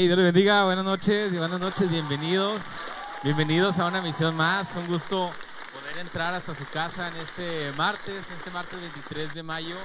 Hey, 0.00 0.06
Dios 0.06 0.16
les 0.16 0.32
bendiga, 0.32 0.64
buenas 0.64 0.86
noches, 0.86 1.30
buenas 1.36 1.60
noches, 1.60 1.90
bienvenidos. 1.90 2.62
Bienvenidos 3.22 3.78
a 3.78 3.86
una 3.86 4.00
misión 4.00 4.34
más. 4.34 4.74
Un 4.76 4.86
gusto 4.86 5.30
poder 5.74 5.98
entrar 5.98 6.32
hasta 6.32 6.54
su 6.54 6.66
casa 6.70 7.08
en 7.08 7.16
este 7.16 7.70
martes, 7.72 8.30
en 8.30 8.36
este 8.38 8.50
martes 8.50 8.80
23 8.80 9.34
de 9.34 9.42
mayo 9.42 9.76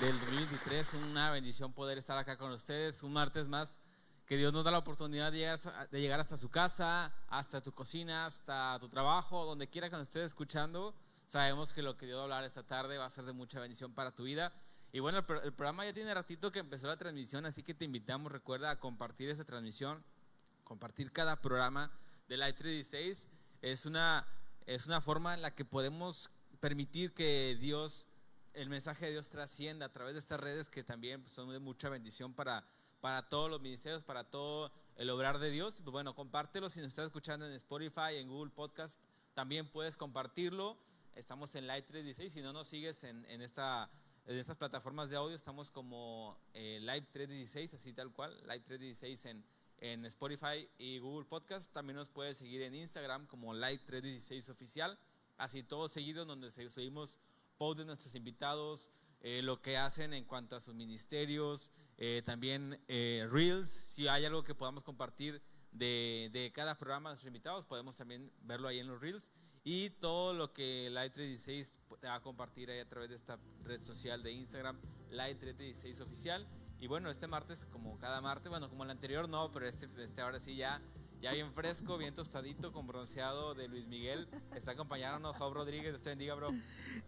del 0.00 0.18
2023. 0.18 0.94
Una 0.94 1.30
bendición 1.30 1.72
poder 1.72 1.98
estar 1.98 2.18
acá 2.18 2.36
con 2.36 2.50
ustedes. 2.50 3.04
Un 3.04 3.12
martes 3.12 3.46
más 3.46 3.80
que 4.26 4.36
Dios 4.36 4.52
nos 4.52 4.64
da 4.64 4.72
la 4.72 4.78
oportunidad 4.78 5.30
de 5.30 5.38
llegar, 5.38 5.88
de 5.88 6.00
llegar 6.00 6.18
hasta 6.18 6.36
su 6.36 6.48
casa, 6.48 7.14
hasta 7.28 7.60
tu 7.62 7.70
cocina, 7.70 8.26
hasta 8.26 8.76
tu 8.80 8.88
trabajo, 8.88 9.44
donde 9.44 9.70
quiera 9.70 9.88
que 9.88 9.94
nos 9.94 10.08
estés 10.08 10.24
escuchando. 10.24 10.96
Sabemos 11.26 11.72
que 11.72 11.82
lo 11.82 11.96
que 11.96 12.06
Dios 12.06 12.16
va 12.16 12.22
a 12.22 12.24
hablar 12.24 12.42
esta 12.42 12.64
tarde 12.64 12.98
va 12.98 13.04
a 13.04 13.08
ser 13.08 13.24
de 13.24 13.32
mucha 13.32 13.60
bendición 13.60 13.94
para 13.94 14.10
tu 14.10 14.24
vida. 14.24 14.52
Y 14.94 15.00
bueno, 15.00 15.18
el, 15.18 15.52
programa 15.52 15.84
ya 15.84 15.92
tiene 15.92 16.14
ratito 16.14 16.52
que 16.52 16.60
empezó 16.60 16.86
la 16.86 16.96
transmisión, 16.96 17.44
así 17.46 17.64
que 17.64 17.74
te 17.74 17.84
invitamos, 17.84 18.30
recuerda, 18.30 18.70
a 18.70 18.78
compartir 18.78 19.28
esta 19.28 19.44
transmisión, 19.44 20.04
compartir 20.62 21.10
cada 21.10 21.42
programa 21.42 21.90
de 22.28 22.36
Live 22.36 22.52
316. 22.52 23.28
Es 23.60 23.86
una, 23.86 24.24
es 24.66 24.86
una 24.86 25.00
forma 25.00 25.34
en 25.34 25.42
la 25.42 25.52
que 25.52 25.64
podemos 25.64 26.30
permitir 26.60 27.12
que 27.12 27.58
Dios, 27.60 28.06
el 28.52 28.68
mensaje 28.68 29.06
de 29.06 29.10
Dios 29.10 29.30
trascienda 29.30 29.86
a 29.86 29.92
través 29.92 30.14
de 30.14 30.20
estas 30.20 30.38
redes 30.38 30.70
que 30.70 30.84
también 30.84 31.22
pues, 31.22 31.32
son 31.32 31.50
de 31.50 31.58
mucha 31.58 31.88
bendición 31.88 32.32
para, 32.32 32.64
para 33.00 33.28
todos 33.28 33.50
los 33.50 33.60
ministerios, 33.60 34.04
para 34.04 34.22
todo 34.22 34.70
el 34.94 35.10
obrar 35.10 35.40
de 35.40 35.50
Dios. 35.50 35.80
Pues 35.82 35.90
bueno, 35.90 36.14
compártelo 36.14 36.70
si 36.70 36.78
nos 36.78 36.90
estás 36.90 37.06
escuchando 37.06 37.44
en 37.46 37.52
Spotify, 37.54 38.18
en 38.18 38.28
Google 38.28 38.52
Podcast, 38.52 39.00
también 39.34 39.68
puedes 39.68 39.96
compartirlo. 39.96 40.78
Estamos 41.16 41.52
en 41.56 41.66
Live 41.66 41.82
316, 41.82 42.32
si 42.32 42.42
no 42.42 42.52
nos 42.52 42.68
sigues 42.68 43.02
en, 43.02 43.24
en 43.24 43.42
esta 43.42 43.90
en 44.26 44.38
estas 44.38 44.56
plataformas 44.56 45.10
de 45.10 45.16
audio 45.16 45.36
estamos 45.36 45.70
como 45.70 46.38
eh, 46.54 46.78
Live 46.80 47.08
316, 47.12 47.74
así 47.74 47.92
tal 47.92 48.10
cual, 48.12 48.32
Live 48.42 48.60
316 48.60 49.26
en, 49.26 49.44
en 49.78 50.06
Spotify 50.06 50.68
y 50.78 50.98
Google 50.98 51.26
Podcast. 51.26 51.70
También 51.72 51.96
nos 51.96 52.08
puedes 52.08 52.38
seguir 52.38 52.62
en 52.62 52.74
Instagram 52.74 53.26
como 53.26 53.52
Live 53.52 53.80
316 53.86 54.48
Oficial, 54.48 54.98
así 55.36 55.62
todos 55.62 55.92
seguidos 55.92 56.26
donde 56.26 56.50
subimos 56.50 57.18
posts 57.58 57.80
de 57.80 57.84
nuestros 57.84 58.14
invitados, 58.14 58.90
eh, 59.20 59.42
lo 59.42 59.60
que 59.60 59.76
hacen 59.76 60.14
en 60.14 60.24
cuanto 60.24 60.56
a 60.56 60.60
sus 60.60 60.74
ministerios, 60.74 61.70
eh, 61.98 62.22
también 62.24 62.80
eh, 62.88 63.28
Reels, 63.30 63.68
si 63.68 64.08
hay 64.08 64.24
algo 64.24 64.42
que 64.42 64.54
podamos 64.54 64.84
compartir 64.84 65.42
de, 65.70 66.30
de 66.32 66.50
cada 66.52 66.78
programa 66.78 67.10
de 67.10 67.12
nuestros 67.12 67.28
invitados, 67.28 67.66
podemos 67.66 67.96
también 67.96 68.32
verlo 68.40 68.68
ahí 68.68 68.78
en 68.78 68.86
los 68.86 69.00
Reels 69.00 69.32
y 69.64 69.90
todo 69.90 70.34
lo 70.34 70.52
que 70.52 70.88
Live 70.90 71.10
316 71.10 71.76
te 72.00 72.06
va 72.06 72.16
a 72.16 72.20
compartir 72.20 72.70
ahí 72.70 72.80
a 72.80 72.88
través 72.88 73.08
de 73.08 73.16
esta 73.16 73.38
red 73.64 73.82
social 73.82 74.22
de 74.22 74.30
Instagram, 74.32 74.76
Live 75.10 75.36
316 75.36 76.00
Oficial. 76.02 76.46
Y 76.78 76.86
bueno, 76.86 77.08
este 77.08 77.26
martes, 77.26 77.66
como 77.72 77.98
cada 77.98 78.20
martes, 78.20 78.50
bueno, 78.50 78.68
como 78.68 78.84
el 78.84 78.90
anterior 78.90 79.26
no, 79.26 79.50
pero 79.50 79.66
este, 79.66 79.88
este 79.96 80.20
ahora 80.20 80.38
sí 80.38 80.54
ya, 80.54 80.82
ya 81.22 81.32
bien 81.32 81.50
fresco, 81.54 81.96
bien 81.96 82.12
tostadito, 82.12 82.72
con 82.72 82.86
bronceado 82.86 83.54
de 83.54 83.68
Luis 83.68 83.88
Miguel. 83.88 84.28
Está 84.54 84.72
acompañándonos 84.72 85.34
Job 85.38 85.54
Rodríguez, 85.54 85.92
Dios 85.92 86.02
te 86.02 86.10
bendiga, 86.10 86.34
bro. 86.34 86.50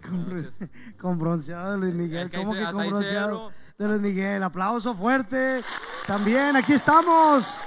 Con, 0.03 0.49
con, 0.99 1.19
bronceado 1.19 1.73
de 1.73 1.79
Luis 1.79 1.93
Miguel, 1.94 2.31
¿cómo 2.31 2.55
que 2.55 2.64
con 2.64 2.88
bronceado 2.88 3.53
de 3.76 3.87
Luis 3.87 4.00
Miguel? 4.00 4.43
Aplauso 4.43 4.94
fuerte. 4.94 5.62
También 6.06 6.56
aquí 6.56 6.73
estamos. 6.73 7.58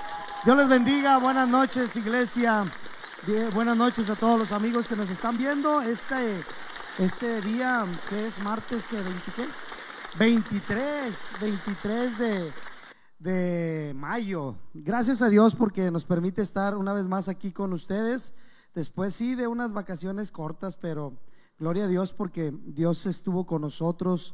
Dios 0.46 0.58
les 0.58 0.68
bendiga, 0.68 1.20
buenas 1.20 1.48
noches, 1.48 1.96
iglesia. 1.96 2.66
Buenas 3.28 3.76
noches 3.76 4.10
a 4.10 4.16
todos 4.16 4.40
los 4.40 4.54
amigos 4.54 4.88
que 4.88 4.96
nos 4.96 5.10
están 5.10 5.38
viendo. 5.38 5.82
Este, 5.82 6.42
este 6.98 7.42
día, 7.42 7.86
que 8.08 8.28
es 8.28 8.42
martes, 8.42 8.88
que 8.88 8.96
20, 8.96 9.32
¿qué? 9.34 9.46
23, 10.18 11.30
23 11.42 12.18
de, 12.18 12.54
de 13.20 13.94
mayo. 13.94 14.56
Gracias 14.74 15.22
a 15.22 15.28
Dios 15.28 15.54
porque 15.54 15.92
nos 15.92 16.06
permite 16.06 16.42
estar 16.42 16.78
una 16.78 16.94
vez 16.94 17.08
más 17.08 17.28
aquí 17.28 17.52
con 17.52 17.74
ustedes. 17.74 18.34
Después 18.74 19.14
sí 19.14 19.36
de 19.36 19.48
unas 19.48 19.74
vacaciones 19.74 20.32
cortas, 20.32 20.78
pero 20.78 21.14
gloria 21.60 21.84
a 21.84 21.88
Dios 21.90 22.14
porque 22.14 22.54
Dios 22.68 23.06
estuvo 23.06 23.46
con 23.46 23.62
nosotros. 23.62 24.34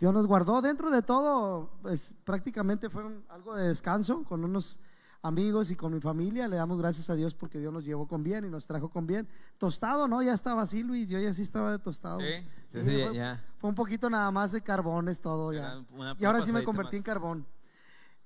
Dios 0.00 0.14
nos 0.14 0.26
guardó 0.26 0.62
dentro 0.62 0.90
de 0.90 1.02
todo, 1.02 1.70
pues 1.82 2.14
prácticamente 2.24 2.88
fue 2.88 3.04
algo 3.28 3.54
de 3.54 3.68
descanso 3.68 4.24
con 4.24 4.42
unos 4.42 4.80
amigos 5.22 5.70
y 5.70 5.76
con 5.76 5.94
mi 5.94 6.00
familia. 6.00 6.48
Le 6.48 6.56
damos 6.56 6.78
gracias 6.78 7.08
a 7.08 7.14
Dios 7.14 7.34
porque 7.34 7.58
Dios 7.58 7.72
nos 7.72 7.84
llevó 7.84 8.06
con 8.06 8.22
bien 8.22 8.44
y 8.44 8.50
nos 8.50 8.66
trajo 8.66 8.90
con 8.90 9.06
bien. 9.06 9.28
Tostado, 9.56 10.08
¿no? 10.08 10.22
Ya 10.22 10.34
estaba 10.34 10.62
así, 10.62 10.82
Luis. 10.82 11.08
Yo 11.08 11.18
ya 11.18 11.32
sí 11.32 11.42
estaba 11.42 11.70
de 11.72 11.78
tostado. 11.78 12.18
Sí, 12.20 12.46
sí, 12.68 12.78
sí, 12.78 12.84
fue, 12.84 13.14
ya. 13.14 13.42
fue, 13.56 13.70
un 13.70 13.76
poquito 13.76 14.10
nada 14.10 14.30
más 14.30 14.52
de 14.52 14.60
carbones 14.60 15.20
todo 15.20 15.52
ya. 15.52 15.82
Y 16.18 16.24
ahora 16.24 16.42
sí 16.42 16.52
me 16.52 16.64
convertí 16.64 16.96
en 16.96 17.02
carbón. 17.02 17.46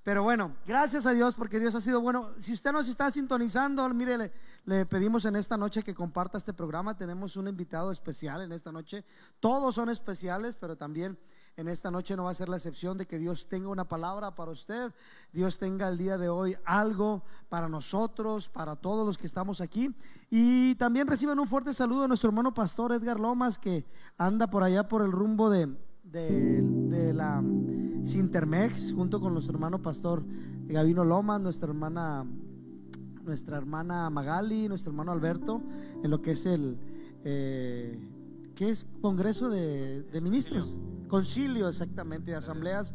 Pero 0.03 0.23
bueno, 0.23 0.55
gracias 0.65 1.05
a 1.05 1.11
Dios 1.11 1.35
porque 1.35 1.59
Dios 1.59 1.75
ha 1.75 1.81
sido 1.81 2.01
bueno. 2.01 2.31
Si 2.39 2.53
usted 2.53 2.71
nos 2.71 2.89
está 2.89 3.11
sintonizando, 3.11 3.89
mire, 3.89 4.17
le, 4.17 4.33
le, 4.65 4.87
pedimos 4.87 5.25
en 5.25 5.35
esta 5.35 5.57
noche 5.57 5.83
que 5.83 5.97
comparta 5.97 6.39
este 6.39 6.53
programa. 6.53 6.97
Tenemos 6.97 7.37
un 7.37 7.49
invitado 7.49 7.91
especial 7.91 8.41
en 8.43 8.53
esta 8.53 8.71
noche. 8.71 9.05
Todos 9.41 9.75
son 9.75 9.91
especiales, 9.91 10.55
pero 10.55 10.77
también 10.77 11.19
en 11.57 11.69
esta 11.69 11.91
noche 11.91 12.17
no 12.17 12.25
va 12.25 12.31
a 12.31 12.35
ser 12.35 12.51
la 12.51 12.57
excepción 12.57 12.99
de 12.99 13.07
que 13.07 13.19
Dios 13.19 13.49
tenga 13.49 13.69
una 13.69 13.89
palabra 13.89 14.35
para 14.35 14.51
usted. 14.51 14.93
Dios 15.33 15.59
tenga 15.59 15.89
el 15.89 15.97
día 15.97 16.19
de 16.19 16.29
hoy 16.29 16.55
algo 16.67 17.23
para 17.49 17.69
nosotros, 17.69 18.49
para 18.49 18.77
todos 18.77 19.07
los 19.07 19.17
que 19.17 19.27
estamos 19.27 19.63
aquí. 19.63 19.95
Y 20.31 20.75
también 20.75 21.07
reciban 21.07 21.39
un 21.39 21.47
fuerte 21.47 21.73
saludo 21.73 22.05
a 22.05 22.09
nuestro 22.09 22.29
hermano 22.29 22.53
pastor 22.53 22.93
Edgar 22.93 23.19
Lomas, 23.19 23.57
que 23.57 23.87
anda 24.19 24.49
por 24.49 24.63
allá 24.63 24.87
por 24.87 25.01
el 25.01 25.11
rumbo 25.11 25.49
de, 25.49 25.75
de, 26.05 26.61
de 26.63 27.15
la 27.15 27.43
Sintermex, 28.05 28.93
junto 28.93 29.19
con 29.19 29.33
nuestro 29.33 29.55
hermano 29.55 29.81
pastor 29.81 30.25
Gavino 30.67 31.05
Lomas, 31.05 31.41
nuestra 31.41 31.69
hermana, 31.69 32.27
nuestra 33.25 33.57
hermana 33.57 34.11
Magali, 34.11 34.69
nuestro 34.69 34.91
hermano 34.91 35.13
Alberto, 35.13 35.63
en 36.03 36.11
lo 36.11 36.21
que 36.21 36.33
es 36.33 36.45
el, 36.45 36.79
eh, 37.25 37.99
¿qué 38.57 38.71
es? 38.71 38.87
Congreso 39.01 39.49
de, 39.49 40.03
de 40.03 40.21
Ministros. 40.21 40.65
Concilio. 40.67 41.09
Concilio, 41.09 41.69
exactamente, 41.69 42.33
de 42.33 42.37
asambleas 42.37 42.93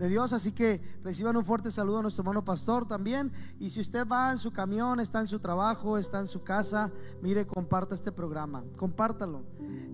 de 0.00 0.08
Dios. 0.08 0.32
Así 0.32 0.52
que 0.52 0.80
reciban 1.04 1.36
un 1.36 1.44
fuerte 1.44 1.70
saludo 1.70 1.98
a 1.98 2.02
nuestro 2.02 2.22
hermano 2.22 2.42
pastor 2.42 2.88
también. 2.88 3.30
Y 3.58 3.68
si 3.68 3.80
usted 3.80 4.08
va 4.08 4.32
en 4.32 4.38
su 4.38 4.50
camión, 4.50 4.98
está 4.98 5.20
en 5.20 5.26
su 5.26 5.38
trabajo, 5.38 5.98
está 5.98 6.20
en 6.20 6.26
su 6.26 6.42
casa, 6.42 6.90
mire, 7.20 7.46
comparta 7.46 7.94
este 7.94 8.10
programa, 8.10 8.64
compártalo. 8.76 9.44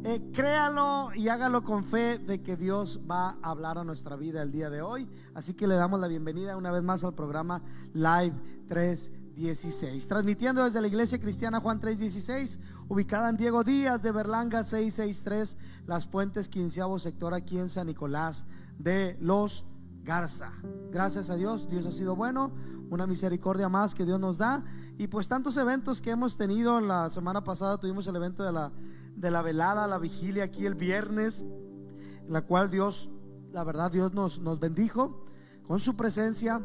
Eh, 0.05 0.31
créalo 0.33 1.09
y 1.17 1.29
hágalo 1.29 1.65
con 1.65 1.83
fe 1.83 2.19
de 2.19 2.41
que 2.41 2.57
Dios 2.57 3.01
va 3.11 3.37
a 3.43 3.51
hablar 3.51 3.79
a 3.79 3.85
nuestra 3.85 4.15
vida 4.15 4.43
el 4.43 4.53
día 4.53 4.71
de 4.71 4.81
hoy. 4.81 5.09
Así 5.35 5.55
que 5.55 5.67
le 5.67 5.75
damos 5.75 5.99
la 5.99 6.07
bienvenida 6.07 6.57
una 6.57 6.71
vez 6.71 6.85
más 6.85 7.03
al 7.03 7.15
programa 7.15 7.63
Live 7.93 8.35
316. 8.69 10.07
Transmitiendo 10.07 10.65
desde 10.65 10.81
la 10.81 10.87
Iglesia 10.87 11.19
Cristiana 11.19 11.59
Juan 11.59 11.81
316, 11.81 12.61
ubicada 12.89 13.29
en 13.29 13.37
Diego 13.37 13.65
Díaz 13.65 14.03
de 14.03 14.13
Berlanga 14.13 14.63
663, 14.63 15.57
Las 15.87 16.07
Puentes, 16.07 16.49
quinceavo 16.49 16.99
sector 16.99 17.35
aquí 17.35 17.59
en 17.59 17.69
San 17.69 17.87
Nicolás 17.87 18.47
de 18.79 19.17
los 19.21 19.67
Garza. 20.03 20.53
Gracias 20.93 21.31
a 21.31 21.37
Dios, 21.37 21.69
Dios 21.69 21.85
ha 21.87 21.91
sido 21.91 22.15
bueno, 22.15 22.53
una 22.91 23.07
misericordia 23.07 23.69
más 23.69 23.95
que 23.95 24.05
Dios 24.05 24.21
nos 24.21 24.39
da. 24.39 24.65
Y 24.99 25.09
pues 25.09 25.29
tantos 25.29 25.57
eventos 25.57 26.01
que 26.01 26.11
hemos 26.11 26.37
tenido, 26.37 26.81
la 26.81 27.11
semana 27.11 27.43
pasada 27.43 27.79
tuvimos 27.79 28.07
el 28.07 28.17
evento 28.17 28.45
de 28.45 28.53
la, 28.53 28.73
de 29.17 29.31
la 29.31 29.43
velada, 29.43 29.87
la 29.87 29.99
vigilia 29.99 30.45
aquí 30.45 30.65
el 30.65 30.77
viernes, 30.77 31.41
en 31.41 32.33
la 32.33 32.43
cual 32.43 32.71
Dios, 32.71 33.11
la 33.53 33.65
verdad 33.65 33.91
Dios 33.91 34.15
nos, 34.15 34.41
nos 34.41 34.61
bendijo 34.61 35.25
con 35.67 35.81
su 35.81 35.97
presencia, 35.97 36.63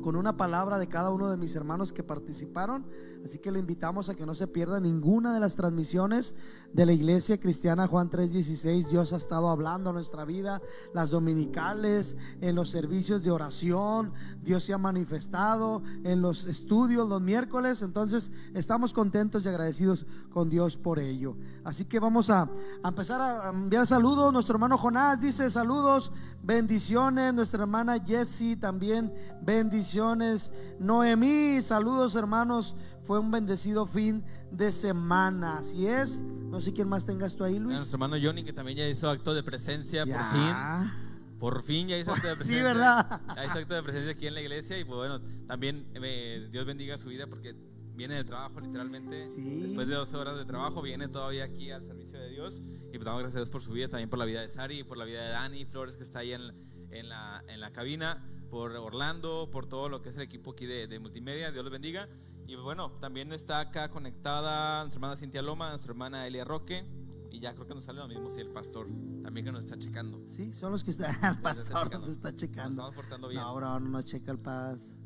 con 0.00 0.16
una 0.16 0.36
palabra 0.36 0.78
de 0.78 0.88
cada 0.88 1.10
uno 1.10 1.30
de 1.30 1.36
mis 1.36 1.54
hermanos 1.54 1.92
que 1.92 2.02
participaron. 2.02 2.86
Así 3.24 3.38
que 3.38 3.52
le 3.52 3.58
invitamos 3.58 4.08
a 4.08 4.14
que 4.14 4.24
no 4.24 4.34
se 4.34 4.46
pierda 4.46 4.80
ninguna 4.80 5.34
de 5.34 5.40
las 5.40 5.56
transmisiones 5.56 6.34
de 6.72 6.86
la 6.86 6.92
Iglesia 6.92 7.38
Cristiana 7.38 7.86
Juan 7.86 8.08
3:16. 8.08 8.88
Dios 8.88 9.12
ha 9.12 9.16
estado 9.16 9.50
hablando 9.50 9.90
a 9.90 9.92
nuestra 9.92 10.24
vida, 10.24 10.62
las 10.94 11.10
dominicales, 11.10 12.16
en 12.40 12.54
los 12.54 12.70
servicios 12.70 13.22
de 13.22 13.30
oración. 13.30 14.12
Dios 14.42 14.64
se 14.64 14.72
ha 14.72 14.78
manifestado 14.78 15.82
en 16.04 16.22
los 16.22 16.46
estudios 16.46 17.08
los 17.08 17.20
miércoles. 17.20 17.82
Entonces 17.82 18.32
estamos 18.54 18.92
contentos 18.92 19.44
y 19.44 19.48
agradecidos 19.48 20.06
con 20.30 20.48
Dios 20.48 20.76
por 20.76 20.98
ello. 20.98 21.36
Así 21.62 21.84
que 21.84 22.00
vamos 22.00 22.30
a, 22.30 22.50
a 22.82 22.88
empezar 22.88 23.20
a 23.20 23.50
enviar 23.50 23.86
saludos. 23.86 24.32
Nuestro 24.32 24.54
hermano 24.54 24.78
Jonás 24.78 25.20
dice 25.20 25.50
saludos, 25.50 26.10
bendiciones. 26.42 27.34
Nuestra 27.34 27.62
hermana 27.62 27.96
Jessie 28.04 28.56
también 28.56 29.12
bendiciones. 29.42 30.52
Noemí, 30.78 31.60
saludos 31.62 32.14
hermanos 32.14 32.74
fue 33.04 33.18
un 33.18 33.30
bendecido 33.30 33.86
fin 33.86 34.24
de 34.50 34.70
semana. 34.72 35.58
Así 35.58 35.86
es. 35.86 36.16
No 36.18 36.60
sé 36.60 36.72
quién 36.72 36.88
más 36.88 37.04
tengas 37.06 37.34
tú 37.34 37.44
ahí, 37.44 37.58
Luis. 37.58 37.76
Nuestro 37.76 37.96
hermano 37.96 38.16
Johnny, 38.22 38.44
que 38.44 38.52
también 38.52 38.78
ya 38.78 38.88
hizo 38.88 39.08
acto 39.10 39.34
de 39.34 39.42
presencia 39.42 40.04
ya. 40.04 40.16
por 40.16 40.30
fin. 40.30 40.92
Por 41.38 41.62
fin 41.62 41.88
ya 41.88 41.96
hizo 41.98 42.12
acto 42.12 42.28
de 42.28 42.36
presencia. 42.36 42.58
Sí, 42.58 42.64
¿verdad? 42.64 43.20
Ya 43.34 43.44
hizo 43.46 43.58
acto 43.58 43.74
de 43.74 43.82
presencia 43.82 44.12
aquí 44.12 44.26
en 44.26 44.34
la 44.34 44.40
iglesia. 44.40 44.78
Y 44.78 44.84
pues 44.84 44.96
bueno, 44.96 45.20
también 45.46 45.88
eh, 45.94 46.48
Dios 46.52 46.64
bendiga 46.66 46.96
su 46.98 47.08
vida 47.08 47.26
porque 47.26 47.56
viene 47.94 48.14
del 48.14 48.24
trabajo 48.24 48.60
literalmente. 48.60 49.26
Sí. 49.28 49.60
Después 49.62 49.86
de 49.88 49.94
12 49.94 50.16
horas 50.16 50.38
de 50.38 50.44
trabajo, 50.44 50.82
viene 50.82 51.08
todavía 51.08 51.44
aquí 51.44 51.70
al 51.70 51.84
servicio 51.84 52.18
de 52.18 52.30
Dios. 52.30 52.62
Y 52.92 52.94
pues 52.98 53.04
damos 53.04 53.20
gracias 53.20 53.36
a 53.36 53.40
Dios 53.40 53.50
por 53.50 53.62
su 53.62 53.72
vida, 53.72 53.88
también 53.88 54.08
por 54.10 54.18
la 54.18 54.24
vida 54.24 54.40
de 54.40 54.48
Sari, 54.48 54.84
por 54.84 54.96
la 54.98 55.04
vida 55.04 55.22
de 55.22 55.30
Dani 55.30 55.64
Flores, 55.64 55.96
que 55.96 56.02
está 56.02 56.20
ahí 56.20 56.32
en, 56.32 56.42
en, 56.90 57.08
la, 57.08 57.42
en 57.48 57.60
la 57.60 57.72
cabina 57.72 58.24
por 58.50 58.72
Orlando, 58.72 59.48
por 59.52 59.66
todo 59.66 59.88
lo 59.88 60.02
que 60.02 60.08
es 60.08 60.16
el 60.16 60.22
equipo 60.22 60.52
aquí 60.52 60.66
de, 60.66 60.86
de 60.88 60.98
multimedia. 60.98 61.52
Dios 61.52 61.62
los 61.64 61.72
bendiga. 61.72 62.08
Y 62.46 62.56
bueno, 62.56 62.90
también 63.00 63.32
está 63.32 63.60
acá 63.60 63.90
conectada 63.90 64.80
nuestra 64.82 64.96
hermana 64.98 65.16
Cintia 65.16 65.40
Loma, 65.42 65.68
nuestra 65.70 65.92
hermana 65.92 66.26
Elia 66.26 66.44
Roque. 66.44 66.84
Y 67.30 67.38
ya 67.38 67.54
creo 67.54 67.64
que 67.68 67.74
nos 67.76 67.84
sale 67.84 68.00
lo 68.00 68.08
mismo 68.08 68.28
si 68.28 68.40
el 68.40 68.48
pastor 68.50 68.88
también 69.22 69.46
que 69.46 69.52
nos 69.52 69.62
está 69.64 69.78
checando. 69.78 70.20
Sí, 70.30 70.52
son 70.52 70.72
los 70.72 70.82
que 70.82 70.90
están. 70.90 71.14
El 71.36 71.40
pastor 71.40 71.92
nos 71.92 72.08
está 72.08 72.32
Nos 72.32 72.40
checando. 72.40 72.70
estamos 72.70 72.94
portando 72.96 73.28
bien. 73.28 73.40
No, 73.40 73.54
bro, 73.54 73.78
no 73.78 73.88
nos 73.88 74.04
checa 74.04 74.32
el 74.32 74.40
paz. 74.40 74.96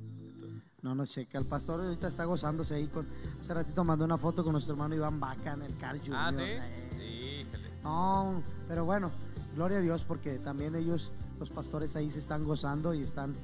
No 0.84 0.94
nos 0.94 1.10
checa. 1.10 1.38
El 1.38 1.46
pastor 1.46 1.80
ahorita 1.80 2.08
está 2.08 2.26
gozándose 2.26 2.74
ahí 2.74 2.88
con. 2.88 3.06
Hace 3.40 3.54
ratito 3.54 3.82
mandó 3.84 4.04
una 4.04 4.18
foto 4.18 4.44
con 4.44 4.52
nuestro 4.52 4.74
hermano 4.74 4.94
Iván 4.94 5.18
Vaca 5.18 5.54
en 5.54 5.62
el 5.62 5.74
Car 5.78 5.98
Junior. 5.98 6.16
Ah, 6.18 6.30
sí. 6.30 6.42
Eh, 6.42 6.80
Sí. 6.98 7.46
No, 7.82 8.42
pero 8.68 8.84
bueno, 8.84 9.10
gloria 9.54 9.78
a 9.78 9.80
Dios 9.80 10.04
porque 10.04 10.38
también 10.38 10.74
ellos, 10.74 11.10
los 11.38 11.50
pastores 11.50 11.96
ahí 11.96 12.10
se 12.10 12.18
están 12.18 12.44
gozando 12.44 12.92
y 12.92 13.02
están 13.02 13.34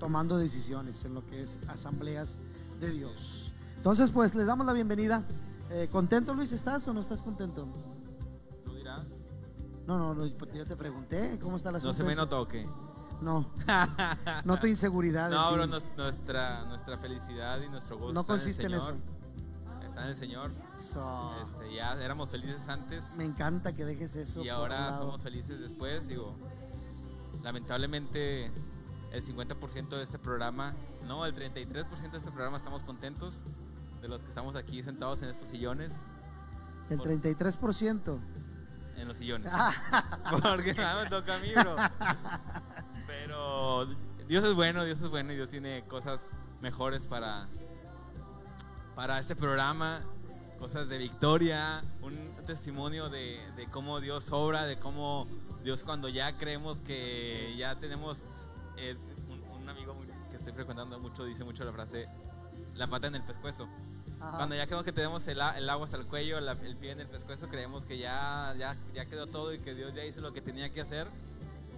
tomando 0.00 0.38
decisiones 0.38 1.04
en 1.04 1.14
lo 1.14 1.24
que 1.24 1.42
es 1.42 1.58
asambleas 1.68 2.38
de 2.80 2.90
Dios. 2.90 3.52
Entonces, 3.76 4.10
pues 4.10 4.34
les 4.34 4.46
damos 4.46 4.66
la 4.66 4.72
bienvenida. 4.72 5.24
Eh, 5.70 5.88
¿Contento, 5.90 6.34
Luis, 6.34 6.52
estás 6.52 6.86
o 6.88 6.92
no 6.92 7.00
estás 7.00 7.22
contento? 7.22 7.68
Tú 8.64 8.74
dirás. 8.74 9.02
No, 9.86 10.14
no, 10.14 10.36
pues 10.36 10.52
yo 10.52 10.64
te 10.64 10.76
pregunté 10.76 11.38
cómo 11.40 11.56
está 11.56 11.70
la 11.70 11.78
No 11.78 11.92
se 11.92 12.02
me 12.02 12.16
notó 12.16 12.46
que. 12.48 12.66
No, 13.20 13.50
noto 14.44 14.66
inseguridad. 14.66 15.26
en 15.26 15.32
No, 15.34 15.52
bro, 15.52 15.66
nos- 15.66 15.84
nuestra, 15.96 16.64
nuestra 16.66 16.96
felicidad 16.98 17.60
y 17.62 17.68
nuestro 17.68 17.98
gozo 17.98 18.12
No 18.12 18.20
está 18.20 18.32
consiste 18.32 18.62
en 18.62 18.72
el 18.72 18.78
eso. 18.78 18.86
Señor. 18.86 19.02
Está 19.88 20.02
en 20.02 20.08
el 20.08 20.14
Señor. 20.14 20.50
So, 20.78 21.34
Este, 21.42 21.74
ya 21.74 21.92
éramos 21.94 22.30
felices 22.30 22.68
antes 22.68 23.16
me 23.18 23.24
encanta 23.24 23.74
que 23.74 23.84
dejes 23.84 24.14
eso. 24.16 24.42
y 24.44 24.48
ahora 24.48 24.96
somos 24.96 25.20
felices 25.20 25.58
después. 25.58 26.06
Digo, 26.06 26.36
lamentablemente 27.42 28.52
el 29.12 29.22
50% 29.22 29.88
de 29.96 30.02
este 30.02 30.18
programa, 30.18 30.74
no, 31.06 31.24
el 31.26 31.34
33% 31.34 32.10
de 32.12 32.18
este 32.18 32.30
programa 32.30 32.56
estamos 32.56 32.84
contentos 32.84 33.42
de 34.00 34.08
los 34.08 34.22
que 34.22 34.28
estamos 34.28 34.54
aquí 34.54 34.82
sentados 34.82 35.22
en 35.22 35.30
estos 35.30 35.48
sillones, 35.48 36.10
El 36.90 37.00
33%. 37.00 38.18
en 38.96 39.08
los 39.08 39.16
sillones. 39.16 39.50
Porque 40.42 40.74
nada 40.74 41.02
me 41.04 41.10
toca 41.10 41.34
a 41.36 41.38
mí, 41.40 41.48
bro. 41.54 41.74
Pero 43.24 43.86
Dios 44.26 44.44
es 44.44 44.54
bueno, 44.54 44.84
Dios 44.84 45.00
es 45.00 45.08
bueno 45.08 45.32
y 45.32 45.36
Dios 45.36 45.48
tiene 45.50 45.84
cosas 45.86 46.34
mejores 46.60 47.06
para, 47.06 47.48
para 48.94 49.18
este 49.18 49.34
programa, 49.36 50.02
cosas 50.58 50.88
de 50.88 50.98
victoria, 50.98 51.80
un 52.02 52.34
testimonio 52.46 53.08
de, 53.08 53.40
de 53.56 53.66
cómo 53.70 54.00
Dios 54.00 54.30
obra, 54.32 54.64
de 54.64 54.78
cómo 54.78 55.26
Dios 55.62 55.84
cuando 55.84 56.08
ya 56.08 56.36
creemos 56.36 56.78
que 56.78 57.54
ya 57.58 57.76
tenemos, 57.76 58.26
eh, 58.76 58.96
un, 59.28 59.42
un 59.62 59.68
amigo 59.68 59.96
que 60.30 60.36
estoy 60.36 60.52
frecuentando 60.52 60.98
mucho 60.98 61.24
dice 61.24 61.44
mucho 61.44 61.64
la 61.64 61.72
frase, 61.72 62.08
la 62.74 62.86
pata 62.86 63.06
en 63.08 63.16
el 63.16 63.22
pescuezo. 63.24 63.68
Ajá. 64.20 64.36
Cuando 64.36 64.56
ya 64.56 64.64
creemos 64.66 64.84
que 64.84 64.92
tenemos 64.92 65.26
el, 65.28 65.38
el 65.56 65.70
agua 65.70 65.84
hasta 65.84 65.96
el 65.96 66.06
cuello, 66.06 66.40
la- 66.40 66.52
el 66.52 66.76
pie 66.76 66.90
en 66.92 67.00
el 67.00 67.06
pescuezo, 67.08 67.48
creemos 67.48 67.84
que 67.84 67.98
ya, 67.98 68.54
ya, 68.58 68.76
ya 68.94 69.04
quedó 69.06 69.26
todo 69.26 69.52
y 69.54 69.58
que 69.58 69.74
Dios 69.74 69.94
ya 69.94 70.04
hizo 70.04 70.20
lo 70.20 70.32
que 70.32 70.40
tenía 70.40 70.70
que 70.70 70.80
hacer. 70.80 71.08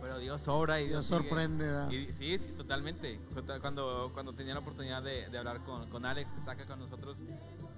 Pero 0.00 0.18
Dios 0.18 0.48
obra 0.48 0.80
y 0.80 0.86
Dios 0.88 1.08
Dios, 1.08 1.20
sorprende. 1.20 1.66
Y, 1.94 2.12
sí, 2.12 2.38
totalmente. 2.56 3.20
Cuando, 3.60 4.10
cuando 4.14 4.32
tenía 4.32 4.54
la 4.54 4.60
oportunidad 4.60 5.02
de, 5.02 5.28
de 5.28 5.38
hablar 5.38 5.62
con, 5.62 5.88
con 5.90 6.06
Alex, 6.06 6.32
que 6.32 6.38
está 6.38 6.52
acá 6.52 6.66
con 6.66 6.78
nosotros, 6.78 7.24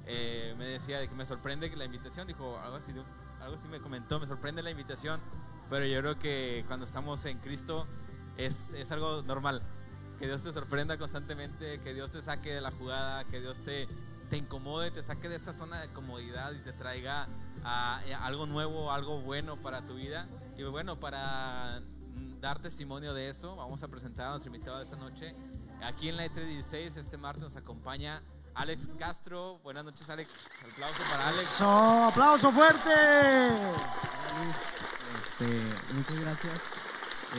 eh, 0.07 0.55
me 0.59 0.67
decía 0.67 1.00
de 1.00 1.09
que 1.09 1.14
me 1.14 1.26
sorprende 1.26 1.71
que 1.71 1.76
la 1.76 1.85
invitación, 1.85 2.26
dijo 2.26 2.59
algo 2.59 2.76
así, 2.76 2.93
algo 3.41 3.57
así 3.57 3.69
me 3.69 3.81
comentó, 3.81 4.21
me 4.21 4.26
sorprende 4.26 4.62
la 4.62 4.71
invitación, 4.71 5.21
pero 5.69 5.85
yo 5.87 6.00
creo 6.00 6.19
que 6.19 6.64
cuando 6.67 6.85
estamos 6.87 7.25
en 7.25 7.38
Cristo 7.38 7.87
es, 8.37 8.73
es 8.75 8.91
algo 8.93 9.23
normal. 9.23 9.62
Que 10.19 10.26
Dios 10.26 10.43
te 10.43 10.52
sorprenda 10.52 10.99
constantemente, 10.99 11.81
que 11.81 11.95
Dios 11.95 12.12
te 12.12 12.23
saque 12.23 12.55
de 12.55 12.61
la 12.61 12.71
jugada, 12.71 13.25
que 13.25 13.41
Dios 13.41 13.59
te, 13.61 13.88
te 14.31 14.37
incomode, 14.37 14.93
te 14.93 15.02
saque 15.02 15.29
de 15.29 15.37
esa 15.37 15.52
zona 15.52 15.81
de 15.81 15.88
comodidad 15.88 16.52
y 16.52 16.61
te 16.61 16.73
traiga 16.73 17.26
a, 17.64 17.99
a 17.99 18.26
algo 18.26 18.47
nuevo, 18.47 18.93
algo 18.93 19.21
bueno 19.21 19.61
para 19.61 19.85
tu 19.85 19.95
vida. 19.95 20.29
Y 20.57 20.62
bueno, 20.62 21.00
para 21.00 21.83
dar 22.43 22.59
testimonio 22.59 23.15
de 23.15 23.29
eso, 23.29 23.55
vamos 23.55 23.85
a 23.85 23.89
presentar 23.89 24.27
a 24.27 24.31
nuestro 24.31 24.53
invitado 24.53 24.79
de 24.79 24.83
esta 24.83 24.97
noche. 24.97 25.33
Aquí 25.81 26.09
en 26.09 26.17
la 26.17 26.27
E316, 26.27 26.97
este 26.97 27.17
martes 27.17 27.41
nos 27.41 27.55
acompaña 27.55 28.21
Alex 28.55 28.91
Castro. 28.99 29.61
Buenas 29.61 29.85
noches, 29.85 30.11
Alex. 30.11 30.49
Aplauso 30.73 31.03
para 31.09 31.29
Alex. 31.29 31.45
So, 31.45 32.05
aplauso 32.05 32.51
fuerte. 32.51 32.91
Luis. 34.43 34.57
Este, 35.23 35.95
muchas 35.95 36.21
gracias 36.21 36.61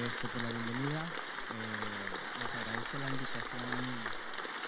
este, 0.07 0.27
por 0.29 0.41
la 0.41 0.49
bienvenida. 0.49 1.01
Eh, 1.01 2.41
les 2.41 2.61
agradezco 2.61 2.97
la 2.97 3.09
invitación 3.09 3.59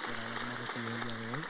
por 0.03 0.19
haberme 0.19 0.55
recibido 0.59 0.95
el 0.95 1.03
día 1.07 1.17
de 1.17 1.33
hoy. 1.33 1.43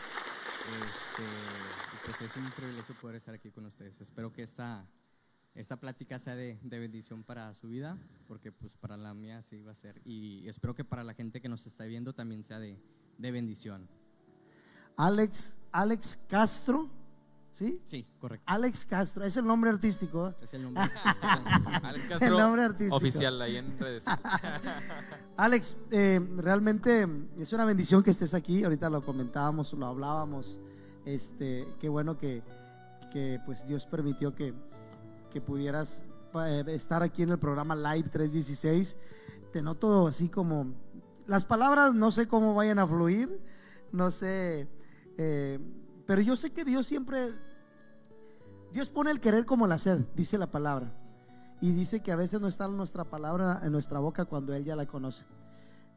Este, 0.86 2.06
pues 2.06 2.22
es 2.22 2.38
un 2.38 2.52
privilegio 2.52 2.94
poder 3.02 3.16
estar 3.16 3.34
aquí 3.34 3.50
con 3.50 3.66
ustedes. 3.66 4.00
Espero 4.00 4.32
que 4.32 4.44
esta, 4.44 4.86
esta 5.56 5.78
plática 5.78 6.20
sea 6.20 6.36
de, 6.36 6.60
de 6.62 6.80
bendición 6.80 7.24
para 7.24 7.54
su 7.56 7.70
vida, 7.70 7.98
porque 8.28 8.52
pues 8.52 8.76
para 8.76 8.98
la 8.98 9.14
mía 9.14 9.42
sí 9.42 9.62
va 9.64 9.72
a 9.72 9.76
ser. 9.76 10.02
Y 10.06 10.48
espero 10.48 10.76
que 10.76 10.84
para 10.84 11.04
la 11.04 11.14
gente 11.14 11.42
que 11.42 11.50
nos 11.50 11.66
está 11.66 11.86
viendo 11.86 12.14
también 12.14 12.44
sea 12.44 12.60
de, 12.60 12.78
de 13.18 13.32
bendición. 13.32 13.88
Alex, 14.98 15.58
Alex 15.72 16.20
Castro, 16.28 16.90
¿sí? 17.52 17.82
Sí, 17.86 18.06
correcto. 18.20 18.44
Alex 18.48 18.86
Castro, 18.86 19.24
es 19.24 19.36
el 19.38 19.46
nombre 19.46 19.70
artístico. 19.70 20.30
¿eh? 20.30 20.36
Es 20.42 20.54
el 20.54 20.64
nombre. 20.64 20.84
Alex 21.84 22.08
Castro, 22.08 22.38
nombre 22.38 22.64
artístico. 22.64 22.96
oficial 22.98 23.42
ahí 23.42 23.58
en 23.58 23.78
redes. 23.78 24.06
Alex, 25.38 25.78
eh, 25.92 26.20
realmente 26.38 27.08
es 27.38 27.52
una 27.54 27.66
bendición 27.66 28.04
que 28.04 28.12
estés 28.12 28.34
aquí. 28.34 28.64
Ahorita 28.64 28.90
lo 28.90 29.02
comentábamos, 29.02 29.74
lo 29.74 29.86
hablábamos. 29.86 30.60
Este, 31.06 31.68
qué 31.80 31.88
bueno 31.90 32.18
que, 32.18 32.42
que, 33.12 33.40
pues 33.46 33.66
Dios 33.68 33.86
permitió 33.86 34.34
que, 34.34 34.54
que 35.36 35.42
pudieras 35.42 36.06
eh, 36.46 36.64
estar 36.68 37.04
aquí 37.04 37.24
en 37.24 37.32
el 37.32 37.38
programa 37.38 37.76
Live 37.76 38.08
316. 38.08 38.96
Te 39.52 39.62
noto 39.62 40.08
así 40.08 40.30
como 40.30 40.74
las 41.28 41.44
palabras 41.44 41.94
no 41.94 42.10
sé 42.10 42.26
cómo 42.26 42.54
vayan 42.54 42.80
a 42.80 42.88
fluir, 42.88 43.42
no 43.92 44.12
sé, 44.12 44.70
eh, 45.18 45.60
pero 46.08 46.22
yo 46.22 46.38
sé 46.38 46.52
que 46.52 46.64
Dios 46.64 46.88
siempre 46.88 47.34
Dios 48.72 48.88
pone 48.88 49.12
el 49.12 49.20
querer 49.20 49.46
como 49.46 49.66
el 49.66 49.74
hacer, 49.74 50.08
dice 50.16 50.38
la 50.38 50.50
palabra. 50.50 50.94
Y 51.60 51.74
dice 51.74 52.00
que 52.00 52.14
a 52.14 52.16
veces 52.16 52.40
no 52.40 52.48
está 52.48 52.70
nuestra 52.70 53.04
palabra 53.04 53.60
en 53.62 53.74
nuestra 53.74 54.00
boca 54.00 54.24
cuando 54.24 54.54
Él 54.54 54.64
ya 54.64 54.78
la 54.78 54.86
conoce. 54.86 55.26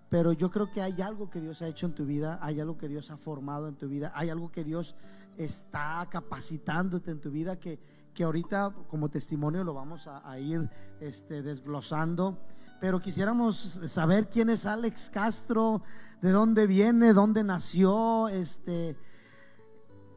Pero 0.09 0.33
yo 0.33 0.50
creo 0.50 0.68
que 0.73 0.83
hay 0.83 1.00
algo 1.00 1.30
que 1.30 1.40
Dios 1.40 1.62
ha 1.62 1.68
hecho 1.68 1.87
en 1.87 1.95
tu 1.95 2.04
vida, 2.04 2.40
hay 2.42 2.59
algo 2.59 2.76
que 2.76 2.88
Dios 2.88 3.12
ha 3.12 3.16
formado 3.16 3.68
en 3.68 3.76
tu 3.76 3.87
vida, 3.87 4.11
hay 4.16 4.30
algo 4.30 4.50
que 4.50 4.64
Dios 4.64 4.97
está 5.37 6.04
capacitándote 6.11 7.12
en 7.12 7.21
tu 7.21 7.30
vida 7.30 7.61
que, 7.61 7.78
que 8.18 8.25
ahorita 8.25 8.75
como 8.88 9.08
testimonio 9.08 9.62
lo 9.62 9.75
vamos 9.75 10.08
a, 10.08 10.28
a 10.28 10.40
ir 10.40 10.68
este, 10.98 11.40
desglosando. 11.40 12.37
Pero 12.80 12.98
quisiéramos 12.98 13.80
saber 13.87 14.28
quién 14.28 14.50
es 14.50 14.66
Alex 14.66 15.08
Castro, 15.08 15.82
de 16.20 16.32
dónde 16.32 16.66
viene, 16.66 17.12
dónde 17.12 17.44
nació, 17.44 18.26
este, 18.26 18.96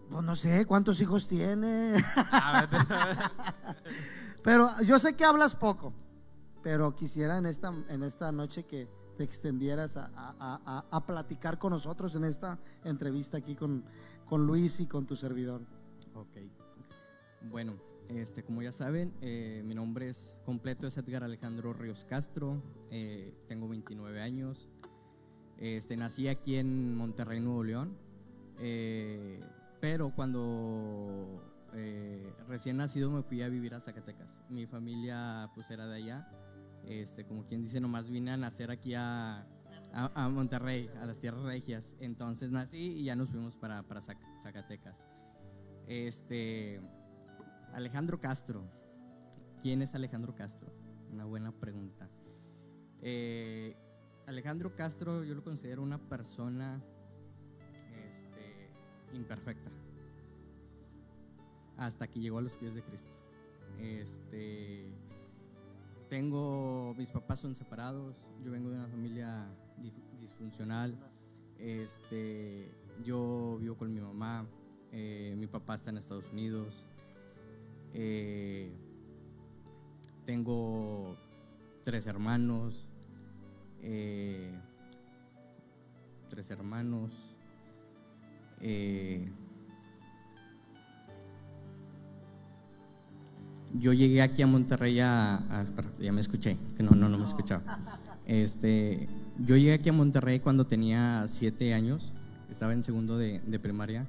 pues 0.09 0.23
no 0.23 0.35
sé 0.35 0.65
cuántos 0.65 0.99
hijos 0.99 1.27
tiene. 1.27 1.93
Pero 4.43 4.71
yo 4.81 4.97
sé 4.97 5.15
que 5.15 5.23
hablas 5.23 5.53
poco, 5.55 5.93
pero 6.63 6.95
quisiera 6.95 7.37
en 7.37 7.45
esta, 7.45 7.71
en 7.89 8.01
esta 8.01 8.31
noche 8.31 8.65
que 8.65 8.89
te 9.15 9.23
extendieras 9.23 9.97
a, 9.97 10.09
a- 10.15 10.59
a- 10.65 10.85
a 10.89 11.05
platicar 11.05 11.59
con 11.59 11.73
nosotros 11.73 12.15
en 12.15 12.23
esta 12.23 12.57
entrevista 12.83 13.37
aquí 13.37 13.53
con, 13.55 13.85
con 14.25 14.47
Luis 14.47 14.79
y 14.79 14.87
con 14.87 15.05
tu 15.05 15.15
servidor. 15.15 15.61
Ok. 16.15 16.37
Bueno, 17.51 17.73
este, 18.15 18.43
como 18.43 18.61
ya 18.61 18.71
saben, 18.71 19.13
eh, 19.21 19.61
mi 19.65 19.75
nombre 19.75 20.09
es 20.09 20.35
completo 20.45 20.87
es 20.87 20.97
Edgar 20.97 21.23
Alejandro 21.23 21.73
Ríos 21.73 22.05
Castro. 22.05 22.61
eh, 22.89 23.33
tengo 23.47 23.67
29 23.69 24.21
años. 24.21 24.69
Este, 25.57 25.95
nací 25.95 26.27
aquí 26.27 26.55
en 26.55 26.95
Monterrey, 26.95 27.39
Nuevo 27.39 27.63
León. 27.63 27.97
eh, 28.59 29.39
pero 29.79 30.13
cuando 30.13 31.47
recién 32.47 32.77
nacido 32.77 33.09
me 33.09 33.23
fui 33.23 33.41
a 33.41 33.47
vivir 33.49 33.73
a 33.73 33.79
Zacatecas. 33.81 34.43
Mi 34.49 34.65
familia 34.67 35.49
pues 35.55 35.71
era 35.71 35.87
de 35.87 35.95
allá. 35.95 36.29
Este, 36.85 37.25
como 37.25 37.45
quien 37.45 37.61
dice, 37.63 37.79
nomás 37.79 38.09
vine 38.09 38.31
a 38.31 38.37
nacer 38.37 38.69
aquí 38.71 38.93
a, 38.93 39.47
a, 39.93 40.11
a 40.13 40.29
Monterrey, 40.29 40.89
a 41.01 41.05
las 41.05 41.19
tierras 41.19 41.41
regias. 41.43 41.95
Entonces 41.99 42.51
nací 42.51 42.77
y 42.99 43.03
ya 43.05 43.15
nos 43.15 43.29
fuimos 43.29 43.55
para, 43.55 43.81
para 43.83 44.01
Zac- 44.01 44.19
Zacatecas. 44.41 45.03
Este, 45.87 46.79
Alejandro 47.73 48.19
Castro. 48.19 48.63
¿Quién 49.61 49.81
es 49.81 49.95
Alejandro 49.95 50.35
Castro? 50.35 50.71
Una 51.11 51.25
buena 51.25 51.51
pregunta. 51.51 52.09
Eh, 53.01 53.75
Alejandro 54.27 54.75
Castro 54.75 55.23
yo 55.23 55.35
lo 55.35 55.43
considero 55.43 55.81
una 55.81 55.97
persona 55.97 56.81
este, 57.93 58.69
imperfecta. 59.13 59.71
Hasta 61.77 62.07
que 62.07 62.19
llegó 62.19 62.39
a 62.39 62.41
los 62.41 62.53
pies 62.55 62.75
de 62.75 62.83
Cristo. 62.83 63.13
Este, 63.79 64.91
tengo, 66.09 66.93
mis 66.97 67.09
papás 67.09 67.39
son 67.39 67.55
separados, 67.55 68.27
yo 68.43 68.51
vengo 68.51 68.69
de 68.69 68.75
una 68.75 68.87
familia 68.87 69.47
disfuncional. 70.19 70.95
Este, 71.57 72.69
yo 73.03 73.57
vivo 73.59 73.77
con 73.77 73.93
mi 73.93 74.01
mamá, 74.01 74.45
eh, 74.91 75.35
mi 75.37 75.47
papá 75.47 75.75
está 75.75 75.89
en 75.89 75.97
Estados 75.97 76.31
Unidos. 76.31 76.85
Eh, 77.93 78.71
tengo 80.25 81.17
tres 81.83 82.07
hermanos, 82.07 82.87
eh, 83.81 84.53
tres 86.29 86.49
hermanos. 86.51 87.11
eh, 88.61 89.29
yo 93.73 93.93
llegué 93.93 94.21
aquí 94.21 94.41
a 94.41 94.47
Monterrey 94.47 94.99
a, 94.99 95.65
ya 95.99 96.11
me 96.11 96.19
escuché, 96.21 96.57
no, 96.79 96.91
no, 96.91 97.09
no 97.09 97.17
me 97.17 97.23
escuchaba. 97.23 97.63
Este, 98.25 99.07
yo 99.39 99.55
llegué 99.55 99.73
aquí 99.73 99.89
a 99.89 99.93
Monterrey 99.93 100.39
cuando 100.39 100.67
tenía 100.67 101.25
siete 101.27 101.73
años, 101.73 102.13
estaba 102.49 102.73
en 102.73 102.83
segundo 102.83 103.17
de 103.17 103.59
primaria. 103.59 104.07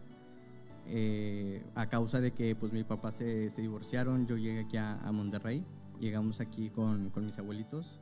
Eh, 0.86 1.62
a 1.74 1.88
causa 1.88 2.20
de 2.20 2.32
que 2.32 2.54
pues 2.54 2.72
mi 2.72 2.84
papá 2.84 3.12
se, 3.12 3.50
se 3.50 3.62
divorciaron, 3.62 4.26
yo 4.26 4.36
llegué 4.36 4.60
aquí 4.60 4.76
a, 4.76 5.10
Monterrey, 5.12 5.64
llegamos 6.00 6.40
aquí 6.40 6.70
con, 6.70 7.10
con 7.10 7.24
mis 7.26 7.38
abuelitos. 7.38 8.00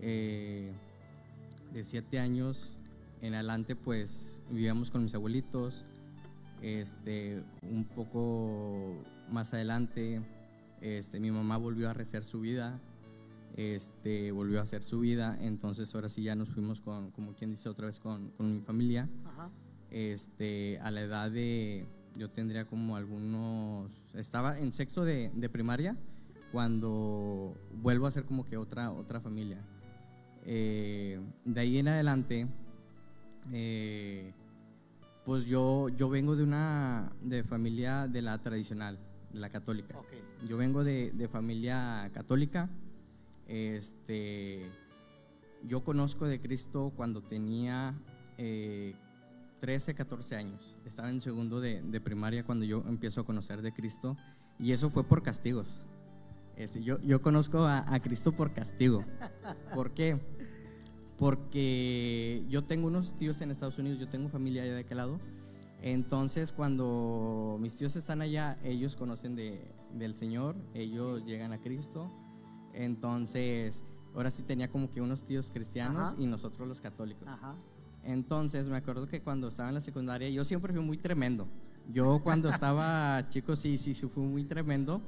Eh, 0.00 0.72
de 1.72 1.84
siete 1.84 2.18
años 2.18 2.76
en 3.22 3.34
adelante 3.34 3.76
pues 3.76 4.42
vivíamos 4.50 4.90
con 4.90 5.04
mis 5.04 5.14
abuelitos. 5.14 5.84
Este, 6.60 7.42
un 7.62 7.84
poco 7.84 9.02
más 9.30 9.52
adelante, 9.52 10.20
este, 10.80 11.18
mi 11.18 11.30
mamá 11.30 11.56
volvió 11.56 11.90
a 11.90 11.92
rehacer 11.92 12.22
su 12.24 12.40
vida, 12.40 12.78
este, 13.56 14.30
volvió 14.30 14.60
a 14.60 14.62
hacer 14.62 14.84
su 14.84 15.00
vida, 15.00 15.36
entonces 15.40 15.92
ahora 15.94 16.08
sí 16.08 16.22
ya 16.22 16.36
nos 16.36 16.50
fuimos 16.50 16.80
con, 16.80 17.10
como 17.10 17.34
quien 17.34 17.50
dice 17.50 17.68
otra 17.68 17.86
vez, 17.86 17.98
con, 17.98 18.30
con 18.30 18.54
mi 18.54 18.60
familia 18.60 19.08
Ajá. 19.24 19.50
Este, 19.92 20.78
a 20.80 20.90
la 20.90 21.02
edad 21.02 21.30
de, 21.30 21.86
yo 22.16 22.30
tendría 22.30 22.64
como 22.64 22.96
algunos, 22.96 23.92
estaba 24.14 24.58
en 24.58 24.72
sexto 24.72 25.04
de, 25.04 25.30
de 25.34 25.48
primaria 25.48 25.96
cuando 26.50 27.54
vuelvo 27.80 28.06
a 28.06 28.10
ser 28.10 28.24
como 28.24 28.44
que 28.44 28.56
otra, 28.56 28.90
otra 28.90 29.20
familia. 29.20 29.58
Eh, 30.44 31.20
de 31.44 31.60
ahí 31.60 31.78
en 31.78 31.88
adelante, 31.88 32.46
eh, 33.52 34.32
pues 35.24 35.44
yo, 35.46 35.88
yo 35.90 36.08
vengo 36.08 36.36
de 36.36 36.42
una 36.42 37.12
de 37.20 37.44
familia 37.44 38.08
de 38.08 38.22
la 38.22 38.38
tradicional, 38.38 38.98
de 39.32 39.40
la 39.40 39.50
católica. 39.50 39.96
Yo 40.48 40.56
vengo 40.56 40.84
de, 40.84 41.12
de 41.12 41.28
familia 41.28 42.10
católica. 42.12 42.68
Este, 43.46 44.70
yo 45.66 45.84
conozco 45.84 46.26
de 46.26 46.40
Cristo 46.40 46.92
cuando 46.96 47.22
tenía 47.22 47.94
eh, 48.36 48.94
13, 49.62 49.94
14 49.94 50.34
años. 50.34 50.76
Estaba 50.84 51.08
en 51.08 51.20
segundo 51.20 51.60
de, 51.60 51.82
de 51.82 52.00
primaria 52.00 52.42
cuando 52.42 52.64
yo 52.64 52.82
empiezo 52.88 53.20
a 53.20 53.24
conocer 53.24 53.62
de 53.62 53.72
Cristo. 53.72 54.16
Y 54.58 54.72
eso 54.72 54.90
fue 54.90 55.04
por 55.04 55.22
castigos. 55.22 55.84
Este, 56.56 56.82
yo, 56.82 57.00
yo 57.02 57.22
conozco 57.22 57.60
a, 57.60 57.94
a 57.94 58.02
Cristo 58.02 58.32
por 58.32 58.52
castigo. 58.52 59.04
¿Por 59.72 59.92
qué? 59.92 60.20
Porque 61.16 62.44
yo 62.48 62.64
tengo 62.64 62.88
unos 62.88 63.14
tíos 63.14 63.40
en 63.40 63.52
Estados 63.52 63.78
Unidos, 63.78 64.00
yo 64.00 64.08
tengo 64.08 64.28
familia 64.28 64.64
allá 64.64 64.74
de 64.74 64.80
aquel 64.80 64.96
lado. 64.96 65.20
Entonces, 65.80 66.52
cuando 66.52 67.56
mis 67.60 67.76
tíos 67.76 67.94
están 67.94 68.20
allá, 68.20 68.58
ellos 68.64 68.96
conocen 68.96 69.36
de, 69.36 69.72
del 69.92 70.16
Señor, 70.16 70.56
ellos 70.74 71.24
llegan 71.24 71.52
a 71.52 71.60
Cristo. 71.60 72.10
Entonces, 72.74 73.84
ahora 74.12 74.32
sí 74.32 74.42
tenía 74.42 74.68
como 74.72 74.90
que 74.90 75.00
unos 75.00 75.24
tíos 75.24 75.52
cristianos 75.52 76.14
Ajá. 76.14 76.16
y 76.18 76.26
nosotros 76.26 76.66
los 76.66 76.80
católicos. 76.80 77.28
Ajá. 77.28 77.54
Entonces, 78.04 78.68
me 78.68 78.76
acuerdo 78.76 79.06
que 79.06 79.20
cuando 79.20 79.48
estaba 79.48 79.68
en 79.68 79.76
la 79.76 79.80
secundaria, 79.80 80.28
yo 80.28 80.44
siempre 80.44 80.72
fui 80.72 80.82
muy 80.82 80.96
tremendo. 80.96 81.46
Yo 81.90 82.20
cuando 82.22 82.48
estaba 82.48 83.26
chico, 83.30 83.56
sí, 83.56 83.78
sí, 83.78 83.94
sí, 83.94 84.06
fui 84.08 84.24
muy 84.24 84.44
tremendo. 84.44 85.00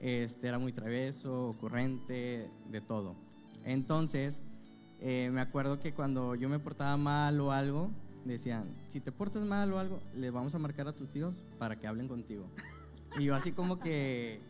Este, 0.00 0.48
era 0.48 0.58
muy 0.58 0.72
travieso, 0.72 1.48
ocurrente, 1.48 2.50
de 2.70 2.80
todo. 2.80 3.16
Entonces, 3.64 4.42
eh, 5.00 5.30
me 5.32 5.40
acuerdo 5.40 5.80
que 5.80 5.92
cuando 5.92 6.34
yo 6.34 6.48
me 6.48 6.58
portaba 6.58 6.96
mal 6.96 7.40
o 7.40 7.52
algo, 7.52 7.90
decían, 8.24 8.64
si 8.88 9.00
te 9.00 9.12
portas 9.12 9.42
mal 9.42 9.72
o 9.72 9.78
algo, 9.78 10.00
le 10.14 10.30
vamos 10.30 10.54
a 10.54 10.58
marcar 10.58 10.88
a 10.88 10.92
tus 10.92 11.14
hijos 11.16 11.42
para 11.58 11.78
que 11.78 11.86
hablen 11.86 12.08
contigo. 12.08 12.46
Y 13.18 13.24
yo 13.24 13.34
así 13.34 13.52
como 13.52 13.78
que, 13.78 14.40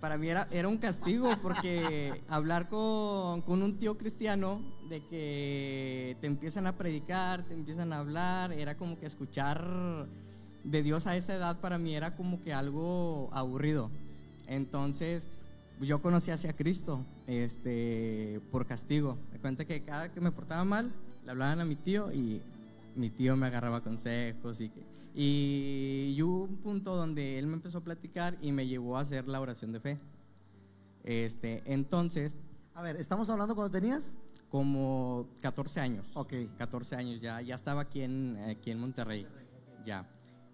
para 0.00 0.16
mí 0.16 0.28
era, 0.28 0.48
era 0.50 0.68
un 0.68 0.78
castigo, 0.78 1.36
porque 1.42 2.22
hablar 2.28 2.68
con, 2.68 3.42
con 3.42 3.62
un 3.62 3.78
tío 3.78 3.98
cristiano, 3.98 4.62
de 4.88 5.04
que 5.06 6.16
te 6.20 6.26
empiezan 6.26 6.66
a 6.66 6.76
predicar, 6.76 7.44
te 7.44 7.54
empiezan 7.54 7.92
a 7.92 7.98
hablar, 7.98 8.52
era 8.52 8.76
como 8.76 8.98
que 8.98 9.06
escuchar 9.06 10.06
de 10.64 10.82
Dios 10.82 11.06
a 11.06 11.16
esa 11.16 11.34
edad 11.34 11.60
para 11.60 11.78
mí 11.78 11.94
era 11.94 12.16
como 12.16 12.40
que 12.40 12.52
algo 12.52 13.30
aburrido. 13.32 13.90
Entonces, 14.46 15.28
yo 15.80 16.02
conocí 16.02 16.30
hacia 16.30 16.54
Cristo 16.54 17.04
este, 17.26 18.40
por 18.50 18.66
castigo. 18.66 19.16
Me 19.32 19.38
cuenta 19.38 19.64
que 19.64 19.82
cada 19.82 20.10
que 20.12 20.20
me 20.20 20.32
portaba 20.32 20.64
mal, 20.64 20.92
le 21.24 21.30
hablaban 21.30 21.60
a 21.60 21.64
mi 21.64 21.76
tío 21.76 22.12
y 22.12 22.42
mi 22.96 23.10
tío 23.10 23.36
me 23.36 23.46
agarraba 23.46 23.80
consejos. 23.82 24.60
Y, 24.60 24.70
que- 24.70 24.82
y, 25.22 26.14
y 26.16 26.22
hubo 26.22 26.44
un 26.44 26.56
punto 26.56 26.96
donde 26.96 27.38
él 27.38 27.46
me 27.46 27.54
empezó 27.54 27.78
a 27.78 27.84
platicar 27.84 28.38
y 28.40 28.52
me 28.52 28.66
llevó 28.66 28.96
a 28.96 29.00
hacer 29.00 29.28
la 29.28 29.40
oración 29.40 29.70
de 29.72 29.80
fe. 29.80 30.00
Este, 31.04 31.62
entonces, 31.66 32.38
A 32.74 32.82
ver, 32.82 32.96
¿estamos 32.96 33.28
hablando 33.28 33.54
cuando 33.54 33.70
tenías? 33.70 34.16
como 34.48 35.28
14 35.42 35.80
años. 35.80 36.10
Ok. 36.14 36.32
14 36.56 36.96
años 36.96 37.20
ya, 37.20 37.40
ya 37.40 37.54
estaba 37.54 37.82
aquí 37.82 38.00
en, 38.02 38.36
aquí 38.48 38.70
en 38.70 38.80
Monterrey. 38.80 39.26
Ya. 39.84 40.08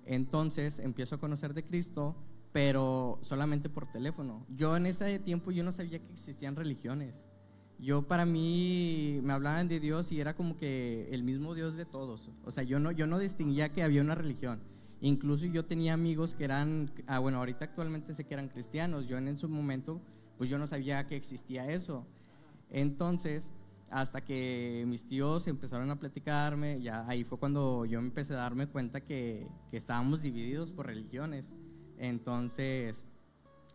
Entonces 0.05 0.79
empiezo 0.81 1.15
a 1.15 1.19
conocer 1.19 1.55
de 1.55 1.65
Cristo, 1.65 2.15
pero 2.53 3.19
solamente 3.23 3.71
por 3.71 3.89
teléfono. 3.89 4.45
Yo 4.51 4.77
en 4.77 4.87
ese 4.87 5.19
tiempo 5.21 5.51
yo 5.51 5.65
no 5.65 5.73
sabía 5.73 5.99
que 6.01 6.13
existían 6.13 6.57
religiones. 6.57 7.31
Yo 7.79 8.03
para 8.03 8.25
mí 8.25 9.21
me 9.23 9.33
hablaban 9.33 9.69
de 9.69 9.81
Dios 9.81 10.11
y 10.11 10.21
era 10.21 10.35
como 10.35 10.57
que 10.57 11.09
el 11.11 11.23
mismo 11.23 11.55
Dios 11.55 11.75
de 11.75 11.85
todos. 11.85 12.31
O 12.45 12.51
sea, 12.51 12.65
yo 12.65 12.81
no, 12.81 12.91
yo 12.91 13.07
no 13.07 13.19
distinguía 13.19 13.71
que 13.71 13.83
había 13.83 14.01
una 14.01 14.15
religión. 14.15 14.61
Incluso 15.03 15.47
yo 15.47 15.67
tenía 15.67 15.93
amigos 15.93 16.35
que 16.35 16.45
eran, 16.45 16.91
ah, 17.07 17.19
bueno, 17.19 17.39
ahorita 17.39 17.67
actualmente 17.67 18.15
sé 18.15 18.25
que 18.25 18.35
eran 18.35 18.49
cristianos. 18.49 19.07
Yo 19.07 19.19
en, 19.19 19.39
su 19.39 19.49
momento, 19.49 20.01
pues 20.39 20.49
yo 20.49 20.59
no 20.59 20.67
sabía 20.67 21.07
que 21.07 21.17
existía 21.17 21.71
eso. 21.71 22.07
Entonces, 22.71 23.53
hasta 23.91 24.23
que 24.23 24.85
mis 24.87 25.07
tíos 25.07 25.47
empezaron 25.47 25.91
a 25.91 26.01
platicarme, 26.01 26.81
ya 26.81 27.07
ahí 27.07 27.25
fue 27.25 27.39
cuando 27.39 27.85
yo 27.85 27.99
empecé 27.99 28.33
a 28.33 28.39
darme 28.39 28.69
cuenta 28.69 29.03
que, 29.03 29.47
que 29.71 29.77
estábamos 29.77 30.23
divididos 30.23 30.73
por 30.73 30.87
religiones. 30.87 31.51
Entonces, 31.99 33.07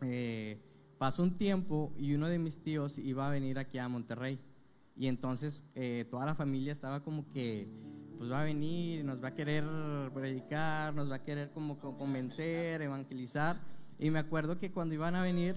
eh, 0.01 0.59
pasó 1.01 1.23
un 1.23 1.35
tiempo 1.35 1.91
y 1.97 2.13
uno 2.13 2.27
de 2.29 2.37
mis 2.37 2.61
tíos 2.61 2.99
iba 2.99 3.25
a 3.25 3.31
venir 3.31 3.57
aquí 3.57 3.79
a 3.79 3.89
Monterrey. 3.89 4.37
Y 4.95 5.07
entonces 5.07 5.63
eh, 5.73 6.05
toda 6.11 6.27
la 6.27 6.35
familia 6.35 6.71
estaba 6.71 6.99
como 6.99 7.27
que, 7.31 7.67
pues 8.19 8.31
va 8.31 8.41
a 8.41 8.43
venir, 8.43 9.03
nos 9.03 9.19
va 9.23 9.29
a 9.29 9.33
querer 9.33 9.63
predicar, 10.13 10.93
nos 10.93 11.09
va 11.09 11.15
a 11.15 11.23
querer 11.23 11.49
como 11.53 11.79
co- 11.79 11.97
convencer, 11.97 12.83
evangelizar. 12.83 13.57
Y 13.97 14.11
me 14.11 14.19
acuerdo 14.19 14.59
que 14.59 14.71
cuando 14.71 14.93
iban 14.93 15.15
a 15.15 15.23
venir, 15.23 15.55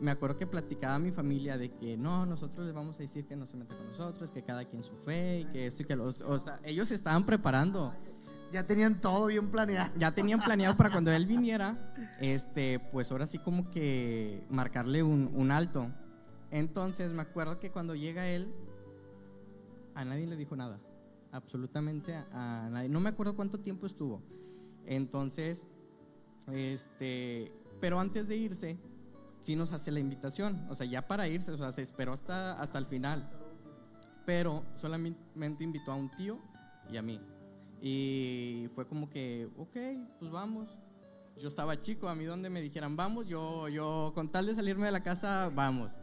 me 0.00 0.10
acuerdo 0.10 0.36
que 0.36 0.48
platicaba 0.48 0.96
a 0.96 0.98
mi 0.98 1.12
familia 1.12 1.56
de 1.56 1.70
que 1.70 1.96
no, 1.96 2.26
nosotros 2.26 2.66
les 2.66 2.74
vamos 2.74 2.96
a 2.96 3.02
decir 3.02 3.26
que 3.26 3.36
no 3.36 3.46
se 3.46 3.56
meta 3.56 3.76
con 3.76 3.86
nosotros, 3.90 4.32
que 4.32 4.42
cada 4.42 4.64
quien 4.64 4.82
su 4.82 4.96
fe 4.96 5.42
y 5.42 5.44
que 5.52 5.66
esto 5.66 5.82
y 5.82 5.84
que 5.84 5.94
lo 5.94 6.06
O 6.06 6.38
sea, 6.40 6.58
ellos 6.64 6.88
se 6.88 6.96
estaban 6.96 7.24
preparando. 7.24 7.92
Ya 8.52 8.66
tenían 8.66 9.00
todo 9.00 9.26
bien 9.26 9.50
planeado. 9.50 9.92
Ya 9.96 10.12
tenían 10.12 10.40
planeado 10.40 10.76
para 10.76 10.90
cuando 10.90 11.12
él 11.12 11.26
viniera, 11.26 11.76
este, 12.20 12.80
pues 12.80 13.10
ahora 13.12 13.26
sí 13.26 13.38
como 13.38 13.70
que 13.70 14.44
marcarle 14.50 15.02
un, 15.02 15.30
un 15.34 15.50
alto. 15.50 15.90
Entonces 16.50 17.12
me 17.12 17.22
acuerdo 17.22 17.60
que 17.60 17.70
cuando 17.70 17.94
llega 17.94 18.26
él, 18.28 18.52
a 19.94 20.04
nadie 20.04 20.26
le 20.26 20.36
dijo 20.36 20.56
nada. 20.56 20.80
Absolutamente 21.32 22.14
a, 22.14 22.68
nadie. 22.70 22.88
No 22.88 23.00
me 23.00 23.10
acuerdo 23.10 23.36
cuánto 23.36 23.60
tiempo 23.60 23.86
estuvo. 23.86 24.22
Entonces, 24.84 25.64
este, 26.52 27.52
pero 27.80 28.00
antes 28.00 28.26
de 28.28 28.36
irse, 28.36 28.78
sí 29.40 29.54
nos 29.54 29.72
hace 29.72 29.92
la 29.92 30.00
invitación. 30.00 30.66
O 30.68 30.74
sea, 30.74 30.86
ya 30.86 31.06
para 31.06 31.28
irse, 31.28 31.52
o 31.52 31.56
sea, 31.56 31.70
se 31.70 31.82
esperó 31.82 32.12
hasta, 32.12 32.60
hasta 32.60 32.78
el 32.78 32.86
final. 32.86 33.30
Pero 34.26 34.64
solamente 34.74 35.64
invitó 35.64 35.92
a 35.92 35.94
un 35.94 36.10
tío 36.10 36.38
y 36.90 36.96
a 36.96 37.02
mí. 37.02 37.20
Y 37.80 38.68
fue 38.72 38.86
como 38.86 39.08
que, 39.08 39.48
ok, 39.56 39.76
pues 40.18 40.30
vamos. 40.30 40.68
Yo 41.38 41.48
estaba 41.48 41.80
chico, 41.80 42.08
a 42.08 42.14
mí 42.14 42.24
donde 42.24 42.50
me 42.50 42.60
dijeran 42.60 42.96
vamos, 42.96 43.26
yo, 43.26 43.68
yo 43.68 44.12
con 44.14 44.30
tal 44.30 44.46
de 44.46 44.54
salirme 44.54 44.84
de 44.84 44.92
la 44.92 45.02
casa, 45.02 45.50
vamos. 45.54 45.98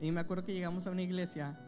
Y 0.00 0.10
me 0.10 0.20
acuerdo 0.20 0.44
que 0.44 0.54
llegamos 0.54 0.86
a 0.86 0.90
una 0.90 1.02
iglesia, 1.02 1.58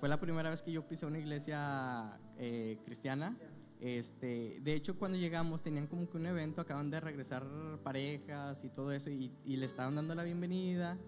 fue 0.00 0.08
la 0.08 0.18
primera 0.18 0.50
vez 0.50 0.60
que 0.60 0.72
yo 0.72 0.86
pisé 0.86 1.06
una 1.06 1.18
iglesia 1.18 2.18
eh, 2.38 2.78
cristiana. 2.84 3.36
Este, 3.80 4.58
de 4.62 4.74
hecho, 4.74 4.98
cuando 4.98 5.16
llegamos 5.16 5.62
tenían 5.62 5.86
como 5.86 6.10
que 6.10 6.16
un 6.16 6.26
evento, 6.26 6.60
acaban 6.60 6.90
de 6.90 7.00
regresar 7.00 7.46
parejas 7.84 8.64
y 8.64 8.68
todo 8.68 8.92
eso, 8.92 9.10
y, 9.10 9.32
y 9.44 9.56
le 9.56 9.66
estaban 9.66 9.94
dando 9.94 10.14
la 10.14 10.24
bienvenida. 10.24 10.98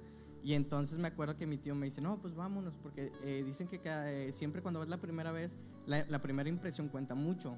Y 0.45 0.55
entonces 0.55 0.99
me 0.99 1.09
acuerdo 1.09 1.37
que 1.37 1.47
mi 1.47 1.57
tío 1.57 1.75
me 1.75 1.87
dice, 1.87 2.01
no, 2.01 2.21
pues 2.21 2.35
vámonos, 2.35 2.75
porque 2.83 3.12
eh, 3.25 3.42
dicen 3.47 3.68
que 3.68 3.81
eh, 3.85 4.33
siempre 4.33 4.61
cuando 4.61 4.81
vas 4.81 4.88
la 4.88 5.01
primera 5.01 5.31
vez, 5.31 5.57
la, 5.87 6.05
la, 6.09 6.21
primera 6.21 6.49
impresión 6.49 6.88
cuenta 6.88 7.14
mucho. 7.14 7.57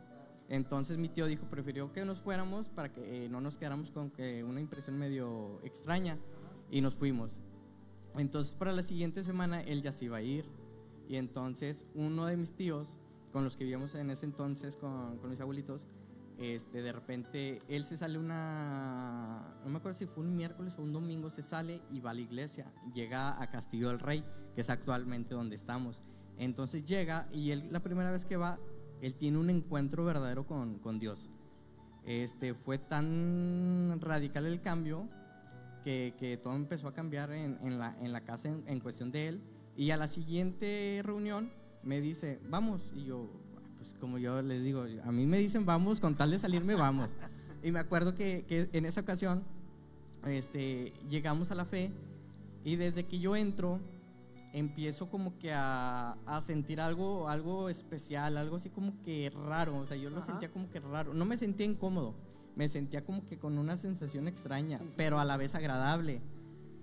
Entonces 0.48 0.98
mi 0.98 1.08
tío 1.08 1.26
dijo, 1.26 1.46
prefirió 1.46 1.92
que 1.92 2.04
nos 2.04 2.20
fuéramos 2.20 2.68
para 2.68 2.92
que 2.92 3.24
eh, 3.24 3.28
no 3.28 3.40
nos 3.40 3.56
quedáramos 3.56 3.90
con 3.90 4.12
una 4.46 4.60
impresión 4.60 4.98
medio 4.98 5.60
extraña 5.64 6.18
y 6.70 6.80
nos 6.80 6.94
fuimos. 6.94 7.38
Entonces 8.16 8.54
para 8.54 8.72
la 8.72 8.82
siguiente 8.82 9.22
semana 9.22 9.62
él 9.62 9.82
ya 9.82 9.92
se 9.92 10.04
iba 10.04 10.18
a 10.18 10.22
ir 10.22 10.44
y 11.08 11.16
entonces 11.16 11.86
uno 11.94 12.26
de 12.26 12.36
mis 12.36 12.52
tíos, 12.52 12.96
con 13.32 13.44
los 13.44 13.56
que 13.56 13.64
vivíamos 13.64 13.94
en 13.94 14.10
ese 14.10 14.26
entonces 14.26 14.76
con, 14.76 15.18
con 15.18 15.30
mis 15.30 15.40
abuelitos, 15.40 15.86
este, 16.38 16.82
de 16.82 16.92
repente 16.92 17.60
él 17.68 17.84
se 17.84 17.96
sale 17.96 18.18
una, 18.18 19.56
no 19.64 19.70
me 19.70 19.76
acuerdo 19.76 19.96
si 19.96 20.06
fue 20.06 20.24
un 20.24 20.34
miércoles 20.34 20.74
o 20.78 20.82
un 20.82 20.92
domingo, 20.92 21.30
se 21.30 21.42
sale 21.42 21.80
y 21.90 22.00
va 22.00 22.10
a 22.10 22.14
la 22.14 22.22
iglesia, 22.22 22.72
llega 22.92 23.40
a 23.40 23.46
Castillo 23.50 23.88
del 23.88 24.00
Rey, 24.00 24.24
que 24.54 24.62
es 24.62 24.70
actualmente 24.70 25.34
donde 25.34 25.54
estamos. 25.54 26.02
Entonces 26.36 26.84
llega 26.84 27.28
y 27.32 27.52
él 27.52 27.68
la 27.70 27.80
primera 27.80 28.10
vez 28.10 28.24
que 28.24 28.36
va, 28.36 28.58
él 29.00 29.14
tiene 29.14 29.38
un 29.38 29.50
encuentro 29.50 30.04
verdadero 30.04 30.46
con, 30.46 30.78
con 30.78 30.98
Dios. 30.98 31.30
Este, 32.06 32.54
fue 32.54 32.78
tan 32.78 33.98
radical 34.00 34.46
el 34.46 34.60
cambio 34.60 35.08
que, 35.82 36.14
que 36.18 36.36
todo 36.36 36.54
empezó 36.54 36.88
a 36.88 36.94
cambiar 36.94 37.32
en, 37.32 37.78
la, 37.78 37.96
en 38.00 38.12
la, 38.12 38.22
casa 38.22 38.48
en, 38.48 38.64
en 38.66 38.80
cuestión 38.80 39.10
de 39.10 39.28
él. 39.28 39.40
Y 39.76 39.90
a 39.90 39.96
la 39.96 40.08
siguiente 40.08 41.00
reunión 41.04 41.50
me 41.82 42.00
dice, 42.00 42.40
vamos, 42.48 42.90
y 42.94 43.04
yo, 43.04 43.28
pues, 43.76 43.94
como 44.00 44.18
yo 44.18 44.40
les 44.42 44.64
digo, 44.64 44.84
a 45.04 45.12
mí 45.12 45.26
me 45.26 45.38
dicen 45.38 45.66
vamos, 45.66 46.00
con 46.00 46.14
tal 46.14 46.30
de 46.30 46.38
salirme 46.38 46.74
vamos. 46.74 47.14
Y 47.62 47.70
me 47.70 47.78
acuerdo 47.78 48.14
que, 48.14 48.44
que 48.46 48.68
en 48.72 48.86
esa 48.86 49.00
ocasión 49.00 49.42
este, 50.26 50.92
llegamos 51.08 51.50
a 51.50 51.54
la 51.54 51.64
fe 51.64 51.90
y 52.64 52.76
desde 52.76 53.04
que 53.04 53.18
yo 53.18 53.36
entro 53.36 53.80
empiezo 54.54 55.10
como 55.10 55.36
que 55.36 55.52
a, 55.52 56.12
a, 56.26 56.40
sentir 56.40 56.80
algo, 56.80 57.28
algo 57.28 57.68
especial, 57.68 58.36
algo 58.36 58.56
así 58.56 58.70
como 58.70 59.02
que 59.02 59.30
raro, 59.30 59.76
o 59.76 59.86
sea, 59.86 59.96
yo 59.96 60.10
lo 60.10 60.18
Ajá. 60.18 60.26
sentía 60.26 60.48
como 60.48 60.70
que 60.70 60.78
raro, 60.78 61.12
no 61.12 61.24
me 61.24 61.36
sentía 61.36 61.66
incómodo, 61.66 62.14
me 62.54 62.68
sentía 62.68 63.04
como 63.04 63.26
que 63.26 63.36
con 63.36 63.58
una 63.58 63.76
sensación 63.76 64.28
extraña, 64.28 64.78
sí, 64.78 64.84
sí. 64.88 64.94
pero 64.96 65.18
a 65.18 65.24
la 65.24 65.36
vez 65.36 65.56
agradable. 65.56 66.22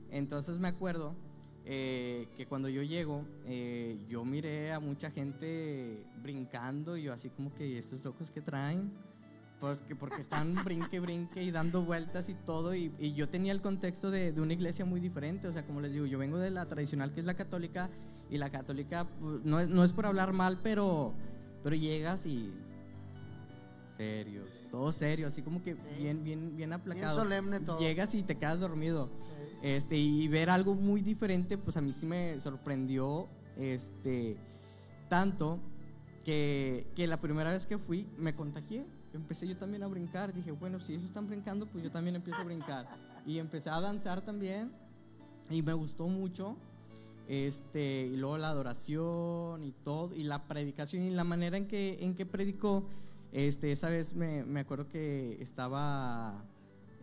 Entonces 0.09 0.59
me 0.59 0.67
acuerdo 0.67 1.15
eh, 1.63 2.27
que 2.35 2.45
cuando 2.45 2.67
yo 2.67 2.83
llego, 2.83 3.23
eh, 3.45 3.97
yo 4.09 4.25
miré 4.25 4.73
a 4.73 4.81
mucha 4.81 5.09
gente 5.09 6.03
brincando 6.21 6.97
y 6.97 7.03
yo 7.03 7.13
así 7.13 7.29
como 7.29 7.53
que 7.53 7.77
estos 7.77 8.03
locos 8.03 8.31
que 8.31 8.41
traen, 8.41 8.91
pues 9.61 9.81
que 9.81 9.95
porque 9.95 10.19
están 10.19 10.55
brinque, 10.65 10.99
brinque 10.99 11.43
y 11.43 11.51
dando 11.51 11.83
vueltas 11.83 12.27
y 12.27 12.33
todo, 12.33 12.75
y, 12.75 12.91
y 12.99 13.13
yo 13.13 13.29
tenía 13.29 13.53
el 13.53 13.61
contexto 13.61 14.09
de, 14.09 14.33
de, 14.33 14.41
una 14.41 14.53
iglesia 14.53 14.83
muy 14.83 14.99
diferente, 14.99 15.47
o 15.47 15.53
sea, 15.53 15.65
como 15.65 15.79
les 15.79 15.93
digo, 15.93 16.07
yo 16.07 16.17
vengo 16.17 16.39
de 16.39 16.49
la 16.49 16.65
tradicional 16.65 17.13
que 17.13 17.19
es 17.19 17.25
la 17.25 17.35
católica, 17.35 17.89
y 18.31 18.37
la 18.37 18.49
católica 18.49 19.05
pues, 19.19 19.43
no, 19.43 19.59
es, 19.59 19.69
no 19.69 19.83
es 19.83 19.93
por 19.93 20.07
hablar 20.07 20.33
mal, 20.33 20.57
pero, 20.63 21.13
pero 21.63 21.75
llegas 21.75 22.25
y 22.25 22.51
serios, 23.97 24.67
todo 24.71 24.91
serio, 24.91 25.27
así 25.27 25.43
como 25.43 25.61
que 25.61 25.75
sí. 25.75 25.79
bien, 25.99 26.23
bien, 26.23 26.55
bien 26.55 26.73
aplacado. 26.73 27.13
Bien 27.13 27.23
solemne 27.23 27.59
todo. 27.59 27.79
Llegas 27.79 28.15
y 28.15 28.23
te 28.23 28.37
quedas 28.37 28.59
dormido. 28.59 29.09
Sí. 29.19 29.57
Este, 29.61 29.97
y 29.97 30.27
ver 30.27 30.49
algo 30.49 30.73
muy 30.73 31.01
diferente, 31.01 31.57
pues 31.57 31.77
a 31.77 31.81
mí 31.81 31.93
sí 31.93 32.07
me 32.07 32.39
sorprendió 32.39 33.27
este, 33.57 34.37
tanto 35.07 35.59
que, 36.23 36.87
que 36.95 37.05
la 37.05 37.19
primera 37.19 37.51
vez 37.51 37.67
que 37.67 37.77
fui 37.77 38.07
me 38.17 38.33
contagié. 38.33 38.87
Empecé 39.13 39.47
yo 39.47 39.57
también 39.57 39.83
a 39.83 39.87
brincar. 39.87 40.33
Dije, 40.33 40.51
bueno, 40.51 40.79
si 40.79 40.93
ellos 40.93 41.05
están 41.05 41.27
brincando, 41.27 41.65
pues 41.65 41.83
yo 41.83 41.91
también 41.91 42.15
empiezo 42.15 42.41
a 42.41 42.43
brincar. 42.43 42.87
Y 43.25 43.39
empecé 43.39 43.69
a 43.69 43.79
danzar 43.79 44.21
también. 44.21 44.71
Y 45.49 45.61
me 45.61 45.73
gustó 45.73 46.07
mucho. 46.07 46.55
Este, 47.27 48.07
y 48.07 48.17
luego 48.17 48.37
la 48.37 48.49
adoración 48.49 49.63
y 49.63 49.71
todo. 49.71 50.13
Y 50.13 50.23
la 50.23 50.47
predicación 50.47 51.03
y 51.03 51.11
la 51.11 51.23
manera 51.23 51.57
en 51.57 51.67
que, 51.67 51.97
en 52.01 52.15
que 52.15 52.25
predicó. 52.25 52.87
Este, 53.31 53.71
esa 53.71 53.89
vez 53.89 54.13
me, 54.13 54.43
me 54.43 54.61
acuerdo 54.61 54.87
que 54.87 55.37
estaba. 55.41 56.43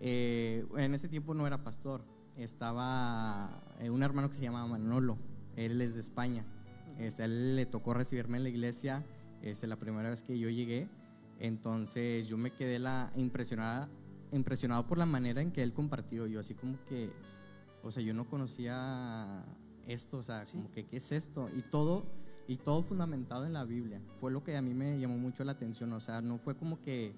Eh, 0.01 0.67
en 0.77 0.95
ese 0.95 1.09
tiempo 1.09 1.35
no 1.35 1.47
era 1.47 1.63
pastor 1.65 2.03
estaba 2.39 3.61
eh, 3.81 3.91
un 3.91 4.03
hermano 4.03 4.31
que 4.31 4.37
se 4.37 4.45
llama 4.45 4.67
Manolo, 4.67 5.19
él 5.57 5.81
es 5.81 5.95
de 5.95 6.01
España. 6.01 6.45
Este, 6.99 7.23
a 7.23 7.27
él 7.27 7.57
le 7.57 7.67
tocó 7.67 7.95
recibirme 7.95 8.39
en 8.39 8.45
la 8.45 8.49
iglesia 8.49 9.05
este, 9.43 9.67
la 9.67 9.77
primera 9.77 10.09
vez 10.09 10.23
que 10.23 10.39
yo 10.39 10.49
llegué. 10.49 10.89
Entonces 11.39 12.29
yo 12.29 12.37
me 12.37 12.51
quedé 12.51 12.79
la 12.79 13.13
impresionada, 13.17 13.89
impresionado 14.33 14.87
por 14.87 14.99
la 14.99 15.07
manera 15.07 15.41
en 15.41 15.53
que 15.53 15.63
él 15.63 15.73
compartió. 15.73 16.27
Yo 16.27 16.41
así 16.41 16.55
como 16.55 16.83
que, 16.85 17.11
o 17.83 17.91
sea, 17.91 18.03
yo 18.03 18.15
no 18.15 18.29
conocía 18.29 19.45
esto, 19.87 20.19
o 20.19 20.23
sea, 20.23 20.45
¿Sí? 20.47 20.57
como 20.57 20.71
que, 20.71 20.87
¿qué 20.87 20.97
es 20.97 21.13
esto? 21.13 21.49
Y 21.57 21.63
todo, 21.63 22.07
y 22.47 22.57
todo 22.57 22.83
fundamentado 22.83 23.47
en 23.47 23.53
la 23.53 23.65
Biblia. 23.65 24.01
Fue 24.21 24.31
lo 24.31 24.43
que 24.43 24.57
a 24.57 24.63
mí 24.63 24.75
me 24.75 24.99
llamó 24.99 25.17
mucho 25.17 25.45
la 25.45 25.53
atención, 25.53 25.93
o 25.93 26.01
sea, 26.01 26.21
no 26.21 26.39
fue 26.39 26.57
como 26.57 26.81
que, 26.81 27.15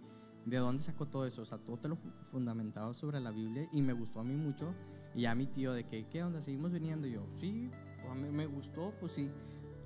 ¿de 0.46 0.56
dónde 0.58 0.82
sacó 0.82 1.06
todo 1.06 1.26
eso? 1.26 1.42
O 1.42 1.44
sea, 1.44 1.58
todo 1.58 1.78
te 1.78 1.88
lo 1.88 1.96
fundamentaba 2.26 2.94
sobre 2.94 3.20
la 3.20 3.30
Biblia 3.30 3.68
y 3.72 3.82
me 3.82 3.92
gustó 3.92 4.20
a 4.20 4.24
mí 4.24 4.34
mucho. 4.34 4.74
Y 5.14 5.24
a 5.24 5.34
mi 5.34 5.46
tío 5.46 5.72
de 5.72 5.84
que, 5.84 6.06
¿qué 6.06 6.22
onda? 6.22 6.40
¿Seguimos 6.40 6.70
viniendo? 6.70 7.06
Y 7.06 7.12
yo, 7.12 7.26
sí, 7.34 7.68
a 8.08 8.14
mí 8.14 8.30
me 8.30 8.46
gustó, 8.46 8.92
pues 9.00 9.12
sí. 9.12 9.28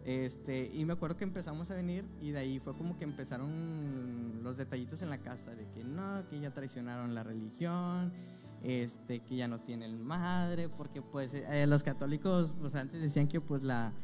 Este, 0.05 0.71
y 0.75 0.85
me 0.85 0.93
acuerdo 0.93 1.17
que 1.17 1.25
empezamos 1.25 1.71
a 1.71 1.75
venir 1.75 2.05
y 2.21 2.31
de 2.31 2.39
ahí 2.39 2.59
fue 2.59 2.77
como 2.77 2.97
que 2.97 3.05
empezaron 3.05 4.43
los 4.43 4.59
detallitos 4.59 5.01
en 5.01 5.09
la 5.09 5.19
casa 5.19 5.55
de 5.55 5.67
que 5.71 5.83
no, 5.83 6.29
que 6.29 6.39
ya 6.41 6.53
traicionaron 6.53 7.15
la 7.15 7.23
religión, 7.23 8.13
este, 8.63 9.21
que 9.21 9.37
ya 9.37 9.49
no 9.49 9.61
tienen 9.61 10.05
madre, 10.05 10.69
porque 10.69 11.01
pues 11.01 11.33
eh, 11.33 11.67
los 11.67 11.83
católicos 11.83 12.53
pues 12.61 12.75
antes 12.75 13.01
decían 13.01 13.29
que 13.29 13.41
pues 13.41 13.63
la, 13.63 13.95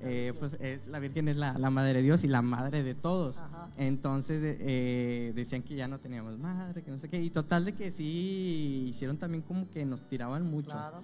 eh, 0.00 0.32
pues 0.38 0.56
es, 0.60 0.86
la 0.86 0.98
Virgen 0.98 1.28
es 1.28 1.36
la, 1.36 1.58
la, 1.58 1.68
madre 1.68 1.94
de 1.94 2.02
Dios 2.02 2.24
y 2.24 2.28
la 2.28 2.40
madre 2.40 2.82
de 2.82 2.94
todos. 2.94 3.38
Ajá. 3.38 3.70
Entonces 3.76 4.42
eh, 4.42 5.32
decían 5.34 5.62
que 5.62 5.74
ya 5.74 5.88
no 5.88 5.98
teníamos 6.00 6.38
madre, 6.38 6.82
que 6.82 6.90
no 6.90 6.98
sé 6.98 7.08
qué. 7.10 7.22
Y 7.22 7.28
total 7.30 7.66
de 7.66 7.74
que 7.74 7.90
sí 7.90 8.86
hicieron 8.88 9.18
también 9.18 9.42
como 9.42 9.68
que 9.68 9.84
nos 9.84 10.06
tiraban 10.08 10.46
mucho. 10.46 10.70
Claro. 10.70 11.02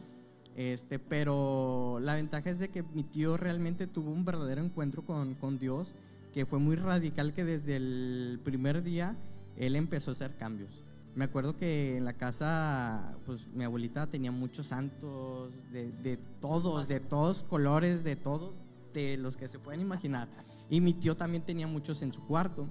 Este, 0.61 0.99
pero 0.99 2.01
la 2.03 2.17
ventaja 2.17 2.51
es 2.51 2.59
de 2.59 2.69
que 2.69 2.83
mi 2.83 3.03
tío 3.03 3.39
realmente 3.39 3.87
tuvo 3.87 4.11
un 4.11 4.27
verdadero 4.27 4.63
encuentro 4.63 5.03
con, 5.03 5.35
con 5.37 5.59
Dios, 5.59 5.95
que 6.35 6.45
fue 6.45 6.59
muy 6.59 6.77
radical, 6.77 7.33
que 7.33 7.47
desde 7.47 7.77
el 7.77 8.39
primer 8.45 8.83
día 8.83 9.17
él 9.57 9.75
empezó 9.75 10.11
a 10.11 10.13
hacer 10.13 10.37
cambios. 10.37 10.85
Me 11.15 11.25
acuerdo 11.25 11.57
que 11.57 11.97
en 11.97 12.05
la 12.05 12.13
casa, 12.13 13.17
pues 13.25 13.47
mi 13.55 13.65
abuelita 13.65 14.07
tenía 14.09 14.33
muchos 14.33 14.67
santos, 14.67 15.51
de, 15.73 15.93
de 15.93 16.19
todos, 16.43 16.87
de 16.87 17.01
todos 17.01 17.43
colores, 17.43 18.05
de 18.05 18.17
todos 18.17 18.53
de 18.93 19.17
los 19.17 19.39
que 19.39 19.49
se 19.49 19.59
pueden 19.59 19.81
imaginar. 19.81 20.29
Y 20.69 20.83
mi 20.83 20.93
tío 20.93 21.17
también 21.17 21.43
tenía 21.43 21.69
muchos 21.69 22.03
en 22.03 22.13
su 22.13 22.27
cuarto. 22.27 22.69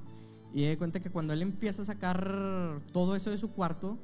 Y 0.54 0.62
de 0.62 0.78
cuenta 0.78 1.00
que 1.00 1.10
cuando 1.10 1.34
él 1.34 1.42
empieza 1.42 1.82
a 1.82 1.86
sacar 1.86 2.84
todo 2.94 3.16
eso 3.16 3.32
de 3.32 3.40
su 3.40 3.50
cuarto, 3.50 3.98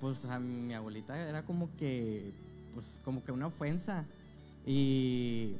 pues 0.00 0.24
a 0.24 0.40
mi 0.40 0.72
abuelita 0.72 1.18
era 1.18 1.44
como 1.44 1.76
que, 1.76 2.32
pues 2.76 3.00
como 3.02 3.24
que 3.24 3.32
una 3.32 3.46
ofensa. 3.46 4.04
Y, 4.66 5.56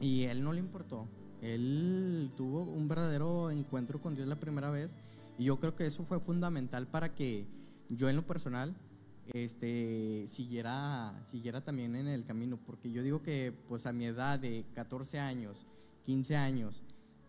y 0.00 0.24
él 0.24 0.42
no 0.42 0.52
le 0.52 0.58
importó. 0.58 1.06
Él 1.40 2.32
tuvo 2.36 2.62
un 2.62 2.88
verdadero 2.88 3.52
encuentro 3.52 4.00
con 4.00 4.16
Dios 4.16 4.26
la 4.26 4.40
primera 4.40 4.70
vez. 4.70 4.98
Y 5.38 5.44
yo 5.44 5.60
creo 5.60 5.76
que 5.76 5.86
eso 5.86 6.02
fue 6.02 6.18
fundamental 6.18 6.88
para 6.88 7.14
que 7.14 7.46
yo 7.88 8.08
en 8.08 8.16
lo 8.16 8.26
personal 8.26 8.74
este, 9.32 10.24
siguiera, 10.26 11.14
siguiera 11.26 11.60
también 11.60 11.94
en 11.94 12.08
el 12.08 12.24
camino, 12.24 12.58
porque 12.66 12.90
yo 12.90 13.04
digo 13.04 13.22
que 13.22 13.54
pues 13.68 13.86
a 13.86 13.92
mi 13.92 14.06
edad 14.06 14.40
de 14.40 14.64
14 14.74 15.20
años, 15.20 15.64
15 16.04 16.36
años, 16.36 16.82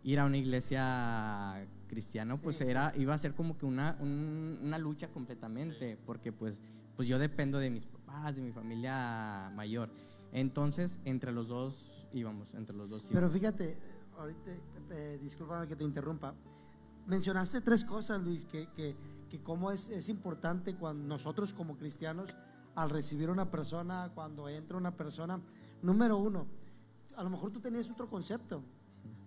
ir 0.03 0.19
a 0.19 0.25
una 0.25 0.37
iglesia 0.37 1.67
cristiana, 1.87 2.35
pues 2.37 2.57
sí, 2.57 2.65
era, 2.65 2.93
iba 2.97 3.13
a 3.13 3.17
ser 3.19 3.33
como 3.33 3.57
que 3.57 3.67
una, 3.67 3.95
un, 3.99 4.59
una 4.63 4.79
lucha 4.79 5.07
completamente, 5.09 5.93
sí. 5.93 6.01
porque 6.03 6.31
pues, 6.31 6.63
pues 6.95 7.07
yo 7.07 7.19
dependo 7.19 7.59
de 7.59 7.69
mis 7.69 7.85
papás, 8.13 8.35
de 8.35 8.41
mi 8.41 8.51
familia 8.51 9.51
mayor. 9.55 9.89
Entonces, 10.31 10.99
entre 11.05 11.31
los 11.31 11.47
dos 11.47 12.07
íbamos, 12.11 12.53
entre 12.53 12.75
los 12.75 12.89
dos 12.89 13.09
íbamos. 13.09 13.13
Pero 13.13 13.29
fíjate, 13.29 13.77
ahorita, 14.17 14.51
eh, 14.91 15.19
discúlpame 15.21 15.67
que 15.67 15.75
te 15.75 15.83
interrumpa, 15.83 16.33
mencionaste 17.07 17.61
tres 17.61 17.83
cosas, 17.83 18.21
Luis, 18.21 18.45
que, 18.45 18.67
que 18.75 18.95
que 19.33 19.41
cómo 19.41 19.71
es, 19.71 19.89
es 19.89 20.09
importante 20.09 20.75
cuando 20.75 21.07
nosotros 21.07 21.53
como 21.53 21.75
cristianos, 21.75 22.29
al 22.75 22.91
recibir 22.91 23.31
una 23.31 23.49
persona, 23.49 24.11
cuando 24.13 24.47
entra 24.47 24.77
una 24.77 24.95
persona, 24.95 25.41
número 25.81 26.17
uno, 26.17 26.45
a 27.15 27.23
lo 27.23 27.31
mejor 27.31 27.49
tú 27.49 27.59
tenías 27.59 27.89
otro 27.89 28.07
concepto. 28.07 28.63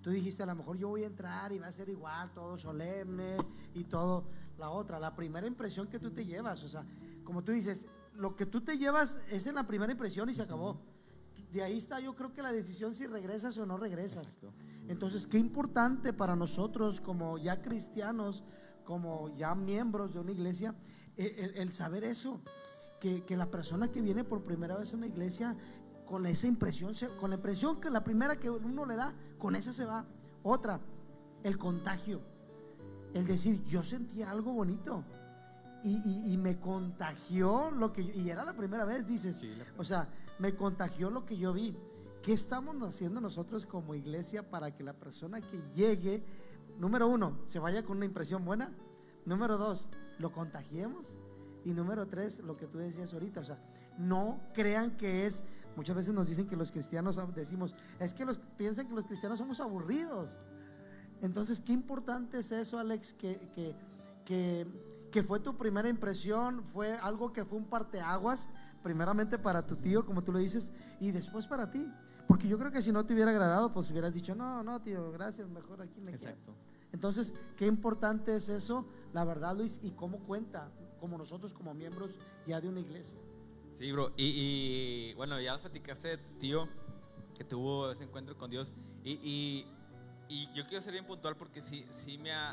Tú 0.02 0.10
dijiste, 0.10 0.44
a 0.44 0.46
lo 0.46 0.54
mejor 0.54 0.78
yo 0.78 0.90
voy 0.90 1.02
a 1.02 1.08
entrar 1.08 1.50
y 1.50 1.58
va 1.58 1.66
a 1.66 1.72
ser 1.72 1.88
igual, 1.88 2.30
todo 2.32 2.56
solemne 2.56 3.36
y 3.74 3.82
todo. 3.82 4.28
La 4.58 4.70
otra, 4.70 5.00
la 5.00 5.12
primera 5.16 5.48
impresión 5.48 5.88
que 5.88 5.98
tú 5.98 6.12
te 6.12 6.24
llevas, 6.24 6.62
o 6.62 6.68
sea, 6.68 6.86
como 7.24 7.42
tú 7.42 7.50
dices, 7.50 7.88
lo 8.18 8.36
que 8.36 8.46
tú 8.46 8.60
te 8.60 8.78
llevas 8.78 9.18
es 9.30 9.46
en 9.46 9.54
la 9.54 9.66
primera 9.66 9.92
impresión 9.92 10.28
y 10.28 10.34
se 10.34 10.42
acabó. 10.42 10.80
De 11.52 11.62
ahí 11.62 11.78
está 11.78 12.00
yo 12.00 12.14
creo 12.14 12.32
que 12.32 12.42
la 12.42 12.52
decisión 12.52 12.94
si 12.94 13.06
regresas 13.06 13.56
o 13.58 13.66
no 13.66 13.76
regresas. 13.76 14.38
Entonces, 14.88 15.26
qué 15.26 15.38
importante 15.38 16.12
para 16.12 16.36
nosotros 16.36 17.00
como 17.00 17.38
ya 17.38 17.62
cristianos, 17.62 18.44
como 18.84 19.34
ya 19.34 19.54
miembros 19.54 20.12
de 20.12 20.20
una 20.20 20.32
iglesia, 20.32 20.74
el, 21.16 21.56
el 21.56 21.72
saber 21.72 22.04
eso, 22.04 22.40
que, 23.00 23.24
que, 23.24 23.36
la 23.36 23.50
persona 23.50 23.90
que 23.90 24.00
viene 24.00 24.24
por 24.24 24.42
primera 24.42 24.76
vez 24.76 24.92
a 24.92 24.96
una 24.96 25.06
iglesia 25.06 25.56
con 26.06 26.26
esa 26.26 26.46
impresión, 26.46 26.94
con 27.20 27.30
la 27.30 27.36
impresión 27.36 27.80
que 27.80 27.90
la 27.90 28.04
primera 28.04 28.36
que 28.36 28.50
uno 28.50 28.84
le 28.84 28.96
da, 28.96 29.14
con 29.38 29.56
esa 29.56 29.72
se 29.72 29.84
va. 29.84 30.06
Otra, 30.42 30.80
el 31.42 31.58
contagio. 31.58 32.20
El 33.12 33.26
decir, 33.26 33.64
yo 33.64 33.82
sentí 33.82 34.22
algo 34.22 34.52
bonito 34.52 35.04
y, 35.84 35.96
y- 36.04 36.32
y 36.32 36.36
me 36.36 36.58
contagió 36.58 37.70
lo 37.70 37.92
que 37.92 38.04
yo, 38.04 38.12
y 38.14 38.30
era 38.30 38.44
la 38.44 38.54
primera 38.54 38.84
vez, 38.84 39.06
dices, 39.06 39.36
Sí, 39.36 39.54
la- 39.56 39.64
o 39.78 39.84
sea, 39.84 40.08
me 40.38 40.54
contagió 40.54 41.10
lo 41.10 41.24
que 41.26 41.36
yo 41.36 41.52
vi. 41.52 41.76
¿Qué 42.22 42.32
estamos 42.32 42.76
haciendo 42.82 43.20
nosotros 43.20 43.66
como 43.66 43.94
iglesia 43.94 44.48
para 44.50 44.74
que 44.74 44.82
la 44.82 44.94
persona 44.94 45.40
que 45.40 45.62
llegue, 45.76 46.24
número 46.78 47.06
uno, 47.06 47.38
se 47.44 47.58
vaya 47.60 47.84
con 47.84 47.98
una 47.98 48.06
impresión 48.06 48.44
buena? 48.44 48.72
Número 49.24 49.56
dos, 49.56 49.88
lo 50.18 50.32
contagiemos. 50.32 51.16
Y 51.64 51.72
número 51.72 52.06
tres, 52.06 52.40
lo 52.40 52.56
que 52.56 52.66
tú 52.66 52.78
decías 52.78 53.12
ahorita, 53.12 53.40
o 53.40 53.44
sea, 53.44 53.58
no 53.98 54.40
crean 54.54 54.96
que 54.96 55.26
es, 55.26 55.42
muchas 55.76 55.96
veces 55.96 56.12
nos 56.14 56.28
dicen 56.28 56.46
que 56.46 56.56
los 56.56 56.70
cristianos 56.72 57.18
decimos, 57.34 57.74
es 58.00 58.14
que 58.14 58.24
los 58.24 58.38
piensan 58.56 58.88
que 58.88 58.94
los 58.94 59.04
cristianos 59.06 59.38
somos 59.38 59.60
aburridos. 59.60 60.40
Entonces, 61.22 61.60
qué 61.60 61.72
importante 61.72 62.38
es 62.38 62.52
eso, 62.52 62.78
Alex, 62.78 63.14
que, 63.14 63.38
que, 63.54 63.74
que, 64.24 64.66
que 65.16 65.22
fue 65.22 65.40
tu 65.40 65.56
primera 65.56 65.88
impresión, 65.88 66.62
fue 66.62 66.92
algo 66.92 67.32
que 67.32 67.42
fue 67.46 67.56
un 67.56 67.64
parteaguas, 67.64 68.50
primeramente 68.82 69.38
para 69.38 69.66
tu 69.66 69.74
tío, 69.76 70.04
como 70.04 70.22
tú 70.22 70.30
le 70.30 70.40
dices, 70.40 70.72
y 71.00 71.10
después 71.10 71.46
para 71.46 71.70
ti. 71.70 71.90
Porque 72.28 72.46
yo 72.46 72.58
creo 72.58 72.70
que 72.70 72.82
si 72.82 72.92
no 72.92 73.06
te 73.06 73.14
hubiera 73.14 73.30
agradado, 73.30 73.72
pues 73.72 73.90
hubieras 73.90 74.12
dicho, 74.12 74.34
no, 74.34 74.62
no, 74.62 74.82
tío, 74.82 75.10
gracias, 75.12 75.48
mejor 75.48 75.80
aquí 75.80 76.00
me 76.00 76.12
quedo. 76.12 76.16
Exacto. 76.16 76.54
Entonces, 76.92 77.32
qué 77.56 77.64
importante 77.64 78.36
es 78.36 78.50
eso, 78.50 78.84
la 79.14 79.24
verdad, 79.24 79.56
Luis, 79.56 79.80
y 79.82 79.92
cómo 79.92 80.18
cuenta, 80.18 80.70
como 81.00 81.16
nosotros 81.16 81.54
como 81.54 81.72
miembros 81.72 82.10
ya 82.46 82.60
de 82.60 82.68
una 82.68 82.80
iglesia. 82.80 83.18
Sí, 83.72 83.90
bro. 83.92 84.12
Y, 84.18 84.26
y, 84.26 85.14
bueno, 85.14 85.40
ya 85.40 85.58
platicaste, 85.58 86.18
tío, 86.38 86.68
que 87.34 87.42
tuvo 87.42 87.90
ese 87.90 88.04
encuentro 88.04 88.36
con 88.36 88.50
Dios. 88.50 88.74
Y, 89.02 89.12
y, 89.12 89.66
y 90.28 90.52
yo 90.54 90.66
quiero 90.66 90.82
ser 90.82 90.92
bien 90.92 91.06
puntual 91.06 91.36
porque 91.36 91.60
sí, 91.60 91.86
sí 91.90 92.18
me 92.18 92.32
ha, 92.32 92.52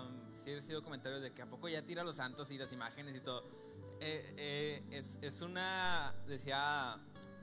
am, 0.00 0.34
sí 0.34 0.50
he 0.50 0.54
recibido 0.56 0.82
comentarios 0.82 1.20
de 1.22 1.32
que 1.32 1.42
a 1.42 1.46
poco 1.48 1.68
ya 1.68 1.82
tira 1.82 2.02
los 2.04 2.16
santos 2.16 2.50
y 2.50 2.58
las 2.58 2.72
imágenes 2.72 3.16
y 3.16 3.20
todo. 3.20 3.44
Eh, 4.00 4.34
eh, 4.36 4.84
es, 4.90 5.18
es 5.22 5.40
una, 5.42 6.14
decía 6.26 6.96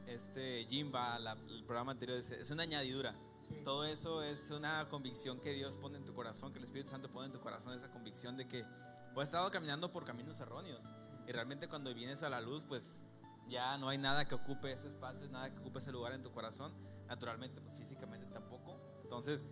este 0.07 0.65
Jimba, 0.69 1.17
la- 1.19 1.37
el 1.49 1.63
programa 1.63 1.91
anterior, 1.93 2.17
es 2.17 2.51
una 2.51 2.63
añadidura. 2.63 3.15
Todo 3.63 3.83
eso 3.85 4.21
es 4.21 4.51
una 4.51 4.87
convicción 4.89 5.39
que 5.39 5.53
Dios 5.53 5.77
pone 5.77 5.97
en 5.97 6.05
tu 6.05 6.13
corazón, 6.13 6.51
que 6.51 6.59
el 6.59 6.65
Espíritu 6.65 6.89
Santo 6.91 7.09
pone 7.09 7.27
en 7.27 7.31
tu 7.31 7.39
corazón, 7.39 7.73
esa 7.73 7.89
convicción 7.89 8.37
de 8.37 8.47
que 8.47 8.63
pues, 9.13 9.25
has 9.25 9.29
estado 9.29 9.49
caminando 9.49 9.91
por 9.91 10.05
caminos 10.05 10.39
erróneos. 10.39 10.85
Y 11.27 11.31
realmente 11.31 11.67
cuando 11.67 11.93
vienes 11.93 12.21
a 12.23 12.29
la 12.29 12.41
luz, 12.41 12.63
pues 12.65 13.05
ya 13.47 13.77
no 13.77 13.89
hay 13.89 13.97
nada 13.97 14.25
que 14.27 14.35
ocupe 14.35 14.71
ese 14.71 14.87
espacio, 14.87 15.27
nada 15.29 15.51
que 15.51 15.57
ocupe 15.59 15.79
ese 15.79 15.91
lugar 15.91 16.13
en 16.13 16.21
tu 16.21 16.31
corazón. 16.31 16.73
Naturalmente, 17.07 17.59
pues 17.61 17.75
físicamente 17.77 18.27
tampoco. 18.27 18.79
Entonces, 19.03 19.45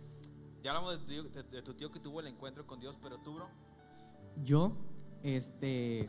ya 0.62 0.70
hablamos 0.70 0.92
de 0.92 0.98
tu, 0.98 1.06
tío, 1.06 1.22
de- 1.42 1.42
de 1.56 1.62
tu 1.62 1.74
tío 1.74 1.90
que 1.90 2.00
tuvo 2.00 2.20
el 2.20 2.26
encuentro 2.26 2.66
con 2.66 2.78
Dios, 2.80 2.98
pero 3.02 3.18
tú, 3.18 3.34
bro. 3.34 3.48
Yo, 4.44 4.72
este, 5.22 6.08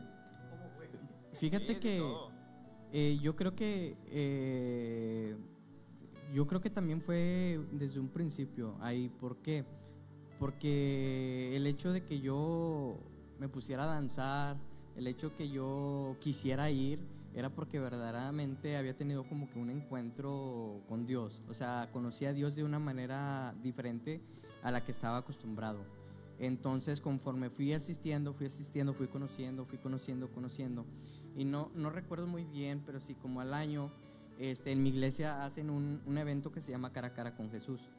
fíjate 1.34 1.66
Sí, 1.66 1.74
de 1.74 1.80
que 1.80 2.14
eh, 2.92 3.18
yo 3.22 3.36
creo 3.36 3.54
que 3.54 3.96
eh, 4.06 5.36
yo 6.34 6.46
creo 6.46 6.60
que 6.60 6.70
también 6.70 7.00
fue 7.00 7.60
desde 7.72 7.98
un 8.00 8.08
principio 8.08 8.76
ahí. 8.80 9.08
¿Por 9.08 9.36
qué? 9.38 9.64
Porque 10.38 11.54
el 11.56 11.66
hecho 11.66 11.92
de 11.92 12.04
que 12.04 12.20
yo 12.20 12.98
me 13.38 13.48
pusiera 13.48 13.84
a 13.84 13.86
danzar, 13.86 14.56
el 14.96 15.06
hecho 15.06 15.34
que 15.36 15.48
yo 15.50 16.16
quisiera 16.20 16.70
ir, 16.70 17.00
era 17.34 17.48
porque 17.50 17.78
verdaderamente 17.78 18.76
había 18.76 18.96
tenido 18.96 19.24
como 19.28 19.48
que 19.50 19.58
un 19.58 19.70
encuentro 19.70 20.82
con 20.88 21.06
Dios. 21.06 21.42
O 21.48 21.54
sea, 21.54 21.88
conocí 21.92 22.26
a 22.26 22.32
Dios 22.32 22.56
de 22.56 22.64
una 22.64 22.78
manera 22.78 23.54
diferente 23.62 24.20
a 24.62 24.70
la 24.70 24.84
que 24.84 24.92
estaba 24.92 25.18
acostumbrado. 25.18 25.84
Entonces, 26.38 27.00
conforme 27.00 27.50
fui 27.50 27.72
asistiendo, 27.74 28.32
fui 28.32 28.46
asistiendo, 28.46 28.94
fui 28.94 29.08
conociendo, 29.08 29.66
fui 29.66 29.78
conociendo, 29.78 30.30
conociendo. 30.30 30.86
Y 31.36 31.44
no, 31.44 31.70
no 31.74 31.90
recuerdo 31.90 32.26
muy 32.26 32.44
bien, 32.44 32.82
pero 32.84 32.98
sí 32.98 33.14
como 33.14 33.42
al 33.42 33.52
año, 33.52 33.92
este, 34.38 34.72
en 34.72 34.82
mi 34.82 34.88
iglesia 34.88 35.44
hacen 35.44 35.68
un, 35.68 36.00
un 36.06 36.16
evento 36.16 36.50
que 36.50 36.62
se 36.62 36.72
llama 36.72 36.92
Cara 36.92 37.08
a 37.08 37.12
Cara 37.12 37.36
con 37.36 37.50
Jesús. 37.50 37.90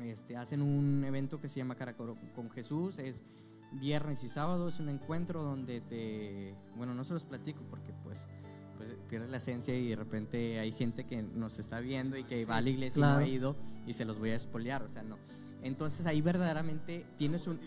Este, 0.00 0.36
hacen 0.36 0.60
un 0.60 1.04
evento 1.04 1.40
que 1.40 1.48
se 1.48 1.60
llama 1.60 1.76
Cara 1.76 1.92
a 1.92 1.96
Cara 1.96 2.16
con 2.34 2.50
Jesús. 2.50 2.98
Es 2.98 3.22
viernes 3.72 4.24
y 4.24 4.28
sábado, 4.28 4.68
es 4.68 4.80
un 4.80 4.88
encuentro 4.88 5.42
donde 5.42 5.80
te... 5.80 6.54
Bueno, 6.76 6.94
no 6.94 7.04
se 7.04 7.14
los 7.14 7.24
platico 7.24 7.62
porque 7.70 7.92
pues, 8.02 8.28
pues 8.76 8.90
pierde 9.08 9.28
la 9.28 9.36
esencia 9.36 9.74
y 9.76 9.88
de 9.88 9.96
repente 9.96 10.58
hay 10.58 10.72
gente 10.72 11.04
que 11.06 11.22
nos 11.22 11.58
está 11.58 11.80
viendo 11.80 12.16
y 12.16 12.24
que 12.24 12.44
va 12.44 12.56
a 12.56 12.60
la 12.60 12.70
iglesia 12.70 12.98
y 12.98 13.02
claro. 13.02 13.20
no 13.20 13.24
ha 13.24 13.28
ido 13.28 13.56
y 13.86 13.94
se 13.94 14.04
los 14.04 14.18
voy 14.18 14.30
a 14.30 14.36
espolear, 14.36 14.82
o 14.82 14.88
sea, 14.88 15.02
no. 15.02 15.16
Entonces 15.62 16.06
ahí 16.06 16.20
verdaderamente 16.20 17.06
tienes 17.16 17.46
un, 17.46 17.60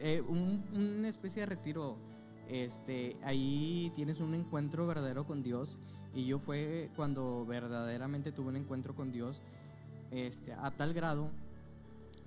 eh, 0.00 0.20
un- 0.20 0.64
una 0.72 1.08
especie 1.08 1.40
de 1.40 1.46
retiro. 1.46 1.96
Este, 2.48 3.16
ahí 3.22 3.90
tienes 3.94 4.20
un 4.20 4.34
encuentro 4.34 4.86
verdadero 4.86 5.26
con 5.26 5.42
Dios. 5.42 5.78
Y 6.14 6.26
yo 6.26 6.38
fue 6.38 6.90
cuando 6.96 7.46
verdaderamente 7.46 8.32
tuve 8.32 8.48
un 8.48 8.56
encuentro 8.56 8.94
con 8.94 9.12
Dios. 9.12 9.40
Este, 10.10 10.52
a 10.52 10.70
tal 10.70 10.92
grado 10.92 11.30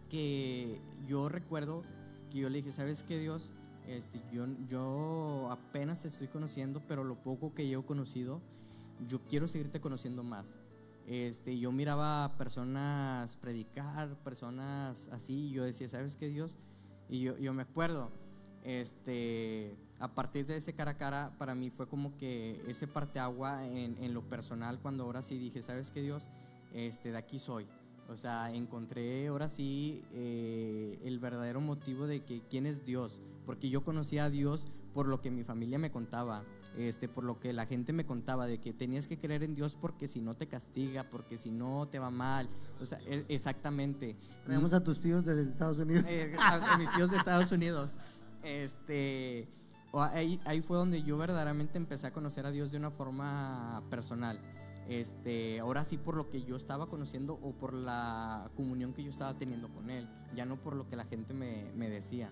que 0.09 0.81
yo 1.07 1.29
recuerdo 1.29 1.83
que 2.31 2.39
yo 2.39 2.49
le 2.49 2.57
dije, 2.57 2.71
¿sabes 2.71 3.03
qué 3.03 3.19
Dios? 3.19 3.51
Este, 3.87 4.19
yo, 4.33 4.45
yo 4.67 5.49
apenas 5.51 6.01
te 6.01 6.07
estoy 6.07 6.27
conociendo, 6.27 6.81
pero 6.87 7.03
lo 7.03 7.15
poco 7.15 7.53
que 7.53 7.69
yo 7.69 7.81
he 7.81 7.85
conocido, 7.85 8.41
yo 9.07 9.19
quiero 9.29 9.47
seguirte 9.47 9.79
conociendo 9.79 10.23
más. 10.23 10.57
Este, 11.07 11.57
yo 11.59 11.71
miraba 11.71 12.35
personas 12.37 13.35
predicar, 13.35 14.15
personas 14.23 15.09
así, 15.09 15.47
y 15.47 15.51
yo 15.51 15.63
decía, 15.63 15.87
¿sabes 15.87 16.15
qué 16.15 16.29
Dios? 16.29 16.57
Y 17.07 17.21
yo, 17.21 17.37
yo 17.37 17.53
me 17.53 17.61
acuerdo, 17.61 18.09
este, 18.63 19.77
a 19.99 20.07
partir 20.13 20.47
de 20.47 20.57
ese 20.57 20.73
cara 20.73 20.91
a 20.91 20.97
cara, 20.97 21.35
para 21.37 21.53
mí 21.53 21.69
fue 21.69 21.87
como 21.87 22.17
que 22.17 22.63
ese 22.67 22.87
parteagua 22.87 23.67
en, 23.67 23.97
en 24.03 24.13
lo 24.13 24.23
personal, 24.23 24.79
cuando 24.79 25.03
ahora 25.03 25.21
sí 25.21 25.37
dije, 25.37 25.61
¿sabes 25.61 25.91
qué 25.91 26.01
Dios? 26.01 26.29
Este, 26.73 27.11
de 27.11 27.17
aquí 27.17 27.37
soy. 27.37 27.67
O 28.07 28.17
sea, 28.17 28.51
encontré 28.51 29.27
ahora 29.27 29.49
sí 29.49 30.03
eh, 30.13 30.99
el 31.03 31.19
verdadero 31.19 31.59
motivo 31.59 32.05
de 32.05 32.23
que 32.23 32.41
quién 32.49 32.65
es 32.65 32.85
Dios, 32.85 33.19
porque 33.45 33.69
yo 33.69 33.83
conocía 33.83 34.25
a 34.25 34.29
Dios 34.29 34.67
por 34.93 35.07
lo 35.07 35.21
que 35.21 35.31
mi 35.31 35.43
familia 35.43 35.79
me 35.79 35.91
contaba, 35.91 36.43
este, 36.77 37.07
por 37.07 37.23
lo 37.23 37.39
que 37.39 37.53
la 37.53 37.65
gente 37.65 37.93
me 37.93 38.05
contaba, 38.05 38.47
de 38.47 38.59
que 38.59 38.73
tenías 38.73 39.07
que 39.07 39.17
creer 39.17 39.43
en 39.43 39.53
Dios 39.55 39.75
porque 39.79 40.07
si 40.07 40.21
no 40.21 40.33
te 40.33 40.47
castiga, 40.47 41.03
porque 41.09 41.37
si 41.37 41.51
no 41.51 41.87
te 41.89 41.99
va 41.99 42.09
mal, 42.11 42.49
o 42.81 42.85
sea, 42.85 42.99
e- 43.05 43.25
exactamente. 43.29 44.15
Traemos 44.45 44.73
a 44.73 44.83
tus 44.83 44.99
tíos 45.01 45.23
desde 45.25 45.49
Estados 45.49 45.77
Unidos. 45.79 46.05
Eh, 46.09 46.35
a- 46.39 46.73
a 46.73 46.77
mis 46.77 46.91
tíos 46.95 47.09
de 47.11 47.17
Estados 47.17 47.51
Unidos. 47.51 47.97
Este, 48.43 49.47
ahí, 49.93 50.39
ahí 50.45 50.61
fue 50.61 50.77
donde 50.77 51.01
yo 51.03 51.17
verdaderamente 51.17 51.77
empecé 51.77 52.07
a 52.07 52.11
conocer 52.13 52.45
a 52.45 52.51
Dios 52.51 52.71
de 52.71 52.77
una 52.77 52.91
forma 52.91 53.83
personal. 53.89 54.39
Este, 54.87 55.59
ahora 55.59 55.83
sí 55.83 55.97
por 55.97 56.15
lo 56.15 56.29
que 56.29 56.43
yo 56.43 56.55
estaba 56.55 56.85
conociendo 56.87 57.39
o 57.41 57.53
por 57.53 57.73
la 57.73 58.51
comunión 58.55 58.93
que 58.93 59.03
yo 59.03 59.09
estaba 59.09 59.35
teniendo 59.35 59.67
con 59.69 59.89
Él, 59.89 60.07
ya 60.35 60.45
no 60.45 60.57
por 60.57 60.75
lo 60.75 60.87
que 60.87 60.95
la 60.95 61.05
gente 61.05 61.33
me, 61.33 61.71
me 61.75 61.89
decía. 61.89 62.29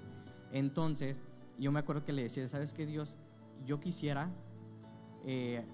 Entonces, 0.52 1.24
yo 1.58 1.72
me 1.72 1.80
acuerdo 1.80 2.06
que 2.06 2.14
le 2.14 2.22
decía, 2.24 2.48
¿sabes 2.48 2.74
qué 2.74 2.86
Dios? 2.86 3.18
Yo 3.66 3.80
quisiera, 3.80 4.32
eh, 5.24 5.66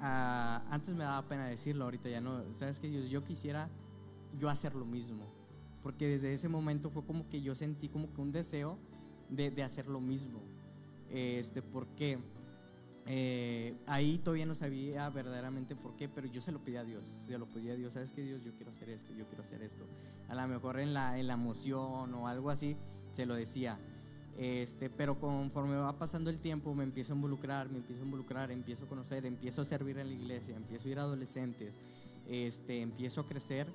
antes 0.00 0.94
me 0.94 1.04
daba 1.04 1.28
pena 1.28 1.46
decirlo, 1.46 1.84
ahorita 1.84 2.08
ya 2.08 2.20
no, 2.20 2.54
¿sabes 2.54 2.80
qué 2.80 2.88
Dios? 2.88 3.08
Yo 3.08 3.24
quisiera 3.24 3.70
yo 4.38 4.48
hacer 4.48 4.74
lo 4.74 4.84
mismo 4.84 5.34
porque 5.84 6.08
desde 6.08 6.32
ese 6.32 6.48
momento 6.48 6.88
fue 6.88 7.04
como 7.04 7.28
que 7.28 7.42
yo 7.42 7.54
sentí 7.54 7.90
como 7.90 8.10
que 8.14 8.22
un 8.22 8.32
deseo 8.32 8.78
de, 9.28 9.62
hacer 9.62 9.86
lo 9.86 10.00
mismo. 10.00 10.40
Este, 11.10 11.60
porque 11.60 12.18
eh, 13.04 13.76
ahí 13.86 14.16
todavía 14.16 14.46
no 14.46 14.54
sabía 14.54 15.10
verdaderamente 15.10 15.76
por 15.76 15.94
qué, 15.94 16.08
pero 16.08 16.26
yo 16.26 16.40
se 16.40 16.52
lo 16.52 16.64
pedí 16.64 16.76
a 16.76 16.84
Dios, 16.84 17.04
se 17.26 17.36
lo 17.36 17.44
pedí 17.52 17.68
a 17.68 17.76
Dios, 17.76 17.92
¿sabes 17.92 18.12
qué 18.12 18.22
Dios? 18.22 18.42
Yo 18.42 18.54
quiero 18.54 18.70
hacer 18.70 18.88
esto, 18.88 19.12
yo 19.12 19.26
quiero 19.26 19.42
hacer 19.42 19.60
esto. 19.60 19.84
A 20.28 20.34
lo 20.34 20.48
mejor 20.48 20.80
en 20.80 20.94
la, 20.94 21.18
en 21.18 21.26
la 21.26 21.34
emoción 21.34 22.14
o 22.14 22.28
algo 22.28 22.48
así, 22.48 22.78
se 23.12 23.26
lo 23.26 23.34
decía. 23.34 23.78
Este, 24.36 24.90
pero 24.90 25.18
conforme 25.20 25.76
va 25.76 25.96
pasando 25.96 26.28
el 26.28 26.40
tiempo 26.40 26.74
me 26.74 26.82
empiezo 26.82 27.12
a 27.12 27.16
involucrar, 27.16 27.68
me 27.70 27.78
empiezo 27.78 28.02
a 28.02 28.04
involucrar, 28.04 28.50
empiezo 28.50 28.84
a 28.84 28.88
conocer, 28.88 29.24
empiezo 29.26 29.62
a 29.62 29.64
servir 29.64 29.96
en 29.98 30.08
la 30.08 30.14
iglesia, 30.14 30.56
empiezo 30.56 30.88
a 30.88 30.90
ir 30.90 30.98
a 30.98 31.02
adolescentes, 31.02 31.78
este, 32.28 32.80
empiezo 32.80 33.20
a 33.20 33.26
crecer 33.26 33.68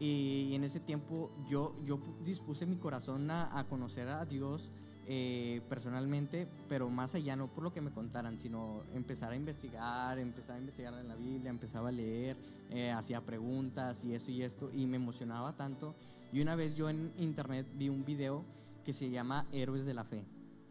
y 0.00 0.54
en 0.54 0.64
ese 0.64 0.80
tiempo 0.80 1.30
yo, 1.48 1.76
yo 1.84 1.98
pu- 1.98 2.18
dispuse 2.24 2.66
mi 2.66 2.76
corazón 2.76 3.30
a, 3.30 3.56
a 3.56 3.64
conocer 3.68 4.08
a 4.08 4.24
Dios 4.24 4.68
eh, 5.06 5.60
personalmente, 5.68 6.48
pero 6.68 6.88
más 6.90 7.14
allá, 7.14 7.36
no 7.36 7.46
por 7.46 7.62
lo 7.62 7.72
que 7.72 7.80
me 7.80 7.92
contaran, 7.92 8.38
sino 8.40 8.82
empezar 8.94 9.30
a 9.32 9.36
investigar, 9.36 10.18
empezar 10.18 10.56
a 10.56 10.58
investigar 10.58 10.94
en 10.94 11.06
la 11.08 11.14
Biblia, 11.14 11.50
empezaba 11.50 11.90
a 11.90 11.92
leer, 11.92 12.36
eh, 12.70 12.90
hacía 12.90 13.20
preguntas 13.20 14.04
y 14.04 14.14
esto 14.14 14.32
y 14.32 14.42
esto, 14.42 14.70
y 14.72 14.86
me 14.86 14.96
emocionaba 14.96 15.52
tanto. 15.56 15.94
Y 16.32 16.40
una 16.40 16.56
vez 16.56 16.74
yo 16.74 16.88
en 16.88 17.12
internet 17.18 17.66
vi 17.76 17.88
un 17.88 18.04
video 18.04 18.44
que 18.82 18.92
se 18.92 19.10
llama 19.10 19.46
Héroes 19.52 19.84
de 19.84 19.94
la 19.94 20.04
Fe. 20.04 20.24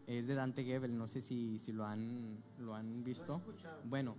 Es 0.06 0.26
de 0.26 0.34
Dante 0.34 0.64
Gebel, 0.64 0.96
no 0.96 1.06
sé 1.06 1.20
si, 1.20 1.58
si 1.58 1.72
lo, 1.72 1.84
han, 1.84 2.42
lo 2.58 2.74
han 2.74 3.04
visto. 3.04 3.40
Bueno, 3.84 4.16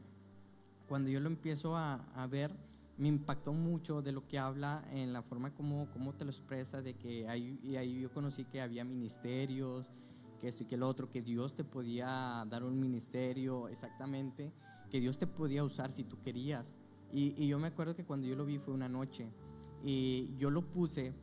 cuando 0.87 1.09
yo 1.09 1.19
lo 1.19 1.27
empiezo 1.27 1.75
a, 1.75 1.95
a 2.15 2.27
ver, 2.27 2.55
me 2.97 3.07
impactó 3.07 3.53
mucho 3.53 4.01
de 4.01 4.11
lo 4.11 4.27
que 4.27 4.39
habla 4.39 4.83
en 4.91 5.13
la 5.13 5.21
forma 5.21 5.53
como, 5.53 5.89
como 5.91 6.13
te 6.13 6.25
lo 6.25 6.31
expresa, 6.31 6.81
de 6.81 6.93
que 6.95 7.27
ahí, 7.27 7.59
y 7.63 7.75
ahí 7.75 8.01
yo 8.01 8.11
conocí 8.11 8.45
que 8.45 8.61
había 8.61 8.83
ministerios, 8.83 9.89
que 10.39 10.47
esto 10.47 10.63
y 10.63 10.65
que 10.67 10.77
lo 10.77 10.87
otro, 10.87 11.09
que 11.09 11.21
Dios 11.21 11.55
te 11.55 11.63
podía 11.63 12.45
dar 12.49 12.63
un 12.63 12.79
ministerio 12.79 13.67
exactamente, 13.67 14.51
que 14.89 14.99
Dios 14.99 15.17
te 15.17 15.27
podía 15.27 15.63
usar 15.63 15.91
si 15.91 16.03
tú 16.03 16.21
querías. 16.21 16.75
Y, 17.11 17.33
y 17.41 17.47
yo 17.47 17.59
me 17.59 17.67
acuerdo 17.67 17.95
que 17.95 18.05
cuando 18.05 18.27
yo 18.27 18.35
lo 18.35 18.45
vi 18.45 18.57
fue 18.57 18.73
una 18.73 18.89
noche 18.89 19.29
y 19.83 20.35
yo 20.37 20.49
lo 20.49 20.61
puse 20.61 21.13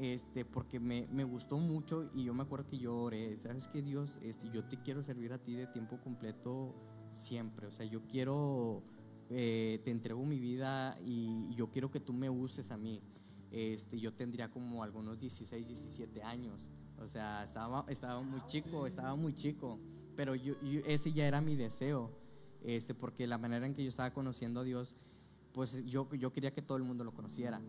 este, 0.00 0.44
porque 0.44 0.80
me, 0.80 1.06
me, 1.12 1.24
gustó 1.24 1.58
mucho 1.58 2.10
y 2.14 2.24
yo 2.24 2.34
me 2.34 2.42
acuerdo 2.42 2.66
que 2.66 2.78
yo 2.78 2.96
oré, 2.96 3.38
¿sabes 3.38 3.68
qué 3.68 3.82
Dios? 3.82 4.18
Este, 4.22 4.48
yo 4.50 4.64
te 4.64 4.78
quiero 4.82 5.02
servir 5.02 5.32
a 5.32 5.38
ti 5.38 5.54
de 5.54 5.66
tiempo 5.66 6.00
completo 6.00 6.74
siempre, 7.10 7.66
o 7.66 7.70
sea, 7.70 7.86
yo 7.86 8.06
quiero 8.06 8.82
eh, 9.32 9.80
te 9.84 9.92
entrego 9.92 10.24
mi 10.24 10.40
vida 10.40 10.98
y 11.04 11.54
yo 11.54 11.70
quiero 11.70 11.88
que 11.88 12.00
tú 12.00 12.12
me 12.12 12.28
uses 12.28 12.72
a 12.72 12.76
mí. 12.76 13.00
Este, 13.52 13.98
yo 13.98 14.12
tendría 14.12 14.50
como 14.50 14.82
algunos 14.82 15.20
16, 15.20 15.68
17 15.68 16.22
años. 16.24 16.68
O 16.98 17.06
sea, 17.06 17.44
estaba, 17.44 17.84
estaba 17.88 18.20
muy 18.22 18.40
chico, 18.48 18.86
estaba 18.86 19.14
muy 19.14 19.32
chico. 19.34 19.78
Pero 20.16 20.34
yo, 20.34 20.54
ese 20.84 21.12
ya 21.12 21.28
era 21.28 21.40
mi 21.40 21.54
deseo. 21.54 22.10
Este, 22.62 22.92
porque 22.92 23.26
la 23.28 23.38
manera 23.38 23.66
en 23.66 23.74
que 23.74 23.84
yo 23.84 23.88
estaba 23.88 24.12
conociendo 24.12 24.60
a 24.60 24.64
Dios, 24.64 24.96
pues 25.52 25.84
yo, 25.86 26.12
yo 26.14 26.32
quería 26.32 26.52
que 26.52 26.60
todo 26.60 26.76
el 26.76 26.82
mundo 26.82 27.04
lo 27.04 27.14
conociera. 27.14 27.62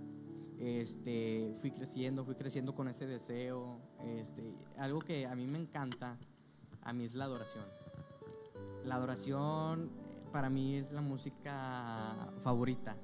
Este, 0.61 1.53
fui 1.55 1.71
creciendo, 1.71 2.23
fui 2.23 2.35
creciendo 2.35 2.75
con 2.75 2.87
ese 2.87 3.07
deseo. 3.07 3.79
Este, 3.99 4.53
algo 4.77 4.99
que 4.99 5.25
a 5.25 5.33
mí 5.33 5.47
me 5.47 5.57
encanta, 5.57 6.19
a 6.83 6.93
mí 6.93 7.03
es 7.03 7.15
la 7.15 7.25
adoración. 7.25 7.65
La 8.83 8.95
adoración 8.95 9.89
para 10.31 10.51
mí 10.51 10.75
es 10.75 10.91
la 10.91 11.01
música 11.01 11.97
favorita. 12.43 12.95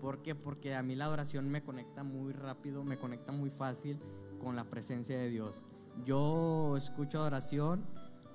¿Por 0.00 0.22
qué? 0.22 0.36
Porque 0.36 0.76
a 0.76 0.84
mí 0.84 0.94
la 0.94 1.06
adoración 1.06 1.50
me 1.50 1.64
conecta 1.64 2.04
muy 2.04 2.32
rápido, 2.32 2.84
me 2.84 2.96
conecta 2.96 3.32
muy 3.32 3.50
fácil 3.50 3.98
con 4.40 4.54
la 4.54 4.62
presencia 4.62 5.18
de 5.18 5.30
Dios. 5.30 5.66
Yo 6.04 6.76
escucho 6.76 7.18
adoración 7.18 7.84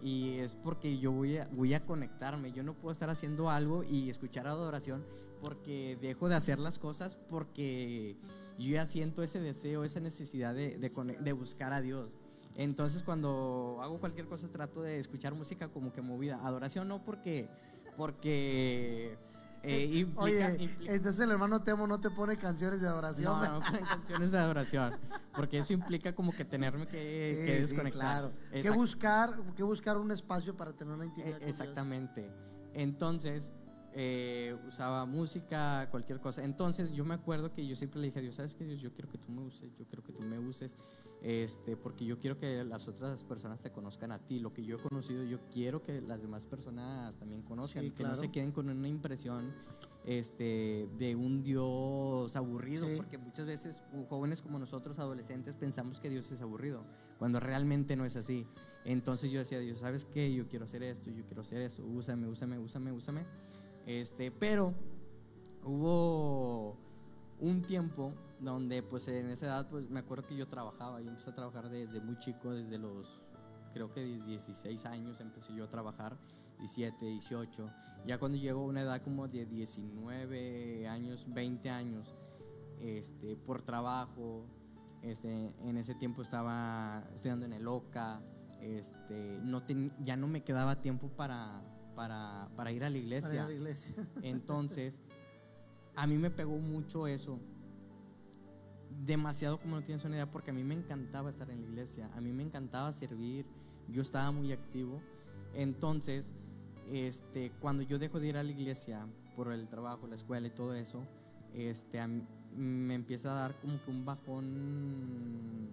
y 0.01 0.39
es 0.39 0.55
porque 0.55 0.97
yo 0.99 1.13
voy 1.13 1.37
a, 1.37 1.47
voy 1.53 1.73
a 1.75 1.85
conectarme. 1.85 2.51
Yo 2.51 2.63
no 2.63 2.73
puedo 2.73 2.91
estar 2.91 3.09
haciendo 3.09 3.49
algo 3.49 3.85
y 3.85 4.09
escuchar 4.09 4.47
adoración 4.47 5.05
porque 5.39 5.97
dejo 6.01 6.27
de 6.27 6.35
hacer 6.35 6.59
las 6.59 6.77
cosas 6.77 7.15
porque 7.29 8.17
yo 8.59 8.75
ya 8.75 8.85
siento 8.85 9.23
ese 9.23 9.39
deseo, 9.39 9.83
esa 9.83 9.99
necesidad 9.99 10.53
de, 10.53 10.77
de, 10.77 11.17
de 11.19 11.33
buscar 11.33 11.73
a 11.73 11.81
Dios. 11.81 12.17
Entonces 12.55 13.03
cuando 13.03 13.79
hago 13.81 13.99
cualquier 13.99 14.27
cosa 14.27 14.49
trato 14.49 14.81
de 14.81 14.99
escuchar 14.99 15.33
música 15.33 15.69
como 15.69 15.93
que 15.93 16.01
movida. 16.01 16.39
Adoración 16.43 16.87
no 16.87 17.03
porque 17.03 17.49
porque... 17.99 19.17
Eh, 19.61 20.07
Oye, 20.15 20.69
entonces 20.85 21.21
el 21.21 21.31
hermano 21.31 21.61
Temo 21.63 21.85
no 21.85 21.99
te 21.99 22.09
pone 22.09 22.37
canciones 22.37 22.79
de 22.79 22.87
adoración. 22.87 23.41
No, 23.41 23.59
no 23.59 23.59
pone 23.59 23.81
canciones 23.81 24.31
de 24.31 24.37
adoración, 24.37 24.93
porque 25.35 25.57
eso 25.57 25.73
implica 25.73 26.15
como 26.15 26.31
que 26.31 26.45
tenerme 26.45 26.87
que, 26.87 27.57
desconectar. 27.59 28.31
Sí, 28.53 28.61
Que 28.61 28.69
buscar, 28.69 29.37
que 29.57 29.63
buscar 29.63 29.97
un 29.97 30.11
espacio 30.11 30.55
para 30.55 30.71
tener 30.71 30.93
una 30.93 31.05
intimidad. 31.07 31.43
exactamente. 31.43 32.31
Entonces, 32.73 33.51
eh, 33.93 34.55
usaba 34.67 35.05
música, 35.05 35.87
cualquier 35.91 36.19
cosa. 36.19 36.43
Entonces, 36.43 36.91
yo 36.91 37.05
me 37.05 37.13
acuerdo 37.13 37.53
que 37.53 37.65
yo 37.65 37.75
siempre 37.75 37.99
le 37.99 38.07
dije 38.07 38.19
a 38.19 38.21
Dios, 38.21 38.35
¿sabes 38.35 38.55
qué, 38.55 38.65
Dios? 38.65 38.81
Yo 38.81 38.93
quiero 38.93 39.09
que 39.09 39.17
tú 39.17 39.31
me 39.31 39.41
uses, 39.41 39.75
yo 39.77 39.85
quiero 39.85 40.03
que 40.03 40.13
tú 40.13 40.23
me 40.23 40.39
uses 40.39 40.77
este, 41.21 41.75
porque 41.75 42.05
yo 42.05 42.17
quiero 42.17 42.37
que 42.37 42.63
las 42.63 42.87
otras 42.87 43.23
personas 43.23 43.61
te 43.61 43.71
conozcan 43.71 44.11
a 44.11 44.19
ti. 44.19 44.39
Lo 44.39 44.53
que 44.53 44.63
yo 44.63 44.77
he 44.77 44.79
conocido, 44.79 45.23
yo 45.23 45.39
quiero 45.51 45.81
que 45.81 46.01
las 46.01 46.21
demás 46.21 46.45
personas 46.45 47.17
también 47.17 47.41
conozcan, 47.41 47.91
que 47.91 48.03
no 48.03 48.15
se 48.15 48.31
queden 48.31 48.51
con 48.51 48.69
una 48.69 48.87
impresión 48.87 49.53
este, 50.05 50.87
de 50.97 51.15
un 51.15 51.43
Dios 51.43 52.35
aburrido, 52.35 52.87
porque 52.95 53.17
muchas 53.17 53.45
veces 53.45 53.83
jóvenes 54.07 54.41
como 54.41 54.59
nosotros, 54.59 54.97
adolescentes, 54.99 55.55
pensamos 55.55 55.99
que 55.99 56.09
Dios 56.09 56.31
es 56.31 56.41
aburrido, 56.41 56.85
cuando 57.17 57.39
realmente 57.39 57.95
no 57.95 58.05
es 58.05 58.15
así. 58.15 58.47
Entonces 58.85 59.29
yo 59.29 59.39
decía, 59.39 59.59
Dios, 59.59 59.79
¿sabes 59.79 60.05
qué? 60.05 60.33
Yo 60.33 60.47
quiero 60.47 60.65
hacer 60.65 60.83
esto, 60.83 61.09
yo 61.11 61.25
quiero 61.25 61.41
hacer 61.41 61.61
eso, 61.61 61.85
úsame, 61.85 62.27
úsame, 62.27 62.57
úsame, 62.57 62.93
úsame. 62.93 63.25
Este, 63.89 64.29
pero 64.29 64.75
hubo 65.63 66.77
un 67.39 67.63
tiempo 67.63 68.13
donde 68.39 68.83
pues 68.83 69.07
en 69.07 69.31
esa 69.31 69.47
edad 69.47 69.67
pues 69.67 69.89
me 69.89 70.01
acuerdo 70.01 70.27
que 70.27 70.37
yo 70.37 70.47
trabajaba, 70.47 71.01
yo 71.01 71.09
empecé 71.09 71.31
a 71.31 71.33
trabajar 71.33 71.71
desde 71.71 71.99
muy 71.99 72.15
chico, 72.19 72.53
desde 72.53 72.77
los 72.77 73.19
creo 73.73 73.91
que 73.91 74.03
16 74.03 74.85
años 74.85 75.19
empecé 75.21 75.55
yo 75.55 75.63
a 75.63 75.69
trabajar, 75.69 76.19
17, 76.59 77.03
18, 77.03 77.65
ya 78.05 78.19
cuando 78.19 78.37
llegó 78.37 78.61
a 78.61 78.65
una 78.65 78.81
edad 78.81 79.01
como 79.01 79.27
de 79.27 79.47
19 79.47 80.87
años, 80.87 81.25
20 81.27 81.71
años, 81.71 82.13
este, 82.79 83.37
por 83.37 83.63
trabajo, 83.63 84.45
este, 85.01 85.51
en 85.63 85.77
ese 85.77 85.95
tiempo 85.95 86.21
estaba 86.21 87.03
estudiando 87.15 87.47
en 87.47 87.53
el 87.53 87.67
OCA, 87.67 88.21
este, 88.61 89.39
no 89.41 89.63
ya 89.99 90.15
no 90.15 90.27
me 90.27 90.43
quedaba 90.43 90.79
tiempo 90.79 91.07
para, 91.07 91.59
para, 91.99 92.47
para 92.55 92.71
ir 92.71 92.85
a 92.85 92.89
la 92.89 92.97
iglesia. 92.97 93.27
Para 93.27 93.35
ir 93.35 93.41
a 93.41 93.47
la 93.47 93.53
iglesia. 93.55 93.95
Entonces, 94.21 95.01
a 95.97 96.07
mí 96.07 96.17
me 96.17 96.29
pegó 96.31 96.57
mucho 96.57 97.07
eso. 97.07 97.37
Demasiado 99.05 99.59
como 99.59 99.75
no 99.75 99.81
tienes 99.81 100.05
una 100.05 100.15
idea, 100.15 100.31
porque 100.31 100.51
a 100.51 100.53
mí 100.53 100.63
me 100.63 100.75
encantaba 100.75 101.29
estar 101.29 101.49
en 101.51 101.59
la 101.59 101.67
iglesia, 101.67 102.09
a 102.15 102.21
mí 102.21 102.31
me 102.31 102.43
encantaba 102.43 102.93
servir, 102.93 103.45
yo 103.89 104.01
estaba 104.01 104.31
muy 104.31 104.53
activo. 104.53 105.01
Entonces, 105.53 106.33
este, 106.89 107.51
cuando 107.59 107.83
yo 107.83 107.99
dejo 107.99 108.21
de 108.21 108.29
ir 108.29 108.37
a 108.37 108.43
la 108.43 108.51
iglesia 108.51 109.05
por 109.35 109.51
el 109.51 109.67
trabajo, 109.67 110.07
la 110.07 110.15
escuela 110.15 110.47
y 110.47 110.51
todo 110.51 110.75
eso, 110.75 111.05
este, 111.53 111.99
me 112.55 112.95
empieza 112.95 113.31
a 113.31 113.41
dar 113.41 113.59
como 113.59 113.83
que 113.83 113.91
un 113.91 114.05
bajón, 114.05 115.67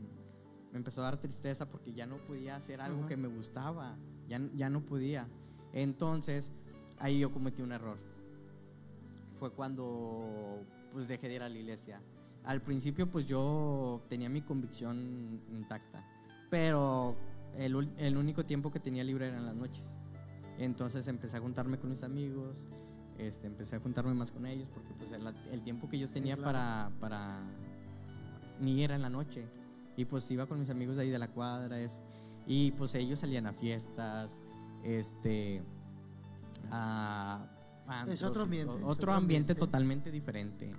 me 0.72 0.78
empezó 0.78 1.02
a 1.02 1.04
dar 1.04 1.20
tristeza 1.20 1.70
porque 1.70 1.92
ya 1.92 2.04
no 2.04 2.16
podía 2.16 2.56
hacer 2.56 2.80
algo 2.80 3.06
que 3.06 3.16
me 3.16 3.28
gustaba, 3.28 3.96
ya, 4.26 4.40
ya 4.56 4.68
no 4.68 4.80
podía. 4.80 5.28
Entonces, 5.76 6.52
ahí 6.98 7.20
yo 7.20 7.30
cometí 7.30 7.62
un 7.62 7.72
error 7.72 7.98
fue 9.38 9.50
cuando 9.50 10.64
pues 10.92 11.08
dejé 11.08 11.28
de 11.28 11.34
ir 11.34 11.42
a 11.42 11.48
la 11.48 11.56
iglesia. 11.56 12.00
Al 12.44 12.60
principio 12.62 13.10
pues 13.10 13.26
yo 13.26 14.02
tenía 14.08 14.28
mi 14.28 14.40
convicción 14.40 15.40
intacta, 15.52 16.04
pero 16.48 17.16
el, 17.56 17.90
el 17.98 18.16
único 18.16 18.44
tiempo 18.44 18.70
que 18.70 18.80
tenía 18.80 19.04
libre 19.04 19.28
era 19.28 19.38
en 19.38 19.46
las 19.46 19.54
noches. 19.54 19.96
Entonces 20.58 21.06
empecé 21.08 21.36
a 21.36 21.40
juntarme 21.40 21.78
con 21.78 21.90
mis 21.90 22.02
amigos, 22.02 22.56
este, 23.18 23.46
empecé 23.46 23.76
a 23.76 23.80
juntarme 23.80 24.14
más 24.14 24.30
con 24.30 24.46
ellos 24.46 24.68
porque 24.72 24.94
pues 24.94 25.10
el, 25.12 25.62
tiempo 25.62 25.88
que 25.88 25.98
yo 25.98 26.08
tenía 26.08 26.36
para, 26.36 26.90
para 27.00 27.40
mí 28.60 28.82
era 28.82 28.94
en 28.94 29.02
la 29.02 29.10
noche. 29.10 29.44
Y 29.98 30.04
pues 30.04 30.30
iba 30.30 30.46
con 30.46 30.60
mis 30.60 30.70
amigos 30.70 30.96
de 30.96 31.02
ahí 31.02 31.10
de 31.10 31.18
la 31.18 31.28
cuadra, 31.28 31.80
eso. 31.80 32.00
Y 32.46 32.70
pues 32.72 32.94
ellos 32.94 33.18
salían 33.18 33.46
a 33.46 33.52
fiestas, 33.52 34.42
este, 34.86 35.62
a 36.70 37.46
es 38.08 38.22
otro 38.22 38.42
ambiente. 38.42 38.72
Otro, 38.84 39.12
ambiente, 39.12 39.54
totalmente 39.54 40.10
diferente. 40.10 40.72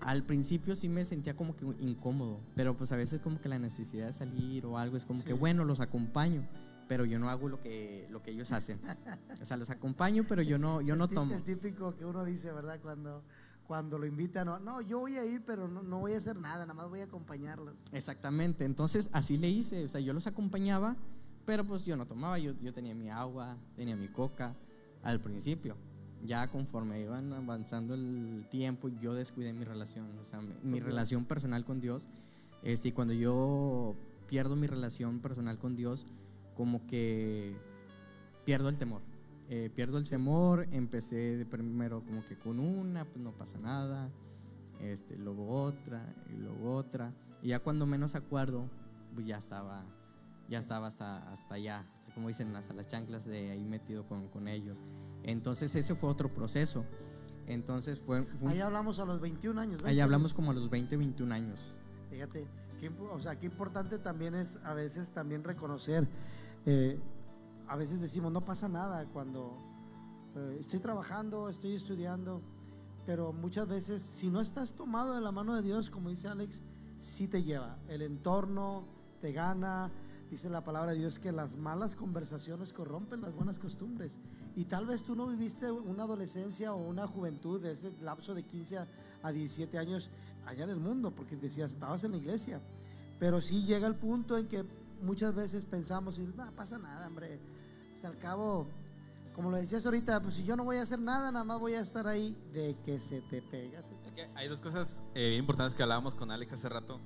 Al 0.00 0.22
principio 0.22 0.76
sí 0.76 0.88
me 0.88 1.04
sentía 1.04 1.36
como 1.36 1.56
que 1.56 1.64
incómodo, 1.80 2.40
pero 2.54 2.76
pues 2.76 2.92
a 2.92 2.96
veces 2.96 3.20
como 3.20 3.40
que 3.40 3.48
la 3.48 3.58
necesidad 3.58 4.06
de 4.06 4.12
salir 4.12 4.66
o 4.66 4.78
algo 4.78 4.96
es 4.96 5.04
como 5.04 5.22
que 5.24 5.32
bueno, 5.32 5.64
los 5.64 5.80
acompaño, 5.80 6.46
pero 6.88 7.04
yo 7.04 7.18
no 7.18 7.28
hago 7.28 7.48
lo 7.48 7.60
que, 7.60 8.06
lo 8.10 8.22
que 8.22 8.30
ellos 8.30 8.52
hacen. 8.52 8.78
o 9.40 9.44
sea, 9.44 9.56
los 9.56 9.70
acompaño, 9.70 10.24
pero 10.28 10.42
yo 10.42 10.58
no, 10.58 10.80
yo 10.80 10.96
no 10.96 11.08
tomo. 11.08 11.34
El 11.34 11.42
típico 11.42 11.96
que 11.96 12.04
uno 12.04 12.24
dice, 12.24 12.52
¿verdad? 12.52 12.78
Cuando, 12.82 13.22
cuando 13.66 13.98
lo 13.98 14.06
invitan, 14.06 14.46
no, 14.46 14.58
no, 14.58 14.80
yo 14.80 15.00
voy 15.00 15.16
a 15.16 15.24
ir, 15.24 15.42
pero 15.44 15.66
no, 15.66 15.82
no 15.82 15.98
voy 15.98 16.12
a 16.12 16.18
hacer 16.18 16.36
nada, 16.36 16.60
nada 16.60 16.74
más 16.74 16.88
voy 16.88 17.00
a 17.00 17.04
acompañarlos. 17.04 17.74
Exactamente, 17.92 18.64
entonces 18.64 19.10
así 19.12 19.36
le 19.36 19.48
hice, 19.48 19.84
o 19.84 19.88
sea, 19.88 20.00
yo 20.00 20.12
los 20.12 20.26
acompañaba, 20.26 20.96
pero 21.46 21.64
pues 21.64 21.84
yo 21.84 21.96
no 21.96 22.06
tomaba, 22.06 22.38
yo, 22.38 22.52
yo 22.60 22.74
tenía 22.74 22.94
mi 22.94 23.08
agua, 23.08 23.56
tenía 23.76 23.96
mi 23.96 24.08
coca 24.08 24.54
al 25.02 25.20
principio 25.20 25.76
ya 26.26 26.48
conforme 26.48 27.00
iban 27.00 27.32
avanzando 27.32 27.94
el 27.94 28.46
tiempo, 28.50 28.88
yo 28.88 29.14
descuidé 29.14 29.52
mi 29.52 29.64
relación, 29.64 30.18
o 30.18 30.26
sea, 30.26 30.40
mi, 30.40 30.80
relación 30.80 31.24
personal 31.24 31.64
con 31.64 31.80
Dios. 31.80 32.08
Este, 32.62 32.88
y 32.88 32.92
cuando 32.92 33.14
yo 33.14 33.94
pierdo 34.26 34.56
mi 34.56 34.66
relación 34.66 35.20
personal 35.20 35.58
con 35.58 35.76
Dios, 35.76 36.06
como 36.56 36.86
que 36.86 37.54
pierdo 38.44 38.68
el 38.68 38.78
temor. 38.78 39.02
Eh, 39.48 39.70
pierdo 39.74 39.98
el 39.98 40.08
temor, 40.08 40.66
empecé 40.72 41.36
de 41.36 41.46
primero 41.46 42.02
como 42.04 42.24
que 42.24 42.36
con 42.36 42.58
una, 42.58 43.04
pues 43.04 43.18
no 43.18 43.32
pasa 43.32 43.58
nada, 43.58 44.10
este, 44.80 45.16
luego 45.16 45.46
otra, 45.62 46.14
y 46.34 46.36
luego 46.36 46.74
otra. 46.74 47.12
Y 47.42 47.48
ya 47.48 47.60
cuando 47.60 47.86
menos 47.86 48.16
acuerdo, 48.16 48.68
pues 49.14 49.26
ya 49.26 49.38
estaba, 49.38 49.84
ya 50.48 50.58
estaba 50.58 50.86
hasta, 50.86 51.28
hasta 51.30 51.54
allá, 51.54 51.84
hasta, 51.92 52.12
como 52.14 52.28
dicen, 52.28 52.54
hasta 52.56 52.74
las 52.74 52.88
chanclas 52.88 53.24
de 53.24 53.50
ahí 53.50 53.64
metido 53.64 54.06
con, 54.06 54.28
con 54.28 54.48
ellos. 54.48 54.80
Entonces 55.22 55.74
ese 55.74 55.94
fue 55.94 56.10
otro 56.10 56.32
proceso. 56.32 56.84
Entonces 57.46 58.00
fue... 58.00 58.26
ahí 58.46 58.60
hablamos 58.60 58.98
a 58.98 59.04
los 59.04 59.20
21 59.20 59.60
años. 59.60 59.82
Ahí 59.84 60.00
hablamos 60.00 60.34
como 60.34 60.50
a 60.50 60.54
los 60.54 60.68
20, 60.68 60.96
21 60.96 61.34
años. 61.34 61.72
Fíjate, 62.10 62.46
qué, 62.80 62.88
o 62.88 63.20
sea, 63.20 63.38
qué 63.38 63.46
importante 63.46 63.98
también 63.98 64.34
es 64.34 64.58
a 64.64 64.74
veces 64.74 65.10
también 65.10 65.44
reconocer, 65.44 66.08
eh, 66.64 67.00
a 67.68 67.76
veces 67.76 68.00
decimos 68.00 68.32
no 68.32 68.44
pasa 68.44 68.68
nada 68.68 69.06
cuando 69.06 69.56
eh, 70.36 70.58
estoy 70.60 70.80
trabajando, 70.80 71.48
estoy 71.48 71.74
estudiando, 71.74 72.42
pero 73.04 73.32
muchas 73.32 73.68
veces 73.68 74.02
si 74.02 74.30
no 74.30 74.40
estás 74.40 74.74
tomado 74.74 75.14
de 75.14 75.20
la 75.20 75.32
mano 75.32 75.54
de 75.54 75.62
Dios, 75.62 75.90
como 75.90 76.10
dice 76.10 76.28
Alex, 76.28 76.62
sí 76.98 77.28
te 77.28 77.42
lleva. 77.42 77.78
El 77.88 78.02
entorno 78.02 78.84
te 79.20 79.32
gana. 79.32 79.90
Dice 80.30 80.50
la 80.50 80.64
palabra 80.64 80.92
de 80.92 80.98
Dios 80.98 81.18
que 81.20 81.30
las 81.30 81.56
malas 81.56 81.94
conversaciones 81.94 82.72
corrompen 82.72 83.20
las 83.20 83.32
buenas 83.32 83.58
costumbres. 83.58 84.18
Y 84.56 84.64
tal 84.64 84.84
vez 84.86 85.02
tú 85.04 85.14
no 85.14 85.28
viviste 85.28 85.70
una 85.70 86.02
adolescencia 86.02 86.72
o 86.74 86.76
una 86.78 87.06
juventud 87.06 87.60
de 87.60 87.72
ese 87.72 87.92
lapso 88.02 88.34
de 88.34 88.42
15 88.42 88.78
a- 88.78 88.88
a 89.22 89.30
17 89.32 89.78
años 89.78 90.10
allá 90.44 90.64
en 90.64 90.70
el 90.70 90.80
mundo, 90.80 91.12
porque 91.14 91.36
decías, 91.36 91.72
estabas 91.72 92.02
en 92.04 92.12
la 92.12 92.16
iglesia. 92.16 92.60
Pero 93.20 93.40
sí 93.40 93.62
llega 93.64 93.86
el 93.86 93.94
punto 93.94 94.36
en 94.36 94.48
que 94.48 94.64
muchas 95.02 95.34
veces 95.34 95.64
pensamos, 95.64 96.18
no 96.18 96.50
pasa 96.56 96.76
nada, 96.78 97.06
hombre. 97.06 97.38
Sea, 97.96 98.10
al 98.10 98.18
cabo, 98.18 98.66
como 99.34 99.50
lo 99.50 99.56
decías 99.58 99.86
ahorita, 99.86 100.20
pues 100.22 100.34
si 100.34 100.44
yo 100.44 100.56
no 100.56 100.64
voy 100.64 100.76
a 100.78 100.82
hacer 100.82 100.98
nada, 100.98 101.30
nada 101.30 101.44
más 101.44 101.60
voy 101.60 101.74
a 101.74 101.80
estar 101.80 102.06
ahí 102.08 102.36
de 102.52 102.76
que 102.84 102.98
se 102.98 103.20
te 103.22 103.42
pega. 103.42 103.80
hay 104.34 104.48
dos 104.48 104.60
cosas 104.60 105.02
eh, 105.14 105.36
importantes 105.38 105.76
que 105.76 105.82
hablábamos 105.82 106.14
con 106.16 106.30
Alex 106.32 106.52
hace 106.54 106.68
rato. 106.68 107.00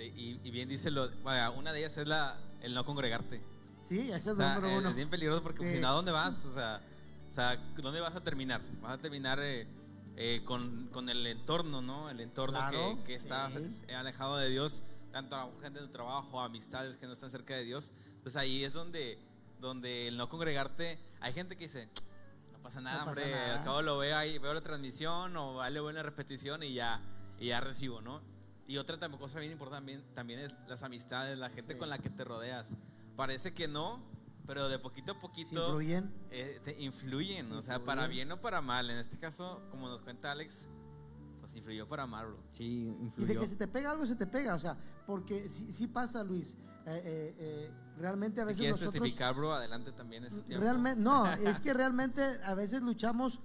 Este, 0.00 0.06
y, 0.20 0.40
y 0.42 0.50
bien 0.50 0.68
dice 0.68 0.90
lo, 0.90 1.10
vaya, 1.22 1.50
una 1.50 1.72
de 1.72 1.80
ellas 1.80 1.96
es 1.98 2.06
la, 2.06 2.38
el 2.62 2.74
no 2.74 2.84
congregarte. 2.84 3.40
Sí, 3.82 3.98
ese 4.10 4.16
es 4.16 4.26
O 4.28 4.36
sea, 4.36 4.54
número 4.54 4.68
es, 4.72 4.78
uno. 4.78 4.88
es 4.90 4.94
bien 4.96 5.10
peligroso 5.10 5.42
porque 5.42 5.62
Sí. 5.66 5.74
si 5.76 5.80
no, 5.80 5.88
¿a 5.88 5.92
dónde 5.92 6.12
vas? 6.12 6.44
O 6.46 6.52
sea, 6.54 6.80
o 7.30 7.34
sea, 7.34 7.56
¿dónde 7.76 8.00
vas 8.00 8.14
a 8.16 8.20
terminar? 8.22 8.60
Vas 8.80 8.94
a 8.94 8.98
terminar 8.98 9.38
eh, 9.40 9.66
eh, 10.16 10.42
con, 10.44 10.88
con 10.92 11.08
el 11.08 11.26
entorno, 11.26 11.82
¿no? 11.82 12.08
El 12.10 12.20
entorno 12.20 12.58
Claro, 12.58 12.96
que, 12.98 13.04
que 13.04 13.14
está 13.14 13.50
sí. 13.50 13.84
eh, 13.88 13.94
alejado 13.94 14.36
de 14.36 14.48
Dios, 14.48 14.82
tanto 15.12 15.36
a 15.36 15.50
gente 15.62 15.80
de 15.80 15.86
tu 15.86 15.92
trabajo, 15.92 16.40
amistades 16.40 16.96
que 16.96 17.06
no 17.06 17.12
están 17.12 17.30
cerca 17.30 17.54
de 17.54 17.64
Dios. 17.64 17.92
Entonces 18.06 18.36
ahí 18.36 18.64
es 18.64 18.72
donde, 18.72 19.18
donde 19.60 20.08
el 20.08 20.16
no 20.16 20.28
congregarte, 20.28 20.98
hay 21.20 21.32
gente 21.32 21.56
que 21.56 21.64
dice, 21.64 21.88
no 22.52 22.58
pasa 22.62 22.80
nada, 22.80 23.00
No 23.00 23.04
pasa 23.06 23.20
hombre, 23.22 23.34
nada". 23.34 23.58
al 23.58 23.64
cabo 23.64 23.82
lo 23.82 23.98
veo 23.98 24.16
ahí, 24.16 24.38
veo 24.38 24.54
la 24.54 24.60
transmisión 24.60 25.36
o 25.36 25.60
ahí 25.62 25.72
le 25.72 25.80
veo 25.80 25.90
una 25.90 26.02
repetición 26.02 26.62
y 26.62 26.74
ya, 26.74 27.00
y 27.38 27.46
ya 27.48 27.60
recibo, 27.60 28.00
¿no? 28.02 28.20
Y 28.70 28.78
otra 28.78 28.96
cosa 29.18 29.40
bien 29.40 29.50
importante 29.50 29.80
también, 29.80 30.14
también 30.14 30.38
es 30.40 30.54
las 30.68 30.84
amistades, 30.84 31.36
la 31.36 31.50
gente 31.50 31.72
Sí. 31.72 31.78
con 31.80 31.88
la 31.88 31.98
que 31.98 32.08
te 32.08 32.22
rodeas. 32.22 32.78
Parece 33.16 33.52
que 33.52 33.66
no, 33.66 34.00
pero 34.46 34.68
de 34.68 34.78
poquito 34.78 35.10
a 35.10 35.14
Sí, 35.16 35.20
poquito 35.20 35.66
influyen. 35.66 36.14
eh, 36.30 36.60
te 36.62 36.80
influyen, 36.80 37.50
o 37.50 37.62
sea, 37.62 37.74
Influyen. 37.74 37.84
para 37.84 38.06
bien 38.06 38.30
o 38.30 38.40
para 38.40 38.60
mal. 38.60 38.88
En 38.88 38.98
este 38.98 39.18
caso, 39.18 39.60
como 39.72 39.88
nos 39.88 40.02
cuenta 40.02 40.30
Alex, 40.30 40.68
pues 41.40 41.56
influyó 41.56 41.88
para 41.88 42.06
mal, 42.06 42.26
bro. 42.28 42.38
Sí, 42.52 42.64
Y 42.64 42.84
de 42.84 43.04
influyó. 43.06 43.40
que 43.40 43.48
se 43.48 43.56
te 43.56 43.66
pega 43.66 43.90
algo, 43.90 44.06
se 44.06 44.14
te 44.14 44.28
pega. 44.28 44.54
O 44.54 44.58
sea, 44.60 44.76
porque 45.04 45.48
sí, 45.48 45.72
sí 45.72 45.88
pasa, 45.88 46.22
Luis. 46.22 46.52
Eh, 46.86 47.02
eh, 47.04 47.36
eh, 47.38 47.70
realmente 47.98 48.40
a 48.40 48.44
Si 48.44 48.46
veces 48.50 48.58
quieres 48.60 48.80
nosotros... 48.80 49.02
testificar, 49.02 49.34
bro, 49.34 49.52
adelante 49.52 49.90
también 49.90 50.22
ese 50.26 50.42
tiempo. 50.42 50.62
Realmente, 50.62 51.00
no, 51.00 51.26
es 51.42 51.60
que 51.60 51.74
realmente 51.74 52.22
a 52.44 52.54
veces 52.54 52.82
luchamos 52.82 53.40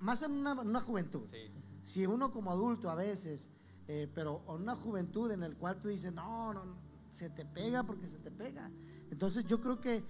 más 0.00 0.20
en 0.22 0.32
una, 0.32 0.50
en 0.50 0.66
una 0.66 0.80
juventud. 0.80 1.24
Sí. 1.30 1.48
Si 1.84 2.06
uno 2.06 2.32
como 2.32 2.50
adulto 2.50 2.90
a 2.90 2.96
veces, 2.96 3.50
eh, 3.88 4.08
pero 4.14 4.42
en 4.48 4.62
una 4.62 4.76
juventud 4.76 5.30
en 5.32 5.42
el 5.42 5.56
cual 5.56 5.80
tú 5.80 5.88
dices, 5.88 6.12
no, 6.12 6.52
no, 6.54 6.62
se 7.10 7.30
te 7.30 7.44
pega 7.44 7.82
porque 7.84 8.06
se 8.08 8.18
te 8.18 8.30
pega. 8.30 8.70
Entonces 9.10 9.44
yo 9.46 9.60
creo 9.60 9.80
que 9.80 10.04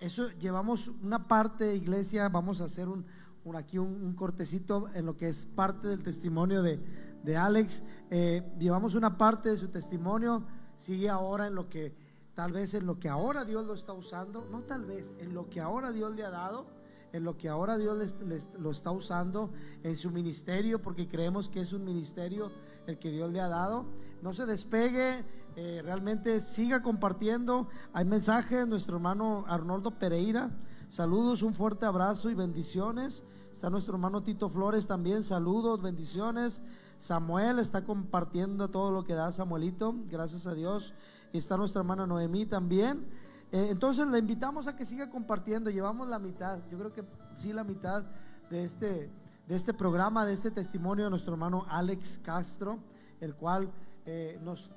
eso 0.00 0.28
llevamos 0.40 0.88
una 0.88 1.28
parte 1.28 1.74
iglesia, 1.76 2.28
vamos 2.28 2.60
a 2.60 2.64
hacer 2.64 2.88
un, 2.88 3.06
un- 3.44 3.56
aquí 3.56 3.78
un, 3.78 4.12
cortecito 4.14 4.88
en 4.94 5.06
lo 5.06 5.16
que 5.16 5.28
es 5.28 5.46
parte 5.46 5.86
del 5.88 6.02
testimonio 6.02 6.62
de, 6.62 6.80
de 7.22 7.36
Alex. 7.36 7.82
Eh, 8.10 8.42
llevamos 8.58 8.94
una 8.94 9.16
parte 9.16 9.50
de 9.50 9.56
su 9.56 9.68
testimonio, 9.68 10.44
sigue 10.76 11.08
ahora 11.08 11.46
en 11.46 11.54
lo 11.54 11.68
que, 11.70 11.94
tal 12.34 12.50
vez 12.52 12.74
en 12.74 12.86
lo 12.86 12.98
que 12.98 13.08
ahora 13.08 13.44
Dios 13.44 13.64
lo 13.64 13.74
está 13.74 13.92
usando, 13.92 14.48
no 14.50 14.62
tal 14.64 14.84
vez, 14.84 15.12
en 15.20 15.32
lo 15.34 15.48
que 15.48 15.60
ahora 15.60 15.92
Dios 15.92 16.14
le 16.16 16.24
ha 16.24 16.30
dado 16.30 16.66
en 17.12 17.24
lo 17.24 17.36
que 17.36 17.50
ahora 17.50 17.76
Dios 17.76 17.98
les- 18.24 18.48
lo 18.58 18.70
está 18.70 18.90
usando 18.90 19.52
en 19.82 19.96
su 19.96 20.10
ministerio, 20.10 20.80
porque 20.80 21.08
creemos 21.08 21.50
que 21.50 21.60
es 21.60 21.74
un 21.74 21.84
ministerio 21.84 22.50
el 22.86 22.98
que 22.98 23.10
Dios 23.10 23.32
le 23.32 23.40
ha 23.40 23.48
dado. 23.48 23.86
No 24.22 24.32
se 24.34 24.46
despegue, 24.46 25.24
eh, 25.56 25.82
realmente 25.84 26.40
siga 26.40 26.82
compartiendo. 26.82 27.68
Hay 27.92 28.04
mensajes, 28.04 28.66
nuestro 28.66 28.96
hermano 28.96 29.44
Arnoldo 29.48 29.98
Pereira, 29.98 30.50
saludos, 30.88 31.42
un 31.42 31.54
fuerte 31.54 31.86
abrazo 31.86 32.30
y 32.30 32.34
bendiciones. 32.34 33.24
Está 33.52 33.70
nuestro 33.70 33.94
hermano 33.94 34.22
Tito 34.22 34.48
Flores 34.48 34.86
también, 34.86 35.22
saludos, 35.22 35.82
bendiciones. 35.82 36.62
Samuel 36.98 37.58
está 37.58 37.84
compartiendo 37.84 38.68
todo 38.68 38.92
lo 38.92 39.04
que 39.04 39.14
da 39.14 39.32
Samuelito, 39.32 39.94
gracias 40.08 40.46
a 40.46 40.54
Dios. 40.54 40.94
Y 41.32 41.38
está 41.38 41.56
nuestra 41.56 41.80
hermana 41.80 42.06
Noemí 42.06 42.46
también. 42.46 43.06
Eh, 43.50 43.68
entonces 43.70 44.06
le 44.06 44.18
invitamos 44.18 44.66
a 44.66 44.76
que 44.76 44.84
siga 44.84 45.10
compartiendo. 45.10 45.70
Llevamos 45.70 46.08
la 46.08 46.18
mitad, 46.18 46.60
yo 46.70 46.78
creo 46.78 46.92
que 46.92 47.04
sí 47.36 47.52
la 47.52 47.64
mitad 47.64 48.04
de 48.50 48.64
este, 48.64 49.10
de 49.46 49.56
este 49.56 49.74
programa, 49.74 50.24
de 50.26 50.32
este 50.34 50.50
testimonio 50.50 51.04
de 51.04 51.10
nuestro 51.10 51.32
hermano 51.32 51.66
Alex 51.68 52.20
Castro, 52.22 52.78
el 53.20 53.34
cual 53.34 53.72
eh, 54.06 54.38
nos, 54.42 54.70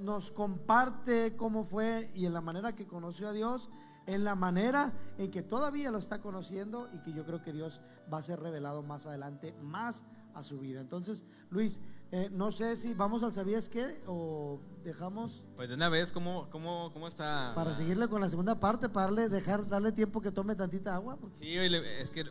nos 0.00 0.30
comparte 0.30 1.36
cómo 1.36 1.64
fue 1.64 2.10
y 2.14 2.26
en 2.26 2.32
la 2.32 2.40
manera 2.40 2.74
que 2.74 2.86
conoció 2.86 3.28
a 3.28 3.32
Dios, 3.32 3.68
en 4.06 4.24
la 4.24 4.34
manera 4.34 4.92
en 5.18 5.30
que 5.30 5.42
todavía 5.42 5.90
lo 5.90 5.98
está 5.98 6.20
conociendo 6.20 6.88
y 6.92 6.98
que 7.02 7.12
yo 7.12 7.24
creo 7.24 7.42
que 7.42 7.52
Dios 7.52 7.80
va 8.12 8.18
a 8.18 8.22
ser 8.22 8.40
revelado 8.40 8.82
más 8.82 9.06
adelante, 9.06 9.54
más 9.62 10.02
a 10.34 10.42
su 10.42 10.58
vida. 10.58 10.80
Entonces, 10.80 11.24
Luis, 11.50 11.80
eh, 12.10 12.28
no 12.32 12.50
sé 12.52 12.76
si 12.76 12.94
vamos 12.94 13.22
al 13.22 13.32
sabías 13.32 13.68
qué 13.68 14.02
o 14.06 14.60
dejamos 14.82 15.44
Pues 15.56 15.68
de 15.68 15.74
una 15.76 15.88
vez, 15.88 16.10
¿cómo, 16.10 16.48
cómo, 16.50 16.90
cómo 16.92 17.06
está? 17.06 17.52
para 17.54 17.74
seguirle 17.74 18.08
con 18.08 18.20
la 18.20 18.28
segunda 18.30 18.58
parte, 18.58 18.88
para 18.88 19.06
darle, 19.06 19.28
dejar, 19.28 19.68
darle 19.68 19.92
tiempo 19.92 20.20
que 20.20 20.32
tome 20.32 20.56
tantita 20.56 20.94
agua. 20.94 21.16
porque- 21.16 21.36
Sí, 21.38 21.54
es 21.56 22.10
que 22.10 22.24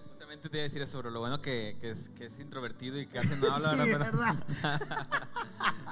te 0.49 0.57
iba 0.57 0.63
a 0.65 0.67
decir 0.67 0.81
eso, 0.81 0.97
bro. 0.99 1.09
Lo 1.11 1.19
bueno 1.19 1.41
que, 1.41 1.77
que, 1.79 1.91
es, 1.91 2.09
que 2.09 2.25
es 2.25 2.39
introvertido 2.39 2.99
y 2.99 3.05
que 3.07 3.21
casi 3.21 3.35
no 3.35 3.47
habla, 3.53 3.83
Sí, 3.83 3.89
¿verdad? 3.89 4.35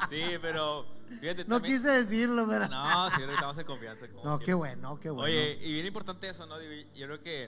Sí, 0.10 0.24
pero 0.42 0.86
fíjate 1.20 1.44
No 1.46 1.56
también- 1.58 1.76
quise 1.78 1.90
decirlo, 1.92 2.48
pero. 2.48 2.68
No, 2.68 3.10
sí, 3.12 3.22
estamos 3.24 3.58
en 3.58 3.66
confianza. 3.66 4.08
como 4.08 4.24
No, 4.24 4.40
qué 4.40 4.54
bueno, 4.54 5.00
qué 5.00 5.10
bueno. 5.10 5.26
Oye, 5.26 5.60
y 5.62 5.74
bien 5.74 5.86
importante 5.86 6.28
eso, 6.30 6.46
¿no? 6.46 6.56
Yo 6.62 7.06
creo 7.08 7.22
que, 7.22 7.48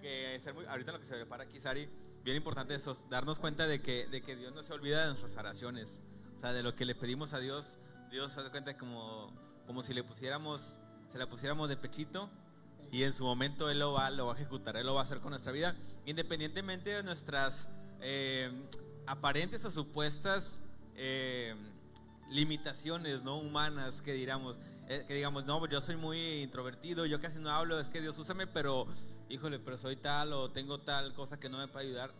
que 0.00 0.40
ser 0.42 0.54
muy- 0.54 0.66
ahorita 0.66 0.92
lo 0.92 1.00
que 1.00 1.06
se 1.06 1.14
prepara 1.14 1.44
aquí, 1.44 1.60
Sari, 1.60 1.88
bien 2.24 2.36
importante 2.36 2.74
eso, 2.74 2.92
darnos 3.08 3.38
cuenta 3.38 3.66
de 3.66 3.80
que, 3.80 4.06
de 4.08 4.20
que 4.22 4.34
Dios 4.36 4.52
no 4.52 4.62
se 4.62 4.72
olvida 4.72 5.02
de 5.02 5.08
nuestras 5.08 5.36
oraciones. 5.36 6.02
O 6.36 6.40
sea, 6.40 6.52
de 6.52 6.62
lo 6.62 6.74
que 6.74 6.84
le 6.84 6.94
pedimos 6.94 7.34
a 7.34 7.38
Dios, 7.38 7.78
Dios 8.10 8.32
se 8.32 8.42
da 8.42 8.50
cuenta 8.50 8.76
como, 8.76 9.32
como 9.66 9.82
si 9.82 9.94
le 9.94 10.02
pusiéramos, 10.02 10.80
se 11.06 11.18
la 11.18 11.28
pusiéramos 11.28 11.68
de 11.68 11.76
pechito 11.76 12.30
y 12.92 13.02
en 13.02 13.12
su 13.12 13.24
momento 13.24 13.70
Él 13.70 13.80
lo 13.80 13.94
va, 13.94 14.10
lo 14.10 14.26
va 14.26 14.34
a 14.34 14.36
ejecutar, 14.36 14.76
Él 14.76 14.86
lo 14.86 14.94
va 14.94 15.00
a 15.00 15.04
hacer 15.04 15.18
con 15.20 15.30
nuestra 15.30 15.50
vida, 15.50 15.74
independientemente 16.06 16.90
de 16.90 17.02
nuestras 17.02 17.68
eh, 18.00 18.52
aparentes 19.06 19.64
o 19.64 19.70
supuestas 19.70 20.60
eh, 20.94 21.56
limitaciones 22.30 23.22
no 23.22 23.38
humanas 23.38 24.00
que 24.00 24.12
digamos 24.12 24.60
eh, 24.88 25.04
que 25.08 25.14
digamos 25.14 25.44
no 25.44 25.66
yo 25.66 25.80
soy 25.80 25.96
muy 25.96 26.42
introvertido 26.42 27.06
yo 27.06 27.20
casi 27.20 27.38
no 27.38 27.50
hablo 27.50 27.78
es 27.78 27.88
que 27.88 28.00
Dios 28.00 28.18
úsame 28.18 28.46
pero 28.46 28.86
híjole 29.28 29.58
pero 29.58 29.76
soy 29.76 29.96
tal 29.96 30.32
o 30.32 30.50
tengo 30.50 30.80
tal 30.80 31.14
cosa 31.14 31.38
que 31.38 31.48
no 31.48 31.58
me 31.58 31.68
puede 31.68 31.86
ayudar 31.86 32.12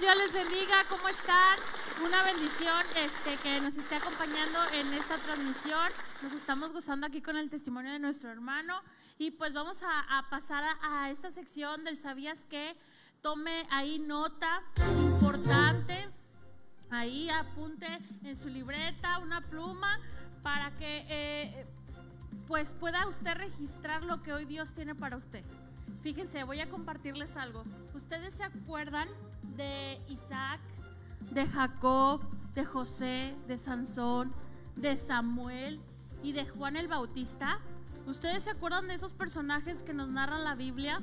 Dios 0.00 0.16
les 0.16 0.32
bendiga. 0.32 0.84
¿Cómo 0.88 1.08
están? 1.08 1.56
Una 2.04 2.24
bendición 2.24 2.84
este, 2.96 3.36
que 3.36 3.60
nos 3.60 3.76
esté 3.76 3.94
acompañando 3.94 4.58
en 4.72 4.92
esta 4.92 5.16
transmisión. 5.18 5.92
Nos 6.20 6.32
estamos 6.32 6.72
gozando 6.72 7.06
aquí 7.06 7.22
con 7.22 7.36
el 7.36 7.48
testimonio 7.48 7.92
de 7.92 8.00
nuestro 8.00 8.28
hermano. 8.30 8.82
Y 9.18 9.30
pues 9.30 9.52
vamos 9.52 9.82
a, 9.84 10.26
pasar 10.30 10.64
a, 10.64 11.04
a, 11.04 11.10
esta 11.10 11.30
sección 11.30 11.84
del 11.84 12.00
¿Sabías 12.00 12.44
qué? 12.50 12.76
Tome 13.20 13.66
ahí 13.70 14.00
nota 14.00 14.64
importante. 15.00 16.08
Ahí 16.90 17.30
apunte 17.30 17.86
en 18.24 18.34
su 18.34 18.48
libreta 18.48 19.18
una 19.18 19.42
pluma 19.42 20.00
para 20.42 20.72
que 20.72 21.06
eh, 21.08 21.66
pues 22.48 22.74
pueda 22.74 23.06
usted 23.06 23.34
registrar 23.36 24.02
lo 24.02 24.22
que 24.22 24.32
hoy 24.32 24.44
Dios 24.44 24.72
tiene 24.72 24.96
para 24.96 25.16
usted. 25.16 25.44
Fíjense, 26.02 26.42
voy 26.42 26.60
a 26.60 26.68
compartirles 26.68 27.36
algo. 27.36 27.62
¿Ustedes 27.94 28.34
se 28.34 28.42
acuerdan 28.42 29.08
de 29.56 30.00
Isaac, 30.08 30.60
de 31.30 31.46
Jacob, 31.46 32.20
de 32.54 32.64
José, 32.64 33.34
de 33.46 33.58
Sansón, 33.58 34.32
de 34.76 34.96
Samuel 34.96 35.80
y 36.22 36.32
de 36.32 36.46
Juan 36.46 36.76
el 36.76 36.88
Bautista? 36.88 37.58
¿Ustedes 38.06 38.44
se 38.44 38.50
acuerdan 38.50 38.88
de 38.88 38.94
esos 38.94 39.14
personajes 39.14 39.82
que 39.82 39.94
nos 39.94 40.10
narran 40.10 40.44
la 40.44 40.54
Biblia? 40.54 41.00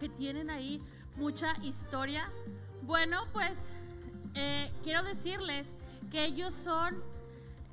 Que 0.00 0.08
tienen 0.08 0.50
ahí 0.50 0.82
mucha 1.16 1.54
historia. 1.62 2.30
Bueno, 2.82 3.22
pues 3.32 3.70
eh, 4.34 4.70
quiero 4.82 5.02
decirles 5.02 5.74
que 6.10 6.24
ellos 6.24 6.54
son, 6.54 7.02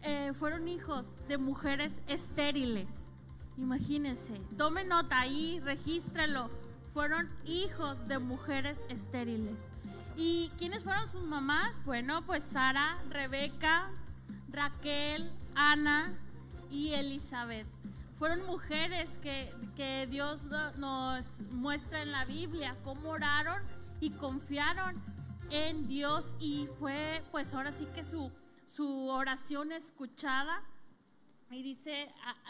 eh, 0.01 0.32
fueron 0.34 0.67
hijos 0.67 1.15
de 1.28 1.38
mujeres 1.38 2.01
estériles. 2.07 3.11
Imagínense, 3.57 4.34
tome 4.57 4.84
nota 4.84 5.19
ahí, 5.19 5.59
regístrelo. 5.59 6.49
Fueron 6.94 7.30
hijos 7.46 8.08
de 8.08 8.20
mujeres 8.20 8.84
estériles. 8.89 9.68
¿Y 10.16 10.52
quiénes 10.58 10.84
fueron 10.84 11.08
sus 11.08 11.24
mamás? 11.24 11.84
Bueno, 11.86 12.24
pues 12.26 12.44
Sara, 12.44 12.98
Rebeca, 13.10 13.89
Raquel, 14.50 15.32
Ana 15.56 16.14
y 16.70 16.94
Elizabeth. 16.94 17.66
Fueron 18.16 18.46
mujeres 18.46 19.18
que, 19.20 19.52
que 19.76 20.08
Dios 20.08 20.46
nos 20.78 21.41
muestra 21.52 22.04
en 22.04 22.12
la 22.12 22.26
Biblia, 22.26 22.76
cómo 22.84 23.10
oraron 23.10 23.60
y 24.00 24.12
confiaron 24.12 24.96
en 25.50 25.88
Dios 25.88 26.36
y 26.39 26.68
fue 26.80 27.24
pues 27.32 27.54
ahora 27.54 27.72
sí 27.72 27.88
que 27.96 28.04
su, 28.04 28.32
su 28.68 29.08
oración 29.08 29.72
escuchada 29.72 30.62
y 31.50 31.62
dice 31.64 32.08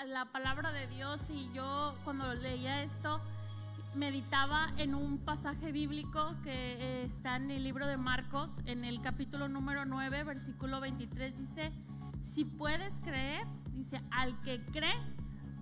la 0.08 0.26
palabra 0.26 0.72
de 0.72 0.88
Dios 0.88 1.30
y 1.30 1.52
yo 1.54 1.96
cuando 2.04 2.34
leía 2.34 2.84
esto 2.84 3.22
meditaba 3.96 4.74
en 4.78 4.96
un 4.96 5.18
pasaje 5.20 5.72
bíblico 5.72 6.36
que 6.44 6.52
eh, 6.52 7.04
está 7.04 7.36
en 7.36 7.52
el 7.52 7.64
libro 7.64 7.88
de 7.88 7.98
Marcos, 7.98 8.60
en 8.66 8.86
el 8.86 9.02
capítulo 9.02 9.48
número 9.48 9.86
9, 9.86 10.24
versículo 10.24 10.80
23, 10.80 11.38
dice, 11.38 11.72
si 12.22 12.46
puedes 12.46 13.02
creer, 13.02 13.46
dice, 13.74 14.02
al 14.12 14.39
que 14.41 14.64
cree, 14.66 14.94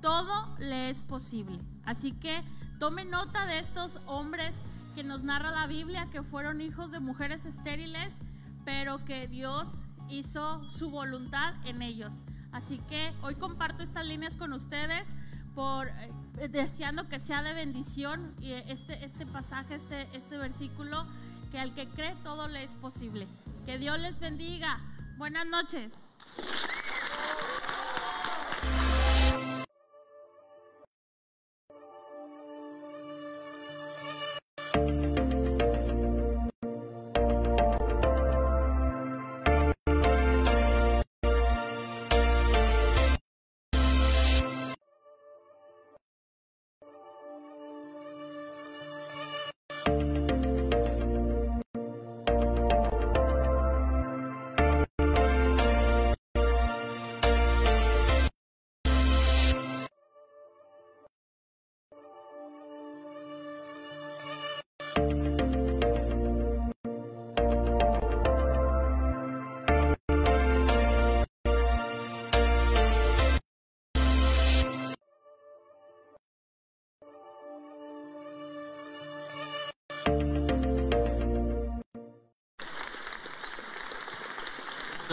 todo 0.02 0.56
le 0.60 0.90
es 0.90 1.04
posible. 1.04 1.60
Así 1.86 2.14
que 2.14 2.42
tome 2.80 3.06
nota 3.06 3.46
de 3.46 3.60
estos 3.60 4.00
hombres 4.06 4.62
que 4.96 5.04
nos 5.04 5.24
narra 5.24 5.52
la 5.52 5.68
Biblia, 5.68 6.08
que 6.12 6.24
fueron 6.24 6.62
hijos 6.62 6.92
de 6.92 7.00
mujeres 7.00 7.46
estériles, 7.46 8.20
pero 8.66 9.04
que 9.04 9.28
Dios 9.28 9.88
hizo 10.10 10.70
su 10.70 10.90
voluntad 10.90 11.54
en 11.66 11.82
ellos. 11.82 12.24
Así 12.52 12.80
que 12.90 13.14
hoy 13.22 13.36
comparto 13.36 13.84
estas 13.84 14.06
líneas 14.06 14.36
con 14.36 14.54
ustedes 14.54 15.14
por 15.56 15.88
eh, 15.88 16.48
deseando 16.50 17.08
que 17.08 17.20
sea 17.20 17.44
de 17.44 17.54
bendición 17.54 18.36
y 18.40 18.52
este, 18.52 19.04
este 19.06 19.26
pasaje, 19.26 19.76
este, 19.76 20.08
este 20.14 20.38
versículo, 20.38 21.06
que 21.52 21.60
al 21.60 21.74
que 21.74 21.88
cree 21.88 22.16
todo 22.24 22.48
le 22.48 22.64
es 22.64 22.76
posible. 22.76 23.28
Que 23.66 23.78
Dios 23.78 24.00
les 24.00 24.20
bendiga. 24.20 24.80
Buenas 25.18 25.46
noches. 25.46 25.94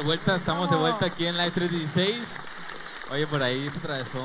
Vuelta, 0.08 0.36
estamos 0.36 0.70
de 0.70 0.76
vuelta 0.76 1.04
aquí 1.04 1.26
en 1.26 1.36
Live 1.36 1.50
316. 1.50 2.40
Oye, 3.10 3.26
por 3.26 3.42
ahí 3.42 3.68
se 3.68 3.78
atravesó 3.78 4.22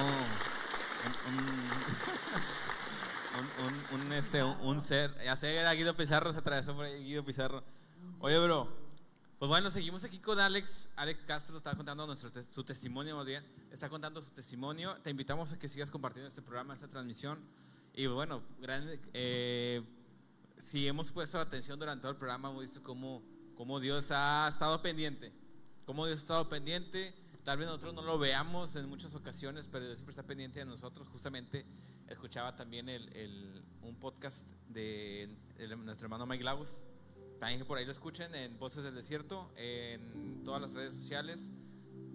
un, 3.91 3.99
un, 4.01 4.13
este, 4.13 4.41
un, 4.41 4.79
ser. 4.79 5.13
Ya 5.25 5.35
sé, 5.35 5.53
era 5.53 5.73
Guido 5.73 5.93
Pizarro, 5.93 6.31
se 6.31 6.39
atravesó 6.39 6.73
por 6.73 6.85
ahí 6.85 7.03
Guido 7.03 7.25
Pizarro. 7.25 7.65
Oye, 8.21 8.39
bro, 8.39 8.69
pues 9.37 9.49
bueno, 9.49 9.69
seguimos 9.69 10.05
aquí 10.05 10.19
con 10.19 10.39
Alex. 10.39 10.89
Alex 10.95 11.19
Castro 11.27 11.57
está 11.57 11.75
contando 11.75 12.07
nuestro, 12.07 12.31
su 12.41 12.63
testimonio, 12.63 13.17
más 13.17 13.25
bien. 13.25 13.45
Está 13.69 13.89
contando 13.89 14.21
su 14.21 14.31
testimonio. 14.31 14.95
Te 15.03 15.09
invitamos 15.09 15.51
a 15.51 15.59
que 15.59 15.67
sigas 15.67 15.91
compartiendo 15.91 16.29
este 16.29 16.41
programa, 16.41 16.75
esta 16.75 16.87
transmisión. 16.87 17.43
Y 17.93 18.07
bueno, 18.07 18.41
grande, 18.61 19.01
eh, 19.11 19.83
si 20.57 20.87
hemos 20.87 21.11
puesto 21.11 21.41
atención 21.41 21.77
durante 21.77 22.03
todo 22.03 22.13
el 22.13 22.17
programa, 22.17 22.51
hemos 22.51 22.61
visto 22.61 22.81
cómo, 22.81 23.21
cómo 23.57 23.81
Dios 23.81 24.11
ha 24.11 24.47
estado 24.47 24.81
pendiente 24.81 25.42
cómo 25.85 26.05
Dios 26.05 26.19
ha 26.19 26.21
estado 26.21 26.49
pendiente. 26.49 27.13
Tal 27.43 27.57
vez 27.57 27.67
nosotros 27.67 27.93
no 27.93 28.01
lo 28.01 28.17
veamos 28.17 28.75
en 28.75 28.87
muchas 28.87 29.15
ocasiones, 29.15 29.67
pero 29.67 29.85
Dios 29.85 29.97
siempre 29.97 30.11
está 30.11 30.23
pendiente 30.23 30.59
de 30.59 30.65
nosotros. 30.65 31.07
Justamente 31.09 31.65
escuchaba 32.07 32.55
también 32.55 32.87
el, 32.89 33.63
un 33.81 33.95
podcast 33.95 34.51
de, 34.69 35.35
nuestro 35.77 36.05
hermano 36.05 36.25
Mike 36.25 36.43
Lagos. 36.43 36.83
También 37.39 37.59
que 37.59 37.65
por 37.65 37.77
ahí 37.77 37.85
lo 37.85 37.91
escuchen 37.91 38.33
en 38.35 38.57
Voces 38.57 38.83
del 38.83 38.95
Desierto, 38.95 39.51
en 39.57 40.43
todas 40.45 40.61
las 40.61 40.73
redes 40.73 40.93
sociales. 40.93 41.51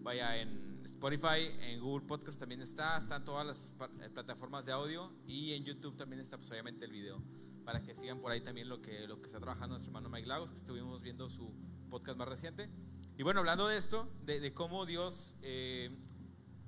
Vaya 0.01 0.39
en 0.39 0.81
Spotify, 0.85 1.51
en 1.61 1.81
Google 1.81 2.07
Podcast 2.07 2.41
también 2.41 2.62
está, 2.62 2.97
están 2.97 3.25
todas 3.25 3.47
las 3.47 3.75
eh, 4.01 4.09
plataformas 4.09 4.64
de 4.64 4.73
audio 4.73 5.12
y 5.27 5.53
en 5.53 5.64
YouTube 5.64 5.97
también 5.97 6.21
está 6.21 6.39
pues, 6.39 6.51
obviamente 6.51 6.87
el 6.87 6.93
video 6.93 7.23
para 7.69 7.83
que 7.83 7.95
sigan 7.95 8.19
por 8.21 8.33
ahí 8.33 8.41
también 8.41 8.66
lo 8.66 8.81
que, 8.81 9.07
lo 9.07 9.21
que 9.21 9.27
está 9.27 9.39
trabajando 9.39 9.75
nuestro 9.75 9.91
hermano 9.91 10.09
Mike 10.09 10.27
Lagos, 10.27 10.51
que 10.51 10.57
estuvimos 10.57 11.03
viendo 11.03 11.29
su 11.29 11.53
podcast 11.91 12.16
más 12.16 12.27
reciente. 12.27 12.71
Y 13.19 13.25
bueno, 13.25 13.41
hablando 13.41 13.66
de 13.66 13.77
esto, 13.77 14.09
de, 14.25 14.55
cómo 14.55 14.87
Dios 14.87 15.35
eh, 15.43 15.91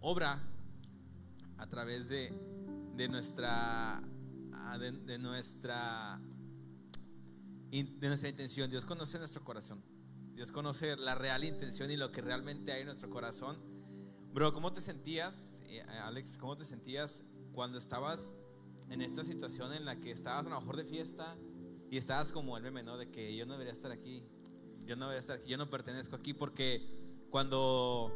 obra 0.00 0.42
a 1.58 1.68
través 1.68 2.08
de, 2.08 2.32
de 2.96 3.08
nuestra, 3.08 4.02
ah, 4.52 4.78
de, 4.78 5.16
nuestra, 5.16 6.20
de 7.70 8.08
nuestra 8.08 8.28
intención. 8.28 8.68
Dios 8.68 8.84
conoce 8.84 9.20
nuestro 9.20 9.44
corazón. 9.44 9.80
Dios 10.34 10.50
conoce 10.50 10.96
la 10.96 11.14
real 11.14 11.44
intención 11.44 11.88
y 11.88 11.96
lo 11.96 12.10
que 12.10 12.20
realmente 12.20 12.72
hay 12.72 12.80
en 12.80 12.86
nuestro 12.86 13.10
corazón. 13.10 13.56
Bro, 14.32 14.52
¿cómo 14.52 14.72
te 14.72 14.80
sentías, 14.80 15.62
eh, 15.66 15.82
Alex? 15.82 16.36
¿Cómo 16.36 16.56
te 16.56 16.64
sentías 16.64 17.22
cuando 17.52 17.78
estabas 17.78 18.34
en 18.88 19.02
esta 19.02 19.22
situación 19.22 19.72
en 19.72 19.84
la 19.84 20.00
que 20.00 20.10
estabas 20.10 20.48
a 20.48 20.50
lo 20.50 20.60
mejor 20.60 20.78
de 20.78 20.84
fiesta 20.84 21.36
y 21.92 21.96
estabas 21.96 22.32
como 22.32 22.56
el 22.56 22.64
meme, 22.64 22.82
¿no? 22.82 22.96
De 22.96 23.08
que 23.08 23.36
yo 23.36 23.46
no 23.46 23.52
debería 23.52 23.72
estar 23.72 23.92
aquí, 23.92 24.24
yo 24.90 24.96
no 24.96 25.06
voy 25.06 25.14
a 25.14 25.18
estar 25.20 25.36
aquí, 25.36 25.48
yo 25.48 25.56
no 25.56 25.70
pertenezco 25.70 26.16
aquí 26.16 26.34
porque 26.34 26.84
cuando, 27.30 28.12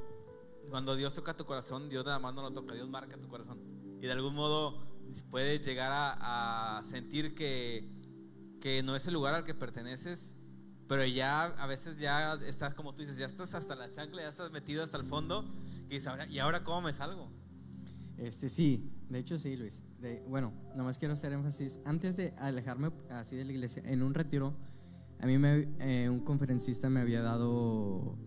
cuando 0.71 0.97
Dios 0.97 1.15
toca 1.15 1.37
tu 1.37 1.45
corazón, 1.45 1.89
Dios 1.89 2.05
nada 2.05 2.19
más 2.19 2.35
no 2.35 2.43
lo 2.43 2.51
toca, 2.53 2.75
Dios 2.75 2.89
marca 2.89 3.17
tu 3.17 3.29
corazón. 3.29 3.61
Y 4.03 4.07
de 4.07 4.11
algún 4.11 4.35
modo 4.35 4.85
puedes 5.31 5.65
llegar 5.65 5.93
a, 5.95 6.83
sentir 6.85 7.37
que, 7.37 7.89
que 8.61 8.83
no 8.83 8.97
es 8.97 9.07
el 9.07 9.15
lugar 9.15 9.35
al 9.35 9.45
que 9.45 9.55
perteneces, 9.55 10.35
pero 10.89 11.07
ya 11.07 11.45
a 11.45 11.67
veces 11.69 12.01
ya 12.01 12.35
estás 12.45 12.75
como 12.75 12.93
tú 12.93 13.03
dices, 13.03 13.19
ya 13.19 13.27
estás 13.27 13.55
hasta 13.55 13.77
la 13.77 13.93
chancla, 13.93 14.23
ya 14.23 14.29
estás 14.29 14.51
metido 14.51 14.83
hasta 14.83 14.97
el 14.97 15.05
fondo 15.05 15.45
y 15.89 15.95
dices, 15.95 16.13
¿y 16.29 16.41
ahora 16.41 16.65
cómo 16.65 16.81
me 16.83 16.93
salgo? 16.93 17.31
Este 18.17 18.51
sí, 18.51 18.91
de 19.09 19.21
hecho 19.21 19.39
sí, 19.39 19.55
Luis. 19.57 19.85
de, 20.01 20.25
bueno, 20.27 20.53
nomás 20.75 20.99
quiero 20.99 21.15
hacer 21.15 21.33
énfasis, 21.33 21.79
antes 21.85 22.17
de 22.17 22.35
alejarme 22.37 22.91
así 23.11 23.37
de 23.37 23.45
la 23.45 23.53
iglesia, 23.53 23.81
en 23.87 24.03
un 24.03 24.13
retiro, 24.13 24.57
a 25.21 25.27
mí 25.27 25.39
me, 25.39 25.69
eh, 25.81 26.09
un 26.09 26.21
conferencista 26.21 26.91
me 26.91 27.01
había 27.01 27.23
dado 27.23 28.19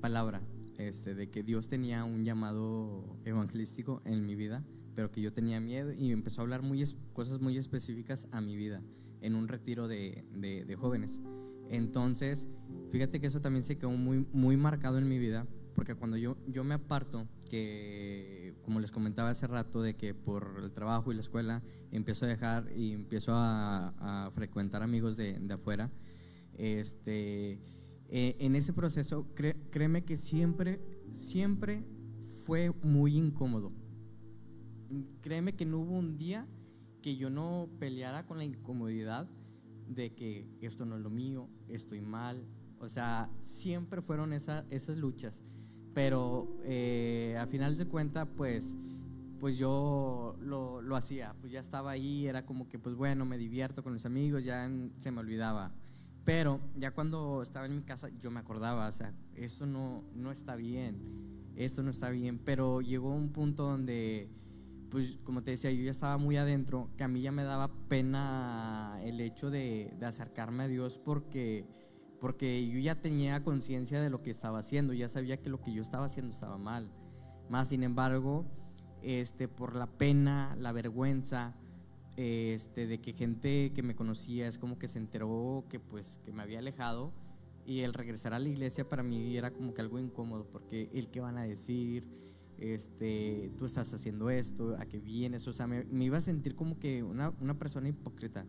palabra 0.00 0.42
este, 0.78 1.14
de 1.14 1.30
que 1.30 1.42
Dios 1.42 1.68
tenía 1.68 2.04
un 2.04 2.24
llamado 2.24 3.18
evangelístico 3.24 4.02
en 4.04 4.26
mi 4.26 4.34
vida, 4.34 4.64
pero 4.94 5.10
que 5.10 5.20
yo 5.20 5.32
tenía 5.32 5.60
miedo 5.60 5.92
y 5.92 6.12
empezó 6.12 6.40
a 6.40 6.44
hablar 6.44 6.62
muy 6.62 6.84
cosas 7.12 7.40
muy 7.40 7.56
específicas 7.56 8.28
a 8.32 8.40
mi 8.40 8.56
vida 8.56 8.82
en 9.20 9.34
un 9.34 9.48
retiro 9.48 9.88
de, 9.88 10.24
de, 10.32 10.76
jóvenes. 10.76 11.22
Entonces, 11.68 12.48
fíjate 12.90 13.20
que 13.20 13.26
eso 13.26 13.40
también 13.40 13.64
se 13.64 13.76
quedó 13.76 13.90
muy, 13.90 14.26
muy 14.32 14.56
marcado 14.56 14.98
en 14.98 15.08
mi 15.08 15.18
vida, 15.18 15.46
porque 15.74 15.94
cuando 15.94 16.16
yo, 16.16 16.36
yo 16.46 16.62
me 16.64 16.74
aparto, 16.74 17.26
que 17.50 18.54
como 18.62 18.80
les 18.80 18.92
comentaba 18.92 19.30
hace 19.30 19.46
rato, 19.46 19.82
de 19.82 19.96
que 19.96 20.14
por 20.14 20.60
el 20.62 20.72
trabajo 20.72 21.10
y 21.10 21.14
la 21.14 21.20
escuela 21.20 21.62
empiezo 21.90 22.24
a 22.24 22.28
dejar 22.28 22.70
y 22.76 22.92
empiezo 22.92 23.32
a, 23.34 24.26
a 24.26 24.30
frecuentar 24.32 24.82
amigos 24.82 25.16
de, 25.16 25.38
de 25.38 25.54
afuera, 25.54 25.90
este, 26.56 27.60
eh, 28.08 28.36
en 28.38 28.56
ese 28.56 28.72
proceso, 28.72 29.26
créeme 29.34 30.04
que 30.04 30.16
siempre, 30.16 30.80
siempre 31.12 31.84
fue 32.44 32.70
muy 32.82 33.16
incómodo. 33.16 33.72
Créeme 35.20 35.54
que 35.54 35.66
no 35.66 35.80
hubo 35.80 35.98
un 35.98 36.16
día 36.16 36.46
que 37.02 37.16
yo 37.16 37.30
no 37.30 37.68
peleara 37.78 38.26
con 38.26 38.38
la 38.38 38.44
incomodidad 38.44 39.28
de 39.88 40.14
que 40.14 40.48
esto 40.60 40.84
no 40.84 40.96
es 40.96 41.02
lo 41.02 41.10
mío, 41.10 41.48
estoy 41.68 42.00
mal. 42.00 42.44
O 42.78 42.88
sea, 42.88 43.30
siempre 43.40 44.02
fueron 44.02 44.32
esas 44.32 44.88
luchas. 44.96 45.42
Pero 45.94 46.58
eh, 46.64 47.36
a 47.40 47.46
final 47.46 47.76
de 47.76 47.86
cuentas, 47.86 48.28
pues, 48.36 48.76
pues 49.40 49.56
yo 49.56 50.36
lo, 50.40 50.82
lo, 50.82 50.96
hacía. 50.96 51.34
Pues 51.40 51.52
ya 51.52 51.60
estaba 51.60 51.90
ahí, 51.90 52.26
era 52.26 52.44
como 52.44 52.68
que, 52.68 52.78
pues 52.78 52.94
bueno, 52.94 53.24
me 53.24 53.38
divierto 53.38 53.82
con 53.82 53.94
los 53.94 54.04
amigos, 54.04 54.44
ya 54.44 54.70
se 54.98 55.10
me 55.10 55.20
olvidaba. 55.20 55.72
Pero 56.26 56.58
ya 56.76 56.90
cuando 56.90 57.40
estaba 57.40 57.66
en 57.66 57.76
mi 57.76 57.82
casa 57.82 58.08
yo 58.20 58.32
me 58.32 58.40
acordaba, 58.40 58.88
o 58.88 58.92
sea, 58.92 59.14
esto 59.36 59.64
no, 59.64 60.02
no 60.12 60.32
está 60.32 60.56
bien, 60.56 61.52
esto 61.54 61.84
no 61.84 61.90
está 61.90 62.10
bien, 62.10 62.40
pero 62.44 62.80
llegó 62.80 63.14
un 63.14 63.30
punto 63.30 63.62
donde, 63.62 64.28
pues 64.90 65.20
como 65.22 65.44
te 65.44 65.52
decía, 65.52 65.70
yo 65.70 65.84
ya 65.84 65.92
estaba 65.92 66.18
muy 66.18 66.36
adentro, 66.36 66.90
que 66.96 67.04
a 67.04 67.08
mí 67.08 67.20
ya 67.20 67.30
me 67.30 67.44
daba 67.44 67.70
pena 67.88 68.98
el 69.04 69.20
hecho 69.20 69.50
de, 69.50 69.94
de 70.00 70.04
acercarme 70.04 70.64
a 70.64 70.66
Dios 70.66 70.98
porque, 70.98 71.64
porque 72.18 72.68
yo 72.68 72.80
ya 72.80 73.00
tenía 73.00 73.44
conciencia 73.44 74.00
de 74.00 74.10
lo 74.10 74.20
que 74.20 74.32
estaba 74.32 74.58
haciendo, 74.58 74.94
ya 74.94 75.08
sabía 75.08 75.36
que 75.36 75.48
lo 75.48 75.62
que 75.62 75.72
yo 75.72 75.80
estaba 75.80 76.06
haciendo 76.06 76.32
estaba 76.32 76.58
mal. 76.58 76.90
Más 77.48 77.68
sin 77.68 77.84
embargo, 77.84 78.44
este, 79.00 79.46
por 79.46 79.76
la 79.76 79.86
pena, 79.86 80.56
la 80.58 80.72
vergüenza, 80.72 81.54
este, 82.16 82.86
de 82.86 82.98
que 82.98 83.12
gente 83.12 83.72
que 83.74 83.82
me 83.82 83.94
conocía 83.94 84.48
es 84.48 84.58
como 84.58 84.78
que 84.78 84.88
se 84.88 84.98
enteró 84.98 85.64
que 85.68 85.78
pues 85.78 86.18
que 86.24 86.32
me 86.32 86.42
había 86.42 86.58
alejado 86.60 87.12
y 87.66 87.80
el 87.80 87.92
regresar 87.92 88.32
a 88.32 88.38
la 88.38 88.48
iglesia 88.48 88.88
para 88.88 89.02
mí 89.02 89.36
era 89.36 89.50
como 89.50 89.74
que 89.74 89.82
algo 89.82 89.98
incómodo 89.98 90.46
porque 90.46 90.88
el 90.94 91.08
que 91.08 91.20
van 91.20 91.36
a 91.36 91.42
decir, 91.42 92.06
este, 92.58 93.50
tú 93.58 93.66
estás 93.66 93.92
haciendo 93.92 94.30
esto, 94.30 94.76
a 94.78 94.86
qué 94.86 94.98
vienes, 94.98 95.46
o 95.48 95.52
sea, 95.52 95.66
me, 95.66 95.84
iba 96.04 96.16
a 96.16 96.22
sentir 96.22 96.54
como 96.54 96.78
que 96.78 97.02
una, 97.02 97.34
una, 97.40 97.58
persona 97.58 97.88
hipócrita 97.88 98.46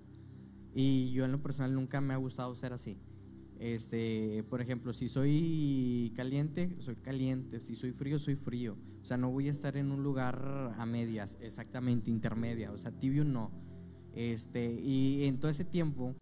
y 0.73 1.11
yo 1.11 1.25
en 1.25 1.31
lo 1.31 1.41
personal 1.41 1.73
nunca 1.73 1.99
me 1.99 2.13
ha 2.13 2.17
gustado 2.17 2.55
ser 2.55 2.73
así. 2.73 2.97
Este, 3.59 4.43
por 4.49 4.61
ejemplo, 4.61 4.93
si 4.93 5.09
soy 5.09 6.13
caliente, 6.15 6.75
soy 6.79 6.95
caliente, 6.95 7.59
si 7.59 7.75
soy 7.75 7.91
frío, 7.91 8.19
soy 8.19 8.35
frío. 8.35 8.77
O 9.01 9.05
sea, 9.05 9.17
no 9.17 9.31
voy 9.31 9.47
a 9.47 9.51
estar 9.51 9.77
en 9.77 9.91
un 9.91 10.03
lugar 10.03 10.75
a 10.77 10.85
medias, 10.85 11.37
exactamente, 11.41 12.11
intermedia, 12.11 12.71
o 12.71 12.77
sea, 12.77 12.91
tibio 12.91 13.23
no. 13.23 13.51
Este, 14.13 14.73
y 14.81 15.25
en 15.25 15.39
todo 15.39 15.49
ese 15.49 15.63
tiempo, 15.63 16.15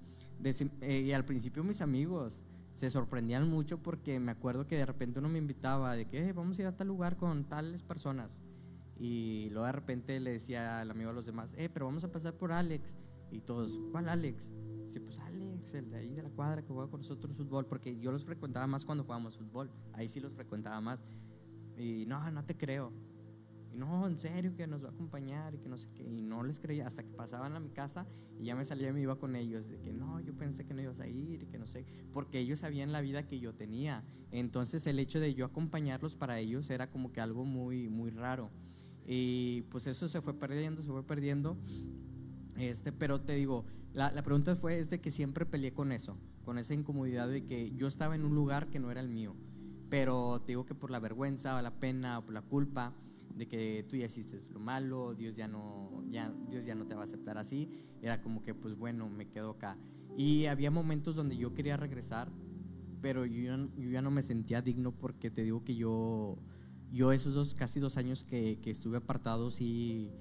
eh, 0.44 1.04
y 1.06 1.12
al 1.12 1.26
principio 1.26 1.64
mis 1.64 1.82
amigos 1.82 2.44
se 2.74 2.90
sorprendían 2.90 3.50
mucho 3.50 3.82
porque 3.82 4.20
me 4.20 4.32
acuerdo 4.32 4.68
que 4.68 4.78
de 4.78 4.86
repente 4.86 5.20
uno 5.20 5.30
me 5.30 5.40
invitaba 5.40 5.96
de 5.96 6.06
que 6.06 6.34
vamos 6.34 6.60
a 6.60 6.62
ir 6.62 6.68
a 6.68 6.76
tal 6.76 6.88
lugar 6.88 7.16
con 7.16 7.46
tales 7.46 7.84
personas. 7.84 8.42
Y 8.98 9.50
luego 9.52 9.66
de 9.66 9.72
repente 9.72 10.20
le 10.20 10.32
decía 10.32 10.82
al 10.82 10.92
amigo 10.92 11.10
a 11.10 11.14
los 11.14 11.26
demás, 11.26 11.54
eh, 11.58 11.70
pero 11.74 11.86
vamos 11.86 12.04
a 12.04 12.12
pasar 12.12 12.38
por 12.38 12.52
Alex. 12.52 12.98
Y 13.36 13.42
todos, 13.42 13.78
¿cuál 13.92 14.08
Alex? 14.08 14.54
Sí, 14.88 15.02
pues 15.02 15.20
Alex, 15.20 15.74
el 15.74 15.90
de 15.90 15.98
ahí 15.98 16.14
de 16.14 16.24
la 16.24 16.30
cuadra 16.30 16.62
que 16.62 16.70
juega 16.70 16.90
con 16.90 17.02
nosotros 17.02 17.36
fútbol, 17.36 17.66
porque 17.66 18.00
yo 18.00 18.14
los 18.14 18.24
frecuentaba 18.24 18.66
más 18.66 18.86
cuando 18.86 19.04
jugábamos 19.04 19.38
fútbol, 19.38 19.70
ahí 19.92 20.08
sí 20.08 20.22
los 20.22 20.34
frecuentaba 20.34 20.80
más. 20.80 21.04
Y 21.76 22.06
no, 22.06 22.32
no 22.32 22.46
te 22.46 22.56
creo. 22.56 22.94
Y 23.74 23.78
no, 23.78 24.08
en 24.08 24.18
serio, 24.18 24.56
que 24.56 24.68
nos 24.68 24.82
va 24.82 24.88
a 24.88 24.92
acompañar 24.92 25.54
y 25.54 25.58
que 25.58 25.68
no 25.68 25.78
sé 25.78 25.90
qué. 25.94 26.10
Y 26.10 26.22
no 26.22 26.44
les 26.44 26.62
creía 26.62 26.88
hasta 26.88 27.04
que 27.04 27.12
pasaban 27.12 27.58
a 27.58 27.60
mi 27.60 27.72
casa 27.72 28.08
y 28.40 28.46
ya 28.46 28.56
me 28.56 28.64
salía 28.64 28.88
y 28.88 28.94
me 28.94 29.02
iba 29.02 29.20
con 29.20 29.36
ellos. 29.36 29.68
De 29.68 29.82
que 29.82 29.92
no, 29.92 30.22
yo 30.22 30.34
pensé 30.34 30.66
que 30.66 30.74
no 30.74 30.82
ibas 30.82 31.02
a 31.02 31.08
ir 31.10 31.44
y 31.44 31.48
que 31.48 31.58
no 31.58 31.68
sé. 31.68 31.86
Porque 32.14 32.40
ellos 32.40 32.60
sabían 32.60 32.94
la 32.94 33.02
vida 33.02 33.28
que 33.28 33.42
yo 33.42 33.54
tenía. 33.54 34.06
Entonces 34.32 34.88
el 34.88 34.98
hecho 34.98 35.20
de 35.20 35.34
yo 35.34 35.44
acompañarlos 35.44 36.16
para 36.16 36.40
ellos 36.40 36.70
era 36.70 36.90
como 36.90 37.12
que 37.12 37.20
algo 37.20 37.44
muy, 37.44 37.90
muy 37.90 38.12
raro. 38.12 38.50
Y 39.06 39.64
pues 39.64 39.88
eso 39.88 40.08
se 40.08 40.22
fue 40.22 40.34
perdiendo, 40.34 40.82
se 40.82 40.88
fue 40.88 41.04
perdiendo. 41.04 41.58
Este, 42.58 42.92
pero 42.92 43.22
te 43.22 43.34
digo, 43.34 43.66
la, 43.94 44.12
la, 44.12 44.24
pregunta 44.24 44.56
fue 44.56 44.80
es 44.80 44.90
de 44.90 45.02
que 45.02 45.12
siempre 45.12 45.46
peleé 45.46 45.74
con 45.74 45.92
eso, 45.92 46.18
con 46.44 46.58
esa 46.58 46.74
incomodidad 46.74 47.28
de 47.28 47.46
que 47.46 47.72
yo 47.76 47.88
estaba 47.88 48.16
en 48.16 48.24
un 48.24 48.36
lugar 48.36 48.70
que 48.70 48.80
no 48.80 48.92
era 48.92 49.02
el 49.02 49.10
mío. 49.10 49.36
Pero 49.90 50.42
te 50.42 50.54
digo 50.54 50.66
que 50.66 50.76
por 50.76 50.92
la 50.92 51.00
vergüenza 51.00 51.56
o 51.58 51.62
la 51.62 51.80
pena 51.80 52.20
o 52.20 52.26
por 52.26 52.34
la 52.34 52.42
culpa 52.42 52.94
de 53.36 53.48
que 53.48 53.86
tú 53.90 53.98
ya 53.98 54.06
hiciste 54.06 54.38
lo 54.52 54.60
malo, 54.60 55.14
Dios 55.14 55.36
ya 55.36 55.48
no, 55.48 56.04
ya, 56.10 56.34
Dios 56.50 56.66
ya 56.66 56.74
no 56.74 56.88
te 56.88 56.96
va 56.96 57.02
a 57.02 57.04
aceptar 57.06 57.38
así, 57.38 57.70
era 58.02 58.22
como 58.22 58.42
que 58.42 58.54
pues 58.54 58.76
bueno, 58.76 59.10
me 59.10 59.28
quedo 59.28 59.52
acá. 59.52 59.78
Y 60.18 60.46
había 60.46 60.72
momentos 60.72 61.16
donde 61.16 61.36
yo 61.36 61.54
quería 61.54 61.76
regresar, 61.76 62.32
pero 63.02 63.26
yo, 63.26 63.56
yo 63.76 63.90
ya 63.90 64.02
no 64.02 64.10
me 64.10 64.24
sentía 64.24 64.62
digno 64.62 64.94
porque 64.94 65.30
te 65.30 65.44
digo 65.44 65.64
que 65.66 65.76
yo, 65.76 66.38
yo 66.92 67.12
esos 67.12 67.34
dos, 67.34 67.54
casi 67.54 67.82
dos 67.82 67.98
años 67.98 68.24
que, 68.24 68.60
que 68.62 68.72
estuve 68.72 68.98
apartado 68.98 69.52
sí 69.52 70.12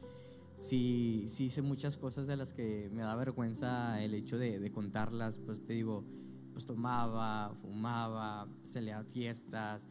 sí, 0.57 1.25
sí 1.29 1.47
hice 1.47 1.63
muchas 1.63 1.97
cosas 1.97 2.27
de 2.27 2.37
las 2.37 2.53
que 2.53 2.91
me 2.93 3.03
da 3.03 3.15
vergüenza 3.17 4.03
el 4.03 4.15
hecho 4.15 4.39
de, 4.39 4.71
contarlas, 4.73 5.39
pues 5.39 5.65
te 5.65 5.73
digo, 5.73 6.05
pues 6.53 6.67
tomaba, 6.67 7.55
fumaba, 7.61 8.49
salía 8.63 8.99
a 8.99 9.05
fiestas, 9.05 9.89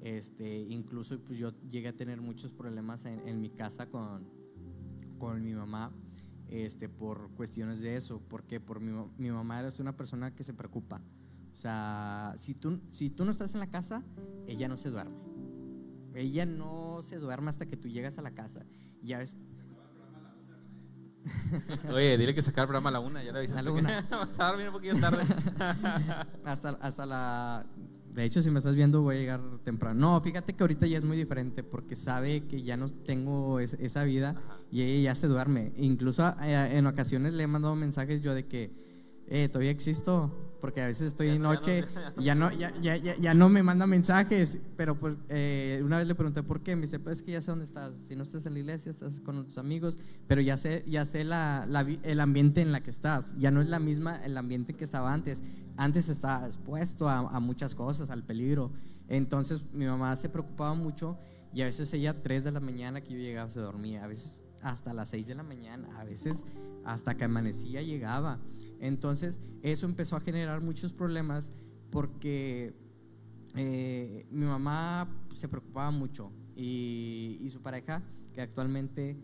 este, 0.00 0.60
incluso 0.60 1.18
pues 1.20 1.38
yo 1.38 1.52
llegué 1.68 1.88
a 1.88 1.96
tener 1.96 2.20
muchos 2.20 2.52
problemas 2.52 3.04
en, 3.04 3.40
mi 3.40 3.50
casa 3.50 3.86
con, 3.86 4.28
con 5.18 5.42
mi 5.42 5.54
mamá, 5.54 5.92
este, 6.48 6.88
por 6.88 7.30
cuestiones 7.34 7.80
de 7.80 7.96
eso, 7.96 8.20
porque 8.28 8.60
por 8.60 8.80
mi, 8.80 8.92
mi 9.18 9.30
mamá 9.30 9.66
es 9.66 9.80
una 9.80 9.96
persona 9.96 10.34
que 10.34 10.44
se 10.44 10.54
preocupa. 10.54 11.02
O 11.56 11.58
sea, 11.58 12.34
si 12.36 12.54
tú, 12.54 12.80
si 12.90 13.08
tú 13.08 13.24
no 13.24 13.30
estás 13.30 13.54
en 13.54 13.60
la 13.60 13.70
casa, 13.70 14.04
ella 14.46 14.68
no 14.68 14.76
se 14.76 14.90
duerme. 14.90 15.16
Ella 16.14 16.44
no 16.44 17.02
se 17.02 17.16
duerme 17.16 17.48
hasta 17.48 17.64
que 17.64 17.78
tú 17.78 17.88
llegas 17.88 18.18
a 18.18 18.22
la 18.22 18.32
casa. 18.32 18.66
Ya 19.02 19.16
ves, 19.16 19.38
Oye, 21.92 22.16
dile 22.18 22.34
que 22.34 22.42
sacar 22.42 22.62
el 22.62 22.68
programa 22.68 22.90
a 22.90 22.92
la 22.92 23.00
una, 23.00 23.22
ya 23.22 23.32
le 23.32 23.38
avisaste. 23.38 23.60
A 23.60 23.62
la 23.62 23.72
una. 23.72 23.98
A 24.38 24.48
dormir 24.48 24.68
un 24.68 24.72
poquito 24.72 24.96
tarde. 24.98 25.24
hasta, 26.44 26.70
hasta 26.80 27.06
la... 27.06 27.66
De 28.12 28.24
hecho, 28.24 28.40
si 28.40 28.50
me 28.50 28.58
estás 28.58 28.74
viendo, 28.74 29.02
voy 29.02 29.16
a 29.16 29.18
llegar 29.18 29.40
temprano. 29.62 30.00
No, 30.00 30.20
fíjate 30.22 30.54
que 30.54 30.62
ahorita 30.62 30.86
ya 30.86 30.96
es 30.96 31.04
muy 31.04 31.18
diferente 31.18 31.62
porque 31.62 31.96
sabe 31.96 32.46
que 32.46 32.62
ya 32.62 32.78
no 32.78 32.88
tengo 32.88 33.60
esa 33.60 34.04
vida 34.04 34.34
y 34.70 34.82
ella 34.82 35.10
ya 35.10 35.14
se 35.14 35.26
duerme. 35.26 35.72
Incluso 35.76 36.34
eh, 36.40 36.78
en 36.78 36.86
ocasiones 36.86 37.34
le 37.34 37.42
he 37.42 37.46
mandado 37.46 37.74
mensajes 37.74 38.22
yo 38.22 38.32
de 38.32 38.46
que, 38.46 38.72
eh, 39.28 39.48
todavía 39.48 39.70
existo, 39.70 40.30
porque 40.60 40.82
a 40.82 40.86
veces 40.86 41.08
estoy 41.08 41.28
en 41.30 41.42
noche 41.42 41.84
y 42.18 42.24
ya 42.24 42.34
no, 42.34 42.52
ya, 42.52 42.72
ya, 42.80 42.96
ya, 42.96 43.34
no 43.34 43.48
me 43.48 43.62
manda 43.62 43.86
mensajes, 43.86 44.58
pero 44.76 44.98
pues 44.98 45.16
eh, 45.28 45.80
una 45.84 45.98
vez 45.98 46.06
le 46.06 46.14
pregunté 46.14 46.42
por 46.42 46.62
qué, 46.62 46.76
me 46.76 46.82
dice, 46.82 46.98
pues 46.98 47.18
es 47.18 47.22
que 47.22 47.32
ya 47.32 47.40
sé 47.40 47.50
dónde 47.50 47.64
estás, 47.64 47.94
si 47.96 48.16
no 48.16 48.22
estás 48.22 48.46
en 48.46 48.54
la 48.54 48.60
iglesia, 48.60 48.90
estás 48.90 49.20
con 49.20 49.44
tus 49.44 49.58
amigos, 49.58 49.98
pero 50.26 50.40
ya 50.40 50.56
sé, 50.56 50.84
ya 50.86 51.04
sé 51.04 51.24
la, 51.24 51.66
la, 51.66 51.80
el 51.80 52.20
ambiente 52.20 52.60
en 52.60 52.72
la 52.72 52.82
que 52.82 52.90
estás, 52.90 53.36
ya 53.36 53.50
no 53.50 53.60
es 53.60 53.68
la 53.68 53.78
misma 53.78 54.16
el 54.24 54.36
ambiente 54.36 54.74
que 54.74 54.84
estaba 54.84 55.12
antes, 55.12 55.42
antes 55.76 56.08
estaba 56.08 56.46
expuesto 56.46 57.08
a, 57.08 57.18
a 57.18 57.40
muchas 57.40 57.74
cosas, 57.74 58.10
al 58.10 58.22
peligro, 58.24 58.72
entonces 59.08 59.62
mi 59.72 59.86
mamá 59.86 60.16
se 60.16 60.28
preocupaba 60.28 60.74
mucho 60.74 61.18
y 61.52 61.62
a 61.62 61.64
veces 61.64 61.92
ella 61.94 62.10
a 62.10 62.22
3 62.22 62.44
de 62.44 62.50
la 62.52 62.60
mañana 62.60 63.00
que 63.00 63.14
yo 63.14 63.18
llegaba 63.18 63.48
se 63.48 63.60
dormía, 63.60 64.04
a 64.04 64.06
veces 64.06 64.42
hasta 64.62 64.92
las 64.92 65.08
6 65.10 65.28
de 65.28 65.34
la 65.36 65.42
mañana, 65.42 65.88
a 65.98 66.04
veces 66.04 66.44
hasta 66.84 67.16
que 67.16 67.24
amanecía 67.24 67.82
llegaba. 67.82 68.38
Entonces, 68.80 69.40
eso 69.62 69.86
empezó 69.86 70.16
a 70.16 70.20
generar 70.20 70.60
muchos 70.60 70.92
problemas 70.92 71.52
porque 71.90 72.74
eh, 73.54 74.26
mi 74.30 74.44
mamá 74.44 75.08
se 75.32 75.48
preocupaba 75.48 75.90
mucho 75.90 76.30
y, 76.54 77.48
su 77.50 77.60
pareja, 77.60 78.02
que 78.34 78.40
actualmente 78.40 79.16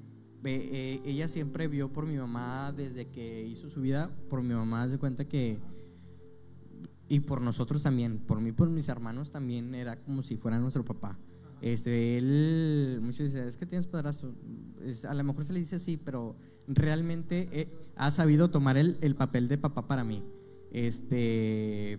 eh, 0.44 1.00
ella 1.04 1.28
siempre 1.28 1.68
vio 1.68 1.92
por 1.92 2.06
mi 2.06 2.16
mamá 2.16 2.72
desde 2.72 3.08
que 3.08 3.46
hizo 3.46 3.68
su 3.68 3.80
vida, 3.80 4.10
por 4.28 4.42
mi 4.42 4.54
mamá 4.54 4.88
se 4.88 4.98
cuenta 4.98 5.26
que, 5.26 5.58
y 7.08 7.20
por 7.20 7.40
nosotros 7.40 7.82
también, 7.82 8.18
por 8.18 8.40
mí, 8.40 8.52
por 8.52 8.70
mis 8.70 8.88
hermanos 8.88 9.30
también, 9.30 9.74
era 9.74 9.96
como 9.96 10.22
si 10.22 10.36
fuera 10.36 10.58
nuestro 10.58 10.84
papá. 10.84 11.18
Este, 11.62 12.18
él, 12.18 12.98
muchos 13.00 13.26
dicen, 13.32 13.46
es 13.48 13.56
que 13.56 13.64
tienes 13.66 13.86
padrastro. 13.86 14.34
Es- 14.84 15.04
a 15.04 15.14
lo 15.14 15.24
mejor 15.24 15.44
se 15.44 15.52
le 15.52 15.60
dice 15.60 15.76
así, 15.76 15.96
pero 15.96 16.36
realmente 16.66 17.48
eh, 17.52 17.68
ha 17.96 18.10
sabido 18.10 18.50
tomar 18.50 18.76
el, 18.76 18.98
el 19.00 19.14
papel 19.14 19.48
de 19.48 19.56
papá 19.58 19.86
para 19.86 20.02
mí. 20.04 20.22
Este, 20.72 21.98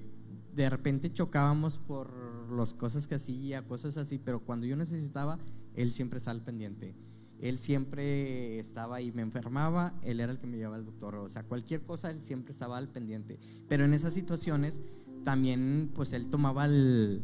de 0.53 0.70
repente 0.70 1.11
chocábamos 1.11 1.78
por 1.80 2.51
las 2.51 2.74
cosas 2.74 3.07
que 3.07 3.16
hacía, 3.16 3.66
cosas 3.66 3.97
así, 3.97 4.20
pero 4.20 4.41
cuando 4.41 4.66
yo 4.68 4.76
necesitaba, 4.76 5.39
él 5.76 5.91
siempre 5.91 6.18
estaba 6.18 6.36
al 6.38 6.43
pendiente. 6.43 6.93
Él 7.39 7.57
siempre 7.57 8.59
estaba 8.59 8.97
ahí, 8.97 9.11
me 9.11 9.22
enfermaba, 9.22 9.99
él 10.03 10.20
era 10.20 10.32
el 10.32 10.39
que 10.39 10.47
me 10.47 10.57
llevaba 10.57 10.76
al 10.78 10.86
doctor, 10.86 11.16
o 11.16 11.28
sea, 11.30 11.43
cualquier 11.43 11.82
cosa, 11.84 12.09
él 12.11 12.22
siempre 12.22 12.51
estaba 12.51 12.78
al 12.78 12.89
pendiente. 12.89 13.38
Pero 13.68 13.86
en 13.86 13.93
esas 13.93 14.14
situaciones 14.14 14.82
también, 15.24 15.91
pues 15.93 16.14
él 16.14 16.30
tomaba 16.30 16.66
el, 16.66 17.22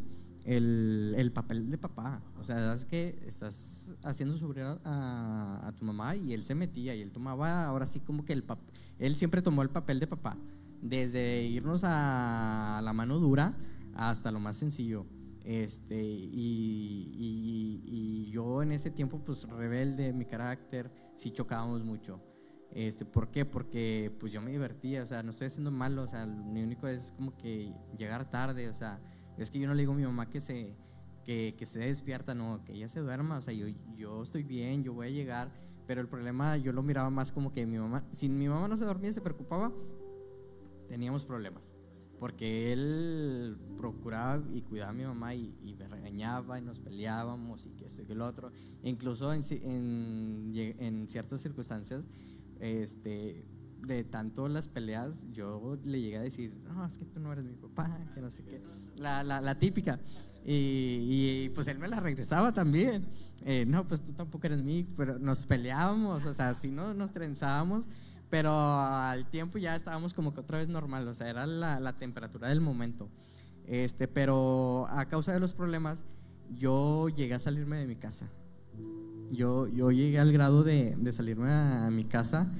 el, 0.49 1.13
el 1.15 1.31
papel 1.31 1.69
de 1.69 1.77
papá. 1.77 2.21
O 2.39 2.43
sea, 2.43 2.73
es 2.73 2.85
que 2.85 3.19
estás 3.25 3.95
haciendo 4.03 4.35
sufrir 4.35 4.65
a, 4.83 5.71
tu 5.77 5.85
mamá 5.85 6.15
y 6.15 6.33
él 6.33 6.43
se 6.43 6.55
metía 6.55 6.95
y 6.95 7.01
él 7.01 7.11
tomaba, 7.11 7.65
ahora 7.65 7.85
sí 7.85 7.99
como 7.99 8.25
que 8.25 8.33
el 8.33 8.43
pap 8.43 8.59
él 8.97 9.15
siempre 9.15 9.41
tomó 9.41 9.61
el 9.61 9.69
papel 9.69 9.99
de 9.99 10.07
papá, 10.07 10.35
desde 10.81 11.43
irnos 11.43 11.83
a 11.85 12.81
la 12.83 12.91
mano 12.93 13.19
dura 13.19 13.55
hasta 13.95 14.31
lo 14.31 14.39
más 14.39 14.57
sencillo. 14.57 15.05
Este, 15.43 16.03
y, 16.03 17.13
y- 17.15 17.81
y 17.85 18.31
yo 18.31 18.61
en 18.61 18.71
ese 18.71 18.89
tiempo, 18.91 19.19
pues 19.23 19.43
rebelde, 19.43 20.13
mi 20.13 20.25
carácter, 20.25 20.91
sí 21.13 21.31
chocábamos 21.31 21.83
mucho. 21.83 22.21
Este, 22.71 23.05
¿Por 23.05 23.29
qué? 23.31 23.45
Porque 23.45 24.15
pues 24.19 24.31
yo 24.33 24.41
me 24.41 24.51
divertía, 24.51 25.01
o 25.01 25.05
sea, 25.05 25.23
no 25.23 25.31
estoy 25.31 25.47
haciendo 25.47 25.71
malo, 25.71 26.03
o 26.03 26.07
sea, 26.07 26.25
mi 26.25 26.61
único 26.61 26.87
es 26.87 27.11
como 27.13 27.35
que 27.37 27.73
llegar 27.97 28.29
tarde, 28.29 28.67
o 28.69 28.73
sea, 28.73 28.99
es 29.43 29.51
que 29.51 29.59
yo 29.59 29.67
no 29.67 29.73
le 29.73 29.81
digo 29.81 29.93
a 29.93 29.95
mi 29.95 30.03
mamá 30.03 30.29
que 30.29 30.39
se, 30.39 30.75
que, 31.23 31.55
que 31.57 31.65
se 31.65 31.79
despierta, 31.79 32.33
no, 32.33 32.63
que 32.65 32.73
ella 32.73 32.89
se 32.89 32.99
duerma, 32.99 33.37
o 33.37 33.41
sea, 33.41 33.53
yo, 33.53 33.67
yo 33.95 34.23
estoy 34.23 34.43
bien, 34.43 34.83
yo 34.83 34.93
voy 34.93 35.07
a 35.07 35.09
llegar, 35.09 35.51
pero 35.87 36.01
el 36.01 36.07
problema 36.07 36.57
yo 36.57 36.71
lo 36.71 36.83
miraba 36.83 37.09
más 37.09 37.31
como 37.31 37.51
que 37.51 37.65
mi 37.65 37.77
mamá, 37.77 38.03
si 38.11 38.29
mi 38.29 38.47
mamá 38.47 38.67
no 38.67 38.77
se 38.77 38.85
dormía 38.85 39.11
se 39.13 39.21
preocupaba, 39.21 39.71
teníamos 40.87 41.25
problemas. 41.25 41.73
Porque 42.19 42.73
él 42.73 43.57
procuraba 43.77 44.43
y 44.53 44.61
cuidaba 44.61 44.91
a 44.91 44.93
mi 44.93 45.05
mamá 45.05 45.33
y, 45.33 45.55
me 45.79 45.87
regañaba 45.87 46.59
y 46.59 46.61
nos 46.61 46.77
peleábamos 46.77 47.65
y 47.65 47.69
que 47.71 47.85
esto 47.85 48.01
y 48.01 48.05
que 48.05 48.13
lo 48.13 48.25
otro. 48.25 48.51
Incluso 48.83 49.33
en 49.33 51.05
ciertas 51.07 51.39
circunstancias, 51.39 52.09
este, 52.59 53.45
de 53.85 54.03
tanto 54.03 54.47
las 54.47 54.67
peleas, 54.67 55.27
yo 55.31 55.77
le 55.83 56.01
llegué 56.01 56.17
a 56.17 56.21
decir, 56.21 56.53
no, 56.63 56.85
es 56.85 56.97
que 56.97 57.05
tú 57.05 57.19
no 57.19 57.31
eres 57.31 57.45
mi 57.45 57.55
papá, 57.55 57.97
que 58.13 58.21
no 58.21 58.29
sé 58.31 58.43
qué. 58.43 58.61
La, 58.95 59.23
la, 59.23 59.57
típica. 59.57 59.99
Y, 60.45 61.45
y, 61.45 61.49
pues 61.55 61.67
él 61.67 61.79
me 61.79 61.87
la 61.87 61.99
regresaba 61.99 62.53
también. 62.53 63.05
Eh, 63.45 63.65
no, 63.65 63.87
pues 63.87 64.01
tú 64.01 64.13
tampoco 64.13 64.47
eres 64.47 64.61
mi, 64.63 64.83
pero 64.83 65.17
nos 65.19 65.45
peleábamos, 65.45 66.25
o 66.25 66.33
sea, 66.33 66.53
si 66.53 66.69
no 66.69 66.93
nos 66.93 67.11
trenzábamos, 67.11 67.87
pero 68.29 68.51
al 68.51 69.29
tiempo 69.29 69.57
ya 69.57 69.75
estábamos 69.75 70.13
como 70.13 70.33
que 70.33 70.41
otra 70.41 70.57
vez 70.57 70.67
normal, 70.67 71.07
o 71.07 71.13
sea, 71.13 71.29
era 71.29 71.47
la, 71.47 71.79
la 71.79 71.97
temperatura 71.97 72.49
del 72.49 72.61
momento. 72.61 73.09
Este, 73.65 74.07
pero 74.07 74.87
a 74.89 75.05
causa 75.05 75.31
de 75.31 75.39
los 75.39 75.53
problemas, 75.53 76.05
yo 76.55 77.09
llegué 77.09 77.35
a 77.35 77.39
salirme 77.39 77.77
de 77.77 77.87
mi 77.87 77.95
casa. 77.95 78.27
Yo, 79.31 79.67
yo 79.67 79.91
llegué 79.91 80.19
al 80.19 80.31
grado 80.33 80.63
de, 80.63 80.95
de 80.97 81.11
salirme 81.11 81.49
a, 81.49 81.85
a 81.85 81.91
mi 81.91 82.03
casa, 82.03 82.51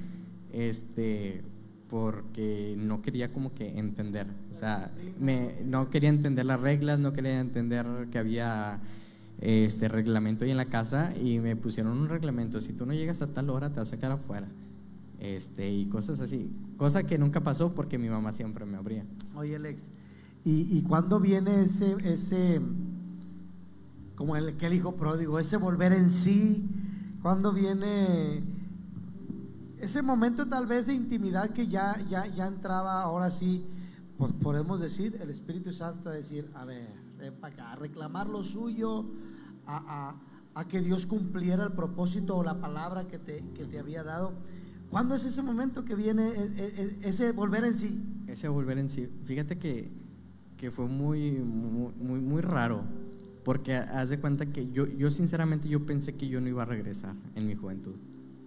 este, 0.52 1.42
porque 1.88 2.76
no 2.78 3.02
quería 3.02 3.32
como 3.32 3.52
que 3.52 3.78
entender, 3.78 4.28
o 4.50 4.54
sea, 4.54 4.92
me, 5.18 5.56
no 5.64 5.90
quería 5.90 6.08
entender 6.08 6.46
las 6.46 6.60
reglas, 6.60 7.00
no 7.00 7.12
quería 7.12 7.40
entender 7.40 7.84
que 8.10 8.18
había 8.18 8.80
este 9.40 9.88
reglamento 9.88 10.44
ahí 10.44 10.52
en 10.52 10.56
la 10.56 10.66
casa 10.66 11.12
y 11.16 11.40
me 11.40 11.56
pusieron 11.56 11.98
un 11.98 12.08
reglamento, 12.08 12.60
si 12.60 12.72
tú 12.72 12.86
no 12.86 12.92
llegas 12.92 13.22
a 13.22 13.26
tal 13.26 13.50
hora 13.50 13.72
te 13.72 13.80
vas 13.80 13.92
a 13.92 13.96
quedar 13.96 14.12
afuera, 14.12 14.46
este, 15.18 15.72
y 15.72 15.86
cosas 15.86 16.20
así, 16.20 16.50
cosa 16.76 17.02
que 17.02 17.18
nunca 17.18 17.40
pasó 17.40 17.74
porque 17.74 17.98
mi 17.98 18.08
mamá 18.08 18.30
siempre 18.32 18.64
me 18.64 18.76
abría. 18.76 19.04
Oye, 19.34 19.56
Alex, 19.56 19.90
¿y, 20.44 20.78
y 20.78 20.82
cuándo 20.82 21.18
viene 21.18 21.62
ese, 21.62 21.96
ese, 22.04 22.60
como 24.14 24.36
el, 24.36 24.56
que 24.56 24.66
el 24.66 24.74
hijo 24.74 24.94
pródigo, 24.94 25.40
ese 25.40 25.56
volver 25.56 25.92
en 25.92 26.10
sí? 26.10 26.68
¿Cuándo 27.20 27.52
viene 27.52 28.42
ese 29.80 30.02
momento 30.02 30.46
tal 30.46 30.66
vez 30.66 30.86
de 30.86 30.94
intimidad 30.94 31.50
que 31.50 31.66
ya, 31.66 31.98
ya, 32.08 32.26
ya 32.26 32.46
entraba, 32.46 33.02
ahora 33.02 33.30
sí, 33.30 33.64
pues 34.18 34.32
podemos 34.32 34.80
decir, 34.80 35.18
el 35.20 35.30
Espíritu 35.30 35.72
Santo 35.72 36.08
a 36.08 36.12
decir, 36.12 36.48
a 36.54 36.64
ver, 36.64 36.86
ven 37.18 37.34
para 37.40 37.54
acá, 37.54 37.72
a 37.72 37.76
reclamar 37.76 38.28
lo 38.28 38.42
suyo, 38.42 39.06
a, 39.66 40.10
a- 40.10 40.20
a 40.60 40.66
que 40.66 40.80
Dios 40.80 41.06
cumpliera 41.06 41.62
el 41.64 41.72
propósito 41.72 42.36
o 42.36 42.42
la 42.42 42.60
palabra 42.60 43.06
que 43.06 43.18
te, 43.18 43.44
que 43.54 43.66
te 43.66 43.78
había 43.78 44.02
dado? 44.02 44.32
¿Cuándo 44.90 45.14
es 45.14 45.24
ese 45.24 45.42
momento 45.42 45.84
que 45.84 45.94
viene 45.94 46.26
e- 46.28 46.32
e- 46.56 46.82
e- 46.82 47.08
ese 47.08 47.30
volver 47.32 47.62
en 47.64 47.74
sí? 47.76 48.02
Ese 48.26 48.48
volver 48.48 48.78
en 48.78 48.88
sí, 48.88 49.08
fíjate 49.24 49.58
que, 49.58 49.90
que 50.56 50.70
fue 50.72 50.86
muy, 50.88 51.38
muy, 51.38 51.92
muy, 51.94 52.20
muy 52.20 52.40
raro, 52.42 52.82
porque 53.44 53.76
haz 53.76 54.08
de 54.10 54.18
cuenta 54.18 54.46
que 54.46 54.70
yo, 54.72 54.86
yo 54.86 55.10
sinceramente 55.12 55.68
yo 55.68 55.86
pensé 55.86 56.12
que 56.14 56.28
yo 56.28 56.40
no 56.40 56.48
iba 56.48 56.62
a 56.64 56.66
regresar 56.66 57.14
en 57.36 57.46
mi 57.46 57.54
juventud, 57.54 57.94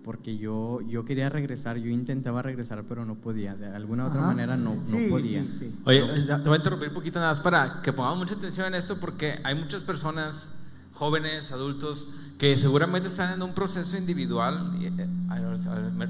porque 0.04 0.38
yo, 0.38 0.82
yo 0.82 1.06
quería 1.06 1.30
regresar, 1.30 1.78
yo 1.78 1.90
intentaba 1.90 2.42
regresar, 2.42 2.84
pero 2.88 3.06
no 3.06 3.16
podía, 3.16 3.56
de 3.56 3.68
alguna 3.68 4.08
otra 4.08 4.20
Ajá. 4.20 4.30
manera 4.32 4.58
no, 4.58 4.76
no 4.76 4.86
Sí, 4.98 5.08
podía. 5.10 5.42
sí, 5.44 5.56
sí. 5.60 5.76
Oye, 5.86 6.00
eh, 6.00 6.26
te 6.28 6.50
voy 6.50 6.54
a 6.54 6.58
interrumpir 6.58 6.90
un 6.90 6.94
poquito 6.94 7.20
nada 7.20 7.32
más 7.32 7.42
para 7.42 7.82
que 7.82 7.94
pongamos 7.94 8.20
mucha 8.20 8.36
atención 8.36 8.68
en 8.68 8.76
esto 8.76 8.98
porque 9.00 9.40
hay 9.44 9.56
muchas 9.56 9.84
personas, 9.84 10.66
jóvenes, 10.94 11.52
adultos, 11.52 12.16
que 12.38 12.58
seguramente 12.58 13.08
están 13.08 13.34
en 13.34 13.42
un 13.42 13.54
proceso 13.54 13.98
individual. 13.98 14.78
eh, 14.82 15.08
ay, 15.30 15.42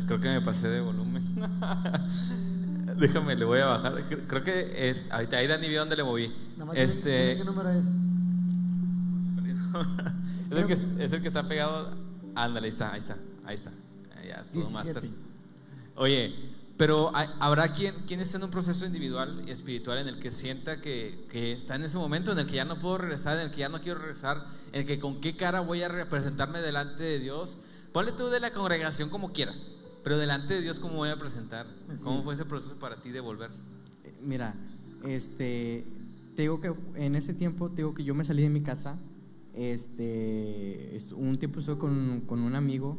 creo 0.07 0.19
que 0.19 0.29
me 0.29 0.41
pasé 0.41 0.67
de 0.69 0.81
volumen. 0.81 1.23
Déjame, 2.97 3.35
le 3.35 3.45
voy 3.45 3.59
a 3.59 3.65
bajar. 3.67 3.93
Cre- 4.09 4.23
Creo 4.27 4.43
que 4.43 4.89
es. 4.89 5.11
Ahorita 5.11 5.37
ahí 5.37 5.47
Dani 5.47 5.67
vio 5.67 5.79
dónde 5.79 5.95
le 5.95 6.03
moví. 6.03 6.31
Este. 6.75 7.35
¿Qué 7.37 7.43
número 7.43 7.69
es? 7.69 7.83
es, 10.51 10.57
el 10.57 10.67
que, 10.67 10.73
es 11.03 11.11
el 11.11 11.21
que 11.21 11.27
está 11.27 11.47
pegado. 11.47 11.91
Ándale, 12.35 12.65
ahí 12.65 12.71
está, 12.71 12.93
ahí 12.93 12.99
está, 12.99 13.15
ahí 13.45 13.55
está. 13.55 13.71
Ahí 14.15 14.27
Ya, 14.29 14.35
es 14.41 14.49
todo 14.51 14.61
17. 14.67 14.71
máster. 14.71 15.09
Oye, 15.95 16.33
pero 16.77 17.11
habrá 17.13 17.71
quien, 17.71 17.93
quien 18.07 18.19
esté 18.19 18.37
en 18.37 18.43
un 18.45 18.49
proceso 18.51 18.85
individual 18.85 19.43
y 19.47 19.51
espiritual 19.51 19.99
en 19.99 20.07
el 20.07 20.19
que 20.19 20.31
sienta 20.31 20.81
que, 20.81 21.25
que 21.29 21.51
está 21.53 21.75
en 21.75 21.83
ese 21.83 21.97
momento 21.97 22.31
en 22.31 22.39
el 22.39 22.45
que 22.47 22.55
ya 22.55 22.65
no 22.65 22.79
puedo 22.79 22.97
regresar, 22.97 23.37
en 23.37 23.45
el 23.45 23.51
que 23.51 23.57
ya 23.59 23.69
no 23.69 23.79
quiero 23.81 23.99
regresar, 23.99 24.45
en 24.71 24.81
el 24.81 24.87
que 24.87 24.99
con 24.99 25.21
qué 25.21 25.35
cara 25.35 25.59
voy 25.61 25.83
a 25.83 25.87
representarme 25.87 26.59
delante 26.61 27.03
de 27.03 27.19
Dios. 27.19 27.59
Ponle 27.91 28.11
tú 28.11 28.27
de 28.29 28.39
la 28.39 28.51
congregación 28.51 29.09
como 29.09 29.31
quiera, 29.33 29.53
pero 30.03 30.17
delante 30.17 30.55
de 30.55 30.61
Dios 30.61 30.79
cómo 30.79 30.95
voy 30.95 31.09
a 31.09 31.17
presentar. 31.17 31.67
Así 31.93 32.03
¿Cómo 32.03 32.19
es. 32.19 32.23
fue 32.25 32.33
ese 32.33 32.45
proceso 32.45 32.75
para 32.79 32.95
ti 32.95 33.11
de 33.11 33.19
volver? 33.19 33.51
Eh, 34.03 34.17
Mira, 34.21 34.55
este, 35.05 35.85
te 36.35 36.41
digo 36.41 36.59
que 36.59 36.73
en 36.95 37.13
ese 37.15 37.35
tiempo, 37.35 37.69
te 37.69 37.77
digo 37.77 37.93
que 37.93 38.03
yo 38.03 38.15
me 38.15 38.23
salí 38.23 38.41
de 38.41 38.49
mi 38.49 38.61
casa, 38.61 38.97
este, 39.53 40.97
un 41.15 41.37
tiempo 41.37 41.59
estuve 41.59 41.77
con, 41.77 42.21
con 42.21 42.39
un 42.41 42.55
amigo, 42.55 42.97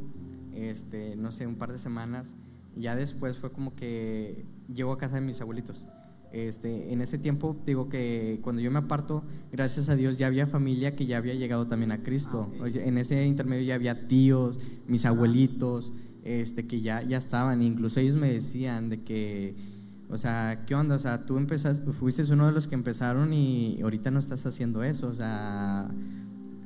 este, 0.54 1.16
no 1.16 1.32
sé, 1.32 1.46
un 1.46 1.56
par 1.56 1.72
de 1.72 1.78
semanas, 1.78 2.36
ya 2.74 2.96
después 2.96 3.38
fue 3.38 3.52
como 3.52 3.74
que 3.74 4.44
llego 4.72 4.92
a 4.92 4.98
casa 4.98 5.16
de 5.16 5.20
mis 5.20 5.40
abuelitos. 5.40 5.86
Este, 6.34 6.92
en 6.92 7.00
ese 7.00 7.16
tiempo, 7.16 7.56
digo 7.64 7.88
que 7.88 8.40
cuando 8.42 8.60
yo 8.60 8.68
me 8.72 8.80
aparto, 8.80 9.22
gracias 9.52 9.88
a 9.88 9.94
Dios 9.94 10.18
ya 10.18 10.26
había 10.26 10.48
familia 10.48 10.96
que 10.96 11.06
ya 11.06 11.18
había 11.18 11.34
llegado 11.34 11.68
también 11.68 11.92
a 11.92 12.02
Cristo. 12.02 12.52
Oye, 12.60 12.88
En 12.88 12.98
ese 12.98 13.24
intermedio 13.24 13.62
ya 13.62 13.76
había 13.76 14.08
tíos, 14.08 14.58
mis 14.88 15.06
abuelitos, 15.06 15.92
este, 16.24 16.66
que 16.66 16.80
ya, 16.80 17.02
ya 17.02 17.18
estaban. 17.18 17.62
Incluso 17.62 18.00
ellos 18.00 18.16
me 18.16 18.32
decían 18.32 18.88
de 18.88 19.04
que, 19.04 19.54
o 20.08 20.18
sea, 20.18 20.64
¿qué 20.66 20.74
onda? 20.74 20.96
O 20.96 20.98
sea, 20.98 21.24
tú 21.24 21.36
empezaste, 21.36 21.92
fuiste 21.92 22.24
uno 22.32 22.46
de 22.46 22.52
los 22.52 22.66
que 22.66 22.74
empezaron 22.74 23.32
y 23.32 23.80
ahorita 23.82 24.10
no 24.10 24.18
estás 24.18 24.44
haciendo 24.44 24.82
eso. 24.82 25.06
O 25.06 25.14
sea, 25.14 25.88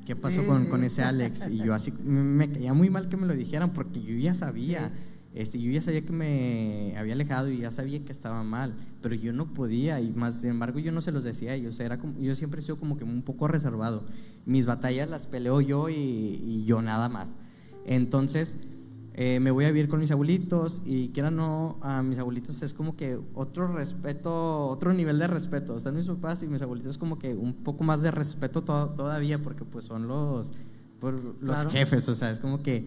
¿qué 0.08 0.16
pasó 0.16 0.40
Sí, 0.40 0.46
con, 0.46 0.64
sí. 0.64 0.70
con 0.70 0.84
ese 0.84 1.02
Alex? 1.02 1.48
Y 1.50 1.58
yo 1.58 1.74
así, 1.74 1.92
me 2.02 2.50
caía 2.50 2.72
muy 2.72 2.88
mal 2.88 3.10
que 3.10 3.18
me 3.18 3.26
lo 3.26 3.34
dijeran 3.34 3.74
porque 3.74 4.00
yo 4.00 4.16
ya 4.16 4.32
sabía. 4.32 4.88
Sí. 4.88 5.14
Este, 5.34 5.60
yo 5.60 5.70
ya 5.70 5.82
sabía 5.82 6.00
que 6.00 6.12
me 6.12 6.94
había 6.96 7.12
alejado 7.12 7.50
y 7.50 7.58
ya 7.58 7.70
sabía 7.70 8.02
que 8.02 8.10
estaba 8.10 8.42
mal, 8.42 8.74
pero 9.02 9.14
yo 9.14 9.34
no 9.34 9.44
podía 9.52 10.00
y 10.00 10.10
más 10.10 10.40
sin 10.40 10.50
embargo 10.50 10.78
yo 10.78 10.90
no 10.90 11.02
se 11.02 11.12
los 11.12 11.22
decía 11.22 11.50
a 11.50 11.54
ellos, 11.54 11.78
era 11.80 11.98
como, 11.98 12.18
yo 12.18 12.34
siempre 12.34 12.60
he 12.60 12.64
sido 12.64 12.78
como 12.78 12.96
que 12.96 13.04
un 13.04 13.20
poco 13.22 13.46
reservado. 13.46 14.06
Mis 14.46 14.64
batallas 14.64 15.10
las 15.10 15.26
peleo 15.26 15.60
yo 15.60 15.90
y, 15.90 15.94
y 15.94 16.64
yo 16.64 16.80
nada 16.80 17.10
más. 17.10 17.36
Entonces 17.84 18.56
eh, 19.20 19.40
me 19.40 19.50
voy 19.50 19.64
a 19.64 19.72
vivir 19.72 19.88
con 19.88 19.98
mis 19.98 20.12
abuelitos 20.12 20.80
y 20.84 21.08
quiera 21.08 21.26
o 21.28 21.32
no, 21.32 21.78
a 21.82 22.02
mis 22.04 22.20
abuelitos 22.20 22.62
es 22.62 22.72
como 22.72 22.94
que 22.96 23.18
otro 23.34 23.66
respeto, 23.66 24.68
otro 24.68 24.92
nivel 24.94 25.18
de 25.18 25.26
respeto. 25.26 25.76
Están 25.76 25.96
mis 25.96 26.06
papás 26.06 26.40
y 26.44 26.46
mis 26.46 26.62
abuelitos 26.62 26.92
es 26.92 26.98
como 26.98 27.18
que 27.18 27.34
un 27.34 27.52
poco 27.52 27.82
más 27.82 28.00
de 28.00 28.12
respeto 28.12 28.62
to- 28.62 28.90
todavía 28.90 29.40
porque 29.42 29.64
pues 29.64 29.86
son 29.86 30.06
los, 30.06 30.52
por- 31.00 31.20
los 31.42 31.56
Claro. 31.56 31.70
jefes, 31.70 32.08
o 32.08 32.14
sea, 32.14 32.30
es 32.30 32.38
como 32.38 32.62
que... 32.62 32.86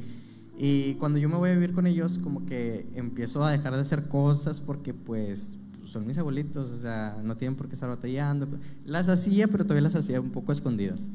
Y 0.57 0.93
cuando 0.95 1.19
yo 1.19 1.27
me 1.27 1.36
voy 1.36 1.49
a 1.49 1.53
vivir 1.53 1.73
con 1.73 1.86
ellos, 1.86 2.17
como 2.19 2.45
que 2.45 2.88
empiezo 2.95 3.43
a 3.43 3.51
dejar 3.51 3.73
de 3.75 3.82
hacer 3.82 4.07
cosas 4.07 4.61
porque 4.61 4.93
pues 4.93 5.57
son 5.84 6.07
mis 6.07 6.17
abuelitos, 6.17 6.71
o 6.71 6.77
sea, 6.77 7.17
no 7.23 7.36
tienen 7.36 7.57
por 7.57 7.67
qué 7.67 7.73
estar 7.73 7.89
batallando. 7.89 8.47
Las 8.86 9.09
hacía, 9.09 9.49
pero 9.49 9.63
todavía 9.65 9.82
las 9.82 9.95
hacía 9.95 10.21
un 10.21 10.29
poco 10.29 10.53
escondidas. 10.53 11.09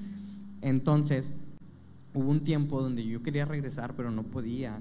Entonces, 0.60 1.32
hubo 2.12 2.30
un 2.30 2.40
tiempo 2.40 2.82
donde 2.82 3.06
yo 3.06 3.22
quería 3.22 3.46
regresar, 3.46 3.94
pero 3.96 4.10
no 4.10 4.22
podía. 4.24 4.80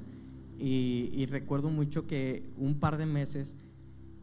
Y, 0.58 1.10
y 1.14 1.26
recuerdo 1.26 1.70
mucho 1.70 2.08
que 2.08 2.50
un 2.58 2.80
par 2.80 2.98
de 2.98 3.06
meses, 3.06 3.56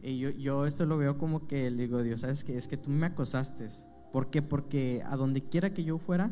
y 0.01 0.17
yo, 0.17 0.29
yo 0.31 0.65
esto 0.65 0.85
lo 0.85 0.97
veo 0.97 1.17
como 1.17 1.47
que 1.47 1.69
le 1.71 1.83
digo, 1.83 2.01
Dios, 2.01 2.21
¿sabes 2.21 2.43
qué? 2.43 2.57
Es 2.57 2.67
que 2.67 2.77
tú 2.77 2.89
me 2.89 3.05
acosaste. 3.05 3.67
¿Por 4.11 4.29
qué? 4.29 4.41
Porque 4.41 5.01
a 5.05 5.15
donde 5.15 5.41
quiera 5.43 5.73
que 5.73 5.83
yo 5.83 5.97
fuera, 5.97 6.31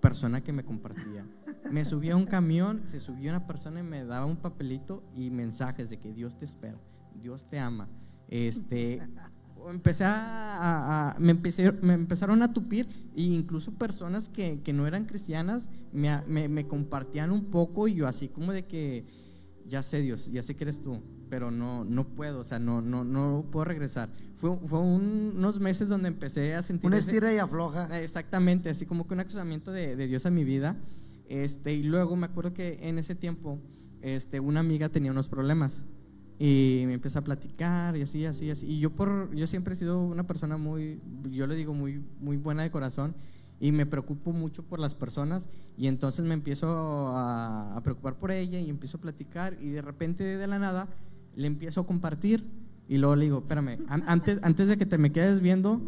persona 0.00 0.42
que 0.42 0.52
me 0.52 0.64
compartía. 0.64 1.24
Me 1.70 1.84
subía 1.84 2.14
a 2.14 2.16
un 2.16 2.26
camión, 2.26 2.82
se 2.86 2.98
subía 3.00 3.30
una 3.30 3.46
persona 3.46 3.80
y 3.80 3.84
me 3.84 4.04
daba 4.04 4.26
un 4.26 4.36
papelito 4.36 5.04
y 5.14 5.30
mensajes 5.30 5.90
de 5.90 5.98
que 5.98 6.12
Dios 6.12 6.36
te 6.36 6.44
espera, 6.44 6.78
Dios 7.20 7.44
te 7.48 7.58
ama. 7.58 7.88
Este, 8.28 9.00
empecé 9.70 10.04
a, 10.04 11.10
a- 11.12 11.18
me, 11.20 11.30
empecé, 11.30 11.70
me 11.70 11.94
empezaron 11.94 12.42
a 12.42 12.52
tupir 12.52 12.88
e 13.14 13.22
incluso 13.22 13.72
personas 13.72 14.28
que, 14.28 14.60
que 14.62 14.72
no 14.72 14.86
eran 14.86 15.04
cristianas 15.04 15.68
me, 15.92 16.20
me, 16.26 16.48
me 16.48 16.66
compartían 16.66 17.30
un 17.30 17.44
poco 17.44 17.86
y 17.86 17.94
yo 17.94 18.08
así 18.08 18.28
como 18.28 18.52
de 18.52 18.64
que 18.66 19.06
ya 19.66 19.82
sé 19.82 20.00
Dios, 20.00 20.30
ya 20.30 20.42
sé 20.42 20.54
que 20.56 20.64
eres 20.64 20.80
tú, 20.80 21.00
pero 21.30 21.50
no, 21.50 21.84
no 21.84 22.06
puedo, 22.08 22.40
o 22.40 22.44
sea, 22.44 22.58
no, 22.58 22.80
no, 22.82 23.04
no 23.04 23.46
puedo 23.50 23.64
regresar. 23.64 24.10
Fue, 24.34 24.56
fue 24.66 24.80
un- 24.80 25.34
unos 25.36 25.60
meses 25.60 25.88
donde 25.88 26.08
empecé 26.08 26.54
a 26.54 26.62
sentir... 26.62 26.86
Un 26.88 26.94
ese- 26.94 27.10
estira 27.10 27.32
y 27.32 27.38
afloja. 27.38 27.88
Exactamente, 28.00 28.70
así 28.70 28.86
como 28.86 29.06
que 29.06 29.14
un 29.14 29.20
acusamiento 29.20 29.72
de, 29.72 29.96
de 29.96 30.06
Dios 30.06 30.26
a 30.26 30.30
mi 30.30 30.44
vida. 30.44 30.76
Este, 31.28 31.72
y 31.72 31.82
luego 31.82 32.14
me 32.16 32.26
acuerdo 32.26 32.52
que 32.52 32.78
en 32.82 32.98
ese 32.98 33.14
tiempo 33.14 33.58
este, 34.02 34.40
una 34.40 34.60
amiga 34.60 34.88
tenía 34.90 35.10
unos 35.12 35.28
problemas 35.28 35.84
y 36.38 36.82
me 36.86 36.94
empieza 36.94 37.20
a 37.20 37.24
platicar 37.24 37.96
y 37.96 38.02
así, 38.02 38.24
así, 38.26 38.50
así. 38.50 38.66
Y 38.66 38.80
yo, 38.80 38.90
por, 38.90 39.32
yo 39.34 39.46
siempre 39.46 39.74
he 39.74 39.76
sido 39.76 40.02
una 40.02 40.26
persona 40.26 40.56
muy, 40.56 41.00
yo 41.30 41.46
le 41.46 41.54
digo, 41.54 41.72
muy, 41.72 42.02
muy 42.20 42.36
buena 42.36 42.64
de 42.64 42.70
corazón 42.70 43.14
y 43.62 43.70
me 43.72 43.86
preocupo 43.86 44.32
mucho 44.32 44.64
por 44.64 44.80
las 44.80 44.94
personas 44.94 45.48
y 45.78 45.86
entonces 45.86 46.24
me 46.24 46.34
empiezo 46.34 46.66
a, 47.16 47.76
a 47.76 47.82
preocupar 47.82 48.18
por 48.18 48.32
ella 48.32 48.58
y 48.58 48.68
empiezo 48.68 48.96
a 48.96 49.00
platicar 49.00 49.56
y 49.60 49.70
de 49.70 49.80
repente 49.80 50.24
de 50.24 50.46
la 50.48 50.58
nada 50.58 50.88
le 51.36 51.46
empiezo 51.46 51.80
a 51.82 51.86
compartir 51.86 52.42
y 52.88 52.98
luego 52.98 53.14
le 53.14 53.24
digo, 53.26 53.38
espérame, 53.38 53.78
an- 53.88 54.02
antes, 54.08 54.40
antes 54.42 54.66
de 54.68 54.76
que 54.76 54.84
te 54.84 54.98
me 54.98 55.12
quedes 55.12 55.38
viendo, 55.40 55.80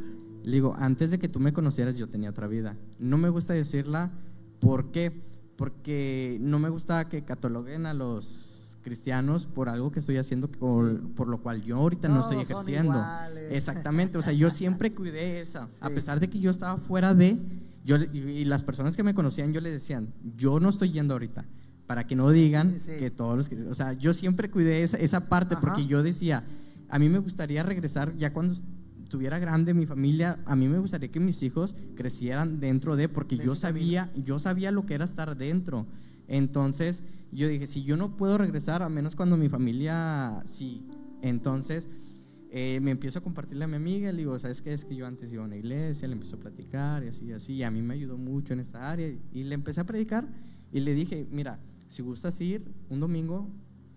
le 0.44 0.52
digo, 0.52 0.76
antes 0.78 1.10
de 1.10 1.18
que 1.18 1.28
tú 1.28 1.40
me 1.40 1.52
conocieras 1.52 1.98
yo 1.98 2.08
tenía 2.08 2.30
otra 2.30 2.46
vida. 2.46 2.76
No 3.00 3.18
me 3.18 3.28
gusta 3.28 3.54
decirla, 3.54 4.12
¿por 4.60 4.92
qué? 4.92 5.10
Porque 5.56 6.38
no 6.40 6.60
me 6.60 6.68
gusta 6.68 7.04
que 7.06 7.24
cataloguen 7.24 7.86
a 7.86 7.92
los 7.94 8.53
cristianos 8.84 9.46
por 9.46 9.68
algo 9.68 9.90
que 9.90 9.98
estoy 9.98 10.18
haciendo 10.18 10.46
por, 10.48 11.00
por 11.14 11.26
lo 11.26 11.42
cual 11.42 11.62
yo 11.62 11.76
ahorita 11.78 12.06
no 12.06 12.20
estoy 12.20 12.36
Todos 12.36 12.48
son 12.48 12.56
ejerciendo. 12.58 13.04
Exactamente, 13.50 14.18
o 14.18 14.22
sea, 14.22 14.32
yo 14.32 14.50
siempre 14.50 14.92
cuidé 14.92 15.40
esa, 15.40 15.68
a 15.80 15.90
pesar 15.90 16.20
de 16.20 16.28
que 16.28 16.38
yo 16.38 16.50
estaba 16.50 16.76
fuera 16.76 17.14
de, 17.14 17.38
yo, 17.84 17.96
y, 17.96 18.44
las 18.44 18.62
personas 18.62 18.94
que 18.94 19.02
me 19.02 19.14
conocían, 19.14 19.52
yo 19.52 19.60
les 19.60 19.72
decían, 19.72 20.12
yo 20.36 20.60
no 20.60 20.68
estoy 20.68 20.90
yendo 20.92 21.14
ahorita, 21.14 21.44
para 21.86 22.06
que 22.06 22.14
no 22.14 22.30
digan 22.30 22.74
Sí, 22.74 22.92
sí. 22.92 22.98
que 22.98 23.10
todos 23.10 23.36
los 23.36 23.48
que, 23.48 23.56
o 23.62 23.74
sea, 23.74 23.94
yo 23.94 24.12
siempre 24.12 24.50
cuidé 24.50 24.82
esa, 24.82 24.98
esa 24.98 25.28
parte, 25.28 25.54
Ajá. 25.54 25.60
porque 25.60 25.86
yo 25.86 26.02
decía, 26.02 26.44
a 26.88 26.98
mí 26.98 27.08
me 27.08 27.18
gustaría 27.18 27.62
regresar 27.62 28.14
ya 28.16 28.32
cuando 28.32 28.54
estuviera 29.02 29.38
grande 29.38 29.74
mi 29.74 29.86
familia, 29.86 30.38
a 30.46 30.56
mí 30.56 30.66
me 30.68 30.78
gustaría 30.78 31.10
que 31.10 31.20
mis 31.20 31.42
hijos 31.42 31.76
crecieran 31.94 32.58
dentro 32.60 32.96
de, 32.96 33.08
porque 33.08 33.36
De 33.36 33.44
yo 33.44 33.52
ese 33.52 33.62
camino. 33.62 33.80
sabía, 33.86 34.12
yo 34.14 34.38
sabía 34.38 34.70
lo 34.70 34.86
que 34.86 34.94
era 34.94 35.04
estar 35.04 35.36
dentro. 35.36 35.86
Entonces, 36.28 37.02
yo 37.32 37.48
dije, 37.48 37.66
si 37.66 37.82
yo 37.82 37.96
no 37.96 38.16
puedo 38.16 38.38
regresar, 38.38 38.82
a 38.82 38.88
menos 38.88 39.16
cuando 39.16 39.36
mi 39.36 39.48
familia 39.48 40.42
sí. 40.44 40.86
Entonces, 41.22 41.90
eh, 42.50 42.78
me 42.80 42.92
empiezo 42.92 43.18
a 43.18 43.22
compartirle 43.22 43.64
a 43.64 43.66
mi 43.66 43.76
amiga, 43.76 44.12
le 44.12 44.18
digo, 44.18 44.38
¿sabes 44.38 44.62
qué? 44.62 44.72
Es 44.72 44.84
que 44.84 44.94
yo 44.94 45.06
antes 45.06 45.32
iba 45.32 45.42
a 45.42 45.46
una 45.46 45.56
iglesia, 45.56 46.06
le 46.06 46.12
empiezo 46.12 46.36
a 46.36 46.38
platicar 46.38 47.02
y 47.02 47.08
así, 47.08 47.32
así, 47.32 47.54
y 47.54 47.62
a 47.64 47.70
mí 47.70 47.82
me 47.82 47.94
ayudó 47.94 48.16
mucho 48.16 48.52
en 48.52 48.60
esta 48.60 48.90
área. 48.90 49.12
Y 49.32 49.42
le 49.42 49.54
empecé 49.54 49.80
a 49.80 49.84
predicar 49.84 50.28
y 50.70 50.80
le 50.80 50.94
dije, 50.94 51.26
mira, 51.30 51.58
si 51.88 52.02
gustas 52.02 52.40
ir 52.40 52.64
un 52.88 53.00
domingo, 53.00 53.48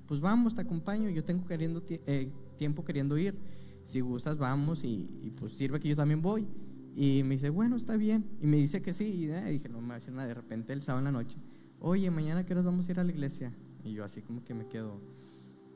pues 0.08 0.22
vamos, 0.22 0.56
te 0.56 0.62
acompaño, 0.62 1.10
yo 1.10 1.24
tengo 1.24 1.46
queriendo 1.46 1.84
eh, 1.88 2.32
tiempo 2.58 2.84
queriendo 2.84 3.18
ir. 3.18 3.38
Si 3.84 4.02
gustas, 4.02 4.38
vamos 4.38 4.84
y, 4.84 5.10
y, 5.22 5.32
pues 5.32 5.54
sirve 5.54 5.80
que 5.80 5.90
yo 5.90 5.96
también 5.96 6.22
voy. 6.22 6.48
Y 6.96 7.22
me 7.24 7.36
dice, 7.36 7.50
bueno, 7.50 7.76
está 7.76 7.96
bien. 7.96 8.26
Y 8.42 8.48
me 8.48 8.58
dice 8.58 8.82
que 8.82 8.92
sí. 8.92 9.06
Y 9.06 9.26
eh, 9.26 9.46
dije, 9.52 9.70
no 9.70 9.82
me 9.82 9.90
va 9.90 9.94
a 9.94 9.98
decir 10.00 10.14
nada. 10.14 10.28
De 10.28 10.34
repente, 10.34 10.74
el 10.74 10.82
sábado 10.82 11.00
en 11.00 11.06
la 11.06 11.12
noche, 11.12 11.38
oye, 11.80 12.10
mañana 12.12 12.46
que 12.46 12.56
nos 12.56 12.66
vamos 12.66 12.88
a 12.88 12.92
ir 12.92 13.00
a 13.00 13.04
la 13.04 13.12
iglesia. 13.12 13.54
Y 13.84 13.94
yo 13.94 14.04
así 14.04 14.22
como 14.22 14.44
que 14.44 14.54
me 14.54 14.68
quedo. 14.68 15.00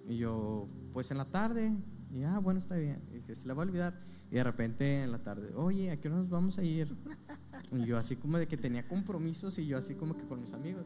Y 0.08 0.18
yo, 0.18 0.68
pues 0.94 1.12
en 1.12 1.18
la 1.18 1.26
tarde. 1.26 1.72
Y 2.14 2.24
ah, 2.24 2.40
bueno, 2.40 2.60
está 2.60 2.76
bien. 2.76 3.02
Y 3.12 3.16
dije, 3.16 3.36
se 3.36 3.48
la 3.48 3.54
va 3.54 3.64
a 3.64 3.66
olvidar. 3.66 4.00
Y 4.32 4.36
de 4.36 4.44
repente 4.44 5.04
en 5.04 5.12
la 5.12 5.22
tarde, 5.22 5.54
oye, 5.56 5.92
¿a 5.92 6.00
qué 6.00 6.08
hora 6.08 6.18
nos 6.18 6.30
vamos 6.30 6.58
a 6.58 6.64
ir? 6.64 6.96
Y 7.72 7.86
yo 7.86 7.98
así 7.98 8.18
como 8.18 8.38
de 8.38 8.48
que 8.48 8.58
tenía 8.58 8.86
compromisos 8.86 9.58
y 9.58 9.66
yo 9.66 9.78
así 9.78 9.96
como 9.96 10.18
que 10.18 10.26
con 10.26 10.42
mis 10.42 10.52
amigos. 10.52 10.86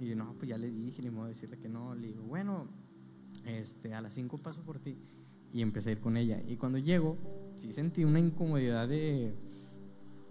Y 0.00 0.06
yo, 0.06 0.16
no, 0.16 0.32
pues 0.38 0.48
ya 0.48 0.56
le 0.56 0.70
dije, 0.70 1.02
ni 1.02 1.10
modo 1.10 1.24
de 1.26 1.32
decirle 1.32 1.58
que 1.58 1.68
no. 1.68 1.94
Le 1.94 2.08
digo, 2.08 2.22
bueno, 2.22 2.66
este, 3.44 3.92
a 3.94 4.00
las 4.00 4.14
5 4.14 4.38
paso 4.38 4.62
por 4.62 4.78
ti. 4.78 4.96
Y 5.52 5.60
empecé 5.60 5.90
a 5.90 5.92
ir 5.92 6.00
con 6.00 6.16
ella. 6.16 6.42
Y 6.46 6.56
cuando 6.56 6.78
llego, 6.78 7.18
sí 7.56 7.72
sentí 7.72 8.04
una 8.04 8.20
incomodidad 8.20 8.88
de, 8.88 9.34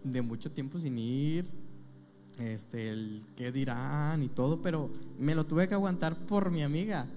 de 0.04 0.22
mucho 0.22 0.52
tiempo 0.52 0.80
sin 0.80 0.98
ir. 0.98 1.46
Este, 2.40 2.90
el 2.90 3.26
qué 3.36 3.52
dirán 3.52 4.22
y 4.22 4.30
todo, 4.30 4.62
pero 4.62 4.92
me 5.18 5.34
lo 5.34 5.46
tuve 5.46 5.68
que 5.68 5.74
aguantar 5.74 6.26
por 6.28 6.52
mi 6.52 6.64
amiga. 6.64 7.08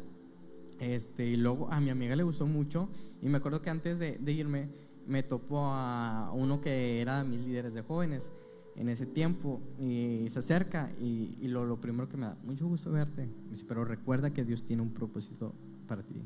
Este, 0.79 1.27
y 1.27 1.37
luego 1.37 1.71
a 1.71 1.81
mi 1.81 1.91
amiga 1.91 2.17
le 2.17 2.23
gustó 2.23 2.47
mucho. 2.47 2.89
Y 3.21 3.29
me 3.29 3.39
acuerdo 3.39 3.61
que 3.61 3.71
antes 3.71 3.99
de, 3.99 4.19
de 4.19 4.33
irme, 4.33 4.71
me 5.07 5.23
topó 5.23 5.67
a 5.67 6.33
uno 6.35 6.61
que 6.61 7.01
era 7.01 7.23
mis 7.25 7.41
líderes 7.41 7.75
de 7.75 7.83
jóvenes 7.83 8.33
en 8.77 8.89
ese 8.89 9.05
tiempo. 9.05 9.61
Y 9.79 10.27
se 10.31 10.39
acerca 10.39 10.91
y, 10.99 11.37
y 11.41 11.49
lo, 11.49 11.67
lo 11.67 11.81
primero 11.81 12.09
que 12.09 12.17
me 12.17 12.27
da, 12.27 12.39
mucho 12.45 12.67
gusto 12.67 12.91
verte. 12.91 13.29
Pero 13.69 13.85
recuerda 13.85 14.33
que 14.33 14.45
Dios 14.45 14.65
tiene 14.65 14.83
un 14.83 14.95
propósito 14.95 15.55
para 15.87 16.03
ti. 16.03 16.23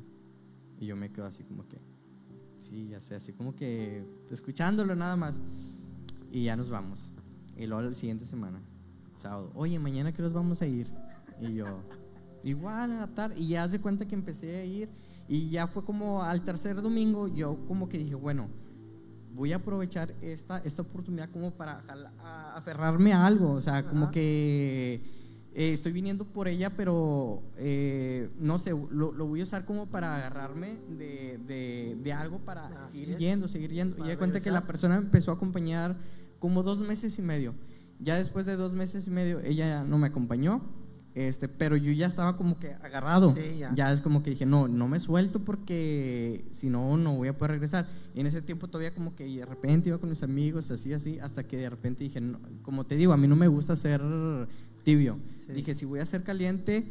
Y 0.79 0.87
yo 0.87 0.97
me 0.97 1.11
quedo 1.11 1.27
así 1.27 1.43
como 1.43 1.67
que, 1.67 1.79
sí, 2.61 2.89
ya 2.89 3.01
sé, 3.01 3.17
así 3.17 3.33
como 3.33 3.57
que 3.57 4.05
escuchándolo 4.31 4.95
nada 4.95 5.17
más. 5.17 5.41
Y 6.31 6.45
ya 6.45 6.57
nos 6.57 6.71
vamos. 6.71 7.11
Y 7.57 7.67
luego 7.67 7.83
la 7.83 7.95
siguiente 7.95 8.25
semana, 8.25 8.61
sábado, 9.17 9.51
oye, 9.55 9.79
mañana 9.79 10.13
que 10.13 10.23
nos 10.23 10.33
vamos 10.33 10.61
a 10.63 10.67
ir. 10.67 10.89
Y 11.41 11.55
yo, 11.55 11.83
igual 12.43 12.91
en 12.93 13.01
la 13.01 13.07
tarde. 13.09 13.35
Y 13.39 13.49
ya 13.49 13.63
hace 13.65 13.81
cuenta 13.81 14.07
que 14.07 14.15
empecé 14.15 14.57
a 14.57 14.65
ir. 14.65 14.89
Y 15.29 15.49
ya 15.51 15.67
fue 15.67 15.85
como 15.85 16.23
al 16.23 16.43
tercer 16.43 16.81
domingo, 16.83 17.29
yo 17.29 17.59
como 17.67 17.89
que 17.89 17.97
dije, 17.99 18.15
bueno, 18.15 18.49
voy 19.35 19.53
a 19.53 19.57
aprovechar 19.57 20.15
esta, 20.21 20.59
esta 20.59 20.83
oportunidad 20.83 21.31
como 21.31 21.51
para 21.53 21.83
a- 22.23 22.57
aferrarme 22.57 23.13
a 23.13 23.25
algo. 23.27 23.53
O 23.53 23.61
sea, 23.61 23.85
como 23.87 24.05
Ajá. 24.05 24.13
que 24.13 25.03
eh, 25.55 25.73
estoy 25.73 25.93
viniendo 25.93 26.25
por 26.27 26.47
ella, 26.47 26.71
pero 26.77 27.43
eh, 27.57 28.29
no 28.39 28.59
sé, 28.59 28.71
lo, 28.71 29.13
lo 29.13 29.27
voy 29.27 29.41
a 29.41 29.45
usar 29.45 29.65
como 29.65 29.87
para 29.87 30.15
agarrarme 30.17 30.79
de, 30.91 31.39
de- 31.47 31.97
de 32.03 32.13
algo 32.13 32.41
para 32.41 32.67
Así 32.83 32.99
seguir 32.99 33.11
es. 33.15 33.19
yendo, 33.19 33.49
seguir 33.49 33.73
yendo. 33.73 33.97
Para 33.97 34.09
y 34.09 34.11
de 34.11 34.19
cuenta 34.19 34.41
que 34.41 34.51
la 34.51 34.67
persona 34.67 34.97
empezó 34.97 35.31
a 35.31 35.35
acompañar 35.35 35.97
como 36.39 36.63
dos 36.63 36.83
meses 36.83 37.19
y 37.19 37.23
medio. 37.23 37.55
Ya 38.05 38.17
después 38.17 38.45
de 38.45 38.57
dos 38.57 38.75
meses 38.75 39.07
y 39.07 39.11
medio, 39.11 39.41
ella 39.41 39.83
no 39.83 39.97
me 39.99 40.09
acompañó. 40.09 40.63
Este, 41.15 41.49
pero 41.49 41.77
yo 41.77 41.93
ya 41.93 42.07
estaba 42.07 42.37
como 42.37 42.59
que 42.59 42.73
agarrado. 42.75 43.35
Sí, 43.35 43.59
ya. 43.59 43.73
ya 43.75 43.93
es 43.93 44.01
como 44.01 44.23
que 44.23 44.31
dije, 44.31 44.47
no, 44.47 44.67
no 44.67 44.89
me 44.89 44.99
suelto 44.99 45.39
porque 45.39 46.45
si 46.51 46.69
no, 46.69 46.97
no 46.97 47.17
voy 47.17 47.29
a 47.29 47.39
poder 47.39 47.53
regresar. 47.53 47.87
Y 48.15 48.21
en 48.21 48.27
ese 48.27 48.43
tiempo 48.43 48.69
todavía 48.69 48.93
como 48.93 49.15
que 49.15 49.25
de 49.25 49.47
repente 49.47 49.89
iba 49.89 49.99
con 49.99 50.11
mis 50.11 50.23
amigos, 50.23 50.71
así, 50.71 50.93
así, 50.93 51.19
hasta 51.21 51.45
que 51.45 51.57
de 51.57 51.71
repente 51.71 52.05
dije, 52.05 52.21
no, 52.21 52.41
como 52.63 52.85
te 52.85 52.97
digo, 52.97 53.13
a 53.13 53.17
mí 53.17 53.29
no 53.29 53.37
me 53.37 53.49
gusta 53.49 53.77
ser 53.77 54.03
tibio. 54.83 55.19
Sí. 55.47 55.53
Dije, 55.53 55.75
si 55.75 55.85
voy 55.85 56.01
a 56.01 56.07
ser 56.07 56.25
caliente, 56.25 56.85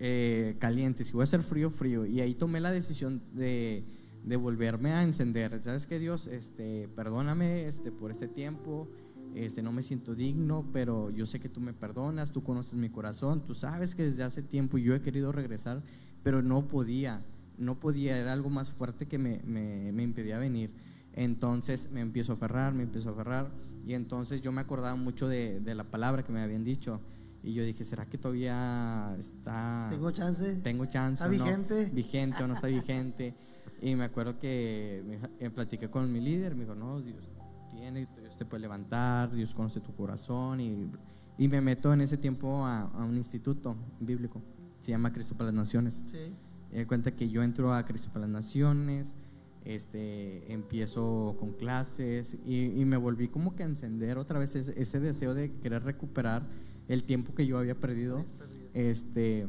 eh, 0.00 0.56
caliente, 0.58 1.04
si 1.04 1.12
voy 1.12 1.22
a 1.22 1.26
ser 1.26 1.42
frío, 1.42 1.70
frío. 1.70 2.04
Y 2.04 2.20
ahí 2.20 2.34
tomé 2.34 2.60
la 2.60 2.72
decisión 2.72 3.22
de, 3.32 3.84
de 4.24 4.36
volverme 4.36 4.92
a 4.92 5.04
encender. 5.04 5.62
¿Sabes 5.62 5.86
qué, 5.86 6.00
Dios? 6.00 6.26
Este, 6.26 6.88
perdóname 6.96 7.68
este, 7.68 7.92
por 7.92 8.10
este 8.10 8.26
tiempo. 8.26 8.88
Este, 9.34 9.62
no 9.62 9.72
me 9.72 9.82
siento 9.82 10.14
digno, 10.14 10.64
pero 10.72 11.10
yo 11.10 11.26
sé 11.26 11.38
que 11.38 11.48
tú 11.48 11.60
me 11.60 11.72
perdonas, 11.72 12.32
tú 12.32 12.42
conoces 12.42 12.74
mi 12.74 12.88
corazón, 12.88 13.44
tú 13.44 13.54
sabes 13.54 13.94
que 13.94 14.04
desde 14.04 14.24
hace 14.24 14.42
tiempo 14.42 14.78
yo 14.78 14.94
he 14.94 15.00
querido 15.00 15.32
regresar, 15.32 15.82
pero 16.22 16.42
no 16.42 16.66
podía, 16.66 17.22
no 17.56 17.78
podía, 17.78 18.16
era 18.16 18.32
algo 18.32 18.50
más 18.50 18.70
fuerte 18.70 19.06
que 19.06 19.18
me, 19.18 19.40
me, 19.44 19.92
me 19.92 20.02
impedía 20.02 20.38
venir. 20.38 20.70
Entonces 21.12 21.90
me 21.92 22.00
empiezo 22.00 22.32
a 22.32 22.34
aferrar, 22.36 22.74
me 22.74 22.84
empiezo 22.84 23.10
a 23.10 23.12
aferrar, 23.12 23.50
y 23.86 23.94
entonces 23.94 24.42
yo 24.42 24.52
me 24.52 24.60
acordaba 24.60 24.96
mucho 24.96 25.28
de, 25.28 25.60
de 25.60 25.74
la 25.74 25.84
palabra 25.84 26.22
que 26.22 26.32
me 26.32 26.40
habían 26.40 26.64
dicho, 26.64 27.00
y 27.42 27.52
yo 27.52 27.62
dije, 27.62 27.84
¿será 27.84 28.06
que 28.06 28.18
todavía 28.18 29.14
está... 29.18 29.86
Tengo 29.90 30.10
chance. 30.10 30.56
tengo 30.56 30.86
chance 30.86 31.22
¿Está 31.22 31.26
o 31.26 31.38
no, 31.38 31.44
vigente? 31.44 31.90
vigente 31.94 32.42
o 32.42 32.48
no 32.48 32.54
está 32.54 32.66
vigente. 32.66 33.34
Y 33.80 33.94
me 33.94 34.04
acuerdo 34.04 34.38
que 34.38 35.04
me, 35.06 35.18
eh, 35.38 35.50
platiqué 35.50 35.88
con 35.88 36.12
mi 36.12 36.20
líder, 36.20 36.56
me 36.56 36.64
dijo, 36.64 36.74
no, 36.74 37.00
Dios 37.00 37.28
tiene, 37.70 38.08
Dios 38.20 38.36
te 38.36 38.44
puede 38.44 38.62
levantar, 38.62 39.32
Dios 39.32 39.54
conoce 39.54 39.80
tu 39.80 39.94
corazón. 39.94 40.60
Y, 40.60 40.90
y 41.38 41.48
me 41.48 41.60
meto 41.60 41.92
en 41.92 42.00
ese 42.00 42.16
tiempo 42.16 42.64
a, 42.64 42.82
a 42.82 43.04
un 43.04 43.16
instituto 43.16 43.76
bíblico, 44.00 44.42
se 44.80 44.90
llama 44.90 45.12
Cristo 45.12 45.36
para 45.36 45.46
las 45.46 45.54
Naciones. 45.54 46.04
Sí. 46.06 46.84
Cuenta 46.86 47.12
que 47.16 47.30
yo 47.30 47.42
entro 47.42 47.72
a 47.72 47.84
Cristo 47.84 48.10
para 48.12 48.26
las 48.26 48.30
Naciones, 48.30 49.16
este, 49.64 50.52
empiezo 50.52 51.36
con 51.38 51.52
clases 51.52 52.36
y, 52.46 52.80
y 52.80 52.84
me 52.84 52.96
volví 52.96 53.28
como 53.28 53.54
que 53.54 53.62
a 53.62 53.66
encender 53.66 54.18
otra 54.18 54.38
vez 54.38 54.54
ese, 54.54 54.80
ese 54.80 55.00
deseo 55.00 55.34
de 55.34 55.52
querer 55.60 55.82
recuperar 55.84 56.42
el 56.88 57.04
tiempo 57.04 57.34
que 57.34 57.46
yo 57.46 57.58
había 57.58 57.78
perdido. 57.78 58.24
Este, 58.74 59.48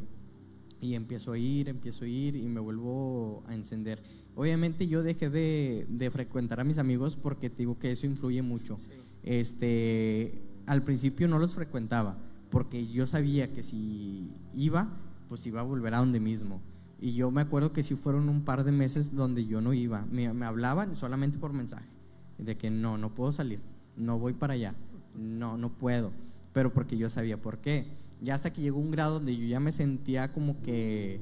y 0.82 0.93
empiezo 0.93 1.34
a 1.34 1.38
ir, 1.38 1.67
empiezo 1.67 2.05
a 2.05 2.07
ir 2.07 2.36
y 2.36 2.47
me 2.47 2.59
vuelvo 2.59 3.43
a 3.47 3.53
encender. 3.53 4.01
Obviamente 4.39 4.87
yo 4.87 5.03
dejé 5.03 5.29
de, 5.29 5.85
de 5.89 6.09
frecuentar 6.11 6.61
a 6.61 6.63
mis 6.63 6.77
amigos 6.77 7.17
porque 7.17 7.49
te 7.49 7.57
digo 7.57 7.77
que 7.77 7.91
eso 7.91 8.05
influye 8.05 8.41
mucho. 8.41 8.79
Este, 9.21 10.41
al 10.65 10.81
principio 10.81 11.27
no 11.27 11.39
los 11.39 11.55
frecuentaba 11.55 12.17
porque 12.49 12.87
yo 12.87 13.05
sabía 13.05 13.51
que 13.51 13.63
si 13.63 14.31
iba, 14.55 14.97
pues 15.27 15.45
iba 15.45 15.59
a 15.59 15.63
volver 15.63 15.93
a 15.93 15.97
donde 15.97 16.21
mismo. 16.21 16.61
Y 17.01 17.15
yo 17.15 17.31
me 17.31 17.41
acuerdo 17.41 17.73
que 17.73 17.83
sí 17.83 17.95
fueron 17.95 18.29
un 18.29 18.45
par 18.45 18.63
de 18.63 18.71
meses 18.71 19.13
donde 19.13 19.45
yo 19.45 19.59
no 19.59 19.73
iba. 19.73 20.05
Me, 20.05 20.31
me 20.31 20.45
hablaban 20.45 20.95
solamente 20.95 21.37
por 21.37 21.51
mensaje, 21.51 21.89
de 22.37 22.55
que 22.55 22.69
no, 22.69 22.97
no 22.97 23.13
puedo 23.13 23.33
salir, 23.33 23.59
no 23.97 24.19
voy 24.19 24.31
para 24.31 24.53
allá, 24.53 24.73
no, 25.17 25.57
no 25.57 25.73
puedo. 25.73 26.13
Pero 26.53 26.71
porque 26.71 26.95
yo 26.95 27.09
sabía 27.09 27.41
por 27.41 27.57
qué. 27.57 27.87
Ya 28.21 28.35
hasta 28.35 28.53
que 28.53 28.61
llegó 28.61 28.79
un 28.79 28.91
grado 28.91 29.15
donde 29.15 29.35
yo 29.35 29.45
ya 29.45 29.59
me 29.59 29.73
sentía 29.73 30.31
como 30.31 30.61
que 30.61 31.19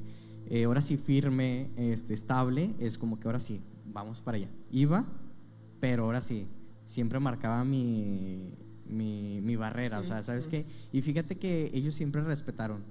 eh, 0.48 0.64
ahora 0.64 0.80
sí 0.80 0.96
firme, 0.96 1.70
este, 1.76 2.14
estable, 2.14 2.74
es 2.78 2.98
como 2.98 3.18
que 3.20 3.28
ahora 3.28 3.40
sí, 3.40 3.60
vamos 3.84 4.20
para 4.22 4.36
allá. 4.36 4.48
Iba, 4.70 5.04
pero 5.80 6.04
ahora 6.04 6.20
sí, 6.20 6.46
siempre 6.84 7.20
marcaba 7.20 7.64
mi, 7.64 8.54
mi, 8.86 9.40
mi 9.42 9.56
barrera, 9.56 9.98
o 10.00 10.02
sea, 10.04 10.22
¿sabes 10.22 10.48
qué? 10.48 10.64
Y 10.92 11.02
fíjate 11.02 11.36
que 11.36 11.70
ellos 11.74 11.94
siempre 11.94 12.22
respetaron. 12.22 12.82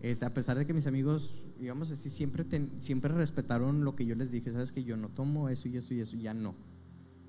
Este, 0.00 0.24
a 0.24 0.32
pesar 0.32 0.56
de 0.58 0.64
que 0.66 0.72
mis 0.74 0.86
amigos, 0.86 1.34
digamos 1.58 1.90
así, 1.90 2.08
siempre, 2.10 2.44
ten- 2.44 2.70
siempre 2.80 3.12
respetaron 3.12 3.84
lo 3.84 3.96
que 3.96 4.06
yo 4.06 4.14
les 4.14 4.30
dije, 4.30 4.52
sabes 4.52 4.70
que 4.70 4.84
yo 4.84 4.96
no 4.96 5.08
tomo 5.08 5.48
eso 5.48 5.66
y 5.68 5.76
eso 5.76 5.92
y 5.94 6.00
eso, 6.00 6.16
ya 6.16 6.34
no. 6.34 6.54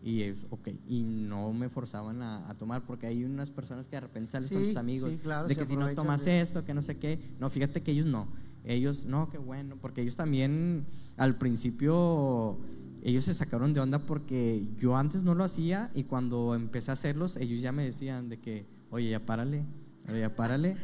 Y 0.03 0.21
ellos, 0.23 0.45
ok, 0.49 0.69
y 0.87 1.03
no 1.03 1.51
me 1.51 1.67
forzaban 1.69 2.21
a, 2.21 2.47
a 2.49 2.53
tomar, 2.53 2.85
porque 2.85 3.07
hay 3.07 3.23
unas 3.23 3.49
personas 3.49 3.87
que 3.87 3.95
de 3.95 4.01
repente 4.01 4.31
sales 4.31 4.49
con 4.51 4.61
Sí, 4.61 4.67
tus 4.67 4.77
amigos, 4.77 5.11
sí, 5.13 5.19
claro, 5.19 5.47
de 5.47 5.55
que 5.55 5.65
si 5.65 5.75
no 5.75 5.89
tomas 5.95 6.23
de- 6.25 6.41
esto, 6.41 6.63
que 6.63 6.73
no 6.73 6.81
sé 6.81 6.97
qué. 6.97 7.19
No, 7.39 7.49
fíjate 7.49 7.81
que 7.81 7.91
ellos 7.91 8.05
no. 8.05 8.27
Ellos, 8.63 9.05
no, 9.05 9.29
qué 9.29 9.37
bueno, 9.37 9.77
porque 9.81 10.01
ellos 10.01 10.15
también 10.15 10.85
al 11.17 11.37
principio, 11.37 12.59
ellos 13.03 13.25
se 13.25 13.33
sacaron 13.33 13.73
de 13.73 13.79
onda 13.79 13.99
porque 13.99 14.65
yo 14.77 14.97
antes 14.97 15.23
no 15.23 15.33
lo 15.35 15.43
hacía 15.43 15.91
y 15.93 16.03
cuando 16.03 16.55
empecé 16.55 16.91
a 16.91 16.93
hacerlos, 16.93 17.37
ellos 17.37 17.61
ya 17.61 17.71
me 17.71 17.83
decían 17.83 18.29
de 18.29 18.39
que, 18.39 18.65
oye, 18.91 19.09
ya 19.09 19.25
párale, 19.25 19.65
oye, 20.09 20.19
ya 20.19 20.35
párale. 20.35 20.77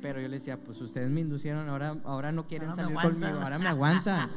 Pero 0.00 0.20
yo 0.20 0.28
les 0.28 0.42
decía, 0.42 0.62
pues 0.62 0.80
ustedes 0.80 1.10
me 1.10 1.20
inducieron, 1.20 1.68
ahora, 1.68 2.00
ahora 2.04 2.30
no 2.30 2.46
quieren 2.46 2.70
Ahora 2.70 2.84
salir 2.84 2.98
conmigo, 3.00 3.40
ahora 3.42 3.58
me 3.58 3.66
aguantan. 3.66 4.30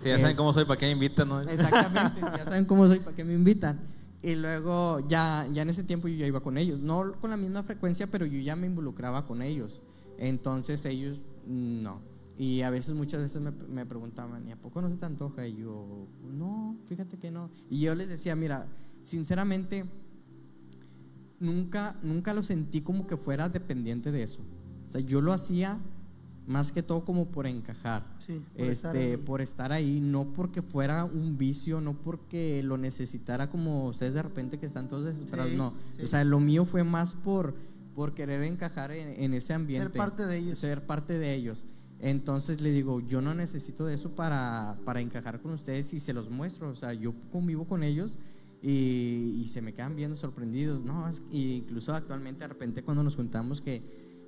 Sí, 0.00 0.08
ya 0.10 0.18
saben 0.20 0.36
cómo 0.36 0.52
soy, 0.52 0.64
¿para 0.64 0.78
qué 0.78 0.86
me 0.86 0.92
invitan? 0.92 1.28
no? 1.28 1.40
Exactamente, 1.40 2.20
ya 2.20 2.44
saben 2.44 2.64
cómo 2.66 2.86
soy, 2.86 3.00
para 3.00 3.16
qué 3.16 3.24
me 3.24 3.34
invitan. 3.34 3.80
Y 4.22 4.34
luego 4.34 5.00
ya, 5.08 5.46
ya 5.52 5.62
en 5.62 5.70
ese 5.70 5.84
tiempo 5.84 6.08
yo 6.08 6.16
ya 6.16 6.26
iba 6.26 6.40
con 6.40 6.56
ellos, 6.58 6.80
no 6.80 7.12
con 7.20 7.30
la 7.30 7.36
misma 7.36 7.62
frecuencia, 7.62 8.06
pero 8.06 8.26
yo 8.26 8.40
ya 8.40 8.56
me 8.56 8.66
involucraba 8.66 9.26
con 9.26 9.42
ellos. 9.42 9.80
Entonces 10.18 10.84
ellos 10.84 11.20
mm, 11.46 11.82
no. 11.82 12.00
Y 12.38 12.62
a 12.62 12.70
veces, 12.70 12.94
muchas 12.94 13.20
veces 13.20 13.42
me, 13.42 13.50
me 13.50 13.84
preguntaban, 13.84 14.46
¿y 14.46 14.52
a 14.52 14.56
poco 14.56 14.80
no 14.80 14.88
se 14.88 14.96
te 14.96 15.04
antoja? 15.06 15.46
Y 15.46 15.56
yo, 15.56 16.06
no, 16.22 16.76
fíjate 16.86 17.18
que 17.18 17.30
no. 17.32 17.50
Y 17.68 17.80
yo 17.80 17.94
les 17.96 18.08
decía, 18.08 18.36
mira, 18.36 18.66
sinceramente, 19.02 19.84
nunca, 21.40 21.96
nunca 22.02 22.34
lo 22.34 22.42
sentí 22.42 22.80
como 22.80 23.06
que 23.06 23.16
fuera 23.16 23.48
dependiente 23.48 24.12
de 24.12 24.22
eso. 24.22 24.42
O 24.86 24.90
sea, 24.90 25.00
yo 25.00 25.20
lo 25.20 25.32
hacía 25.32 25.78
más 26.46 26.72
que 26.72 26.82
todo 26.82 27.04
como 27.04 27.26
por 27.26 27.46
encajar 27.46 28.02
Sí, 28.20 28.40
por 28.56 28.68
estar 28.68 28.96
este, 28.96 29.10
ahí. 29.12 29.16
por 29.18 29.40
estar 29.42 29.70
ahí, 29.72 30.00
no 30.00 30.32
porque 30.32 30.62
fuera 30.62 31.04
un 31.04 31.36
vicio, 31.36 31.80
no 31.82 31.92
porque 31.92 32.62
lo 32.62 32.78
necesitara 32.78 33.48
como 33.48 33.88
ustedes 33.88 34.14
de 34.14 34.22
repente 34.22 34.58
que 34.58 34.64
están 34.64 34.88
todos 34.88 35.04
desesperados, 35.04 35.50
Sí, 35.50 35.56
no. 35.58 35.74
sí. 35.94 36.02
O 36.02 36.06
sea, 36.06 36.24
lo 36.24 36.40
mío 36.40 36.64
fue 36.64 36.84
más 36.84 37.12
por, 37.12 37.54
por 37.94 38.14
querer 38.14 38.42
encajar 38.44 38.92
en, 38.92 39.22
en 39.22 39.34
ese 39.34 39.52
ambiente. 39.52 39.90
parte 39.98 40.24
de 40.24 40.38
ellos. 40.38 40.58
Ser 40.58 40.86
parte 40.86 41.18
de 41.18 41.34
ellos. 41.34 41.66
Entonces 42.00 42.60
le 42.60 42.70
digo, 42.70 43.00
yo 43.00 43.20
no 43.20 43.34
necesito 43.34 43.84
de 43.86 43.94
eso 43.94 44.14
para, 44.14 44.78
para 44.84 45.00
encajar 45.00 45.40
con 45.40 45.52
ustedes 45.52 45.92
y 45.92 46.00
se 46.00 46.12
los 46.12 46.30
muestro. 46.30 46.70
O 46.70 46.76
sea, 46.76 46.92
yo 46.92 47.12
convivo 47.30 47.66
con 47.66 47.82
ellos 47.82 48.18
y, 48.62 49.34
y 49.40 49.48
se 49.48 49.62
me 49.62 49.72
quedan 49.72 49.96
viendo 49.96 50.16
sorprendidos. 50.16 50.84
No, 50.84 51.08
es- 51.08 51.22
incluso 51.30 51.94
actualmente 51.94 52.40
de 52.44 52.48
repente 52.48 52.82
cuando 52.82 53.02
nos 53.02 53.16
juntamos 53.16 53.60
que 53.60 53.82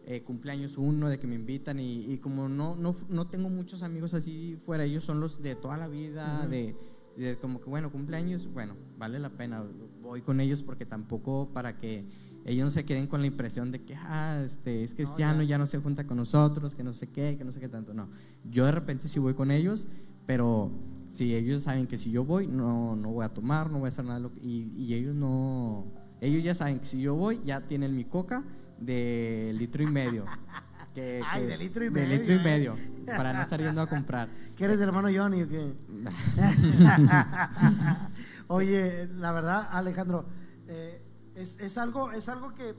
eh, 0.06 0.22
cumpleaños 0.22 0.78
uno, 0.78 1.08
de 1.08 1.18
que 1.20 1.26
me 1.28 1.36
invitan 1.36 1.78
y, 1.78 2.12
y 2.12 2.18
como 2.18 2.48
no, 2.48 2.74
no, 2.74 2.96
no 3.08 3.28
tengo 3.28 3.48
muchos 3.48 3.82
amigos 3.84 4.14
así 4.14 4.58
fuera, 4.64 4.84
ellos 4.84 5.04
son 5.04 5.20
los 5.20 5.40
de 5.42 5.54
toda 5.54 5.76
la 5.76 5.86
vida, 5.88 6.46
de, 6.48 6.74
de 7.16 7.36
como 7.36 7.60
que 7.60 7.68
bueno, 7.70 7.92
cumpleaños, 7.92 8.48
bueno, 8.52 8.74
vale 8.98 9.18
la 9.20 9.30
pena, 9.30 9.62
voy 10.02 10.22
con 10.22 10.40
ellos 10.40 10.62
porque 10.62 10.86
tampoco 10.86 11.50
para 11.52 11.76
que 11.76 12.06
ellos 12.44 12.64
no 12.64 12.70
se 12.70 12.84
queden 12.84 13.06
con 13.06 13.20
la 13.20 13.26
impresión 13.26 13.70
de 13.70 13.82
que 13.82 13.94
ah, 13.96 14.42
este, 14.44 14.84
es 14.84 14.94
cristiano, 14.94 15.42
ya. 15.42 15.58
no 15.58 15.66
se 15.66 15.78
junta 15.78 16.06
con 16.06 16.16
nosotros, 16.16 16.74
que 16.74 16.82
no 16.82 16.92
sé 16.92 17.08
qué, 17.08 17.36
que 17.36 17.44
no 17.44 17.52
sé 17.52 17.60
qué 17.60 17.68
tanto, 17.68 17.94
no. 17.94 18.08
Yo 18.44 18.64
de 18.64 18.72
repente 18.72 19.08
sí 19.08 19.18
voy 19.18 19.34
con 19.34 19.50
ellos, 19.50 19.86
pero 20.26 20.70
si 21.12 21.34
ellos 21.34 21.64
saben 21.64 21.86
que 21.86 21.98
si 21.98 22.10
yo 22.10 22.24
voy, 22.24 22.46
no, 22.46 22.96
no 22.96 23.12
voy 23.12 23.24
a 23.24 23.30
tomar, 23.30 23.70
no 23.70 23.78
voy 23.78 23.86
a 23.86 23.88
hacer 23.88 24.04
nada, 24.04 24.20
de 24.20 24.30
y, 24.40 24.72
y 24.76 24.94
ellos 24.94 25.14
no, 25.14 25.86
ellos 26.20 26.42
ya 26.42 26.54
saben 26.54 26.78
que 26.78 26.86
si 26.86 27.00
yo 27.00 27.14
voy, 27.14 27.42
ya 27.44 27.66
tienen 27.66 27.96
mi 27.96 28.04
coca 28.04 28.44
de 28.78 29.52
litro 29.56 29.82
y 29.82 29.86
medio. 29.86 30.24
Que, 30.94 31.22
Ay, 31.24 31.42
que- 31.42 31.46
de 31.46 31.58
litro 31.58 31.84
y 31.84 31.88
de 31.88 32.00
medio, 32.00 32.18
litro 32.18 32.32
y 32.32 32.36
eh. 32.36 32.40
medio, 32.40 32.76
para 33.06 33.32
no 33.32 33.42
estar 33.42 33.62
yendo 33.62 33.80
a 33.80 33.86
comprar. 33.86 34.28
¿Que 34.56 34.64
eres 34.64 34.76
el 34.78 34.88
hermano 34.88 35.06
Johnny 35.14 35.42
o 35.42 35.48
qué? 35.48 35.72
Oye, 38.48 39.06
la 39.06 39.30
verdad, 39.30 39.68
Alejandro, 39.70 40.26
eh, 40.66 40.99
es, 41.40 41.58
es 41.58 41.78
algo, 41.78 42.12
es 42.12 42.28
algo 42.28 42.54
que, 42.54 42.74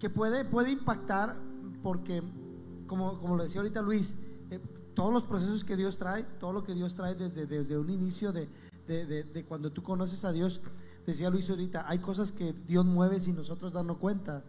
que, 0.00 0.10
puede, 0.10 0.44
puede 0.44 0.70
impactar 0.70 1.36
porque, 1.82 2.22
como, 2.86 3.18
como 3.20 3.36
lo 3.36 3.44
decía 3.44 3.60
ahorita 3.60 3.80
Luis, 3.82 4.14
eh, 4.50 4.60
todos 4.94 5.12
los 5.12 5.22
procesos 5.22 5.64
que 5.64 5.76
Dios 5.76 5.98
trae, 5.98 6.24
todo 6.40 6.52
lo 6.52 6.64
que 6.64 6.74
Dios 6.74 6.94
trae 6.94 7.14
desde, 7.14 7.46
desde 7.46 7.78
un 7.78 7.90
inicio 7.90 8.32
de, 8.32 8.48
de- 8.86 9.06
de- 9.06 9.24
de 9.24 9.44
cuando 9.44 9.70
tú 9.70 9.82
conoces 9.82 10.24
a 10.24 10.32
Dios, 10.32 10.60
decía 11.06 11.30
Luis 11.30 11.48
ahorita, 11.50 11.88
hay 11.88 11.98
cosas 12.00 12.32
que 12.32 12.52
Dios 12.66 12.84
mueve 12.84 13.20
sin 13.20 13.36
nosotros 13.36 13.72
darnos 13.72 13.98
cuenta. 13.98 14.42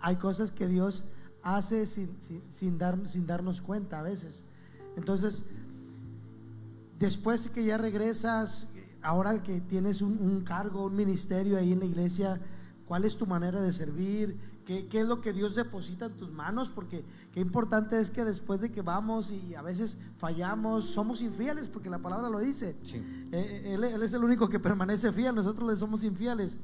Hay 0.00 0.16
cosas 0.16 0.50
que 0.50 0.66
Dios 0.68 1.04
hace 1.42 1.86
sin, 1.86 2.16
sin, 2.22 2.42
sin 2.52 2.78
dar, 2.78 3.06
sin 3.08 3.26
darnos 3.26 3.60
cuenta 3.60 3.98
a 3.98 4.02
veces. 4.02 4.42
Entonces, 4.96 5.42
después 6.98 7.48
que 7.48 7.64
ya 7.64 7.76
regresas, 7.78 8.68
ahora 9.02 9.42
que 9.42 9.60
tienes 9.60 10.02
un, 10.02 10.18
un 10.18 10.42
cargo, 10.42 10.86
un 10.86 10.96
ministerio 10.96 11.58
ahí 11.58 11.72
en 11.72 11.80
la 11.80 11.86
iglesia, 11.86 12.40
¿cuál 12.86 13.04
es 13.04 13.16
tu 13.16 13.26
manera 13.26 13.60
de 13.60 13.72
servir? 13.72 14.38
¿Qué, 14.64 14.88
qué 14.88 15.00
es 15.00 15.06
lo 15.06 15.20
que 15.20 15.32
Dios 15.32 15.54
deposita 15.54 16.06
en 16.06 16.16
tus 16.16 16.30
manos? 16.30 16.70
Porque 16.70 17.04
qué 17.32 17.40
importante 17.40 18.00
es 18.00 18.10
que 18.10 18.24
después 18.24 18.60
de 18.60 18.72
que 18.72 18.82
vamos 18.82 19.30
y 19.30 19.54
a 19.54 19.62
veces 19.62 19.96
fallamos, 20.18 20.86
somos 20.86 21.22
infieles, 21.22 21.68
porque 21.68 21.88
la 21.88 22.00
palabra 22.00 22.28
lo 22.28 22.40
dice. 22.40 22.76
Sí. 22.82 22.96
Eh, 23.30 23.74
él, 23.74 23.84
él 23.84 24.02
es 24.02 24.12
el 24.12 24.24
único 24.24 24.48
que 24.48 24.58
permanece 24.58 25.12
fiel, 25.12 25.34
nosotros 25.34 25.70
le 25.70 25.76
somos 25.76 26.02
infieles. 26.02 26.58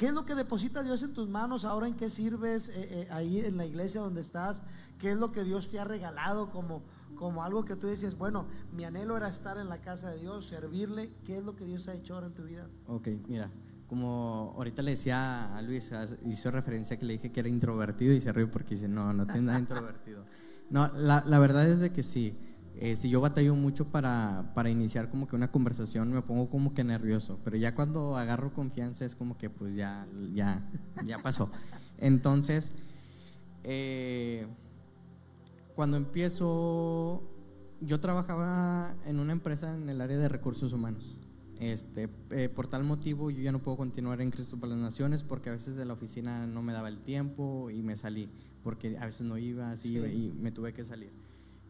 ¿Qué 0.00 0.06
es 0.06 0.14
lo 0.14 0.24
que 0.24 0.34
deposita 0.34 0.82
Dios 0.82 1.02
en 1.02 1.12
tus 1.12 1.28
manos? 1.28 1.66
Ahora 1.66 1.86
en 1.86 1.94
qué 1.94 2.08
sirves 2.08 2.70
eh, 2.70 2.72
eh, 2.76 3.08
ahí 3.10 3.40
en 3.40 3.58
la 3.58 3.66
iglesia 3.66 4.00
donde 4.00 4.22
estás? 4.22 4.62
¿Qué 4.98 5.10
es 5.10 5.18
lo 5.18 5.30
que 5.30 5.44
Dios 5.44 5.68
te 5.70 5.78
ha 5.78 5.84
regalado 5.84 6.50
como, 6.50 6.82
como 7.16 7.42
algo 7.44 7.64
que 7.64 7.76
tú 7.76 7.86
dices, 7.88 8.16
bueno, 8.16 8.46
mi 8.72 8.84
anhelo 8.84 9.16
era 9.16 9.28
estar 9.28 9.58
en 9.58 9.68
la 9.68 9.80
casa 9.80 10.10
de 10.10 10.18
Dios, 10.20 10.46
servirle? 10.46 11.10
¿Qué 11.24 11.38
es 11.38 11.44
lo 11.44 11.56
que 11.56 11.64
Dios 11.66 11.86
ha 11.88 11.94
hecho 11.94 12.14
ahora 12.14 12.26
en 12.28 12.34
tu 12.34 12.44
vida? 12.44 12.66
Ok, 12.86 13.08
mira, 13.28 13.50
como 13.86 14.54
ahorita 14.56 14.82
le 14.82 14.92
decía 14.92 15.56
a 15.56 15.62
Luis, 15.62 15.92
haz- 15.92 16.16
hizo 16.24 16.50
referencia 16.50 16.96
que 16.98 17.04
le 17.04 17.14
dije 17.14 17.30
que 17.32 17.40
era 17.40 17.48
introvertido 17.48 18.12
y 18.14 18.20
se 18.20 18.32
rió 18.32 18.50
porque 18.50 18.74
dice, 18.74 18.88
no, 18.88 19.12
no 19.12 19.26
tiene 19.26 19.42
nada 19.42 19.58
introvertido. 19.58 20.24
No, 20.70 20.86
la, 20.94 21.24
la 21.26 21.38
verdad 21.40 21.68
es 21.68 21.80
de 21.80 21.90
que 21.90 22.04
sí. 22.04 22.38
Eh, 22.76 22.94
si 22.94 23.10
yo 23.10 23.20
batallo 23.20 23.56
mucho 23.56 23.88
para, 23.88 24.52
para 24.54 24.70
iniciar 24.70 25.10
como 25.10 25.26
que 25.26 25.34
una 25.34 25.50
conversación, 25.50 26.12
me 26.12 26.22
pongo 26.22 26.48
como 26.48 26.72
que 26.74 26.84
nervioso, 26.84 27.40
pero 27.42 27.56
ya 27.56 27.74
cuando 27.74 28.16
agarro 28.16 28.52
confianza 28.54 29.04
es 29.04 29.16
como 29.16 29.36
que 29.36 29.50
pues 29.50 29.74
ya, 29.74 30.06
ya, 30.32 30.62
ya 31.04 31.18
pasó. 31.18 31.50
Entonces, 31.98 32.70
eh, 33.64 34.46
cuando 35.80 35.96
empiezo, 35.96 37.22
yo 37.80 38.00
trabajaba 38.00 38.94
en 39.06 39.18
una 39.18 39.32
empresa 39.32 39.74
en 39.74 39.88
el 39.88 40.02
área 40.02 40.18
de 40.18 40.28
recursos 40.28 40.74
humanos. 40.74 41.16
Este, 41.58 42.10
eh, 42.32 42.50
por 42.50 42.66
tal 42.66 42.84
motivo 42.84 43.30
yo 43.30 43.40
ya 43.40 43.50
no 43.50 43.62
puedo 43.62 43.78
continuar 43.78 44.20
en 44.20 44.30
Cristo 44.30 44.58
para 44.60 44.74
las 44.74 44.82
Naciones 44.82 45.22
porque 45.22 45.48
a 45.48 45.52
veces 45.52 45.76
de 45.76 45.86
la 45.86 45.94
oficina 45.94 46.46
no 46.46 46.62
me 46.62 46.74
daba 46.74 46.88
el 46.88 46.98
tiempo 46.98 47.70
y 47.70 47.80
me 47.80 47.96
salí, 47.96 48.28
porque 48.62 48.98
a 48.98 49.06
veces 49.06 49.22
no 49.22 49.38
iba 49.38 49.70
así 49.70 49.96
y 49.96 50.34
me 50.38 50.52
tuve 50.52 50.74
que 50.74 50.84
salir. 50.84 51.12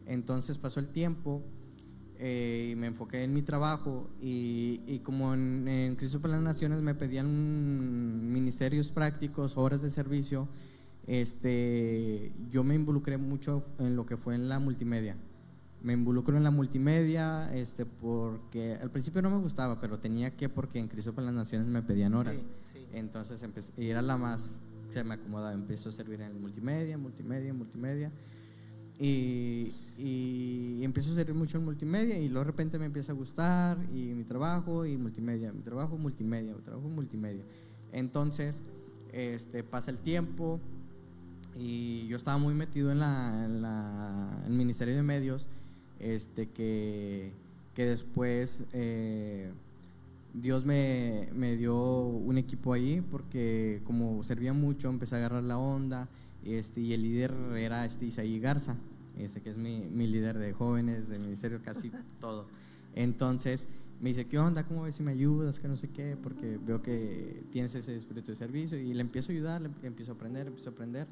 Entonces 0.05 0.57
pasó 0.57 0.81
el 0.81 0.89
tiempo 0.89 1.41
eh, 2.17 2.71
y 2.73 2.75
me 2.75 2.87
enfoqué 2.87 3.23
en 3.23 3.33
mi 3.33 3.43
trabajo 3.43 4.09
y, 4.19 4.81
y 4.87 4.99
como 4.99 5.33
en, 5.33 5.65
en 5.69 5.95
Cristo 5.95 6.19
para 6.19 6.33
las 6.33 6.43
Naciones 6.43 6.81
me 6.81 6.95
pedían 6.95 8.29
ministerios 8.33 8.91
prácticos, 8.91 9.55
horas 9.55 9.81
de 9.81 9.89
servicio, 9.89 10.49
este, 11.07 12.31
yo 12.49 12.63
me 12.63 12.75
involucré 12.75 13.17
mucho 13.17 13.63
en 13.79 13.95
lo 13.95 14.05
que 14.05 14.17
fue 14.17 14.35
en 14.35 14.49
la 14.49 14.59
multimedia. 14.59 15.17
Me 15.81 15.93
involucro 15.93 16.37
en 16.37 16.43
la 16.43 16.51
multimedia 16.51 17.53
este, 17.55 17.85
porque 17.85 18.75
al 18.75 18.91
principio 18.91 19.21
no 19.21 19.31
me 19.31 19.39
gustaba, 19.39 19.79
pero 19.79 19.99
tenía 19.99 20.35
que 20.35 20.47
porque 20.47 20.79
en 20.79 20.87
Cristo 20.87 21.13
para 21.13 21.25
las 21.25 21.35
Naciones 21.35 21.67
me 21.67 21.81
pedían 21.81 22.13
horas. 22.13 22.45
Entonces 22.93 23.41
empecé, 23.41 23.73
y 23.77 23.87
era 23.87 24.01
la 24.01 24.17
más 24.17 24.49
se 24.91 25.03
me 25.03 25.15
acomodaba. 25.15 25.53
Empiezo 25.53 25.89
a 25.89 25.91
servir 25.91 26.21
en 26.21 26.39
multimedia, 26.39 26.97
multimedia, 26.97 27.53
multimedia. 27.53 28.11
Y, 28.99 29.71
y 29.97 30.83
empiezo 30.83 31.11
a 31.11 31.15
servir 31.15 31.33
mucho 31.33 31.57
en 31.57 31.65
multimedia 31.65 32.19
y 32.19 32.29
luego 32.29 32.45
de 32.45 32.51
repente 32.51 32.77
me 32.77 32.85
empieza 32.85 33.13
a 33.13 33.15
gustar 33.15 33.79
y 33.91 34.13
mi 34.13 34.23
trabajo 34.25 34.85
y 34.85 34.95
multimedia, 34.95 35.51
mi 35.51 35.63
trabajo 35.63 35.97
multimedia, 35.97 36.53
mi 36.53 36.61
trabajo 36.61 36.87
multimedia. 36.87 37.43
Entonces, 37.91 38.63
este, 39.11 39.63
pasa 39.63 39.89
el 39.89 39.97
tiempo 39.97 40.59
y 41.57 42.07
yo 42.07 42.17
estaba 42.17 42.37
muy 42.37 42.53
metido 42.53 42.91
en, 42.91 42.99
la, 42.99 43.45
en 43.45 43.61
la- 43.61 44.43
el 44.45 44.53
Ministerio 44.53 44.95
de 44.95 45.03
Medios, 45.03 45.47
este, 45.99 46.47
que, 46.49 47.31
que 47.75 47.85
después 47.85 48.63
eh, 48.73 49.51
Dios 50.33 50.65
me, 50.65 51.29
me 51.35 51.57
dio 51.57 51.75
un 52.05 52.37
equipo 52.37 52.73
ahí 52.73 53.01
porque 53.11 53.81
como 53.83 54.23
servía 54.23 54.53
mucho 54.53 54.89
empecé 54.89 55.15
a 55.15 55.17
agarrar 55.19 55.43
la 55.43 55.57
onda 55.57 56.07
este, 56.45 56.81
y 56.81 56.93
el 56.93 57.03
líder 57.03 57.33
era 57.57 57.85
este 57.85 58.05
Isaí 58.05 58.39
Garza, 58.39 58.75
este, 59.17 59.41
que 59.41 59.49
es 59.51 59.57
mi, 59.57 59.81
mi 59.91 60.07
líder 60.07 60.37
de 60.37 60.53
jóvenes, 60.53 61.09
de 61.09 61.19
ministerio, 61.19 61.59
casi 61.63 61.91
todo. 62.21 62.47
Entonces 62.95 63.67
me 63.99 64.09
dice, 64.09 64.25
¿qué 64.25 64.39
onda? 64.39 64.63
¿Cómo 64.65 64.83
ves 64.83 64.95
si 64.95 65.03
me 65.03 65.11
ayudas? 65.11 65.59
Que 65.59 65.67
no 65.67 65.77
sé 65.77 65.89
qué, 65.89 66.17
porque 66.21 66.57
veo 66.65 66.81
que 66.81 67.43
tienes 67.51 67.75
ese 67.75 67.95
espíritu 67.95 68.31
de 68.31 68.35
servicio 68.35 68.79
y 68.79 68.93
le 68.95 69.01
empiezo 69.01 69.31
a 69.31 69.35
ayudar, 69.35 69.61
le 69.61 69.69
empiezo 69.83 70.13
a 70.13 70.15
aprender, 70.15 70.47
empiezo 70.47 70.69
a 70.69 70.73
aprender 70.73 71.07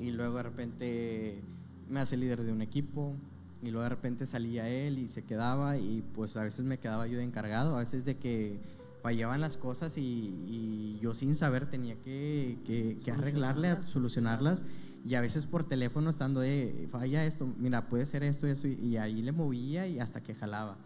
y 0.00 0.10
luego 0.10 0.36
de 0.36 0.42
repente 0.42 1.42
me 1.88 2.00
hace 2.00 2.16
líder 2.16 2.42
de 2.42 2.52
un 2.52 2.62
equipo 2.62 3.14
y 3.62 3.70
luego 3.70 3.84
de 3.84 3.88
repente 3.90 4.26
salía 4.26 4.68
él 4.68 4.98
y 4.98 5.08
se 5.08 5.22
quedaba 5.22 5.78
y 5.78 6.02
pues 6.14 6.36
a 6.36 6.42
veces 6.42 6.64
me 6.64 6.78
quedaba 6.78 7.06
yo 7.06 7.18
de 7.18 7.24
encargado, 7.24 7.76
a 7.76 7.80
veces 7.80 8.04
de 8.04 8.16
que 8.16 8.60
fallaban 9.02 9.40
las 9.40 9.56
cosas 9.56 9.98
y, 9.98 10.02
y 10.46 10.98
yo 11.00 11.14
sin 11.14 11.34
saber 11.34 11.70
tenía 11.70 11.94
que, 11.96 12.58
que, 12.66 12.98
que 13.04 13.10
arreglarle, 13.10 13.82
solucionarlas. 13.82 14.62
y 15.04 15.14
a 15.14 15.20
veces 15.20 15.46
por 15.46 15.64
teléfono 15.64 16.10
estando 16.10 16.40
de 16.40 16.88
falla 16.90 17.24
esto, 17.24 17.46
mira, 17.58 17.88
puede 17.88 18.04
ser 18.06 18.24
esto 18.24 18.46
eso 18.46 18.66
y, 18.66 18.74
y 18.74 18.96
ahí 18.96 19.22
le 19.22 19.32
movía 19.32 19.86
y 19.86 20.00
hasta 20.00 20.22
que 20.22 20.34
jalaba. 20.34 20.76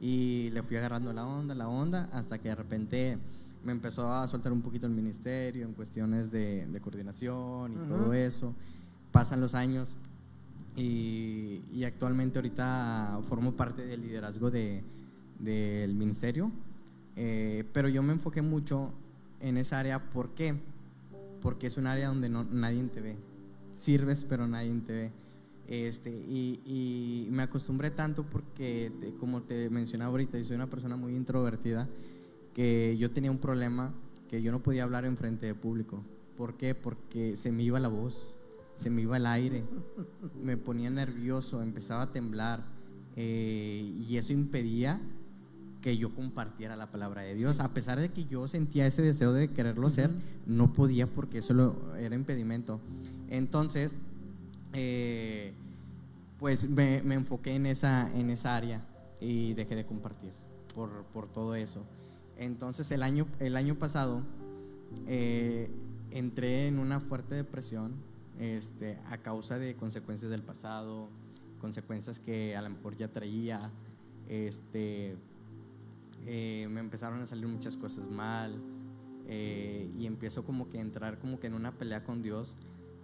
Y 0.00 0.50
le 0.50 0.62
fui 0.62 0.76
agarrando 0.76 1.12
la 1.12 1.26
onda, 1.26 1.54
la 1.54 1.68
onda 1.68 2.08
hasta 2.12 2.38
que 2.38 2.48
de 2.48 2.54
repente 2.54 3.18
me 3.66 3.72
empezó 3.72 4.10
a 4.12 4.26
soltar 4.28 4.52
un 4.52 4.62
poquito 4.62 4.86
el 4.86 4.92
ministerio 4.92 5.66
en 5.66 5.74
cuestiones 5.74 6.30
de, 6.30 6.66
de 6.66 6.80
coordinación 6.80 7.72
y 7.72 7.88
todo 7.88 8.14
eso. 8.14 8.54
Pasan 9.12 9.40
los 9.40 9.54
años 9.56 9.96
y, 10.76 11.62
y 11.72 11.84
actualmente 11.84 12.38
ahorita 12.38 13.18
formo 13.22 13.52
parte 13.56 13.84
del 13.84 14.02
liderazgo 14.02 14.50
de- 14.50 14.82
del 15.38 15.94
ministerio, 15.94 16.50
eh, 17.16 17.64
pero 17.74 17.88
yo 17.90 18.02
me 18.02 18.12
enfoqué 18.14 18.40
mucho 18.40 18.92
en 19.40 19.58
esa 19.58 19.78
área. 19.80 19.98
¿Por 20.10 20.30
qué? 20.30 20.54
Porque 21.42 21.66
es 21.66 21.76
un 21.76 21.86
área 21.86 22.08
donde 22.08 22.28
no, 22.30 22.44
nadie 22.44 22.82
te 22.84 23.00
ve. 23.02 23.16
Sirves, 23.72 24.24
pero 24.24 24.46
nadie 24.46 24.72
te 24.86 24.92
ve. 24.92 25.10
Este, 25.68 26.10
y, 26.10 26.60
y 26.64 27.28
me 27.30 27.42
acostumbré 27.42 27.90
tanto 27.90 28.22
porque, 28.24 28.90
como 29.18 29.42
te 29.42 29.68
mencionaba 29.68 30.10
ahorita, 30.12 30.38
yo 30.38 30.44
soy 30.44 30.56
una 30.56 30.68
persona 30.70 30.96
muy 30.96 31.14
introvertida, 31.16 31.86
que 32.56 32.96
yo 32.98 33.10
tenía 33.10 33.30
un 33.30 33.36
problema 33.36 33.92
que 34.30 34.40
yo 34.40 34.50
no 34.50 34.62
podía 34.62 34.82
hablar 34.84 35.04
en 35.04 35.18
frente 35.18 35.44
de 35.44 35.54
público. 35.54 36.02
¿Por 36.38 36.56
qué? 36.56 36.74
Porque 36.74 37.36
se 37.36 37.52
me 37.52 37.62
iba 37.62 37.78
la 37.78 37.88
voz, 37.88 38.34
se 38.76 38.88
me 38.88 39.02
iba 39.02 39.18
el 39.18 39.26
aire, 39.26 39.62
me 40.42 40.56
ponía 40.56 40.88
nervioso, 40.88 41.62
empezaba 41.62 42.04
a 42.04 42.12
temblar 42.12 42.64
eh, 43.14 43.94
y 44.08 44.16
eso 44.16 44.32
impedía 44.32 44.98
que 45.82 45.98
yo 45.98 46.14
compartiera 46.14 46.76
la 46.76 46.90
palabra 46.90 47.20
de 47.20 47.34
Dios. 47.34 47.60
A 47.60 47.74
pesar 47.74 48.00
de 48.00 48.08
que 48.08 48.24
yo 48.24 48.48
sentía 48.48 48.86
ese 48.86 49.02
deseo 49.02 49.34
de 49.34 49.48
quererlo 49.48 49.86
hacer, 49.88 50.10
no 50.46 50.72
podía 50.72 51.06
porque 51.06 51.38
eso 51.38 51.52
lo- 51.52 51.94
era 51.96 52.14
impedimento. 52.14 52.80
Entonces, 53.28 53.98
eh, 54.72 55.52
pues 56.38 56.70
me, 56.70 57.02
me 57.02 57.16
enfoqué 57.16 57.54
en 57.54 57.66
esa, 57.66 58.10
en 58.18 58.30
esa 58.30 58.56
área 58.56 58.82
y 59.20 59.52
dejé 59.52 59.76
de 59.76 59.84
compartir 59.84 60.32
por, 60.74 61.04
por 61.12 61.28
todo 61.30 61.54
eso. 61.54 61.84
Entonces 62.36 62.90
el 62.90 63.02
año, 63.02 63.26
el 63.38 63.56
año 63.56 63.76
pasado 63.76 64.22
eh, 65.06 65.70
entré 66.10 66.66
en 66.66 66.78
una 66.78 67.00
fuerte 67.00 67.34
depresión 67.34 67.94
este, 68.38 68.98
a 69.06 69.18
causa 69.18 69.58
de 69.58 69.74
consecuencias 69.76 70.30
del 70.30 70.42
pasado, 70.42 71.08
consecuencias 71.60 72.18
que 72.18 72.56
a 72.56 72.62
lo 72.62 72.70
mejor 72.70 72.96
ya 72.96 73.08
traía. 73.08 73.70
Este, 74.28 75.16
eh, 76.26 76.66
me 76.70 76.80
empezaron 76.80 77.20
a 77.20 77.26
salir 77.26 77.46
muchas 77.46 77.76
cosas 77.76 78.08
mal 78.08 78.60
eh, 79.26 79.90
y 79.98 80.06
empiezo 80.06 80.44
como 80.44 80.68
que 80.68 80.78
a 80.78 80.80
entrar 80.80 81.18
como 81.18 81.38
que 81.38 81.46
en 81.46 81.54
una 81.54 81.72
pelea 81.72 82.04
con 82.04 82.22
Dios 82.22 82.56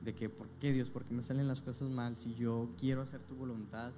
de 0.04 0.14
que, 0.14 0.28
¿por 0.28 0.48
qué 0.60 0.72
Dios? 0.72 0.90
¿Por 0.90 1.04
qué 1.04 1.14
me 1.14 1.22
salen 1.22 1.46
las 1.46 1.60
cosas 1.60 1.88
mal? 1.88 2.18
Si 2.18 2.34
yo 2.34 2.70
quiero 2.78 3.02
hacer 3.02 3.20
tu 3.22 3.36
voluntad, 3.36 3.92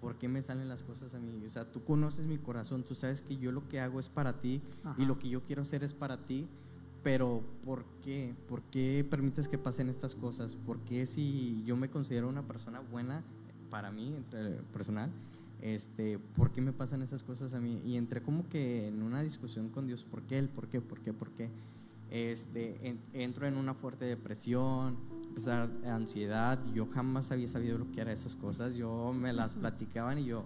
¿por 0.00 0.16
qué 0.16 0.28
me 0.28 0.40
salen 0.42 0.68
las 0.68 0.82
cosas 0.82 1.14
a 1.14 1.18
mí? 1.18 1.44
O 1.44 1.50
sea, 1.50 1.70
tú 1.70 1.84
conoces 1.84 2.26
mi 2.26 2.38
corazón, 2.38 2.82
tú 2.84 2.94
sabes 2.94 3.22
que 3.22 3.36
yo 3.36 3.52
lo 3.52 3.68
que 3.68 3.80
hago 3.80 4.00
es 4.00 4.08
para 4.08 4.40
ti 4.40 4.62
y 4.98 5.04
lo 5.04 5.18
que 5.18 5.28
yo 5.28 5.42
quiero 5.44 5.62
hacer 5.62 5.84
es 5.84 5.92
para 5.92 6.24
ti, 6.24 6.48
pero 7.02 7.42
¿por 7.64 7.84
qué? 8.02 8.34
¿Por 8.48 8.62
qué 8.62 9.06
permites 9.08 9.48
que 9.48 9.58
pasen 9.58 9.88
estas 9.88 10.14
cosas? 10.14 10.54
¿Por 10.56 10.80
qué 10.80 11.06
si 11.06 11.62
yo 11.66 11.76
me 11.76 11.88
considero 11.90 12.28
una 12.28 12.42
persona 12.46 12.80
buena 12.80 13.22
para 13.70 13.90
mí, 13.90 14.14
entre 14.16 14.62
personal, 14.72 15.10
este, 15.62 16.18
¿por 16.18 16.50
qué 16.52 16.60
me 16.62 16.72
pasan 16.72 17.02
esas 17.02 17.22
cosas 17.22 17.52
a 17.54 17.60
mí? 17.60 17.80
Y 17.84 17.96
entré 17.96 18.22
como 18.22 18.48
que 18.48 18.88
en 18.88 19.02
una 19.02 19.22
discusión 19.22 19.68
con 19.68 19.86
Dios, 19.86 20.04
¿por 20.04 20.22
qué 20.22 20.38
él? 20.38 20.48
¿Por 20.48 20.68
qué? 20.68 20.80
¿Por 20.80 21.00
qué? 21.00 21.12
¿Por 21.12 21.30
qué? 21.30 21.50
Este, 22.10 22.88
en- 22.88 23.00
entro 23.12 23.46
en 23.46 23.56
una 23.56 23.74
fuerte 23.74 24.04
depresión, 24.06 24.96
empezar 25.48 25.70
ansiedad, 25.90 26.58
yo 26.74 26.86
jamás 26.86 27.30
había 27.32 27.48
sabido 27.48 27.78
lo 27.78 27.90
que 27.90 28.00
eran 28.02 28.12
esas 28.12 28.34
cosas, 28.34 28.74
yo 28.74 29.12
me 29.14 29.32
las 29.32 29.54
platicaban 29.54 30.18
y 30.18 30.26
yo, 30.26 30.44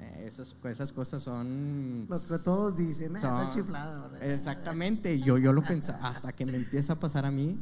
eh, 0.00 0.24
esas, 0.26 0.56
esas 0.64 0.92
cosas 0.92 1.22
son 1.22 2.06
Lo 2.08 2.20
que 2.20 2.38
todos 2.38 2.76
dicen, 2.76 3.12
eh, 3.12 3.16
está 3.16 3.44
Son- 3.50 3.54
chiflado. 3.54 4.10
¿verdad? 4.10 4.30
Exactamente, 4.32 5.20
yo, 5.20 5.38
yo 5.38 5.52
lo 5.52 5.62
pensaba 5.62 6.08
hasta 6.08 6.32
que 6.32 6.44
me 6.44 6.56
empieza 6.56 6.94
a 6.94 6.96
pasar 6.96 7.24
a 7.24 7.30
mí 7.30 7.56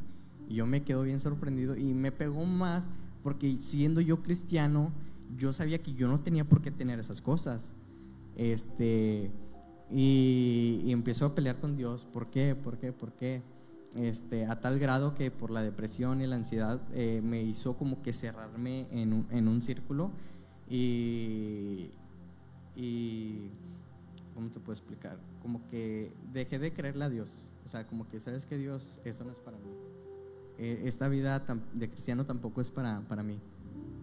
yo 0.48 0.66
me 0.66 0.82
quedo 0.82 1.02
bien 1.02 1.20
sorprendido 1.20 1.76
y 1.76 1.94
me 1.94 2.10
pegó 2.10 2.44
más 2.44 2.88
porque 3.22 3.58
siendo 3.60 4.00
yo 4.00 4.20
cristiano, 4.22 4.90
yo 5.36 5.52
sabía 5.52 5.78
que 5.80 5.92
yo 5.94 6.08
no 6.08 6.18
tenía 6.20 6.44
por 6.44 6.60
qué 6.60 6.72
tener 6.72 6.98
esas 6.98 7.20
cosas. 7.20 7.72
Este, 8.34 9.30
y, 9.92 10.80
y 10.84 10.90
empiezo 10.92 11.26
a 11.26 11.34
pelear 11.36 11.60
con 11.60 11.76
Dios, 11.76 12.04
¿por 12.04 12.30
qué? 12.30 12.56
¿Por 12.56 12.78
qué? 12.78 12.92
¿Por 12.92 13.12
qué? 13.12 13.42
Este, 13.96 14.46
a 14.46 14.60
tal 14.60 14.78
grado 14.78 15.14
que 15.14 15.32
por 15.32 15.50
la 15.50 15.62
depresión 15.62 16.20
y 16.20 16.26
la 16.26 16.36
ansiedad 16.36 16.80
eh, 16.92 17.20
me 17.24 17.42
hizo 17.42 17.76
como 17.76 18.02
que 18.02 18.12
cerrarme 18.12 18.86
en 18.92 19.12
un, 19.12 19.26
en 19.30 19.48
un 19.48 19.60
círculo 19.60 20.12
y, 20.68 21.90
y 22.76 23.50
¿cómo 24.32 24.48
te 24.50 24.60
puedo 24.60 24.78
explicar? 24.78 25.18
Como 25.42 25.66
que 25.66 26.12
dejé 26.32 26.60
de 26.60 26.72
creerle 26.72 27.04
a 27.04 27.08
Dios. 27.08 27.44
O 27.64 27.68
sea, 27.68 27.86
como 27.86 28.08
que, 28.08 28.20
¿sabes 28.20 28.46
que 28.46 28.58
Dios? 28.58 28.98
Eso 29.04 29.24
no 29.24 29.32
es 29.32 29.38
para 29.38 29.56
mí. 29.58 29.70
Eh, 30.58 30.82
esta 30.84 31.08
vida 31.08 31.44
de 31.72 31.88
cristiano 31.88 32.24
tampoco 32.24 32.60
es 32.60 32.70
para, 32.70 33.00
para 33.08 33.22
mí. 33.22 33.38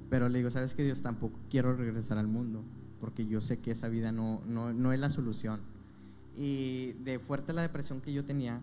Pero 0.10 0.28
le 0.28 0.40
digo, 0.40 0.50
¿sabes 0.50 0.74
que 0.74 0.84
Dios? 0.84 1.02
Tampoco 1.02 1.40
quiero 1.50 1.76
regresar 1.76 2.18
al 2.18 2.28
mundo, 2.28 2.64
porque 3.00 3.26
yo 3.26 3.42
sé 3.42 3.58
que 3.58 3.72
esa 3.72 3.88
vida 3.90 4.12
no, 4.12 4.42
no, 4.46 4.74
no 4.74 4.92
es 4.92 5.00
la 5.00 5.10
solución. 5.10 5.62
Y 6.38 6.94
de 7.04 7.20
fuerte 7.20 7.54
la 7.54 7.62
depresión 7.62 8.02
que 8.02 8.14
yo 8.14 8.26
tenía, 8.26 8.62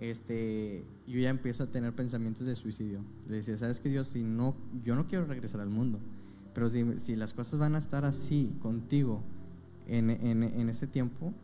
este, 0.00 0.82
yo 1.06 1.20
ya 1.20 1.28
empiezo 1.28 1.64
a 1.64 1.66
tener 1.66 1.94
pensamientos 1.94 2.46
de 2.46 2.56
suicidio. 2.56 3.04
Le 3.28 3.36
decía, 3.36 3.56
¿sabes 3.58 3.80
que 3.80 3.90
Dios? 3.90 4.08
Si 4.08 4.22
no, 4.22 4.56
yo 4.82 4.96
no 4.96 5.06
quiero 5.06 5.26
regresar 5.26 5.60
al 5.60 5.68
mundo, 5.68 6.00
pero 6.54 6.70
si, 6.70 6.98
si 6.98 7.16
las 7.16 7.34
cosas 7.34 7.60
van 7.60 7.74
a 7.74 7.78
estar 7.78 8.06
así 8.06 8.50
contigo 8.60 9.22
en, 9.86 10.08
en, 10.10 10.42
en 10.42 10.68
este 10.70 10.86
tiempo, 10.86 11.34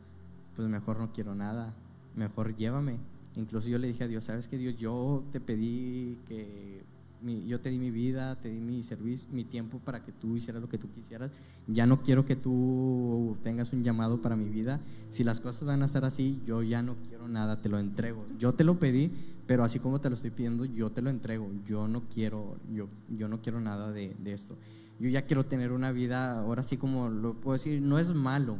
pues 0.57 0.69
mejor 0.69 0.99
no 0.99 1.13
quiero 1.13 1.35
nada, 1.35 1.75
mejor 2.17 2.57
llévame. 2.57 2.99
Incluso 3.37 3.69
yo 3.69 3.79
le 3.79 3.89
dije 3.89 4.05
a 4.05 4.09
Dios, 4.09 4.25
¿sabes 4.25 4.49
que 4.49 4.57
Dios? 4.57 4.77
Yo 4.77 5.23
te 5.33 5.41
pedí 5.41 6.19
que, 6.27 6.83
mi- 7.23 7.47
yo 7.47 7.61
te 7.61 7.71
di 7.71 7.79
mi 7.79 7.91
vida, 7.91 8.37
te 8.41 8.49
di 8.51 8.61
mi 8.61 8.83
servicio, 8.83 9.29
mi 9.33 9.45
tiempo 9.45 9.79
para 9.79 10.05
que 10.05 10.13
tú 10.13 10.37
hicieras 10.37 10.61
lo 10.63 10.69
que 10.69 10.79
tú 10.79 10.91
quisieras. 10.91 11.33
Ya 11.67 11.87
no 11.87 12.03
quiero 12.03 12.25
que 12.25 12.37
tú 12.37 13.37
tengas 13.43 13.73
un 13.73 13.83
llamado 13.83 14.21
para 14.23 14.37
mi 14.37 14.49
vida. 14.49 14.81
Si 15.11 15.25
las 15.25 15.41
cosas 15.41 15.65
van 15.65 15.83
a 15.83 15.87
estar 15.87 16.05
así, 16.05 16.41
yo 16.47 16.63
ya 16.63 16.83
no 16.83 16.97
quiero 17.09 17.29
nada, 17.29 17.61
te 17.61 17.69
lo 17.69 17.79
entrego. 17.79 18.25
Yo 18.39 18.55
te 18.55 18.65
lo 18.65 18.79
pedí, 18.79 19.11
pero 19.47 19.65
así 19.65 19.79
como 19.79 20.01
te 20.01 20.09
lo 20.09 20.15
estoy 20.15 20.31
pidiendo, 20.31 20.65
yo 20.65 20.91
te 20.91 21.03
lo 21.03 21.11
entrego. 21.11 21.51
Yo 21.67 21.89
no 21.89 22.03
quiero, 22.13 22.57
yo, 22.73 22.89
yo 23.09 23.29
no 23.29 23.41
quiero 23.41 23.61
nada 23.61 23.91
de, 23.93 24.15
de 24.19 24.33
esto. 24.33 24.57
Yo 24.99 25.11
ya 25.11 25.27
quiero 25.27 25.45
tener 25.45 25.73
una 25.73 25.93
vida, 25.93 26.39
ahora 26.41 26.63
sí 26.63 26.79
como 26.79 27.09
lo 27.11 27.35
puedo 27.35 27.53
decir, 27.55 27.83
no 27.83 27.99
es 27.99 28.15
malo, 28.15 28.57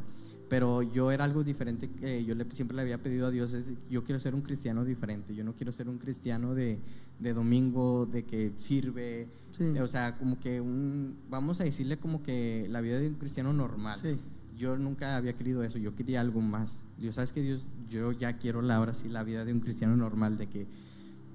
pero 0.49 0.81
yo 0.81 1.11
era 1.11 1.23
algo 1.25 1.43
diferente 1.43 1.89
que 1.89 2.23
yo 2.25 2.35
le, 2.35 2.45
siempre 2.53 2.75
le 2.75 2.81
había 2.83 3.01
pedido 3.01 3.27
a 3.27 3.31
Dios, 3.31 3.53
es, 3.53 3.71
yo 3.89 4.03
quiero 4.03 4.19
ser 4.19 4.33
un 4.35 4.41
cristiano 4.41 4.85
diferente, 4.85 5.35
yo 5.35 5.43
no 5.43 5.53
quiero 5.53 5.71
ser 5.71 5.89
un 5.89 5.97
cristiano 5.97 6.55
de, 6.55 6.79
de 7.19 7.33
domingo, 7.33 8.05
de 8.11 8.23
que 8.23 8.51
sirve, 8.59 9.27
Sí. 9.51 9.63
o 9.79 9.87
sea, 9.87 10.17
como 10.17 10.39
que 10.39 10.61
un, 10.61 11.15
vamos 11.29 11.59
a 11.61 11.63
decirle 11.63 11.97
como 11.97 12.21
que 12.21 12.67
la 12.69 12.81
vida 12.81 12.99
de 12.99 13.07
un 13.07 13.15
cristiano 13.15 13.53
normal. 13.53 13.97
Sí. 13.97 14.17
Yo 14.57 14.77
nunca 14.77 15.15
había 15.17 15.33
querido 15.33 15.63
eso, 15.63 15.77
yo 15.79 15.95
quería 15.95 16.19
algo 16.21 16.41
más. 16.41 16.83
Dios, 16.99 17.15
¿sabes 17.15 17.31
que 17.31 17.41
Dios? 17.41 17.67
Yo 17.89 18.11
ya 18.11 18.37
quiero 18.37 18.61
la, 18.61 18.75
ahora 18.75 18.93
sí 18.93 19.07
la 19.07 19.23
vida 19.23 19.45
de 19.45 19.53
un 19.53 19.59
cristiano 19.61 19.95
normal, 19.95 20.37
de 20.37 20.47
que 20.47 20.67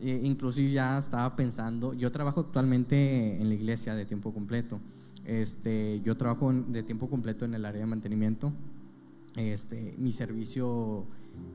Eh, 0.05 0.21
incluso 0.25 0.61
yo 0.61 0.69
ya 0.69 0.99
estaba 0.99 1.37
pensando, 1.37 1.95
yo 1.95 2.11
trabajo 2.11 2.41
actualmente 2.41 3.41
en 3.41 3.49
la 3.49 3.55
iglesia 3.55 3.95
de 3.95 4.05
tiempo 4.05 4.33
completo. 4.35 4.81
Este, 5.25 6.01
yo 6.03 6.17
trabajo 6.17 6.53
de 6.53 6.83
tiempo 6.83 7.09
completo 7.09 7.45
en 7.45 7.55
el 7.55 7.65
área 7.65 7.81
de 7.83 7.87
mantenimiento. 7.87 8.53
Este, 9.37 9.95
mi 9.99 10.13
servicio 10.13 11.07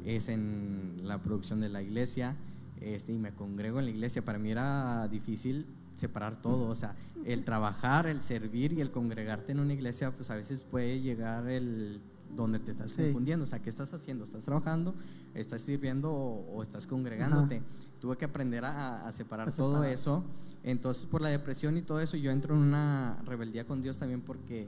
es 0.03 0.29
en 0.29 1.01
la 1.03 1.21
producción 1.21 1.61
de 1.61 1.69
la 1.69 1.81
iglesia 1.81 2.35
este, 2.81 3.13
y 3.13 3.17
me 3.19 3.33
congrego 3.33 3.79
en 3.79 3.85
la 3.85 3.91
iglesia. 3.91 4.23
Para 4.25 4.39
mí 4.39 4.49
era 4.51 5.07
difícil 5.07 5.65
separar 5.93 6.41
todo, 6.41 6.69
o 6.69 6.75
sea, 6.75 6.95
el 7.25 7.43
trabajar, 7.43 8.05
el 8.07 8.21
servir 8.23 8.73
y 8.73 8.81
el 8.81 8.91
congregarte 8.91 9.51
en 9.51 9.59
una 9.59 9.73
iglesia, 9.73 10.11
pues 10.15 10.29
a 10.29 10.35
veces 10.35 10.63
puede 10.63 11.01
llegar 11.01 11.47
el 11.49 11.99
donde 12.35 12.59
te 12.59 12.71
estás 12.71 12.91
Sí. 12.91 13.01
confundiendo, 13.03 13.45
o 13.45 13.47
sea, 13.47 13.59
¿qué 13.61 13.69
estás 13.69 13.93
haciendo? 13.93 14.23
¿Estás 14.25 14.43
trabajando? 14.45 14.93
¿Estás 15.33 15.61
sirviendo 15.61 16.11
o, 16.11 16.55
o 16.57 16.61
estás 16.63 16.85
congregándote? 16.85 17.61
Tuve 17.99 18.15
que 18.17 18.25
aprender 18.25 18.63
a, 18.65 19.07
a 19.07 19.11
separar 19.11 19.47
A 19.49 19.51
todo 19.51 19.73
separar. 19.75 19.93
eso. 19.93 20.23
Entonces, 20.63 21.05
por 21.05 21.21
la 21.21 21.29
depresión 21.29 21.77
y 21.77 21.81
todo 21.81 21.99
eso, 21.99 22.17
yo 22.17 22.29
entro 22.31 22.53
en 22.53 22.61
una 22.61 23.17
rebeldía 23.25 23.65
con 23.65 23.81
Dios 23.81 23.97
también 23.97 24.21
porque, 24.21 24.67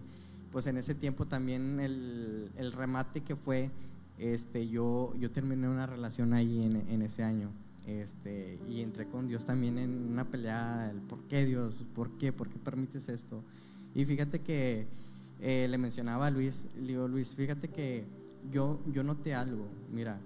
pues 0.51 0.67
en 0.67 0.77
ese 0.77 0.95
tiempo 0.95 1.25
también 1.25 1.79
el, 1.79 2.51
el 2.57 2.71
remate 2.71 3.21
que 3.21 3.35
fue, 3.35 3.69
este, 4.17 4.67
yo, 4.67 5.13
yo 5.17 5.31
terminé 5.31 5.67
una 5.67 5.85
relación 5.85 6.33
ahí 6.33 6.63
en, 6.63 6.75
en 6.89 7.01
ese 7.01 7.23
año. 7.23 7.51
Este, 7.87 8.59
y 8.69 8.81
entré 8.81 9.07
con 9.07 9.27
Dios 9.27 9.45
también 9.45 9.79
en 9.79 10.11
una 10.11 10.25
pelea, 10.25 10.91
el 10.91 11.01
por 11.01 11.23
qué 11.23 11.45
Dios, 11.45 11.83
por 11.95 12.11
qué, 12.17 12.31
por 12.31 12.47
qué 12.49 12.59
permites 12.59 13.09
esto. 13.09 13.43
Y 13.95 14.05
fíjate 14.05 14.41
que 14.41 14.85
eh, 15.41 15.67
le 15.69 15.77
mencionaba 15.77 16.27
a 16.27 16.31
Luis, 16.31 16.67
le 16.75 16.87
digo, 16.87 17.07
Luis, 17.07 17.33
fíjate 17.33 17.69
que 17.69 18.05
yo, 18.51 18.79
yo 18.91 19.03
noté 19.03 19.33
algo, 19.33 19.65
mira, 19.91 20.19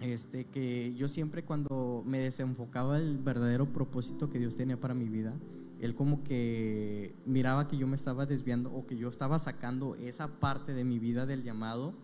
este, 0.00 0.44
que 0.44 0.94
yo 0.94 1.08
siempre 1.08 1.42
cuando 1.42 2.02
me 2.06 2.20
desenfocaba 2.20 2.98
el 2.98 3.18
verdadero 3.18 3.66
propósito 3.66 4.30
que 4.30 4.38
Dios 4.38 4.56
tenía 4.56 4.78
para 4.78 4.94
mi 4.94 5.08
vida, 5.08 5.34
Él 5.80 5.94
como 5.94 6.22
que 6.24 7.14
miraba 7.24 7.66
que 7.68 7.76
yo 7.78 7.86
me 7.86 7.96
estaba 7.96 8.26
desviando 8.26 8.72
o 8.72 8.86
que 8.86 8.96
yo 8.96 9.08
estaba 9.08 9.38
sacando 9.38 9.94
esa 9.96 10.28
parte 10.40 10.74
de 10.74 10.84
mi 10.84 10.98
vida 10.98 11.26
del 11.26 11.42
llamado, 11.42 11.94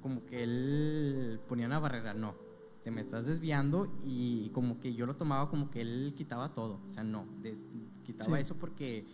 como 0.00 0.24
que 0.24 0.42
Él 0.42 1.40
ponía 1.48 1.66
una 1.66 1.78
barrera, 1.78 2.14
no, 2.14 2.34
te 2.84 2.90
me 2.90 3.00
estás 3.02 3.26
desviando 3.26 3.92
y 4.04 4.48
como 4.50 4.78
que 4.80 4.94
yo 4.94 5.04
lo 5.06 5.14
tomaba 5.14 5.50
como 5.50 5.70
que 5.70 5.80
Él 5.82 6.14
quitaba 6.16 6.54
todo, 6.54 6.80
o 6.86 6.90
sea, 6.90 7.04
no, 7.04 7.26
des- 7.42 7.64
quitaba 8.04 8.36
Sí. 8.36 8.42
eso 8.42 8.54
porque... 8.56 9.04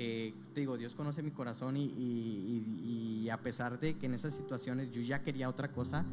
eh, 0.00 0.32
te 0.54 0.60
digo, 0.60 0.76
Dios 0.78 0.94
conoce 0.94 1.22
mi 1.24 1.32
corazón 1.32 1.76
y, 1.76 1.84
y- 1.84 2.62
y- 2.84 3.20
y 3.24 3.30
a 3.30 3.42
pesar 3.42 3.80
de 3.80 3.96
que 3.98 4.06
en 4.06 4.14
esas 4.14 4.32
situaciones 4.32 4.92
yo 4.92 5.02
ya 5.02 5.22
quería 5.22 5.48
otra 5.48 5.72
cosa, 5.72 6.04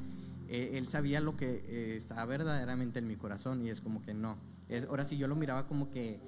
eh, 0.48 0.72
él 0.74 0.88
sabía 0.88 1.22
lo 1.22 1.38
que 1.38 1.64
eh, 1.68 1.96
estaba 1.96 2.26
verdaderamente 2.26 2.98
en 3.00 3.06
mi 3.08 3.16
corazón 3.16 3.64
y 3.64 3.70
es 3.70 3.82
como 3.82 4.02
que 4.02 4.14
no. 4.16 4.38
Es, 4.70 4.86
ahora 4.86 5.06
sí 5.06 5.18
yo 5.18 5.28
lo 5.28 5.36
miraba 5.36 5.68
como 5.68 5.92
que 5.92 6.20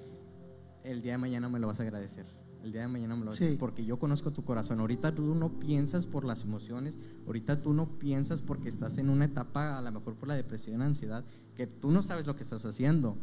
el 0.90 1.02
día 1.02 1.12
de 1.12 1.18
mañana 1.18 1.48
me 1.48 1.58
lo 1.58 1.66
vas 1.66 1.80
a 1.80 1.82
agradecer. 1.82 2.26
El 2.62 2.72
día 2.72 2.82
de 2.82 2.88
mañana 2.88 3.14
me 3.14 3.20
lo 3.24 3.30
vas 3.30 3.40
a 3.40 3.46
Sí. 3.46 3.56
porque 3.58 3.84
yo 3.84 3.98
conozco 3.98 4.32
tu 4.32 4.44
corazón. 4.44 4.80
Ahorita 4.80 5.14
tú 5.14 5.34
no 5.34 5.58
piensas 5.60 6.06
por 6.06 6.24
las 6.24 6.42
emociones, 6.44 6.98
ahorita 7.26 7.62
tú 7.62 7.72
no 7.72 7.98
piensas 7.98 8.40
porque 8.42 8.68
estás 8.68 8.98
en 8.98 9.10
una 9.10 9.26
etapa, 9.26 9.78
a 9.78 9.82
lo 9.82 9.92
mejor 9.92 10.14
por 10.16 10.28
la 10.28 10.34
depresión, 10.34 10.82
ansiedad, 10.82 11.24
que 11.54 11.66
tú 11.66 11.90
no 11.90 12.02
sabes 12.02 12.26
lo 12.26 12.34
que 12.36 12.42
estás 12.42 12.64
haciendo. 12.66 13.16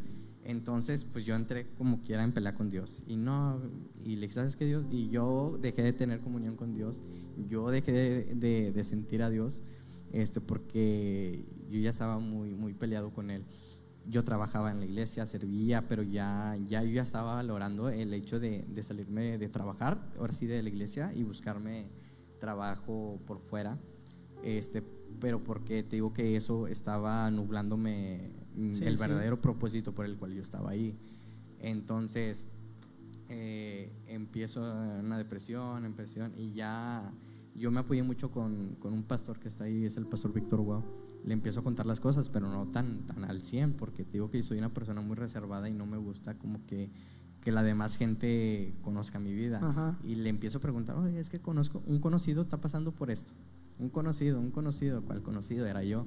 Entonces, 0.44 1.04
pues 1.04 1.26
yo 1.26 1.34
entré 1.34 1.66
como 1.76 2.02
quiera 2.02 2.22
en 2.22 2.32
pelea 2.32 2.54
con 2.54 2.70
Dios. 2.70 3.02
Y 3.06 3.16
no, 3.16 3.60
y 4.04 4.16
le 4.16 4.30
¿sabes 4.30 4.54
qué 4.56 4.64
Dios? 4.64 4.84
Y 4.90 5.08
yo 5.08 5.58
dejé 5.60 5.82
de 5.82 5.92
tener 5.92 6.20
comunión 6.20 6.54
con 6.56 6.72
Dios. 6.72 7.02
Yo 7.48 7.68
dejé 7.70 7.92
de, 7.92 8.34
de- 8.36 8.72
de 8.72 8.84
sentir 8.84 9.22
a 9.22 9.28
Dios 9.30 9.62
este, 10.12 10.40
porque 10.40 11.44
yo 11.68 11.80
ya 11.80 11.90
estaba 11.90 12.18
muy, 12.20 12.54
muy 12.54 12.72
peleado 12.74 13.10
con 13.10 13.30
Él. 13.30 13.44
Yo 14.08 14.22
trabajaba 14.24 14.70
en 14.70 14.78
la 14.78 14.84
iglesia, 14.86 15.26
servía, 15.26 15.88
pero 15.88 16.02
ya, 16.02 16.56
ya 16.64 16.82
yo 16.82 16.90
ya 16.90 17.02
estaba 17.02 17.34
valorando 17.34 17.88
el 17.88 18.14
hecho 18.14 18.38
de, 18.38 18.64
de 18.68 18.82
salirme 18.82 19.36
de 19.38 19.48
trabajar, 19.48 20.12
ahora 20.18 20.32
sí 20.32 20.46
de 20.46 20.62
la 20.62 20.68
iglesia, 20.68 21.12
y 21.14 21.24
buscarme 21.24 21.88
trabajo 22.38 23.18
por 23.26 23.40
fuera. 23.40 23.78
Este, 24.44 24.82
pero 25.20 25.42
porque 25.42 25.82
te 25.82 25.96
digo 25.96 26.12
que 26.12 26.36
eso 26.36 26.66
estaba 26.68 27.30
nublándome 27.30 28.30
mm, 28.54 28.72
Sí, 28.72 28.84
el 28.84 28.94
sí. 28.94 29.00
verdadero 29.00 29.40
propósito 29.40 29.92
por 29.94 30.04
el 30.06 30.16
cual 30.16 30.34
yo 30.34 30.42
estaba 30.42 30.70
ahí. 30.70 30.96
Entonces, 31.58 32.46
eh, 33.28 33.90
empiezo 34.06 34.60
una 34.60 35.18
depresión, 35.18 35.84
en 35.84 35.94
presión, 35.94 36.32
y 36.36 36.52
ya 36.52 37.12
yo 37.54 37.70
me 37.70 37.80
apoyé 37.80 38.02
mucho 38.02 38.30
con, 38.30 38.76
con 38.78 38.92
un 38.92 39.02
pastor 39.02 39.38
que 39.40 39.48
está 39.48 39.64
ahí, 39.64 39.84
es 39.84 39.96
el 39.96 40.06
pastor 40.06 40.32
Víctor 40.32 40.60
Guau. 40.60 40.84
Le 41.26 41.34
empiezo 41.34 41.60
a 41.60 41.62
contar 41.62 41.84
las 41.84 42.00
cosas, 42.00 42.30
pero 42.30 42.48
no 42.48 42.66
tan, 42.68 43.00
tan 43.06 43.24
al 43.24 43.42
100, 43.42 43.74
porque 43.74 44.04
te 44.04 44.12
digo 44.12 44.30
que 44.30 44.42
soy 44.42 44.58
una 44.58 44.72
persona 44.72 45.02
muy 45.02 45.16
reservada 45.16 45.68
y 45.68 45.74
no 45.74 45.84
me 45.84 45.98
gusta 45.98 46.38
como 46.38 46.64
que, 46.66 46.90
que 47.42 47.52
la 47.52 47.62
demás 47.62 47.96
gente 47.96 48.74
conozca 48.80 49.18
mi 49.18 49.34
vida. 49.34 49.60
Ajá. 49.62 49.98
Y 50.04 50.14
le 50.14 50.30
empiezo 50.30 50.58
a 50.58 50.60
preguntar, 50.60 50.96
oye, 50.96 51.18
es 51.18 51.28
que 51.28 51.40
conozco, 51.40 51.82
un 51.86 52.00
conocido 52.00 52.42
está 52.42 52.60
pasando 52.60 52.92
por 52.92 53.10
esto. 53.10 53.32
Un 53.78 53.90
conocido, 53.90 54.40
un 54.40 54.50
conocido, 54.50 55.02
¿cuál 55.02 55.22
conocido? 55.22 55.66
Era 55.66 55.82
yo. 55.82 56.06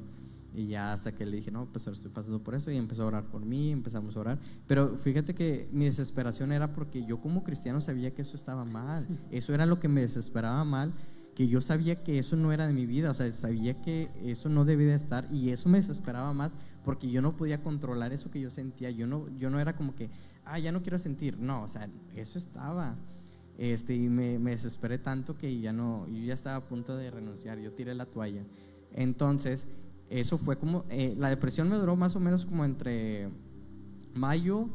Y 0.53 0.67
ya 0.67 0.93
hasta 0.93 1.11
que 1.11 1.25
le 1.25 1.37
dije, 1.37 1.51
no, 1.51 1.67
pues 1.67 1.85
estoy 1.87 2.09
pasando 2.09 2.41
por 2.41 2.55
eso, 2.55 2.71
y 2.71 2.77
empezó 2.77 3.03
a 3.03 3.07
orar 3.07 3.25
por 3.25 3.45
mí, 3.45 3.71
empezamos 3.71 4.17
a 4.17 4.19
orar. 4.19 4.39
Pero 4.67 4.97
fíjate 4.97 5.35
que 5.35 5.69
mi 5.71 5.85
desesperación 5.85 6.51
era 6.51 6.73
porque 6.73 7.05
yo 7.05 7.19
como 7.21 7.43
cristiano 7.43 7.81
sabía 7.81 8.13
que 8.13 8.23
eso 8.23 8.35
estaba 8.35 8.65
mal. 8.65 9.07
Eso 9.31 9.53
era 9.53 9.65
lo 9.65 9.79
que 9.79 9.87
me 9.87 10.01
desesperaba 10.01 10.63
mal, 10.63 10.93
que 11.39 11.47
yo 11.47 11.61
sabía 11.61 12.03
que 12.03 12.19
eso 12.19 12.35
no 12.35 12.51
era 12.51 12.67
de 12.67 12.73
mi 12.73 12.85
vida, 12.85 13.11
o 13.11 13.13
sea, 13.13 13.31
sabía 13.31 13.81
que 13.81 14.11
eso 14.21 14.49
no 14.49 14.65
debía 14.65 14.87
de 14.87 14.95
estar, 14.95 15.25
y 15.31 15.51
eso 15.51 15.69
me 15.69 15.77
desesperaba 15.77 16.33
más 16.33 16.57
porque 16.83 17.09
yo 17.09 17.21
no 17.21 17.37
podía 17.37 17.63
controlar 17.63 18.11
eso 18.11 18.29
que 18.29 18.41
yo 18.41 18.51
sentía. 18.51 18.91
Yo 18.91 19.07
no, 19.07 19.29
yo 19.37 19.49
no 19.49 19.57
era 19.57 19.73
como 19.73 19.95
que, 19.95 20.09
ah, 20.43 20.59
ya 20.59 20.73
no 20.73 20.81
quiero 20.81 20.99
sentir. 20.99 21.39
No, 21.39 21.63
o 21.63 21.69
sea, 21.69 21.89
eso 22.13 22.37
estaba. 22.37 22.97
Este, 23.57 23.95
y 23.95 24.09
me, 24.09 24.37
me 24.37 24.51
desesperé 24.51 24.97
tanto 24.97 25.37
que 25.37 25.61
ya 25.61 25.71
no, 25.71 26.05
yo 26.09 26.25
ya 26.25 26.33
estaba 26.33 26.57
a 26.57 26.67
punto 26.67 26.97
de 26.97 27.09
renunciar, 27.09 27.57
yo 27.57 27.71
tiré 27.71 27.95
la 27.95 28.05
toalla. 28.05 28.43
Entonces, 28.91 29.69
eso 30.09 30.37
fue 30.37 30.57
como, 30.57 30.83
eh, 30.89 31.15
la 31.17 31.29
depresión 31.29 31.69
me 31.69 31.77
duró 31.77 31.95
más 31.95 32.17
o 32.17 32.19
menos 32.19 32.45
como 32.45 32.65
entre 32.65 33.29
mayo 34.13 34.67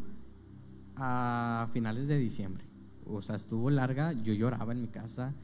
a 0.97 1.69
finales 1.75 2.09
de 2.09 2.17
diciembre. 2.17 2.65
O 3.05 3.21
sea, 3.21 3.37
estuvo 3.37 3.69
larga, 3.69 4.15
yo 4.15 4.33
lloraba 4.33 4.73
en 4.73 4.81
mi 4.81 4.89
casa, 4.89 5.35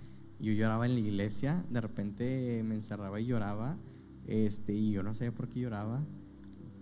yo 0.41 0.53
lloraba 0.53 0.87
en 0.87 0.95
la 0.95 1.01
iglesia, 1.01 1.65
de 1.71 1.81
repente 1.81 2.63
me 2.65 2.75
encerraba 2.75 3.21
y 3.21 3.27
lloraba, 3.27 3.77
este, 4.27 4.73
y 4.75 4.93
yo 4.93 5.03
no 5.03 5.13
sabía 5.15 5.33
por 5.33 5.49
qué 5.49 5.61
lloraba. 5.61 6.03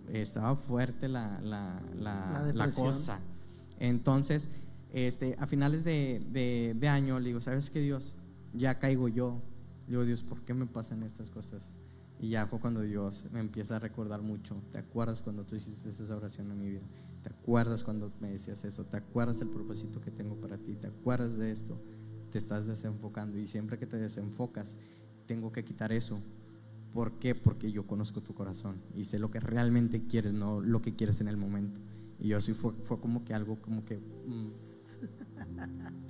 Estaba 0.07 0.55
fuerte 0.55 1.07
la, 1.07 1.39
la, 1.41 1.81
la, 1.95 2.51
cosa. 2.75 3.19
Entonces, 3.79 4.49
este, 4.91 5.35
a 5.39 5.45
finales 5.45 5.83
de, 5.83 6.25
de- 6.31 6.75
de 6.79 6.87
año, 6.87 7.19
le 7.19 7.27
digo, 7.27 7.41
¿sabes 7.41 7.69
qué, 7.69 7.79
Dios? 7.81 8.15
Ya 8.53 8.79
caigo 8.79 9.07
yo. 9.07 9.41
Le 9.85 9.91
digo, 9.91 10.05
Dios, 10.05 10.23
¿por 10.23 10.41
qué 10.41 10.53
me 10.53 10.65
pasan 10.65 11.03
estas 11.03 11.29
cosas? 11.29 11.69
Y 12.19 12.29
ya 12.29 12.47
fue 12.47 12.59
cuando 12.59 12.81
Dios 12.81 13.25
me 13.31 13.39
empieza 13.39 13.75
a 13.75 13.79
recordar 13.79 14.21
mucho. 14.21 14.55
¿Te 14.71 14.77
acuerdas 14.79 15.21
cuando 15.21 15.45
tú 15.45 15.55
hiciste 15.55 15.89
esa 15.89 16.15
oración 16.15 16.51
en 16.51 16.59
mi 16.59 16.69
vida? 16.69 16.81
¿Te 17.21 17.29
acuerdas 17.29 17.83
cuando 17.83 18.11
me 18.19 18.31
decías 18.31 18.63
eso? 18.65 18.85
¿Te 18.85 18.97
acuerdas 18.97 19.39
del 19.39 19.49
propósito 19.49 20.01
que 20.01 20.09
tengo 20.11 20.35
para 20.35 20.57
ti? 20.57 20.75
¿Te 20.75 20.87
acuerdas 20.87 21.37
de 21.37 21.51
esto? 21.51 21.79
Te 22.31 22.37
estás 22.37 22.67
desenfocando 22.67 23.37
y 23.37 23.47
siempre 23.47 23.77
que 23.77 23.87
te 23.87 23.97
desenfocas, 23.97 24.77
tengo 25.25 25.51
que 25.51 25.63
quitar 25.63 25.91
eso. 25.91 26.19
¿Por 26.93 27.19
qué? 27.19 27.35
Porque 27.35 27.71
yo 27.71 27.85
conozco 27.85 28.21
tu 28.21 28.33
corazón 28.33 28.81
y 28.95 29.05
sé 29.05 29.19
lo 29.19 29.29
que 29.29 29.39
realmente 29.39 30.07
quieres, 30.07 30.33
no 30.33 30.61
lo 30.61 30.81
que 30.81 30.95
quieres 30.95 31.21
en 31.21 31.27
el 31.27 31.37
momento. 31.37 31.79
Y 32.19 32.29
yo 32.29 32.41
sí 32.41 32.53
fue, 32.53 32.73
fue 32.83 32.99
como 32.99 33.23
que 33.23 33.33
algo 33.33 33.61
como 33.61 33.85
que... 33.85 33.97
mm. 33.97 34.43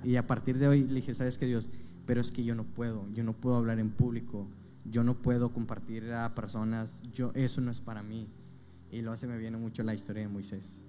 Y 0.04 0.16
a 0.16 0.26
partir 0.26 0.58
de 0.58 0.68
hoy 0.68 0.86
le 0.86 0.94
dije, 0.94 1.14
¿sabes 1.14 1.38
qué 1.38 1.46
Dios? 1.46 1.70
Pero 2.06 2.20
es 2.20 2.32
que 2.32 2.42
yo 2.42 2.54
no 2.54 2.64
puedo, 2.64 3.08
yo 3.12 3.22
no 3.22 3.34
puedo 3.34 3.56
hablar 3.56 3.78
en 3.78 3.90
público, 3.90 4.48
yo 4.84 5.04
no 5.04 5.20
puedo 5.20 5.52
compartir 5.52 6.10
a 6.12 6.34
personas, 6.34 7.02
yo, 7.12 7.30
eso 7.34 7.60
no 7.60 7.70
es 7.70 7.80
para 7.80 8.02
mí. 8.02 8.28
Y 8.90 9.02
luego 9.02 9.16
se 9.16 9.26
me 9.26 9.38
viene 9.38 9.56
mucho 9.56 9.82
la 9.82 9.94
historia 9.94 10.22
de 10.22 10.28
Moisés. 10.28 10.82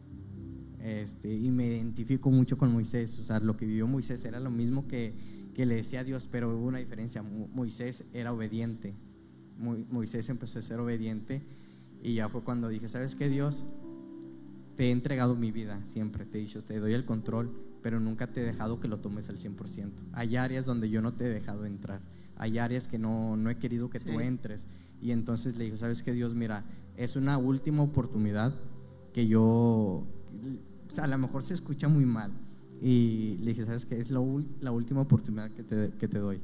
Este, 0.83 1.31
y 1.33 1.51
me 1.51 1.67
identifico 1.67 2.31
mucho 2.31 2.57
con 2.57 2.71
Moisés, 2.71 3.17
o 3.19 3.23
sea, 3.23 3.39
lo 3.39 3.55
que 3.55 3.65
vivió 3.67 3.85
Moisés 3.87 4.25
era 4.25 4.39
lo 4.39 4.49
mismo 4.49 4.87
que, 4.87 5.13
que 5.53 5.65
le 5.67 5.75
decía 5.75 5.99
a 5.99 6.03
Dios, 6.03 6.27
pero 6.31 6.49
hubo 6.57 6.65
una 6.65 6.79
diferencia, 6.79 7.21
Mo- 7.21 7.47
Moisés 7.53 8.03
era 8.13 8.33
obediente, 8.33 8.95
Mo- 9.59 9.77
Moisés 9.91 10.27
empezó 10.29 10.57
a 10.57 10.61
ser 10.63 10.79
obediente 10.79 11.43
y 12.01 12.15
ya 12.15 12.29
fue 12.29 12.41
cuando 12.43 12.67
dije, 12.67 12.87
¿sabes 12.87 13.13
qué 13.13 13.29
Dios? 13.29 13.67
Te 14.75 14.85
he 14.87 14.91
entregado 14.91 15.35
mi 15.35 15.51
vida, 15.51 15.79
siempre 15.85 16.25
te 16.25 16.39
he 16.39 16.41
dicho, 16.41 16.63
te 16.63 16.79
doy 16.79 16.93
el 16.93 17.05
control, 17.05 17.51
pero 17.83 17.99
nunca 17.99 18.31
te 18.31 18.41
he 18.41 18.43
dejado 18.45 18.79
que 18.79 18.87
lo 18.87 18.99
tomes 18.99 19.29
al 19.29 19.37
100%. 19.37 19.91
Hay 20.13 20.35
áreas 20.35 20.65
donde 20.65 20.89
yo 20.89 21.01
no 21.03 21.13
te 21.13 21.25
he 21.25 21.29
dejado 21.29 21.65
entrar, 21.65 22.01
hay 22.37 22.57
áreas 22.57 22.87
que 22.87 22.97
no, 22.97 23.37
no 23.37 23.51
he 23.51 23.57
querido 23.59 23.89
que 23.91 23.99
tú 23.99 24.17
Sí. 24.17 24.25
entres. 24.25 24.67
Y 24.99 25.11
entonces 25.11 25.57
le 25.57 25.65
digo, 25.65 25.77
¿sabes 25.77 26.01
qué 26.01 26.11
Dios? 26.13 26.33
Mira, 26.33 26.63
es 26.97 27.15
una 27.15 27.37
última 27.37 27.83
oportunidad 27.83 28.55
que 29.13 29.27
yo, 29.27 30.07
sea, 30.91 31.05
a 31.05 31.07
lo 31.07 31.17
mejor 31.17 31.43
se 31.43 31.53
escucha 31.53 31.87
muy 31.87 32.05
mal. 32.05 32.31
Y 32.81 33.37
le 33.41 33.51
dije, 33.51 33.65
¿sabes 33.65 33.85
qué? 33.85 33.99
Es 33.99 34.09
la, 34.11 34.21
la 34.59 34.71
última 34.71 35.01
oportunidad 35.01 35.51
que 35.51 35.63
te, 35.63 35.91
que 35.97 36.07
te 36.07 36.19
doy 36.19 36.39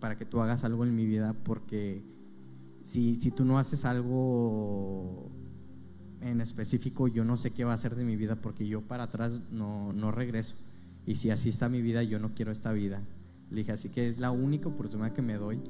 para 0.00 0.18
que 0.18 0.24
tú 0.24 0.40
hagas 0.40 0.64
algo 0.64 0.84
en 0.84 0.96
mi 0.96 1.06
vida, 1.06 1.32
porque 1.44 2.02
si, 2.82 3.14
si 3.16 3.30
tú 3.30 3.44
no 3.44 3.58
haces 3.58 3.84
algo 3.84 5.30
en 6.22 6.40
específico 6.40 7.08
yo 7.08 7.24
no 7.24 7.36
sé 7.36 7.50
qué 7.50 7.64
va 7.64 7.72
a 7.72 7.76
ser 7.76 7.96
de 7.96 8.04
mi 8.04 8.16
vida 8.16 8.36
porque 8.36 8.66
yo 8.66 8.80
para 8.82 9.04
atrás 9.04 9.40
no, 9.50 9.92
no 9.92 10.10
regreso. 10.10 10.56
Y 11.06 11.16
si 11.16 11.30
así 11.30 11.48
está 11.48 11.68
mi 11.68 11.82
vida, 11.82 12.02
yo 12.02 12.18
no 12.18 12.32
quiero 12.34 12.52
esta 12.52 12.72
vida. 12.72 13.02
Le 13.50 13.58
dije, 13.58 13.72
así 13.72 13.88
que 13.88 14.08
es 14.08 14.20
la 14.20 14.30
única 14.30 14.68
oportunidad 14.68 15.12
que 15.12 15.22
me 15.22 15.34
doy 15.34 15.60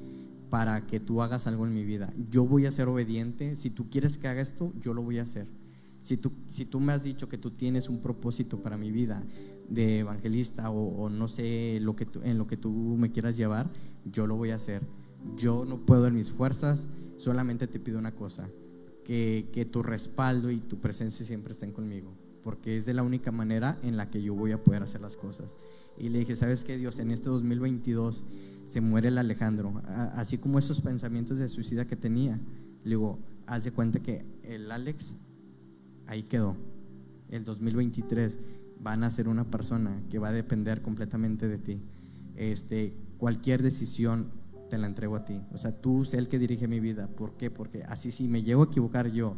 para 0.50 0.86
que 0.86 1.00
tú 1.00 1.22
hagas 1.22 1.46
algo 1.46 1.66
en 1.66 1.74
mi 1.74 1.84
vida. 1.84 2.12
Yo 2.30 2.46
voy 2.46 2.66
a 2.66 2.70
ser 2.70 2.88
obediente. 2.88 3.56
Si 3.56 3.70
tú 3.70 3.88
quieres 3.88 4.18
que 4.18 4.28
haga 4.28 4.42
esto, 4.42 4.72
yo 4.78 4.92
lo 4.92 5.02
voy 5.02 5.18
a 5.18 5.22
hacer. 5.22 5.46
Si 6.02 6.16
tú, 6.16 6.32
si 6.48 6.64
tú 6.64 6.80
me 6.80 6.92
has 6.92 7.04
dicho 7.04 7.28
que 7.28 7.38
tú 7.38 7.52
tienes 7.52 7.88
un 7.88 8.02
propósito 8.02 8.60
para 8.60 8.76
mi 8.76 8.90
vida 8.90 9.22
de 9.68 10.00
evangelista 10.00 10.68
o, 10.68 11.08
no 11.08 11.28
sé 11.28 11.78
lo 11.80 11.94
que 11.94 12.08
en 12.24 12.38
lo 12.38 12.48
que 12.48 12.56
tú 12.56 12.70
me 12.98 13.12
quieras 13.12 13.36
llevar, 13.36 13.70
yo 14.04 14.26
lo 14.26 14.34
voy 14.34 14.50
a 14.50 14.56
hacer. 14.56 14.82
Yo 15.36 15.64
no 15.64 15.86
puedo 15.86 16.08
en 16.08 16.14
mis 16.14 16.28
fuerzas, 16.28 16.88
solamente 17.16 17.68
te 17.68 17.78
pido 17.78 18.00
una 18.00 18.16
cosa, 18.16 18.50
que, 19.04 19.48
que 19.52 19.64
tu 19.64 19.84
respaldo 19.84 20.50
y 20.50 20.58
tu 20.58 20.80
presencia 20.80 21.24
siempre 21.24 21.52
estén 21.52 21.70
conmigo, 21.70 22.12
porque 22.42 22.76
es 22.76 22.84
de 22.84 22.94
la 22.94 23.04
única 23.04 23.30
manera 23.30 23.78
en 23.84 23.96
la 23.96 24.08
que 24.08 24.20
yo 24.20 24.34
voy 24.34 24.50
a 24.50 24.62
poder 24.62 24.82
hacer 24.82 25.02
las 25.02 25.16
cosas. 25.16 25.56
Y 25.96 26.08
le 26.08 26.18
dije, 26.18 26.34
¿sabes 26.34 26.64
qué, 26.64 26.76
Dios? 26.76 26.98
En 26.98 27.12
este 27.12 27.28
2022 27.28 28.24
se 28.64 28.80
muere 28.80 29.06
el 29.06 29.18
Alejandro, 29.18 29.80
así 29.86 30.36
como 30.36 30.58
esos 30.58 30.80
pensamientos 30.80 31.38
de 31.38 31.48
suicida 31.48 31.86
que 31.86 31.94
tenía. 31.94 32.40
Le 32.82 32.90
digo, 32.90 33.20
haz 33.46 33.62
de 33.62 33.70
cuenta 33.70 34.00
que 34.00 34.24
el 34.42 34.72
Alex 34.72 35.14
ahí 36.12 36.24
quedó. 36.24 36.56
El 37.28 37.44
2023 37.44 38.38
van 38.80 39.04
a 39.04 39.10
ser 39.10 39.28
una 39.28 39.50
persona 39.50 40.02
que 40.10 40.18
va 40.18 40.28
a 40.28 40.32
depender 40.32 40.82
completamente 40.82 41.48
de 41.48 41.58
ti. 41.58 41.80
Este, 42.36 42.94
cualquier 43.18 43.62
decisión 43.62 44.30
te 44.68 44.78
la 44.78 44.86
entrego 44.86 45.16
a 45.16 45.24
ti. 45.24 45.40
O 45.52 45.58
sea, 45.58 45.72
tú 45.80 46.04
sé 46.04 46.18
el 46.18 46.28
que 46.28 46.38
dirige 46.38 46.68
mi 46.68 46.80
vida. 46.80 47.08
¿Por 47.08 47.36
qué? 47.36 47.50
Porque 47.50 47.84
así 47.84 48.10
si 48.10 48.28
me 48.28 48.42
llego 48.42 48.62
a 48.62 48.66
equivocar 48.66 49.10
yo 49.10 49.36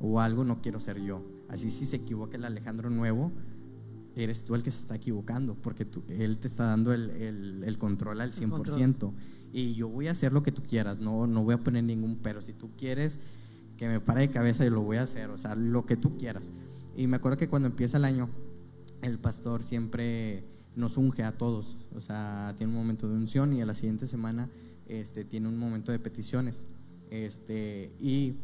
o 0.00 0.20
algo, 0.20 0.44
no 0.44 0.60
quiero 0.60 0.80
ser 0.80 1.00
yo. 1.02 1.24
Así 1.48 1.70
si 1.70 1.86
se 1.86 1.96
equivoca 1.96 2.36
el 2.36 2.44
Alejandro 2.44 2.90
nuevo, 2.90 3.32
eres 4.14 4.44
tú 4.44 4.54
el 4.54 4.62
que 4.62 4.70
se 4.70 4.80
está 4.80 4.96
equivocando, 4.96 5.54
porque 5.54 5.84
tú, 5.84 6.02
él 6.08 6.38
te 6.38 6.46
está 6.46 6.64
dando 6.64 6.92
el, 6.92 7.62
el, 7.64 7.78
control 7.78 8.20
al 8.20 8.32
100%. 8.32 9.12
Y 9.52 9.74
yo 9.74 9.88
voy 9.88 10.08
a 10.08 10.12
hacer 10.12 10.32
lo 10.32 10.42
que 10.42 10.52
tú 10.52 10.62
quieras, 10.62 10.98
no, 10.98 11.26
no 11.26 11.44
voy 11.44 11.54
a 11.54 11.58
poner 11.58 11.84
ningún 11.84 12.16
pero. 12.16 12.42
Si 12.42 12.52
tú 12.52 12.70
quieres 12.76 13.18
que 13.82 13.88
me 13.88 13.98
pare 13.98 14.20
de 14.20 14.30
cabeza, 14.30 14.62
yo 14.62 14.70
lo 14.70 14.82
voy 14.82 14.98
a 14.98 15.02
hacer, 15.02 15.28
o 15.30 15.36
sea, 15.36 15.56
lo 15.56 15.86
que 15.86 15.96
tú 15.96 16.16
quieras. 16.16 16.52
Y 16.96 17.08
me 17.08 17.16
acuerdo 17.16 17.36
que 17.36 17.48
cuando 17.48 17.66
empieza 17.66 17.96
el 17.96 18.04
año, 18.04 18.28
el 19.00 19.18
pastor 19.18 19.64
siempre 19.64 20.44
nos 20.76 20.96
unge 20.96 21.24
a 21.24 21.36
todos, 21.36 21.76
o 21.92 22.00
sea, 22.00 22.54
tiene 22.56 22.72
un 22.72 22.78
momento 22.78 23.08
de 23.08 23.16
unción 23.16 23.52
y 23.52 23.60
a 23.60 23.66
la 23.66 23.74
siguiente 23.74 24.06
semana 24.06 24.48
este, 24.86 25.24
tiene 25.24 25.48
un 25.48 25.58
momento 25.58 25.90
de 25.90 25.98
peticiones. 25.98 26.68
Este, 27.10 27.90
y 28.00 28.36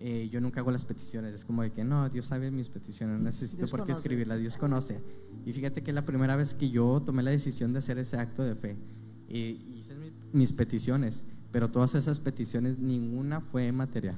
eh, 0.00 0.30
yo 0.32 0.40
nunca 0.40 0.60
hago 0.60 0.70
las 0.70 0.86
peticiones, 0.86 1.34
es 1.34 1.44
como 1.44 1.60
de 1.60 1.70
que 1.70 1.84
no, 1.84 2.08
Dios 2.08 2.24
sabe 2.24 2.50
mis 2.50 2.70
peticiones, 2.70 3.18
no 3.18 3.24
necesito 3.24 3.68
por 3.68 3.84
qué 3.84 3.92
escribirlas, 3.92 4.40
Dios 4.40 4.56
conoce. 4.56 5.02
Y 5.44 5.52
fíjate 5.52 5.82
que 5.82 5.90
es 5.90 5.94
la 5.94 6.06
primera 6.06 6.34
vez 6.34 6.54
que 6.54 6.70
yo 6.70 7.02
tomé 7.04 7.22
la 7.22 7.30
decisión 7.30 7.74
de 7.74 7.80
hacer 7.80 7.98
ese 7.98 8.16
acto 8.16 8.42
de 8.42 8.54
fe 8.54 8.74
y 9.28 9.76
hice 9.76 9.94
mis 10.32 10.50
peticiones, 10.50 11.26
pero 11.50 11.70
todas 11.70 11.94
esas 11.94 12.18
peticiones, 12.18 12.78
ninguna 12.78 13.42
fue 13.42 13.70
material, 13.70 14.16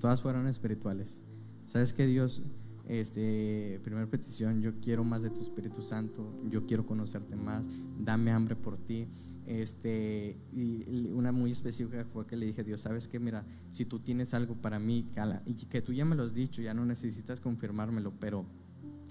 todas 0.00 0.20
fueron 0.22 0.48
espirituales. 0.48 1.22
¿Sabes 1.66 1.92
que 1.92 2.06
Dios? 2.06 2.42
Este, 2.88 3.78
primera 3.84 4.08
petición, 4.08 4.60
yo 4.60 4.80
quiero 4.80 5.04
más 5.04 5.22
de 5.22 5.30
tu 5.30 5.40
Espíritu 5.40 5.80
Santo, 5.80 6.34
yo 6.50 6.66
quiero 6.66 6.84
conocerte 6.84 7.36
más, 7.36 7.68
dame 8.00 8.32
hambre 8.32 8.56
por 8.56 8.78
ti. 8.78 9.06
Este, 9.46 10.36
y 10.52 11.10
una 11.12 11.30
muy 11.30 11.52
específica 11.52 12.04
fue 12.04 12.26
que 12.26 12.36
le 12.36 12.46
dije, 12.46 12.64
Dios, 12.64 12.80
sabes 12.80 13.06
que, 13.06 13.20
mira, 13.20 13.44
si 13.70 13.84
tú 13.84 14.00
tienes 14.00 14.34
algo 14.34 14.56
para 14.56 14.80
mí, 14.80 15.08
y 15.46 15.54
que 15.66 15.82
tú 15.82 15.92
ya 15.92 16.04
me 16.04 16.16
lo 16.16 16.24
has 16.24 16.34
dicho, 16.34 16.62
ya 16.62 16.74
no 16.74 16.84
necesitas 16.84 17.38
confirmármelo, 17.38 18.12
pero 18.18 18.44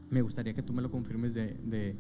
me 0.10 0.22
gustaría 0.22 0.54
que 0.54 0.64
tú 0.64 0.74
me 0.74 0.82
lo 0.82 0.92
confirmes 0.92 1.34
de, 1.34 1.96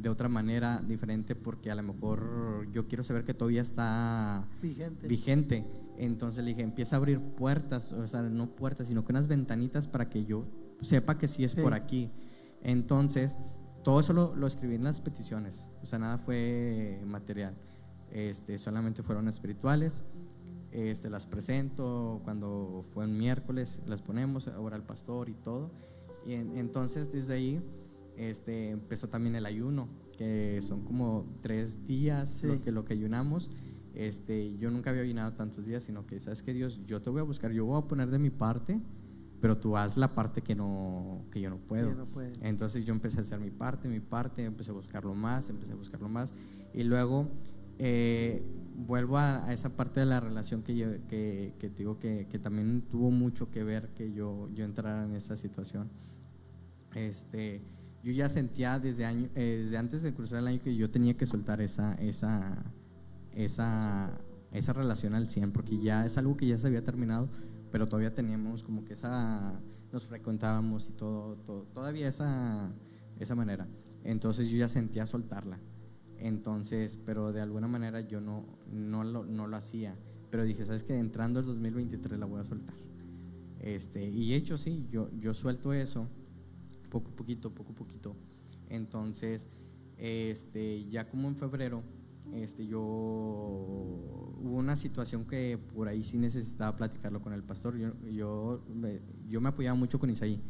de 0.00 0.08
otra 0.08 0.28
manera 0.28 0.80
diferente, 0.80 1.34
porque 1.34 1.70
a 1.70 1.74
lo 1.74 1.82
mejor 1.82 2.66
yo 2.72 2.86
quiero 2.86 3.04
saber 3.04 3.24
que 3.24 3.34
todavía 3.34 3.62
está 3.62 4.48
vigente. 4.62 5.06
vigente. 5.06 5.66
Entonces 5.98 6.42
le 6.44 6.50
dije, 6.50 6.62
empieza 6.62 6.96
a 6.96 6.98
abrir 6.98 7.20
puertas, 7.20 7.92
o 7.92 8.06
sea, 8.06 8.22
no 8.22 8.54
puertas, 8.56 8.86
sino 8.86 9.04
que 9.04 9.12
unas 9.12 9.26
ventanitas 9.26 9.86
para 9.86 10.08
que 10.08 10.24
yo 10.24 10.46
sepa 10.80 11.18
que 11.18 11.28
sí 11.28 11.44
es 11.44 11.54
por 11.54 11.74
aquí. 11.74 12.10
Entonces, 12.62 13.36
todo 13.84 14.00
eso 14.00 14.12
lo, 14.12 14.34
lo, 14.34 14.46
escribí 14.46 14.76
en 14.76 14.84
las 14.84 15.00
peticiones, 15.00 15.68
o 15.82 15.86
sea, 15.86 15.98
nada 15.98 16.16
fue 16.18 17.00
material. 17.06 17.54
Este, 18.10 18.58
solamente 18.58 19.02
fueron 19.02 19.28
espirituales. 19.28 20.02
Este, 20.72 21.10
las 21.10 21.26
presento 21.26 22.20
cuando 22.24 22.84
fue 22.88 23.04
un 23.04 23.18
miércoles, 23.18 23.82
las 23.86 24.02
ponemos, 24.02 24.48
ahora 24.48 24.76
el 24.76 24.82
pastor 24.82 25.28
y 25.28 25.34
todo. 25.34 25.72
Y 26.24 26.34
entonces 26.34 27.10
desde 27.12 27.34
ahí 27.34 27.62
este, 28.20 28.70
empezó 28.70 29.08
también 29.08 29.34
el 29.34 29.46
ayuno, 29.46 29.88
que 30.18 30.58
son 30.60 30.84
como 30.84 31.26
tres 31.40 31.86
días 31.86 32.42
lo, 32.42 32.60
que, 32.60 32.70
lo 32.70 32.84
que 32.84 32.92
ayunamos. 32.92 33.50
Este, 33.94 34.58
yo 34.58 34.70
nunca 34.70 34.90
había 34.90 35.02
ayunado 35.02 35.32
tantos 35.32 35.64
días, 35.64 35.82
sino 35.82 36.06
que, 36.06 36.20
¿sabes 36.20 36.42
que 36.42 36.52
Dios? 36.52 36.80
Yo 36.86 37.00
te 37.00 37.08
voy 37.08 37.20
a 37.20 37.24
buscar, 37.24 37.50
yo 37.52 37.64
voy 37.64 37.78
a 37.78 37.88
poner 37.88 38.10
de 38.10 38.18
mi 38.18 38.28
parte, 38.28 38.78
pero 39.40 39.56
tú 39.56 39.74
haz 39.74 39.96
la 39.96 40.14
parte 40.14 40.42
que, 40.42 40.54
no, 40.54 41.24
que 41.30 41.40
yo 41.40 41.48
no 41.48 41.56
puedo. 41.56 41.94
no 41.94 42.06
Entonces 42.42 42.84
yo 42.84 42.92
empecé 42.92 43.18
a 43.18 43.20
hacer 43.22 43.40
mi 43.40 43.50
parte, 43.50 43.88
mi 43.88 44.00
parte, 44.00 44.44
empecé 44.44 44.70
a 44.70 44.74
buscarlo 44.74 45.14
más, 45.14 45.48
empecé 45.48 45.72
a 45.72 45.76
buscarlo 45.76 46.10
más. 46.10 46.34
Y 46.74 46.84
luego 46.84 47.26
eh, 47.78 48.42
vuelvo 48.76 49.16
a, 49.16 49.50
esa 49.50 49.70
parte 49.70 50.00
de 50.00 50.06
la 50.06 50.20
relación 50.20 50.62
que, 50.62 50.76
yo, 50.76 50.88
que, 51.08 51.54
que 51.58 51.70
digo 51.70 51.98
que, 51.98 52.26
que, 52.30 52.38
también 52.38 52.82
tuvo 52.82 53.10
mucho 53.10 53.50
que 53.50 53.64
ver 53.64 53.88
que 53.94 54.12
yo, 54.12 54.50
yo 54.52 54.66
entrara 54.66 55.06
en 55.06 55.14
esa 55.14 55.38
situación. 55.38 55.88
Este, 56.94 57.62
yo 58.02 58.12
ya 58.12 58.28
sentía 58.28 58.78
desde, 58.78 59.04
año, 59.04 59.28
eh, 59.34 59.60
desde 59.62 59.76
antes 59.76 60.02
de 60.02 60.14
cruzar 60.14 60.38
el 60.38 60.46
año 60.46 60.60
que 60.60 60.74
yo 60.74 60.90
tenía 60.90 61.16
que 61.16 61.26
soltar 61.26 61.60
esa, 61.60 61.94
esa, 61.94 62.56
esa, 63.32 64.18
esa 64.52 64.72
relación 64.72 65.14
al 65.14 65.28
100, 65.28 65.52
porque 65.52 65.78
ya 65.78 66.06
es 66.06 66.16
algo 66.16 66.36
que 66.36 66.46
ya 66.46 66.58
se 66.58 66.66
había 66.66 66.82
terminado, 66.82 67.28
pero 67.70 67.86
todavía 67.86 68.14
teníamos 68.14 68.62
como 68.62 68.84
que 68.84 68.94
esa, 68.94 69.60
nos 69.92 70.06
frecuentábamos 70.06 70.88
y 70.88 70.92
todo, 70.92 71.36
todo 71.36 71.64
todavía 71.74 72.08
esa, 72.08 72.72
esa 73.18 73.34
manera. 73.34 73.68
Entonces 74.02 74.48
yo 74.48 74.56
ya 74.56 74.68
sentía 74.68 75.04
soltarla. 75.04 75.58
Entonces, 76.18 76.98
pero 77.04 77.32
de 77.32 77.40
alguna 77.40 77.68
manera 77.68 78.00
yo 78.00 78.20
no, 78.20 78.44
no, 78.70 79.04
lo, 79.04 79.24
no 79.24 79.46
lo 79.46 79.56
hacía. 79.56 79.94
Pero 80.30 80.44
dije, 80.44 80.64
¿sabes 80.64 80.84
qué? 80.84 80.98
Entrando 80.98 81.40
el 81.40 81.46
2023 81.46 82.18
la 82.18 82.26
voy 82.26 82.40
a 82.40 82.44
soltar. 82.44 82.74
Este, 83.58 84.08
y 84.08 84.32
hecho, 84.32 84.56
sí, 84.56 84.86
yo, 84.88 85.10
yo 85.18 85.34
suelto 85.34 85.74
eso 85.74 86.08
poco 86.90 87.10
a 87.10 87.16
poquito, 87.16 87.54
poco 87.54 87.72
a 87.72 87.74
poquito. 87.74 88.14
Entonces, 88.68 89.48
este, 89.96 90.84
ya 90.86 91.08
como 91.08 91.28
en 91.28 91.36
febrero, 91.36 91.82
este, 92.32 92.66
yo 92.66 92.80
hubo 92.80 94.58
una 94.58 94.76
situación 94.76 95.24
que 95.24 95.58
por 95.74 95.88
ahí 95.88 96.04
sí 96.04 96.18
necesitaba 96.18 96.76
platicarlo 96.76 97.22
con 97.22 97.32
el 97.32 97.42
pastor. 97.42 97.76
Yo, 97.78 97.92
yo, 98.10 98.62
yo 99.28 99.40
me 99.40 99.48
apoyaba 99.48 99.74
mucho 99.74 99.98
con 99.98 100.10
Isaí. 100.10 100.40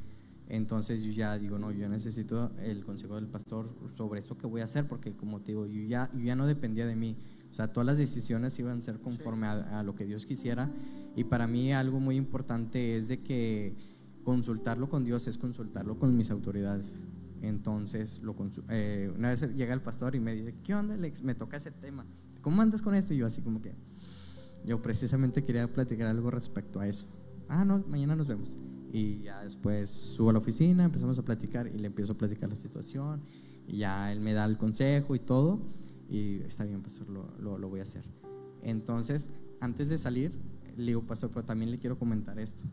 Entonces 0.51 1.01
yo 1.05 1.12
ya 1.12 1.39
digo, 1.39 1.61
no, 1.61 1.71
yo 1.71 1.89
necesito 1.89 2.51
el 2.59 2.85
consejo 2.85 3.15
del 3.15 3.29
pastor 3.29 3.73
sobre 3.97 4.19
esto 4.19 4.37
que 4.37 4.49
voy 4.49 4.62
a 4.62 4.65
hacer, 4.65 4.89
porque 4.89 5.15
como 5.15 5.41
te 5.41 5.53
digo, 5.53 5.65
yo 5.65 5.83
ya, 5.83 6.11
yo 6.12 6.25
ya 6.25 6.35
no 6.35 6.45
dependía 6.45 6.87
de 6.87 6.97
mí. 6.97 7.17
O 7.49 7.55
sea, 7.55 7.73
todas 7.73 7.87
las 7.87 7.99
decisiones 7.99 8.59
iban 8.59 8.79
a 8.79 8.83
ser 8.83 8.99
conforme 8.99 9.47
a, 9.47 9.83
lo 9.85 9.95
que 9.95 10.05
Dios 10.05 10.27
quisiera. 10.27 10.69
Y 11.15 11.23
para 11.23 11.47
mí 11.47 11.73
algo 11.73 12.01
muy 12.01 12.17
importante 12.17 12.97
es 12.97 13.07
de 13.07 13.21
que 13.23 13.77
consultarlo 14.25 14.89
con 14.89 15.05
Dios 15.05 15.27
es 15.29 15.39
consultarlo 15.39 15.99
con 15.99 16.17
mis 16.17 16.31
autoridades. 16.31 17.05
Entonces, 17.43 18.23
lo 18.23 18.37
eh, 18.69 19.11
una 19.17 19.31
vez 19.31 19.41
llega 19.55 19.73
el 19.73 19.81
pastor 19.81 20.15
y 20.15 20.21
me 20.21 20.35
dice, 20.35 20.55
¿qué 20.63 20.75
onda, 20.75 20.95
Alex? 20.95 21.23
Me 21.23 21.35
toca 21.35 21.57
ese 21.57 21.71
tema. 21.71 22.07
¿Cómo 22.43 22.61
andas 22.61 22.83
con 22.83 22.95
esto? 22.95 23.15
Y 23.15 23.19
yo 23.19 23.27
así 23.27 23.41
como 23.41 23.63
que, 23.63 23.75
yo 24.65 24.83
precisamente 24.83 25.43
quería 25.43 25.73
platicar 25.73 26.09
algo 26.09 26.31
respecto 26.31 26.81
a 26.81 26.87
eso. 26.87 27.07
Ah, 27.49 27.65
no, 27.65 27.83
mañana 27.89 28.15
nos 28.15 28.27
vemos. 28.27 28.57
Y 28.93 29.23
ya 29.23 29.43
después 29.43 29.89
subo 29.89 30.31
a 30.31 30.33
la 30.35 30.39
oficina, 30.39 30.85
empezamos 30.85 31.19
a 31.19 31.23
platicar 31.23 31.67
y 31.67 31.79
le 31.79 31.87
empiezo 31.87 32.13
a 32.13 32.19
platicar 32.19 32.49
la 32.51 32.57
situación. 32.57 33.23
Y 33.67 33.79
ya 33.79 34.13
él 34.13 34.21
me 34.21 34.33
da 34.33 34.45
el 34.45 34.59
consejo 34.59 35.15
y 35.15 35.21
todo. 35.21 35.61
Y 36.09 36.41
está 36.41 36.65
bien, 36.65 36.83
pastor, 36.83 37.09
lo, 37.09 37.59
lo, 37.59 37.69
voy 37.69 37.81
a 37.81 37.85
hacer. 37.85 38.05
Entonces, 38.63 39.31
antes 39.61 39.89
de 39.89 39.97
salir, 39.97 40.33
le 40.77 40.87
digo, 40.87 41.07
pastor, 41.07 41.31
pero 41.31 41.45
también 41.45 41.71
le 41.71 41.79
quiero 41.79 41.99
comentar 41.99 42.39
esto. 42.39 42.65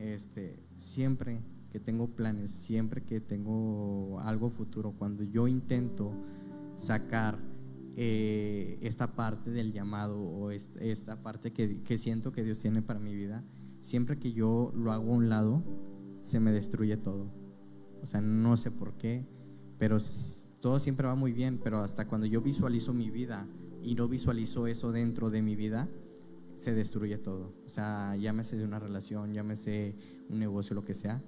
Este, 0.00 0.58
siempre 0.78 1.42
que 1.70 1.78
tengo 1.78 2.08
planes, 2.08 2.50
siempre 2.50 3.02
que 3.02 3.20
tengo 3.20 4.18
algo 4.20 4.48
futuro, 4.48 4.92
cuando 4.92 5.24
yo 5.24 5.46
intento 5.46 6.14
sacar 6.74 7.38
eh, 7.96 8.78
esta 8.80 9.14
parte 9.14 9.50
del 9.50 9.74
llamado 9.74 10.18
o 10.18 10.50
esta, 10.52 11.22
parte 11.22 11.52
que, 11.52 11.82
que 11.82 11.98
siento 11.98 12.32
que 12.32 12.42
Dios 12.42 12.58
tiene 12.60 12.80
para 12.80 12.98
mi 12.98 13.14
vida, 13.14 13.44
siempre 13.82 14.18
que 14.18 14.32
yo 14.32 14.72
lo 14.74 14.90
hago 14.90 15.12
a 15.12 15.16
un 15.16 15.28
lado, 15.28 15.62
se 16.20 16.40
me 16.40 16.50
destruye 16.50 16.96
todo. 16.96 17.30
O 18.02 18.06
sea, 18.06 18.22
no 18.22 18.56
sé 18.56 18.70
por 18.70 18.94
qué, 18.94 19.26
pero 19.78 19.98
todo 20.60 20.78
siempre 20.78 21.08
va 21.08 21.14
muy 21.14 21.34
bien, 21.34 21.60
pero 21.62 21.80
hasta 21.80 22.08
cuando 22.08 22.26
yo 22.26 22.40
visualizo 22.40 22.94
mi 22.94 23.10
vida 23.10 23.46
y 23.82 23.94
no 23.96 24.08
visualizo 24.08 24.66
eso 24.66 24.92
dentro 24.92 25.28
de 25.28 25.42
mi 25.42 25.56
vida, 25.56 25.90
se 26.60 26.74
destruye 26.74 27.16
todo. 27.16 27.54
O 27.64 27.68
sea, 27.70 28.14
llámese 28.16 28.56
de 28.56 28.64
una 28.64 28.78
relación, 28.78 29.32
llámese 29.32 29.96
un 30.28 30.38
negocio, 30.38 30.74
lo 30.74 30.82
que 30.82 30.92
sea, 30.92 31.22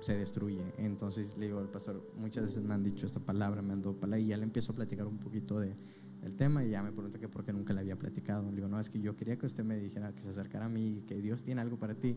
se 0.00 0.16
destruye. 0.16 0.72
Entonces 0.78 1.36
le 1.36 1.46
digo 1.46 1.58
al 1.58 1.68
pastor, 1.68 2.10
muchas 2.16 2.44
veces 2.44 2.62
me 2.62 2.72
han 2.72 2.82
dicho 2.82 3.04
esta 3.04 3.20
palabra, 3.20 3.60
me 3.60 3.74
han 3.74 3.82
dado 3.82 3.94
palabra, 4.00 4.18
y 4.18 4.28
ya 4.28 4.36
le 4.38 4.44
empiezo 4.44 4.72
a 4.72 4.76
platicar 4.76 5.06
un 5.06 5.18
poquito 5.18 5.60
de, 5.60 5.76
del 6.22 6.36
tema 6.36 6.64
y 6.64 6.70
ya 6.70 6.82
me 6.82 6.90
pregunta 6.90 7.18
que 7.18 7.28
por 7.28 7.44
qué 7.44 7.52
nunca 7.52 7.74
le 7.74 7.80
había 7.80 7.98
platicado. 7.98 8.48
Le 8.48 8.56
digo, 8.56 8.68
no, 8.68 8.80
es 8.80 8.88
que 8.88 8.98
yo 8.98 9.14
quería 9.14 9.36
que 9.36 9.44
usted 9.44 9.62
me 9.62 9.76
dijera, 9.78 10.14
que 10.14 10.22
se 10.22 10.30
acercara 10.30 10.66
a 10.66 10.68
mí, 10.70 11.04
que 11.06 11.20
Dios 11.20 11.42
tiene 11.42 11.60
algo 11.60 11.78
para 11.78 11.94
ti. 11.94 12.16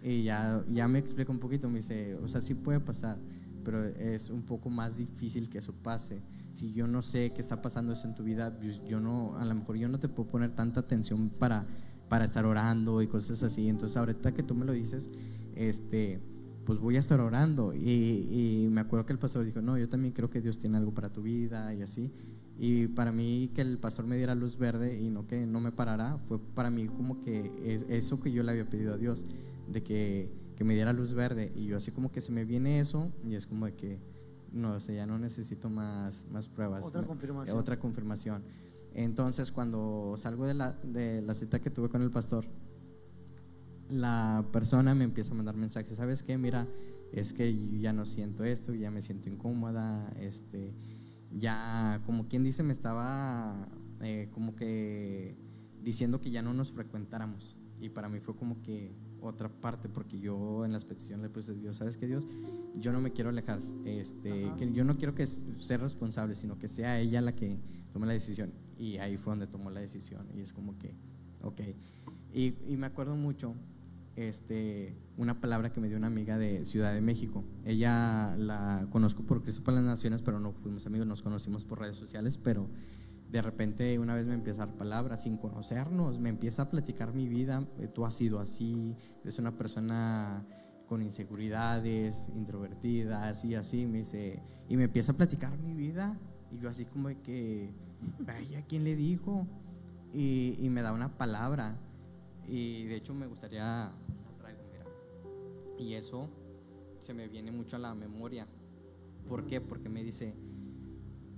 Y 0.00 0.22
ya, 0.22 0.64
ya 0.70 0.86
me 0.86 1.00
explica 1.00 1.32
un 1.32 1.40
poquito, 1.40 1.68
me 1.68 1.78
dice, 1.78 2.14
o 2.14 2.28
sea, 2.28 2.40
sí 2.40 2.54
puede 2.54 2.78
pasar, 2.78 3.18
pero 3.64 3.82
es 3.84 4.30
un 4.30 4.42
poco 4.42 4.70
más 4.70 4.96
difícil 4.96 5.48
que 5.48 5.58
eso 5.58 5.72
pase. 5.72 6.22
Si 6.52 6.72
yo 6.72 6.86
no 6.86 7.02
sé 7.02 7.32
qué 7.32 7.40
está 7.40 7.60
pasando 7.62 7.92
eso 7.92 8.06
en 8.06 8.14
tu 8.14 8.22
vida, 8.22 8.56
pues 8.56 8.80
yo 8.84 9.00
no, 9.00 9.36
a 9.36 9.44
lo 9.44 9.54
mejor 9.54 9.76
yo 9.76 9.88
no 9.88 9.98
te 9.98 10.08
puedo 10.08 10.28
poner 10.28 10.54
tanta 10.54 10.80
atención 10.80 11.30
para, 11.30 11.66
para 12.12 12.26
estar 12.26 12.44
orando 12.44 13.00
y 13.00 13.06
cosas 13.06 13.42
así. 13.42 13.70
Entonces, 13.70 13.96
ahorita 13.96 14.34
que 14.34 14.42
tú 14.42 14.54
me 14.54 14.66
lo 14.66 14.72
dices, 14.72 15.08
este 15.56 16.20
pues 16.66 16.78
voy 16.78 16.96
a 16.96 16.98
estar 16.98 17.18
orando. 17.20 17.72
Y, 17.72 18.68
me 18.70 18.82
acuerdo 18.82 19.06
que 19.06 19.14
el 19.14 19.18
pastor 19.18 19.46
dijo, 19.46 19.62
no, 19.62 19.78
yo 19.78 19.88
también 19.88 20.12
creo 20.12 20.28
que 20.28 20.42
Dios 20.42 20.58
tiene 20.58 20.76
algo 20.76 20.92
para 20.92 21.10
tu 21.10 21.22
vida 21.22 21.72
y 21.72 21.80
así. 21.80 22.12
Y 22.58 22.88
para 22.88 23.12
mí 23.12 23.50
que 23.54 23.62
el 23.62 23.78
pastor 23.78 24.04
me 24.04 24.18
diera 24.18 24.34
luz 24.34 24.58
verde 24.58 25.00
y 25.00 25.08
no 25.08 25.26
que 25.26 25.46
no 25.46 25.58
me 25.60 25.72
parara, 25.72 26.18
fue 26.26 26.38
para 26.38 26.70
mí 26.70 26.86
como 26.86 27.18
que 27.18 27.50
es, 27.64 27.86
eso 27.88 28.20
que 28.20 28.30
yo 28.30 28.42
le 28.42 28.50
había 28.52 28.68
pedido 28.68 28.92
a 28.92 28.98
Dios, 28.98 29.24
de 29.70 29.82
que, 29.82 30.30
que, 30.54 30.64
me 30.64 30.74
diera 30.74 30.92
luz 30.92 31.14
verde. 31.14 31.50
Y 31.56 31.64
yo 31.64 31.78
así 31.78 31.92
como 31.92 32.12
que 32.12 32.20
se 32.20 32.30
me 32.30 32.44
viene 32.44 32.78
eso 32.78 33.10
y 33.26 33.36
es 33.36 33.46
como 33.46 33.64
de 33.64 33.72
que, 33.72 33.98
no, 34.52 34.74
o 34.74 34.80
sea, 34.80 34.94
ya 34.94 35.06
no 35.06 35.18
necesito 35.18 35.70
más, 35.70 36.26
más 36.30 36.46
pruebas. 36.46 36.84
Otra 36.84 37.04
confirmación. 37.04 37.56
Otra 37.56 37.78
confirmación. 37.78 38.42
Entonces 38.94 39.52
cuando 39.52 40.14
salgo 40.18 40.46
de 40.46 40.54
la, 40.54 40.72
de 40.72 41.22
la 41.22 41.34
cita 41.34 41.60
que 41.60 41.70
tuve 41.70 41.88
con 41.88 42.02
el 42.02 42.10
pastor, 42.10 42.46
la 43.88 44.44
persona 44.52 44.94
me 44.94 45.04
empieza 45.04 45.32
a 45.32 45.36
mandar 45.36 45.56
mensajes, 45.56 45.96
¿sabes 45.96 46.22
qué? 46.22 46.38
Mira, 46.38 46.66
es 47.12 47.32
que 47.34 47.54
yo 47.54 47.78
ya 47.78 47.92
no 47.92 48.06
siento 48.06 48.44
esto, 48.44 48.74
ya 48.74 48.90
me 48.90 49.02
siento 49.02 49.28
incómoda, 49.28 50.10
este, 50.18 50.74
ya, 51.30 52.02
como 52.06 52.26
quien 52.26 52.42
dice, 52.42 52.62
me 52.62 52.72
estaba 52.72 53.68
eh, 54.00 54.28
como 54.32 54.56
que 54.56 55.36
diciendo 55.82 56.20
que 56.20 56.30
ya 56.30 56.42
no 56.42 56.54
nos 56.54 56.72
frecuentáramos. 56.72 57.56
Y 57.80 57.88
para 57.90 58.08
mí 58.08 58.20
fue 58.20 58.36
como 58.36 58.62
que 58.62 58.94
otra 59.20 59.48
parte, 59.48 59.88
porque 59.88 60.18
yo 60.18 60.64
en 60.64 60.72
las 60.72 60.84
peticiones 60.84 61.22
le 61.22 61.30
puse 61.30 61.52
Dios, 61.52 61.76
¿sabes 61.76 61.96
qué 61.96 62.06
Dios? 62.06 62.26
Yo 62.76 62.92
no 62.92 63.00
me 63.00 63.12
quiero 63.12 63.30
alejar, 63.30 63.60
este, 63.84 64.52
que 64.56 64.72
yo 64.72 64.84
no 64.84 64.96
quiero 64.96 65.14
que 65.14 65.26
sea 65.26 65.76
responsable, 65.78 66.34
sino 66.34 66.58
que 66.58 66.68
sea 66.68 66.98
ella 67.00 67.20
la 67.20 67.34
que 67.34 67.58
tome 67.92 68.06
la 68.06 68.12
decisión. 68.12 68.52
Y 68.82 68.98
ahí 68.98 69.16
fue 69.16 69.30
donde 69.30 69.46
tomó 69.46 69.70
la 69.70 69.78
decisión. 69.78 70.26
Y 70.34 70.40
es 70.40 70.52
como 70.52 70.76
que, 70.76 70.96
ok. 71.42 71.60
Y, 72.32 72.54
y 72.66 72.76
me 72.76 72.86
acuerdo 72.86 73.14
mucho 73.14 73.54
este, 74.16 74.96
una 75.16 75.40
palabra 75.40 75.72
que 75.72 75.80
me 75.80 75.86
dio 75.86 75.96
una 75.96 76.08
amiga 76.08 76.36
de 76.36 76.64
Ciudad 76.64 76.92
de 76.92 77.00
México. 77.00 77.44
Ella 77.64 78.34
la 78.36 78.88
conozco 78.90 79.22
por 79.22 79.40
Cristo 79.42 79.62
para 79.62 79.76
las 79.76 79.84
Naciones, 79.84 80.20
pero 80.20 80.40
no 80.40 80.52
fuimos 80.52 80.84
amigos, 80.86 81.06
nos 81.06 81.22
conocimos 81.22 81.64
por 81.64 81.78
redes 81.78 81.96
sociales, 81.96 82.38
pero 82.38 82.68
de 83.30 83.40
repente 83.40 84.00
una 84.00 84.16
vez 84.16 84.26
me 84.26 84.34
empieza 84.34 84.64
a 84.64 84.66
dar 84.66 84.76
palabras 84.76 85.22
sin 85.22 85.36
conocernos, 85.36 86.18
me 86.18 86.28
empieza 86.28 86.62
a 86.62 86.70
platicar 86.70 87.14
mi 87.14 87.28
vida, 87.28 87.66
eh, 87.78 87.86
tú 87.86 88.04
has 88.04 88.14
sido 88.14 88.40
así, 88.40 88.96
eres 89.22 89.38
una 89.38 89.56
persona 89.56 90.44
con 90.86 91.02
inseguridades, 91.02 92.30
introvertida, 92.34 93.28
así, 93.28 93.54
así, 93.54 93.86
me 93.86 93.98
dice, 93.98 94.42
y 94.68 94.76
me 94.76 94.84
empieza 94.84 95.12
a 95.12 95.16
platicar 95.16 95.56
mi 95.58 95.72
vida, 95.72 96.18
y 96.50 96.58
yo 96.58 96.68
así 96.68 96.84
como 96.84 97.08
de 97.08 97.20
que, 97.20 97.70
vaya, 98.20 98.62
¿quién 98.66 98.84
le 98.84 98.96
dijo? 98.96 99.46
Y, 100.12 100.68
me 100.70 100.82
da 100.82 100.92
una 100.92 101.16
palabra, 101.16 101.78
y 102.46 102.84
de 102.84 102.96
hecho 102.96 103.14
me 103.14 103.26
gustaría, 103.26 103.90
traigo, 104.38 104.60
mira. 104.70 104.84
Y 105.78 105.94
eso 105.94 106.28
se 107.02 107.14
me 107.14 107.28
viene 107.28 107.50
mucho 107.50 107.76
a 107.76 107.78
la 107.78 107.94
memoria. 107.94 108.46
¿Por 109.26 109.46
qué? 109.46 109.60
Porque 109.60 109.88
me 109.88 110.02
dice, 110.02 110.34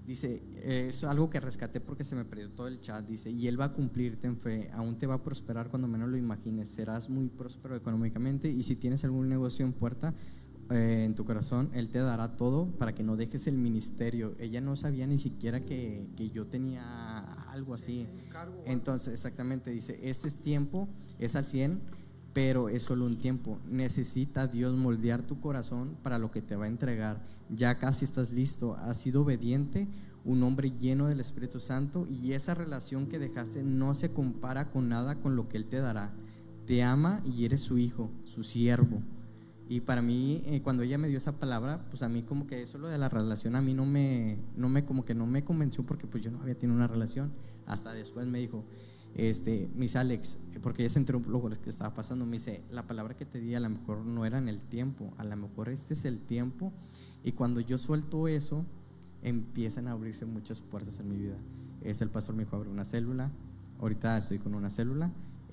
dice, 0.07 0.43
es 0.63 1.05
algo 1.05 1.31
que 1.31 1.41
rescaté 1.41 1.81
porque 1.81 2.05
se 2.05 2.17
me 2.17 2.25
perdió 2.25 2.51
todo 2.51 2.67
el 2.69 2.81
chat, 2.81 3.07
dice, 3.07 3.31
y 3.31 3.47
Él 3.47 3.61
va 3.61 3.67
a 3.67 3.73
cumplirte 3.73 4.27
en 4.27 4.37
fe, 4.37 4.71
aún 4.73 4.99
te 4.99 5.07
va 5.07 5.15
a 5.15 5.23
prosperar 5.23 5.69
cuando 5.71 5.89
menos 5.89 6.09
lo 6.09 6.17
imagines, 6.17 6.69
serás 6.69 7.09
muy 7.09 7.29
próspero 7.29 7.77
económicamente 7.77 8.49
y 8.49 8.63
si 8.63 8.77
tienes 8.77 9.05
algún 9.05 9.29
negocio 9.29 9.65
en 9.65 9.73
puerta, 9.73 10.15
eh, 10.71 11.05
en 11.05 11.15
tu 11.15 11.25
corazón, 11.25 11.71
Él 11.75 11.89
te 11.89 11.99
dará 11.99 12.37
todo 12.37 12.67
para 12.67 12.95
que 12.95 13.03
no 13.03 13.17
dejes 13.17 13.47
el 13.47 13.59
ministerio. 13.59 14.35
Ella 14.39 14.61
no 14.61 14.77
sabía 14.77 15.07
ni 15.07 15.19
siquiera 15.19 15.61
que, 15.61 16.07
que 16.17 16.31
yo 16.31 16.47
tenía 16.47 17.21
algo 17.51 17.75
así. 17.75 18.07
Entonces, 18.65 19.13
exactamente, 19.13 19.71
dice, 19.71 19.99
este 20.03 20.29
es 20.29 20.37
tiempo, 20.37 20.89
es 21.19 21.37
al 21.37 21.45
100, 21.45 21.81
pero 22.33 22.69
es 22.69 22.83
solo 22.83 23.07
un 23.07 23.17
tiempo. 23.17 23.59
Necesita 23.71 24.47
Dios 24.47 24.75
moldear 24.75 25.23
tu 25.23 25.41
corazón 25.41 25.97
para 26.03 26.19
lo 26.19 26.31
que 26.31 26.43
te 26.43 26.57
va 26.57 26.65
a 26.65 26.69
entregar. 26.69 27.23
Ya 27.49 27.79
casi 27.79 28.05
estás 28.05 28.33
listo, 28.33 28.75
has 28.75 28.99
sido 28.99 29.23
obediente, 29.23 29.89
un 30.25 30.43
hombre 30.43 30.71
lleno 30.71 31.09
del 31.09 31.21
Espíritu 31.21 31.61
Santo 31.61 32.07
y 32.07 32.33
esa 32.33 32.55
relación 32.55 33.07
que 33.07 33.19
dejaste 33.19 33.63
no 33.63 33.95
se 33.95 34.13
compara 34.13 34.71
con 34.71 34.89
nada 34.89 35.21
con 35.21 35.37
lo 35.37 35.49
que 35.49 35.59
Él 35.59 35.67
te 35.67 35.79
dará. 35.79 36.13
Te 36.67 36.83
ama 36.83 37.23
y 37.25 37.45
eres 37.45 37.61
su 37.61 37.79
hijo, 37.79 38.11
su 38.25 38.43
siervo. 38.43 39.03
Y 39.69 39.81
para 39.81 40.03
mí, 40.03 40.43
eh, 40.45 40.61
cuando 40.63 40.83
ella 40.83 40.99
me 40.99 41.09
dio 41.09 41.17
esa 41.17 41.39
palabra, 41.39 41.87
pues 41.89 42.03
a 42.03 42.09
mí 42.09 42.23
como 42.23 42.47
que 42.47 42.61
eso 42.61 42.77
lo 42.77 42.89
de 42.89 42.99
la 42.99 43.09
relación 43.09 43.57
a 43.57 43.63
mí 43.63 43.73
no 43.73 43.87
me, 43.87 44.39
no 44.57 44.69
me, 44.69 44.85
como 44.85 45.05
que 45.05 45.15
no 45.15 45.27
me 45.27 45.43
convenció 45.43 45.85
porque 45.85 46.07
pues 46.07 46.23
yo 46.23 46.31
no 46.31 46.41
había 46.43 46.59
tenido 46.59 46.77
una 46.77 46.87
relación. 46.87 47.33
Hasta 47.67 47.95
después 47.95 48.27
me 48.27 48.41
dijo, 48.41 48.65
este, 49.15 49.71
Miss 49.75 49.97
Alex, 49.97 50.39
porque 50.61 50.83
ella 50.83 50.91
se 50.91 50.99
enteró 50.99 51.21
lo 51.21 51.49
que 51.49 51.71
estaba 51.71 51.95
pasando, 51.95 52.27
me 52.27 52.33
dice, 52.33 52.63
la 52.71 52.87
palabra 52.87 53.17
que 53.17 53.25
te 53.25 53.41
di 53.41 53.55
a 53.55 53.61
lo 53.61 53.71
mejor 53.71 54.05
no 54.05 54.27
era 54.27 54.37
en 54.37 54.49
el 54.49 54.61
tiempo, 54.61 55.15
a 55.17 55.25
lo 55.25 55.37
mejor 55.37 55.71
este 55.71 55.95
es 55.95 56.05
el 56.05 56.21
tiempo. 56.21 56.73
Y 57.23 57.33
cuando 57.33 57.61
yo 57.61 57.79
suelto 57.79 58.29
eso, 58.29 58.67
empiezan 59.23 59.89
a 59.89 59.93
abrirse 59.93 60.27
muchas 60.27 60.61
puertas 60.61 61.01
en 61.01 61.09
mi 61.09 61.17
vida. 61.17 61.37
Este, 61.81 62.05
el 62.05 62.11
pastor 62.11 62.35
me 62.35 62.45
dijo, 62.45 62.57
abre 62.57 62.69
una 62.69 62.85
célula, 62.85 63.31
ahorita 63.81 64.19
estoy 64.19 64.39
con 64.39 64.55
una 64.55 64.69
célula 64.69 65.11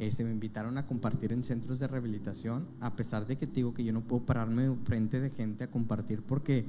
se 0.10 0.24
me 0.24 0.32
invitaron 0.32 0.78
a 0.78 0.86
compartir 0.86 1.32
en 1.32 1.44
centros 1.44 1.80
de 1.80 1.88
rehabilitación, 1.88 2.68
a 2.80 2.96
pesar 2.96 3.26
de 3.26 3.38
que 3.38 3.46
te 3.46 3.56
digo 3.56 3.74
que 3.74 3.84
yo 3.84 3.94
no 3.94 4.02
puedo 4.02 4.26
pararme 4.26 4.76
frente 4.84 5.20
de 5.20 5.30
gente 5.30 5.66
a 5.66 5.68
compartir 5.70 6.24
porque 6.24 6.66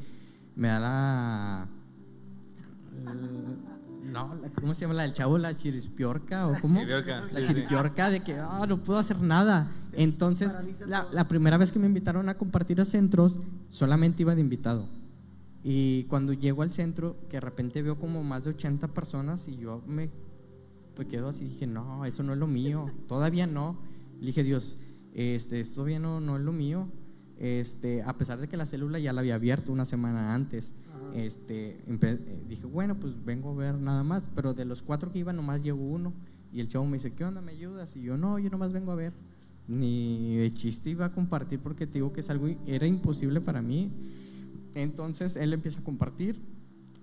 me 0.54 0.68
da 0.68 0.80
la... 0.80 1.68
no, 4.04 4.40
¿cómo 4.60 4.74
se 4.74 4.82
llama 4.82 4.94
la 4.94 5.04
del 5.04 5.14
chavo? 5.14 5.38
¿La 5.38 5.54
chirispiorca 5.54 6.46
o 6.46 6.60
cómo? 6.60 6.80
la 6.84 7.46
chirispiorca 7.46 8.10
de 8.10 8.20
que 8.20 8.34
ah, 8.34 8.66
no 8.68 8.78
puedo 8.78 8.98
hacer 8.98 9.20
nada. 9.20 9.70
Entonces, 9.94 10.58
la, 10.86 11.06
la 11.10 11.26
primera 11.28 11.56
vez 11.56 11.72
que 11.72 11.78
me 11.78 11.86
invitaron 11.86 12.28
a 12.28 12.34
compartir 12.34 12.80
a 12.80 12.84
centros, 12.84 13.38
solamente 13.70 14.22
iba 14.22 14.34
de 14.34 14.40
invitado. 14.42 14.88
Y 15.64 16.04
cuando 16.04 16.32
llego 16.32 16.62
al 16.62 16.72
centro, 16.72 17.16
que 17.28 17.36
de 17.36 17.40
repente 17.40 17.82
veo 17.82 17.98
como 17.98 18.24
más 18.24 18.44
de 18.44 18.50
80 18.50 18.88
personas 18.88 19.46
y 19.48 19.56
yo 19.56 19.82
me 19.86 20.10
pues 20.94 21.08
quedó 21.08 21.28
así, 21.28 21.44
dije, 21.44 21.66
no, 21.66 22.04
eso 22.04 22.22
no 22.22 22.32
es 22.32 22.38
lo 22.38 22.46
mío, 22.46 22.90
todavía 23.06 23.46
no. 23.46 23.78
Le 24.20 24.26
dije, 24.26 24.44
Dios, 24.44 24.78
este, 25.14 25.60
esto 25.60 25.76
todavía 25.76 25.98
no, 25.98 26.20
no 26.20 26.36
es 26.36 26.42
lo 26.42 26.52
mío. 26.52 26.88
Este, 27.38 28.02
a 28.02 28.16
pesar 28.16 28.40
de 28.40 28.48
que 28.48 28.56
la 28.56 28.66
célula 28.66 28.98
ya 28.98 29.12
la 29.12 29.20
había 29.20 29.34
abierto 29.34 29.72
una 29.72 29.84
semana 29.84 30.34
antes, 30.34 30.74
este, 31.14 31.82
eh, 31.86 32.42
dije, 32.48 32.66
bueno, 32.66 32.98
pues 32.98 33.14
vengo 33.24 33.50
a 33.50 33.54
ver 33.54 33.74
nada 33.74 34.02
más, 34.02 34.30
pero 34.34 34.54
de 34.54 34.64
los 34.64 34.82
cuatro 34.82 35.10
que 35.10 35.18
iban 35.18 35.36
nomás 35.36 35.62
llegó 35.62 35.82
uno. 35.82 36.12
Y 36.52 36.60
el 36.60 36.68
chavo 36.68 36.84
me 36.86 36.94
dice, 36.94 37.12
¿qué 37.14 37.24
onda? 37.24 37.40
¿Me 37.40 37.52
ayudas? 37.52 37.96
Y 37.96 38.02
yo, 38.02 38.16
no, 38.16 38.38
yo 38.38 38.50
nomás 38.50 38.72
vengo 38.72 38.92
a 38.92 38.94
ver. 38.94 39.12
Ni 39.68 40.36
de 40.36 40.52
chiste 40.52 40.90
iba 40.90 41.06
a 41.06 41.12
compartir 41.12 41.60
porque 41.60 41.86
te 41.86 41.94
digo 41.94 42.12
que 42.12 42.20
es 42.20 42.30
algo, 42.30 42.48
era 42.66 42.86
imposible 42.86 43.40
para 43.40 43.62
mí. 43.62 43.90
Entonces 44.74 45.36
él 45.36 45.52
empieza 45.52 45.80
a 45.80 45.84
compartir 45.84 46.40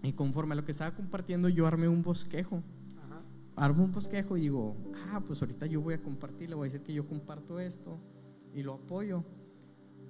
y 0.04 0.14
conforme 0.14 0.54
a 0.54 0.56
lo 0.56 0.66
que 0.66 0.72
estaba 0.72 0.96
compartiendo 0.96 1.50
yo 1.50 1.68
armé 1.68 1.88
un 1.88 2.04
bosquejo 2.04 2.64
armo 3.60 3.84
un 3.84 3.92
bosquejo 3.92 4.38
y 4.38 4.42
digo, 4.42 4.76
ah, 5.12 5.22
pues 5.26 5.42
ahorita 5.42 5.66
yo 5.66 5.82
voy 5.82 5.94
a 5.94 6.02
compartir, 6.02 6.50
le 6.50 6.56
voy 6.56 6.68
a 6.68 6.72
decir 6.72 6.82
que 6.82 6.94
yo 6.94 7.06
comparto 7.06 7.60
esto 7.60 8.00
y 8.54 8.64
lo 8.64 8.74
apoyo. 8.74 9.24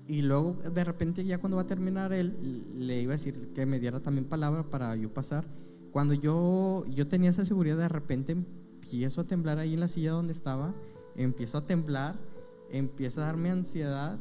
Y 0.07 0.21
luego 0.21 0.53
de 0.53 0.84
repente 0.84 1.23
ya 1.26 1.39
cuando 1.39 1.57
va 1.57 1.63
a 1.63 1.67
terminar 1.67 2.13
él, 2.13 2.65
le 2.73 3.01
iba 3.01 3.11
a 3.11 3.17
decir 3.17 3.51
que 3.53 3.65
me 3.65 3.80
diera 3.80 4.01
también 4.01 4.26
palabra 4.26 4.63
para 4.63 4.95
yo 4.95 5.13
pasar. 5.13 5.45
Cuando 5.91 6.13
yo, 6.13 6.85
yo 6.88 7.07
tenía 7.07 7.31
esa 7.31 7.45
seguridad, 7.45 7.77
de 7.77 7.89
repente 7.89 8.31
empiezo 8.31 9.21
a 9.21 9.27
temblar 9.27 9.57
ahí 9.57 9.73
en 9.73 9.80
la 9.80 9.88
silla 9.88 10.11
donde 10.11 10.31
estaba, 10.31 10.73
empiezo 11.15 11.57
a 11.57 11.65
temblar, 11.65 12.19
empieza 12.71 13.21
a 13.21 13.26
darme 13.26 13.49
ansiedad 13.49 14.19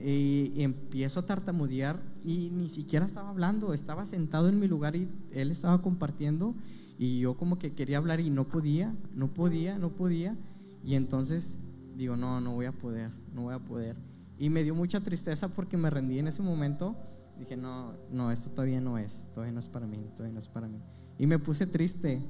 y, 0.00 0.62
empiezo 0.62 1.20
a 1.20 1.26
tartamudear 1.26 2.02
y 2.22 2.50
ni 2.50 2.68
siquiera 2.68 3.06
estaba 3.06 3.30
hablando, 3.30 3.72
estaba 3.72 4.04
sentado 4.06 4.48
en 4.48 4.58
mi 4.58 4.68
lugar 4.68 4.94
y 4.96 5.08
él 5.32 5.50
estaba 5.50 5.80
compartiendo 5.80 6.54
y 6.98 7.20
yo 7.20 7.36
como 7.36 7.58
que 7.58 7.74
quería 7.74 7.98
hablar 7.98 8.18
y 8.18 8.28
no 8.28 8.48
podía, 8.48 8.94
no 9.14 9.32
podía, 9.32 9.78
no 9.78 9.94
podía. 9.94 10.36
Y 10.84 10.96
entonces 10.96 11.60
digo, 11.96 12.16
no, 12.16 12.40
no 12.40 12.54
voy 12.54 12.66
a 12.66 12.72
poder, 12.72 13.12
no 13.32 13.42
voy 13.42 13.54
a 13.54 13.60
poder. 13.60 13.96
Y 14.36 14.50
me 14.50 14.64
dio 14.64 14.74
mucha 14.74 15.00
tristeza 15.00 15.48
porque 15.48 15.76
me 15.76 15.90
rendí 15.90 16.18
en 16.18 16.26
ese 16.26 16.42
momento. 16.42 16.96
Dije, 17.38 17.56
no, 17.56 17.92
no, 18.10 18.32
esto 18.32 18.50
todavía 18.50 18.80
no 18.80 18.98
es, 18.98 19.28
todavía 19.32 19.52
no 19.52 19.60
es 19.60 19.68
para 19.68 19.86
mí, 19.86 19.98
todavía 20.16 20.32
no 20.32 20.40
es 20.40 20.48
para 20.48 20.66
mí. 20.66 20.80
Y 21.18 21.26
me 21.26 21.38
puse 21.38 21.66
triste. 21.66 22.20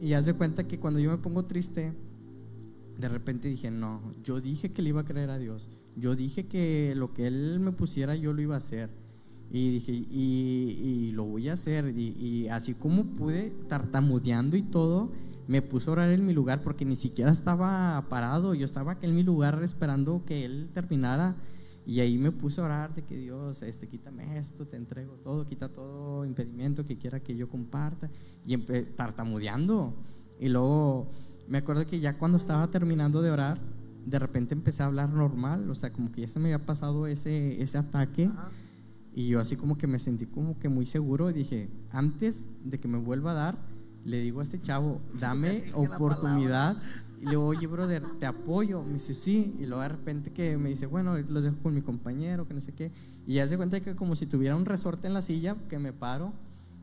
Y 0.00 0.14
haz 0.14 0.26
de 0.26 0.34
cuenta 0.34 0.66
que 0.66 0.80
cuando 0.80 1.00
yo 1.00 1.10
me 1.10 1.18
pongo 1.18 1.44
triste, 1.44 1.92
de 2.98 3.08
repente 3.08 3.48
dije, 3.48 3.70
no, 3.70 4.00
yo 4.22 4.40
dije 4.40 4.72
que 4.72 4.80
le 4.80 4.90
iba 4.90 5.02
a 5.02 5.04
creer 5.04 5.30
a 5.30 5.38
Dios. 5.38 5.68
Yo 5.96 6.16
dije 6.16 6.46
que 6.46 6.94
lo 6.96 7.12
que 7.12 7.26
Él 7.26 7.60
me 7.60 7.72
pusiera 7.72 8.16
yo 8.16 8.32
lo 8.32 8.40
iba 8.40 8.54
a 8.54 8.58
hacer. 8.58 8.90
Y 9.54 9.70
dije, 9.70 9.92
y, 9.92 11.12
lo 11.12 11.26
voy 11.26 11.48
a 11.48 11.52
hacer. 11.52 11.96
Y, 11.96 12.48
así 12.48 12.74
como 12.74 13.04
pude, 13.04 13.52
tartamudeando 13.68 14.56
y 14.56 14.62
todo, 14.62 15.12
me 15.46 15.62
puse 15.62 15.88
a 15.88 15.92
orar 15.92 16.10
en 16.10 16.26
mi 16.26 16.32
lugar 16.32 16.60
porque 16.60 16.84
ni 16.84 16.96
siquiera 16.96 17.30
estaba 17.30 18.04
parado. 18.08 18.54
Yo 18.54 18.64
estaba 18.64 18.92
aquí 18.92 19.06
en 19.06 19.14
mi 19.14 19.22
lugar 19.22 19.62
esperando 19.62 20.24
que 20.26 20.44
Él 20.44 20.70
terminara. 20.74 21.36
Y 21.86 22.00
ahí 22.00 22.18
me 22.18 22.32
puse 22.32 22.60
a 22.60 22.64
orar 22.64 22.94
de 22.96 23.02
que 23.02 23.16
Dios, 23.16 23.62
este, 23.62 23.86
quítame 23.86 24.38
esto, 24.38 24.66
te 24.66 24.76
entrego 24.76 25.12
todo, 25.22 25.46
quita 25.46 25.68
todo 25.68 26.24
impedimento 26.24 26.84
que 26.84 26.98
quiera 26.98 27.20
que 27.20 27.36
yo 27.36 27.48
comparta. 27.48 28.10
Y 28.44 28.56
tartamudeando. 28.56 29.94
Y 30.40 30.48
luego 30.48 31.12
me 31.46 31.58
acuerdo 31.58 31.86
que 31.86 32.00
ya 32.00 32.14
cuando 32.14 32.38
estaba 32.38 32.66
terminando 32.72 33.22
de 33.22 33.30
orar, 33.30 33.60
de 34.04 34.18
repente 34.18 34.52
empecé 34.52 34.82
a 34.82 34.86
hablar 34.86 35.10
normal, 35.10 35.70
o 35.70 35.76
sea, 35.76 35.92
como 35.92 36.10
que 36.10 36.22
ya 36.22 36.28
se 36.28 36.40
me 36.40 36.52
había 36.52 36.66
pasado 36.66 37.06
ese, 37.06 37.62
ese 37.62 37.78
ataque. 37.78 38.28
Y 39.14 39.28
yo 39.28 39.40
así 39.40 39.56
como 39.56 39.78
que 39.78 39.86
me 39.86 39.98
sentí 39.98 40.26
como 40.26 40.58
que 40.58 40.68
muy 40.68 40.86
seguro 40.86 41.30
y 41.30 41.32
dije, 41.32 41.70
antes 41.90 42.46
de 42.64 42.78
que 42.80 42.88
me 42.88 42.98
vuelva 42.98 43.30
a 43.30 43.34
dar, 43.34 43.58
le 44.04 44.18
digo 44.18 44.40
a 44.40 44.42
este 44.42 44.60
chavo, 44.60 45.00
dame 45.18 45.64
oportunidad. 45.74 46.76
Y 47.20 47.26
le 47.26 47.30
digo, 47.30 47.46
oye, 47.46 47.66
brother, 47.66 48.02
te 48.18 48.26
apoyo. 48.26 48.82
Me 48.82 48.94
dice, 48.94 49.14
sí. 49.14 49.54
Y 49.58 49.66
luego 49.66 49.82
de 49.82 49.88
repente 49.88 50.30
que 50.30 50.58
me 50.58 50.68
dice, 50.68 50.86
bueno, 50.86 51.16
los 51.16 51.44
dejo 51.44 51.56
con 51.62 51.74
mi 51.74 51.80
compañero, 51.80 52.46
que 52.46 52.54
no 52.54 52.60
sé 52.60 52.72
qué. 52.72 52.90
Y 53.26 53.34
ya 53.34 53.46
se 53.46 53.56
cuenta 53.56 53.80
que 53.80 53.94
como 53.94 54.16
si 54.16 54.26
tuviera 54.26 54.56
un 54.56 54.66
resorte 54.66 55.06
en 55.06 55.14
la 55.14 55.22
silla, 55.22 55.56
que 55.68 55.78
me 55.78 55.92
paro 55.92 56.32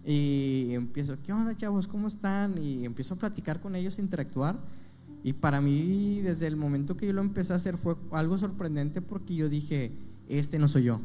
y 0.03 0.69
empiezo, 0.71 1.17
¿qué 1.21 1.31
onda, 1.31 1.55
chavos? 1.55 1.87
¿Cómo 1.87 2.07
están? 2.07 2.57
Y 2.57 2.85
empiezo 2.85 3.13
a 3.13 3.17
platicar 3.17 3.59
con 3.59 3.75
ellos, 3.75 3.99
interactuar. 3.99 4.59
Y 5.23 5.33
para 5.33 5.61
mí, 5.61 6.21
desde 6.21 6.47
el 6.47 6.55
momento 6.55 6.97
que 6.97 7.05
yo 7.05 7.13
lo 7.13 7.21
empecé 7.21 7.53
a 7.53 7.57
hacer, 7.57 7.77
fue 7.77 7.95
algo 8.11 8.37
sorprendente 8.37 9.01
porque 9.01 9.35
yo 9.35 9.49
dije, 9.49 9.91
este 10.27 10.57
no 10.57 10.67
soy 10.67 10.83
yo. 10.83 11.01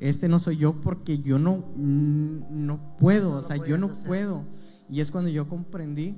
Este 0.00 0.28
no 0.28 0.38
soy 0.38 0.56
yo 0.56 0.80
porque 0.80 1.18
yo 1.18 1.38
no, 1.38 1.58
mm, 1.76 2.66
no 2.66 2.96
puedo, 2.96 3.36
o 3.36 3.42
sea, 3.42 3.56
yo 3.56 3.76
no 3.76 3.88
puedo. 4.06 4.44
Y 4.88 5.00
es 5.00 5.10
cuando 5.10 5.30
yo 5.30 5.46
comprendí 5.46 6.16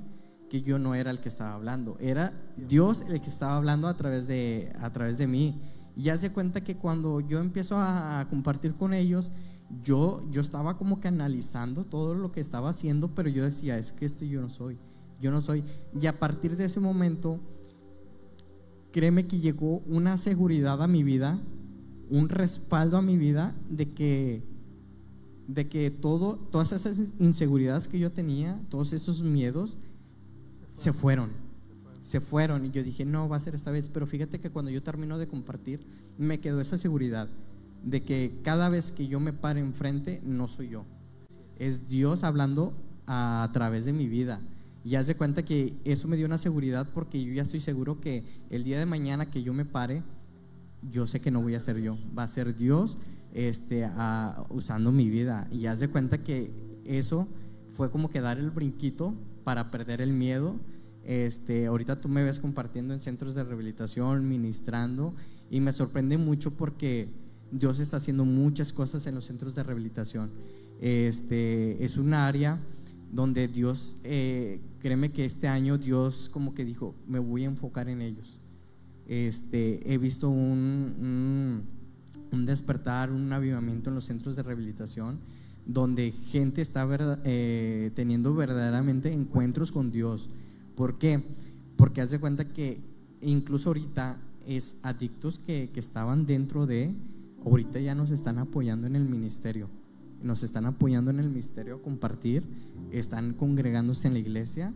que 0.49 0.61
yo 0.61 0.79
no 0.79 0.95
era 0.95 1.11
el 1.11 1.19
que 1.19 1.29
estaba 1.29 1.53
hablando, 1.53 1.97
era 1.99 2.33
Dios 2.55 3.03
el 3.09 3.19
que 3.19 3.29
estaba 3.29 3.57
hablando 3.57 3.87
a 3.87 3.97
través 3.97 4.25
de, 4.27 4.71
a 4.79 4.91
través 4.91 5.17
de 5.17 5.27
mí. 5.27 5.61
Y 5.95 6.03
ya 6.03 6.17
se 6.17 6.31
cuenta 6.31 6.61
que 6.61 6.77
cuando 6.77 7.19
yo 7.19 7.39
empiezo 7.39 7.75
a 7.77 8.25
compartir 8.29 8.73
con 8.75 8.93
ellos, 8.93 9.31
yo, 9.81 10.25
yo 10.31 10.41
estaba 10.41 10.77
como 10.77 10.99
que 10.99 11.07
analizando 11.07 11.83
todo 11.83 12.15
lo 12.15 12.31
que 12.31 12.39
estaba 12.39 12.69
haciendo, 12.69 13.13
pero 13.13 13.29
yo 13.29 13.43
decía, 13.43 13.77
es 13.77 13.91
que 13.91 14.05
este 14.05 14.27
yo 14.27 14.41
no 14.41 14.49
soy, 14.49 14.77
yo 15.19 15.31
no 15.31 15.41
soy. 15.41 15.63
Y 15.99 16.05
a 16.07 16.19
partir 16.19 16.55
de 16.55 16.65
ese 16.65 16.79
momento, 16.79 17.39
créeme 18.91 19.27
que 19.27 19.39
llegó 19.39 19.79
una 19.79 20.17
seguridad 20.17 20.81
a 20.81 20.87
mi 20.87 21.03
vida, 21.03 21.39
un 22.09 22.29
respaldo 22.29 22.97
a 22.97 23.01
mi 23.01 23.17
vida 23.17 23.55
de 23.69 23.91
que, 23.93 24.43
de 25.47 25.67
que 25.67 25.91
todo, 25.91 26.35
todas 26.51 26.71
esas 26.71 27.01
inseguridades 27.19 27.87
que 27.87 27.99
yo 27.99 28.11
tenía, 28.11 28.59
todos 28.69 28.93
esos 28.93 29.23
miedos, 29.23 29.77
se 30.73 30.93
fueron. 30.93 31.31
Se 31.99 32.19
fueron 32.19 32.65
y 32.65 32.71
yo 32.71 32.83
dije, 32.83 33.05
no, 33.05 33.29
va 33.29 33.37
a 33.37 33.39
ser 33.39 33.55
esta 33.55 33.71
vez. 33.71 33.89
Pero 33.89 34.05
fíjate 34.05 34.39
que 34.39 34.49
cuando 34.49 34.71
yo 34.71 34.83
termino 34.83 35.17
de 35.17 35.27
compartir, 35.27 35.85
me 36.17 36.39
quedó 36.39 36.59
esa 36.59 36.77
seguridad 36.77 37.29
de 37.83 38.03
que 38.03 38.39
cada 38.43 38.69
vez 38.69 38.91
que 38.91 39.07
yo 39.07 39.19
me 39.19 39.33
pare 39.33 39.59
enfrente, 39.59 40.21
no 40.23 40.47
soy 40.47 40.69
yo. 40.69 40.85
Es 41.59 41.87
Dios 41.87 42.23
hablando 42.23 42.73
a, 43.07 43.49
través 43.53 43.85
de 43.85 43.93
mi 43.93 44.07
vida. 44.07 44.41
Y 44.85 44.95
haz 44.95 45.07
de 45.07 45.15
cuenta 45.15 45.43
que 45.43 45.75
eso 45.85 46.07
me 46.07 46.17
dio 46.17 46.25
una 46.25 46.37
seguridad 46.37 46.87
porque 46.93 47.23
yo 47.23 47.33
ya 47.33 47.43
estoy 47.43 47.59
seguro 47.59 48.01
que 48.01 48.23
el 48.49 48.63
día 48.63 48.79
de 48.79 48.85
mañana 48.85 49.29
que 49.29 49.43
yo 49.43 49.53
me 49.53 49.65
pare, 49.65 50.03
yo 50.89 51.07
sé 51.07 51.19
que 51.19 51.31
no 51.31 51.41
voy 51.41 51.55
a 51.55 51.59
ser 51.59 51.79
yo, 51.79 51.97
va 52.17 52.23
a 52.23 52.27
ser 52.27 52.55
Dios 52.55 52.97
este, 53.33 53.89
usando 54.49 54.91
mi 54.91 55.09
vida. 55.09 55.47
Y 55.51 55.65
haz 55.65 55.79
de 55.79 55.89
cuenta 55.89 56.23
que 56.23 56.51
eso 56.85 57.27
fue 57.69 57.89
como 57.91 58.09
que 58.09 58.21
dar 58.21 58.37
el 58.37 58.51
brinquito 58.51 59.13
para 59.43 59.71
perder 59.71 60.01
el 60.01 60.13
miedo. 60.13 60.59
Este, 61.03 61.65
ahorita 61.65 61.99
tú 61.99 62.07
me 62.07 62.23
ves 62.23 62.39
compartiendo 62.39 62.93
en 62.93 62.99
centros 62.99 63.35
de 63.35 63.43
rehabilitación, 63.43 64.27
ministrando, 64.27 65.13
y 65.49 65.59
me 65.59 65.73
sorprende 65.73 66.17
mucho 66.17 66.51
porque 66.51 67.09
Dios 67.51 67.79
está 67.79 67.97
haciendo 67.97 68.25
muchas 68.25 68.71
cosas 68.71 69.05
en 69.07 69.15
los 69.15 69.25
centros 69.25 69.55
de 69.55 69.63
rehabilitación. 69.63 70.31
Este, 70.79 71.83
es 71.83 71.97
un 71.97 72.13
área 72.13 72.59
donde 73.11 73.47
Dios, 73.47 73.97
eh, 74.03 74.59
créeme 74.79 75.11
que 75.11 75.25
este 75.25 75.47
año 75.47 75.77
Dios 75.77 76.29
como 76.33 76.53
que 76.53 76.65
dijo, 76.65 76.95
me 77.07 77.19
voy 77.19 77.43
a 77.43 77.47
enfocar 77.47 77.89
en 77.89 78.01
ellos. 78.01 78.39
Este, 79.07 79.91
he 79.91 79.97
visto 79.97 80.29
un, 80.29 81.65
un, 82.31 82.45
despertar, 82.45 83.11
un 83.11 83.31
avivamiento 83.31 83.89
en 83.89 83.95
los 83.95 84.05
centros 84.05 84.35
de 84.35 84.43
rehabilitación, 84.43 85.19
donde 85.65 86.11
gente 86.11 86.61
está 86.61 86.87
eh, 87.23 87.91
teniendo 87.95 88.33
verdaderamente 88.33 89.13
encuentros 89.13 89.71
con 89.71 89.91
Dios. 89.91 90.29
¿Por 90.75 90.97
qué? 90.97 91.23
Porque 91.75 92.01
hace 92.01 92.19
cuenta 92.19 92.47
que 92.47 92.81
incluso 93.21 93.69
ahorita 93.69 94.17
es 94.45 94.77
adictos 94.83 95.39
que, 95.39 95.69
que 95.73 95.79
estaban 95.79 96.25
dentro 96.25 96.65
de 96.65 96.93
ahorita 97.45 97.79
ya 97.79 97.95
nos 97.95 98.11
están 98.11 98.39
apoyando 98.39 98.87
en 98.87 98.95
el 98.95 99.03
ministerio, 99.03 99.69
nos 100.21 100.43
están 100.43 100.65
apoyando 100.65 101.11
en 101.11 101.19
el 101.19 101.29
ministerio 101.29 101.81
compartir, 101.81 102.43
están 102.91 103.33
congregándose 103.33 104.07
en 104.07 104.13
la 104.13 104.19
iglesia. 104.19 104.73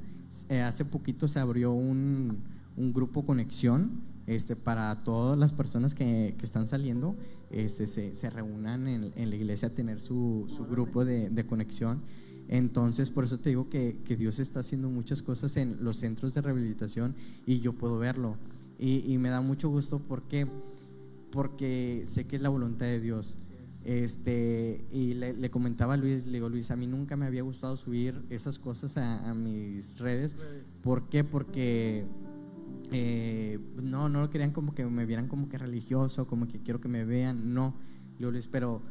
Eh, 0.50 0.62
hace 0.62 0.84
poquito 0.84 1.28
se 1.28 1.40
abrió 1.40 1.72
un, 1.72 2.40
un, 2.76 2.94
grupo 2.94 3.26
conexión 3.26 4.02
este, 4.28 4.56
para 4.56 5.04
todas 5.04 5.38
las 5.38 5.54
personas 5.54 5.96
que, 5.96 6.36
están 6.42 6.68
saliendo, 6.68 7.16
este, 7.50 7.88
se, 7.88 8.30
reúnan 8.30 8.88
en, 8.88 9.30
la 9.30 9.36
iglesia 9.36 9.70
a 9.70 9.74
tener 9.74 10.00
su, 10.00 10.48
grupo 10.70 11.06
de, 11.06 11.46
conexión. 11.48 12.02
Entonces, 12.50 13.10
por 13.10 13.24
eso 13.24 13.40
te 13.40 13.50
digo 13.50 13.70
que, 13.70 14.00
que, 14.06 14.16
Dios 14.16 14.40
está 14.40 14.60
haciendo 14.60 14.90
muchas 14.90 15.22
cosas 15.22 15.58
en 15.58 15.84
los 15.84 15.98
centros 15.98 16.34
de 16.34 16.42
rehabilitación 16.42 17.16
y 17.46 17.60
yo 17.60 17.74
puedo 17.74 17.98
verlo. 17.98 18.38
Y, 18.80 19.18
me 19.18 19.30
da 19.30 19.42
mucho 19.42 19.70
gusto 19.70 20.00
porque 20.00 20.46
sé 22.06 22.28
que 22.28 22.36
es 22.36 22.42
la 22.42 22.50
voluntad 22.50 22.86
de 22.86 23.00
Dios. 23.00 23.36
Este, 23.84 24.86
y 24.92 25.14
le, 25.14 25.50
comentaba 25.50 25.94
a 25.94 25.98
Luis, 25.98 26.26
le 26.26 26.34
digo, 26.34 26.50
Luis, 26.50 26.72
a 26.72 26.76
mí 26.76 26.88
nunca 26.88 27.16
me 27.16 27.26
había 27.26 27.42
gustado 27.42 27.78
subir 27.78 28.22
esas 28.30 28.60
cosas 28.60 28.98
a, 28.98 29.34
mis 29.34 29.98
redes. 29.98 30.36
¿Por 30.82 31.08
qué? 31.08 31.24
Porque 31.24 32.06
eh, 32.92 33.60
no, 33.82 34.10
no 34.10 34.22
lo 34.22 34.30
querían 34.30 34.52
como 34.52 34.74
que 34.74 34.86
me 34.86 35.06
vieran 35.06 35.28
como 35.28 35.50
que 35.50 35.58
religioso, 35.58 36.28
como 36.28 36.48
que 36.48 36.62
quiero 36.62 36.82
que 36.82 36.88
me 36.88 37.06
vean. 37.06 37.54
No, 37.54 37.76
le 38.20 38.42
pero, 38.52 38.82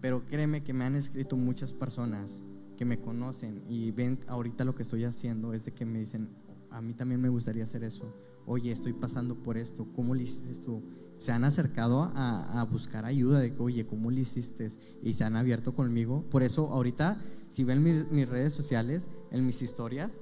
pero 0.00 0.24
créeme 0.26 0.62
que 0.62 0.72
me 0.72 0.84
han 0.84 0.96
escrito 0.96 1.36
muchas 1.36 1.72
personas 1.72 2.42
que 2.76 2.84
me 2.84 3.00
conocen 3.00 3.62
y 3.68 3.90
ven 3.90 4.18
ahorita 4.26 4.64
lo 4.64 4.74
que 4.74 4.82
estoy 4.82 5.04
haciendo, 5.04 5.52
es 5.52 5.64
de 5.64 5.72
que 5.72 5.84
me 5.84 5.98
dicen, 5.98 6.30
a 6.70 6.80
mí 6.80 6.94
también 6.94 7.20
me 7.20 7.28
gustaría 7.28 7.64
hacer 7.64 7.84
eso. 7.84 8.14
Oye, 8.44 8.72
estoy 8.72 8.92
pasando 8.92 9.36
por 9.42 9.56
esto, 9.56 9.86
¿cómo 9.94 10.14
lo 10.14 10.20
hiciste 10.20 10.64
tú? 10.64 10.82
se 11.14 11.32
han 11.32 11.44
acercado 11.44 12.12
a, 12.14 12.66
buscar 12.70 13.04
ayuda 13.04 13.38
de 13.40 13.54
que, 13.54 13.62
oye, 13.62 13.86
¿cómo 13.86 14.10
lo 14.10 14.18
hiciste? 14.18 14.68
Y 15.02 15.14
se 15.14 15.24
han 15.24 15.36
abierto 15.36 15.74
conmigo. 15.74 16.24
Por 16.30 16.42
eso 16.42 16.68
ahorita, 16.72 17.20
si 17.48 17.64
ven 17.64 17.82
mis, 17.82 18.28
redes 18.28 18.52
sociales, 18.52 19.08
en 19.30 19.46
mis 19.46 19.62
historias, 19.62 20.20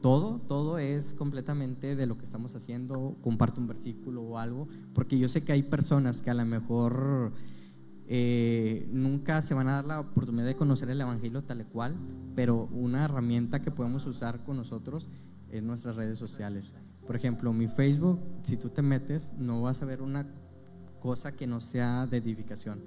todo, 0.00 0.40
todo 0.46 0.78
es 0.78 1.14
completamente 1.14 1.96
de 1.96 2.06
lo 2.06 2.16
que 2.16 2.24
estamos 2.24 2.54
haciendo. 2.54 3.16
Comparto 3.22 3.60
un 3.60 3.66
versículo 3.66 4.22
o 4.22 4.38
algo, 4.38 4.68
porque 4.94 5.18
yo 5.18 5.28
sé 5.28 5.44
que 5.44 5.52
hay 5.52 5.62
personas 5.62 6.22
que 6.22 6.30
a 6.30 6.34
lo 6.34 6.44
mejor 6.44 7.32
eh, 8.06 8.88
nunca 8.90 9.40
se 9.42 9.54
van 9.54 9.68
a 9.68 9.74
dar 9.74 9.86
la 9.86 10.00
oportunidad 10.00 10.46
de 10.46 10.56
conocer 10.56 10.90
el 10.90 11.00
Evangelio 11.00 11.42
tal 11.44 11.64
cual, 11.66 11.94
pero 12.34 12.68
una 12.72 13.04
herramienta 13.04 13.62
que 13.62 13.70
podemos 13.70 14.06
usar 14.06 14.42
con 14.42 14.56
nosotros 14.56 15.08
es 15.50 15.62
nuestras 15.62 15.96
redes 15.96 16.18
sociales. 16.18 16.74
Por 17.06 17.16
ejemplo, 17.16 17.52
mi 17.52 17.68
Facebook, 17.68 18.20
si 18.42 18.56
tú 18.56 18.68
te 18.68 18.82
metes, 18.82 19.32
no 19.38 19.62
vas 19.62 19.82
a 19.82 19.86
ver 19.86 20.02
una 20.02 20.26
cosa 21.00 21.32
que 21.32 21.46
no 21.46 21.60
sea 21.60 22.06
de 22.06 22.18
edificación. 22.18 22.80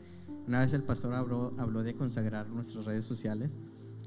Una 0.48 0.60
vez 0.60 0.73
el 0.73 0.84
pastor 0.84 1.14
habló, 1.14 1.53
habló 1.57 1.84
de 1.84 1.95
consagrar 1.95 2.49
nuestras 2.49 2.85
redes 2.85 3.06
sociales 3.06 3.57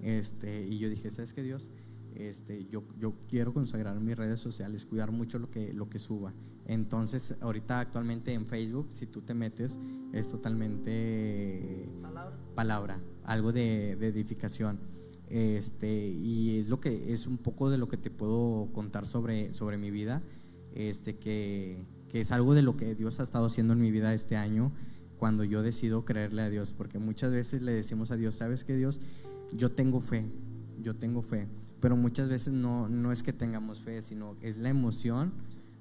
este, 0.02 0.66
y 0.66 0.78
yo 0.78 0.88
dije, 0.88 1.10
¿sabes 1.10 1.32
qué 1.32 1.42
Dios? 1.42 1.70
Este, 2.16 2.66
yo, 2.66 2.82
yo 2.98 3.14
quiero 3.28 3.52
consagrar 3.52 4.00
mis 4.00 4.16
redes 4.16 4.40
sociales, 4.40 4.86
cuidar 4.86 5.12
mucho 5.12 5.38
lo 5.38 5.50
que, 5.50 5.72
lo 5.72 5.88
que 5.90 5.98
suba. 5.98 6.32
Entonces, 6.64 7.34
ahorita 7.40 7.80
actualmente 7.80 8.32
en 8.32 8.46
Facebook, 8.46 8.88
si 8.90 9.06
tú 9.06 9.20
te 9.20 9.34
metes, 9.34 9.78
es 10.12 10.30
totalmente 10.30 11.88
palabra, 12.00 12.36
palabra 12.54 13.00
algo 13.24 13.52
de, 13.52 13.96
de 13.96 14.08
edificación. 14.08 14.78
Este, 15.28 16.08
y 16.08 16.60
es 16.60 16.68
lo 16.68 16.80
que 16.80 17.12
es 17.12 17.26
un 17.26 17.38
poco 17.38 17.68
de 17.68 17.78
lo 17.78 17.88
que 17.88 17.96
te 17.96 18.10
puedo 18.10 18.70
contar 18.72 19.06
sobre, 19.06 19.52
sobre 19.52 19.76
mi 19.76 19.90
vida, 19.90 20.22
este, 20.74 21.16
que, 21.18 21.84
que 22.08 22.20
es 22.20 22.32
algo 22.32 22.54
de 22.54 22.62
lo 22.62 22.76
que 22.76 22.94
Dios 22.94 23.20
ha 23.20 23.24
estado 23.24 23.46
haciendo 23.46 23.72
en 23.72 23.80
mi 23.80 23.90
vida 23.90 24.14
este 24.14 24.36
año 24.36 24.72
cuando 25.18 25.44
yo 25.44 25.62
decido 25.62 26.04
creerle 26.04 26.42
a 26.42 26.50
Dios, 26.50 26.72
porque 26.72 26.98
muchas 26.98 27.32
veces 27.32 27.62
le 27.62 27.72
decimos 27.72 28.10
a 28.10 28.16
Dios, 28.16 28.36
¿sabes 28.36 28.64
que 28.64 28.76
Dios? 28.76 29.00
Yo 29.52 29.72
tengo 29.72 30.00
fe, 30.00 30.26
yo 30.80 30.94
tengo 30.94 31.22
fe, 31.22 31.48
pero 31.80 31.96
muchas 31.96 32.28
veces 32.28 32.52
no, 32.52 32.88
no 32.88 33.12
es 33.12 33.22
que 33.22 33.32
tengamos 33.32 33.80
fe, 33.80 34.02
sino 34.02 34.36
es 34.40 34.56
la 34.56 34.68
emoción 34.68 35.32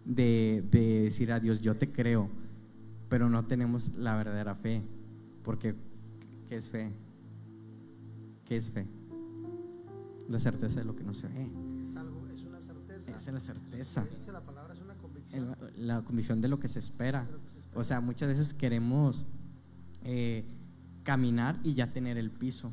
de, 0.05 0.63
de 0.71 1.01
decir 1.03 1.31
a 1.31 1.39
Dios, 1.39 1.61
yo 1.61 1.75
te 1.77 1.91
creo, 1.91 2.29
pero 3.09 3.29
no 3.29 3.45
tenemos 3.45 3.95
la 3.95 4.15
verdadera 4.15 4.55
fe. 4.55 4.81
Porque, 5.43 5.75
¿qué 6.49 6.55
es 6.57 6.69
fe? 6.69 6.91
¿Qué 8.45 8.57
es 8.57 8.71
fe? 8.71 8.87
La 10.29 10.39
certeza 10.39 10.79
de 10.79 10.85
lo 10.85 10.95
que 10.95 11.03
no 11.03 11.13
se 11.13 11.27
ve. 11.27 11.47
Es 11.81 11.95
algo, 11.95 12.27
es 12.33 12.41
una 12.43 12.59
certeza. 12.59 13.11
Esa 13.15 13.29
es 13.29 13.33
la 13.33 13.39
certeza. 13.39 14.05
Dice 14.17 14.31
la 14.31 14.41
palabra, 14.41 14.73
es 14.73 14.81
una 14.81 14.95
convicción. 14.95 15.55
El- 15.75 15.87
la 15.87 16.01
convicción 16.01 16.41
de 16.41 16.47
lo 16.47 16.59
que 16.59 16.67
se 16.67 16.79
espera. 16.79 17.27
O 17.73 17.83
sea, 17.83 18.01
muchas 18.01 18.29
veces 18.29 18.53
queremos 18.53 19.25
eh, 20.03 20.45
caminar 21.03 21.59
y 21.63 21.73
ya 21.73 21.91
tener 21.91 22.17
el 22.17 22.31
piso. 22.31 22.71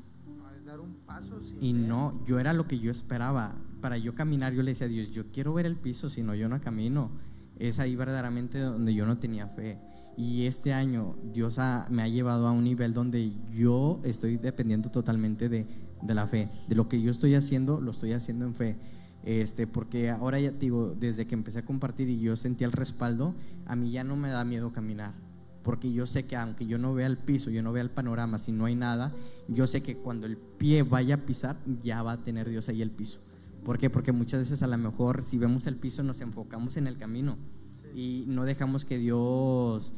Dar 0.72 0.80
un 0.80 0.94
paso 1.04 1.38
sin 1.42 1.62
Y 1.62 1.74
ver. 1.74 1.82
no, 1.82 2.24
yo 2.24 2.38
era 2.40 2.54
lo 2.54 2.66
que 2.66 2.78
yo 2.78 2.90
esperaba. 2.90 3.54
Para 3.82 3.98
yo 3.98 4.14
caminar, 4.14 4.54
yo 4.54 4.62
le 4.62 4.70
decía 4.70 4.86
a 4.86 4.88
Dios, 4.88 5.10
yo 5.10 5.30
quiero 5.30 5.52
ver 5.52 5.66
el 5.66 5.76
piso, 5.76 6.08
si 6.08 6.22
no, 6.22 6.34
yo 6.34 6.48
no 6.48 6.58
camino. 6.62 7.10
Es 7.58 7.78
ahí 7.78 7.94
verdaderamente 7.94 8.58
donde 8.58 8.94
yo 8.94 9.04
no 9.04 9.18
tenía 9.18 9.48
fe. 9.48 9.78
Y 10.16 10.46
este 10.46 10.72
año 10.72 11.14
Dios 11.30 11.58
ha- 11.58 11.86
me 11.90 12.00
ha 12.02 12.08
llevado 12.08 12.46
a 12.46 12.52
un 12.52 12.64
nivel 12.64 12.94
donde 12.94 13.34
yo 13.50 14.00
estoy 14.02 14.38
dependiendo 14.38 14.90
totalmente 14.90 15.50
de, 15.50 15.66
de 16.00 16.14
la 16.14 16.26
fe. 16.26 16.48
De 16.68 16.74
lo 16.74 16.88
que 16.88 17.02
yo 17.02 17.10
estoy 17.10 17.34
haciendo, 17.34 17.78
lo 17.82 17.90
estoy 17.90 18.12
haciendo 18.12 18.46
en 18.46 18.54
fe. 18.54 18.78
Este, 19.24 19.66
porque 19.66 20.08
ahora 20.08 20.40
ya 20.40 20.52
digo, 20.52 20.94
desde 20.94 21.26
que 21.26 21.34
empecé 21.34 21.58
a 21.58 21.66
compartir 21.66 22.08
y 22.08 22.18
yo 22.18 22.34
sentí 22.34 22.64
el 22.64 22.72
respaldo, 22.72 23.34
a 23.66 23.76
mí 23.76 23.90
ya 23.90 24.04
no 24.04 24.16
me 24.16 24.30
da 24.30 24.42
miedo 24.46 24.72
caminar. 24.72 25.12
Porque 25.62 25.92
yo 25.92 26.06
sé 26.06 26.26
que 26.26 26.36
aunque 26.36 26.66
yo 26.66 26.78
no 26.78 26.94
vea 26.94 27.06
el 27.06 27.16
piso, 27.16 27.50
yo 27.50 27.62
no 27.62 27.72
vea 27.72 27.82
el 27.82 27.90
panorama, 27.90 28.38
si 28.38 28.52
no 28.52 28.64
hay 28.64 28.74
nada, 28.74 29.12
yo 29.48 29.66
sé 29.66 29.80
que 29.80 29.96
cuando 29.96 30.26
el 30.26 30.36
pie 30.36 30.82
vaya 30.82 31.16
a 31.16 31.18
pisar, 31.18 31.56
ya 31.82 32.02
va 32.02 32.12
a 32.12 32.24
tener 32.24 32.48
Dios 32.48 32.68
ahí 32.68 32.82
el 32.82 32.90
piso. 32.90 33.20
¿Por 33.64 33.78
qué? 33.78 33.90
Porque 33.90 34.12
muchas 34.12 34.40
veces 34.40 34.62
a 34.62 34.66
lo 34.66 34.76
mejor 34.76 35.22
si 35.22 35.38
vemos 35.38 35.66
el 35.66 35.76
piso 35.76 36.02
nos 36.02 36.20
enfocamos 36.20 36.76
en 36.76 36.88
el 36.88 36.98
camino 36.98 37.36
y 37.94 38.24
no 38.26 38.44
dejamos 38.44 38.84
que 38.84 38.98
Dios, 38.98 39.92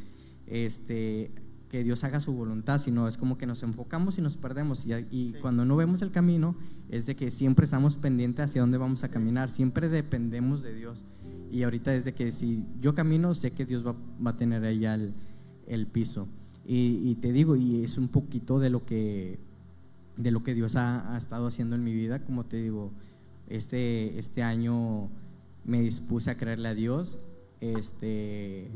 este, 0.46 1.30
que 1.70 1.82
Dios 1.82 2.04
haga 2.04 2.20
su 2.20 2.32
voluntad, 2.32 2.78
sino 2.78 3.08
es 3.08 3.16
como 3.16 3.38
que 3.38 3.46
nos 3.46 3.62
enfocamos 3.62 4.18
y 4.18 4.22
nos 4.22 4.36
perdemos. 4.36 4.84
Y, 4.84 4.92
y 5.10 5.34
cuando 5.40 5.64
no 5.64 5.76
vemos 5.76 6.02
el 6.02 6.10
camino, 6.10 6.56
es 6.90 7.06
de 7.06 7.16
que 7.16 7.30
siempre 7.30 7.64
estamos 7.64 7.96
pendientes 7.96 8.44
hacia 8.44 8.60
dónde 8.60 8.76
vamos 8.76 9.02
a 9.02 9.08
caminar, 9.08 9.48
siempre 9.48 9.88
dependemos 9.88 10.62
de 10.62 10.74
Dios. 10.74 11.04
Y 11.50 11.62
ahorita 11.62 11.94
es 11.94 12.04
de 12.04 12.12
que 12.12 12.32
si 12.32 12.64
yo 12.80 12.94
camino, 12.94 13.34
sé 13.34 13.52
que 13.52 13.64
Dios 13.64 13.86
va, 13.86 13.94
va 14.24 14.32
a 14.32 14.36
tener 14.36 14.64
ahí 14.64 14.80
ya 14.80 14.98
el, 15.66 15.86
piso. 15.86 16.28
Y, 16.66 17.14
te 17.16 17.32
digo, 17.32 17.56
y 17.56 17.84
es 17.84 17.98
un 17.98 18.08
poquito 18.08 18.58
de 18.58 18.70
lo 18.70 18.84
que, 18.86 19.38
de 20.16 20.30
lo 20.30 20.42
que 20.42 20.54
Dios 20.54 20.76
ha, 20.76 21.14
ha 21.14 21.18
estado 21.18 21.46
haciendo 21.46 21.76
en 21.76 21.84
mi 21.84 21.94
vida, 21.94 22.24
como 22.24 22.44
te 22.44 22.62
digo, 22.62 22.90
este, 23.48 24.18
este 24.18 24.42
año 24.42 25.10
me 25.64 25.80
dispuse 25.80 26.30
a 26.30 26.36
creerle 26.36 26.68
a 26.68 26.74
Dios, 26.74 27.18
este, 27.60 28.70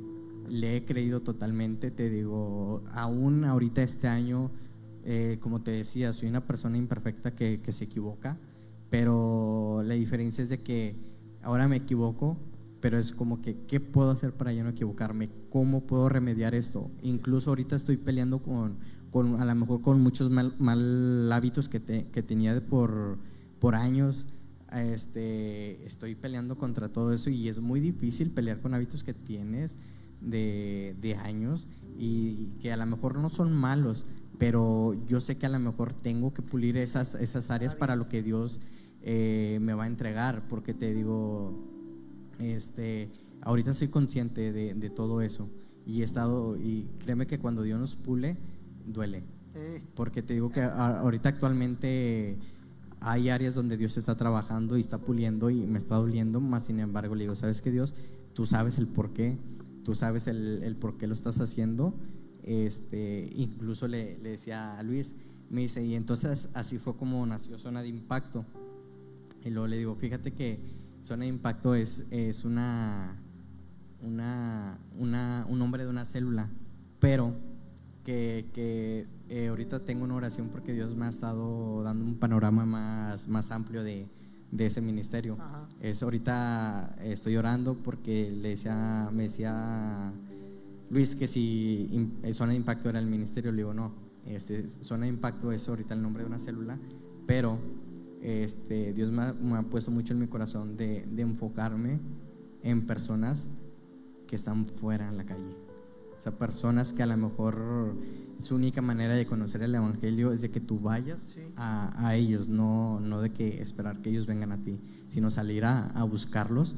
le 0.48 0.76
he 0.76 0.84
creído 0.84 1.20
totalmente, 1.20 1.90
te 1.90 2.10
digo, 2.10 2.82
aún 2.92 3.44
ahorita 3.44 3.82
este 3.82 4.08
año, 4.08 4.50
eh, 5.04 5.38
como 5.40 5.62
te 5.62 5.70
decía, 5.70 6.12
soy 6.12 6.28
una 6.28 6.46
persona 6.46 6.76
imperfecta 6.76 7.34
que, 7.34 7.60
que 7.60 7.72
se 7.72 7.84
equivoca, 7.84 8.38
pero 8.90 9.82
la 9.84 9.94
diferencia 9.94 10.42
es 10.42 10.48
de 10.48 10.62
que 10.62 10.96
ahora 11.42 11.68
me 11.68 11.76
equivoco, 11.76 12.38
pero 12.80 12.98
es 12.98 13.12
como 13.12 13.42
que, 13.42 13.56
¿qué 13.66 13.80
puedo 13.80 14.10
hacer 14.10 14.32
para 14.32 14.52
ya 14.52 14.62
no 14.62 14.70
equivocarme? 14.70 15.28
¿Cómo 15.50 15.86
puedo 15.86 16.08
remediar 16.08 16.54
esto? 16.54 16.90
Incluso 17.02 17.50
ahorita 17.50 17.74
estoy 17.76 17.96
peleando 17.96 18.40
con, 18.40 18.76
con 19.10 19.40
a 19.40 19.44
lo 19.44 19.54
mejor 19.54 19.80
con 19.82 20.00
muchos 20.00 20.30
mal, 20.30 20.54
mal 20.58 21.30
hábitos 21.32 21.68
que, 21.68 21.80
te- 21.80 22.06
que 22.12 22.22
tenía 22.22 22.60
por, 22.64 23.18
por 23.58 23.74
años. 23.74 24.26
Este, 24.72 25.84
estoy 25.86 26.14
peleando 26.14 26.58
contra 26.58 26.88
todo 26.92 27.12
eso 27.12 27.30
y 27.30 27.48
es 27.48 27.58
muy 27.58 27.80
difícil 27.80 28.30
pelear 28.30 28.60
con 28.60 28.74
hábitos 28.74 29.02
que 29.02 29.14
tienes 29.14 29.76
de, 30.20 30.94
de 31.00 31.14
años 31.14 31.68
y 31.96 32.48
que 32.60 32.70
a 32.72 32.76
lo 32.76 32.84
mejor 32.86 33.18
no 33.18 33.30
son 33.30 33.52
malos, 33.52 34.04
pero 34.38 34.94
yo 35.06 35.20
sé 35.20 35.36
que 35.36 35.46
a 35.46 35.48
lo 35.48 35.58
mejor 35.58 35.94
tengo 35.94 36.34
que 36.34 36.42
pulir 36.42 36.76
esas, 36.76 37.14
esas 37.14 37.50
áreas 37.50 37.74
para 37.74 37.96
lo 37.96 38.08
que 38.08 38.22
Dios 38.22 38.60
eh, 39.02 39.58
me 39.62 39.74
va 39.74 39.84
a 39.84 39.86
entregar, 39.86 40.46
porque 40.48 40.74
te 40.74 40.92
digo, 40.92 41.58
este, 42.38 43.10
ahorita 43.42 43.74
soy 43.74 43.88
consciente 43.88 44.52
de, 44.52 44.74
de 44.74 44.90
todo 44.90 45.20
eso 45.22 45.48
y 45.86 46.00
he 46.02 46.04
estado, 46.04 46.56
y 46.56 46.86
créeme 46.98 47.26
que 47.26 47.38
cuando 47.38 47.62
Dios 47.62 47.78
nos 47.80 47.96
pule, 47.96 48.36
duele. 48.86 49.24
Porque 49.94 50.22
te 50.22 50.34
digo 50.34 50.50
que 50.50 50.60
a- 50.60 51.00
ahorita 51.00 51.30
actualmente 51.30 52.38
hay 53.00 53.28
áreas 53.28 53.54
donde 53.54 53.76
Dios 53.76 53.96
está 53.96 54.16
trabajando 54.16 54.76
y 54.76 54.80
está 54.80 54.98
puliendo 54.98 55.50
y 55.50 55.66
me 55.66 55.78
está 55.78 55.96
doliendo, 55.96 56.40
más 56.40 56.66
sin 56.66 56.78
embargo 56.80 57.14
le 57.14 57.24
digo, 57.24 57.34
¿sabes 57.34 57.60
qué 57.60 57.70
Dios? 57.70 57.94
Tú 58.34 58.46
sabes 58.46 58.78
el 58.78 58.86
por 58.86 59.12
qué, 59.12 59.36
tú 59.84 59.94
sabes 59.94 60.26
el, 60.28 60.62
el 60.62 60.76
por 60.76 60.96
qué 60.96 61.06
lo 61.06 61.14
estás 61.14 61.40
haciendo. 61.40 61.94
Este, 62.44 63.30
incluso 63.34 63.88
le, 63.88 64.18
le 64.18 64.30
decía 64.30 64.78
a 64.78 64.82
Luis, 64.82 65.14
me 65.50 65.62
dice, 65.62 65.84
y 65.84 65.94
entonces 65.94 66.48
así 66.54 66.78
fue 66.78 66.96
como 66.96 67.24
nació 67.26 67.58
Zona 67.58 67.82
de 67.82 67.88
Impacto. 67.88 68.44
Y 69.44 69.50
luego 69.50 69.66
le 69.66 69.78
digo, 69.78 69.94
fíjate 69.96 70.32
que 70.32 70.60
Zona 71.02 71.24
de 71.24 71.28
Impacto 71.28 71.74
es, 71.74 72.06
es 72.10 72.44
una, 72.44 73.16
una, 74.02 74.78
una, 74.98 75.46
un 75.48 75.58
nombre 75.58 75.84
de 75.84 75.90
una 75.90 76.04
célula, 76.04 76.48
pero 77.00 77.34
que, 78.04 78.46
que, 78.52 79.06
eh, 79.28 79.48
ahorita 79.48 79.84
tengo 79.84 80.04
una 80.04 80.14
oración 80.14 80.48
porque 80.48 80.72
Dios 80.72 80.94
me 80.94 81.06
ha 81.06 81.08
estado 81.08 81.82
dando 81.82 82.04
un 82.04 82.16
panorama 82.16 82.64
más, 82.64 83.28
más 83.28 83.50
amplio 83.50 83.82
de, 83.82 84.08
de 84.50 84.66
ese 84.66 84.80
ministerio. 84.80 85.36
Ajá. 85.38 85.68
Es 85.80 86.02
ahorita 86.02 86.96
estoy 87.02 87.36
orando 87.36 87.74
porque 87.74 88.30
le 88.30 88.50
decía, 88.50 89.10
me 89.12 89.24
decía 89.24 90.12
Luis 90.90 91.14
que 91.14 91.26
si 91.26 92.10
eh, 92.22 92.32
Zona 92.32 92.52
de 92.52 92.58
Impacto 92.58 92.88
era 92.88 92.98
el 92.98 93.06
ministerio, 93.06 93.52
le 93.52 93.58
digo 93.58 93.74
no, 93.74 93.92
este, 94.26 94.66
Zona 94.68 95.04
de 95.04 95.10
Impacto 95.10 95.52
es 95.52 95.68
ahorita 95.68 95.94
el 95.94 96.02
nombre 96.02 96.22
de 96.22 96.28
una 96.28 96.38
célula, 96.38 96.78
pero 97.26 97.58
este, 98.22 98.92
Dios 98.92 99.10
me 99.12 99.22
ha, 99.22 99.32
me 99.32 99.56
ha 99.56 99.62
puesto 99.62 99.90
mucho 99.90 100.12
en 100.14 100.20
mi 100.20 100.26
corazón 100.26 100.76
de, 100.76 101.06
de 101.10 101.22
enfocarme 101.22 102.00
en 102.62 102.86
personas 102.86 103.48
que 104.26 104.36
están 104.36 104.64
fuera 104.64 105.08
en 105.08 105.16
la 105.16 105.24
calle. 105.24 105.50
O 106.16 106.20
sea, 106.20 106.32
personas 106.36 106.92
que 106.92 107.02
a 107.04 107.06
lo 107.06 107.16
mejor 107.16 107.94
su 108.42 108.56
única 108.56 108.82
manera 108.82 109.14
de 109.14 109.24
conocer 109.26 109.62
el 109.62 109.74
Evangelio 109.74 110.32
es 110.32 110.40
de 110.40 110.50
que 110.50 110.58
tú 110.60 110.80
vayas 110.80 111.20
Sí. 111.20 111.42
a, 111.56 112.06
a 112.06 112.16
ellos, 112.16 112.48
no, 112.48 112.98
no 113.00 113.20
de 113.20 113.30
que 113.30 113.60
esperar 113.62 114.02
que 114.02 114.10
ellos 114.10 114.26
vengan 114.26 114.50
a 114.52 114.58
ti, 114.62 114.80
sino 115.08 115.30
salir 115.30 115.64
a, 115.64 115.86
a 115.90 116.02
buscarlos. 116.02 116.74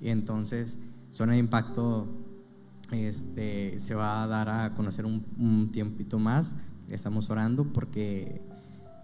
Y 0.00 0.10
entonces, 0.10 0.78
Zona 1.10 1.32
de 1.32 1.38
Impacto 1.38 2.06
este, 2.90 3.78
se 3.78 3.94
va 3.94 4.22
a 4.22 4.26
dar 4.26 4.48
a 4.50 4.74
conocer 4.74 5.06
un, 5.06 5.24
un 5.38 5.72
tiempito 5.72 6.18
más. 6.18 6.56
Estamos 6.88 7.30
orando 7.30 7.64
porque 7.64 8.42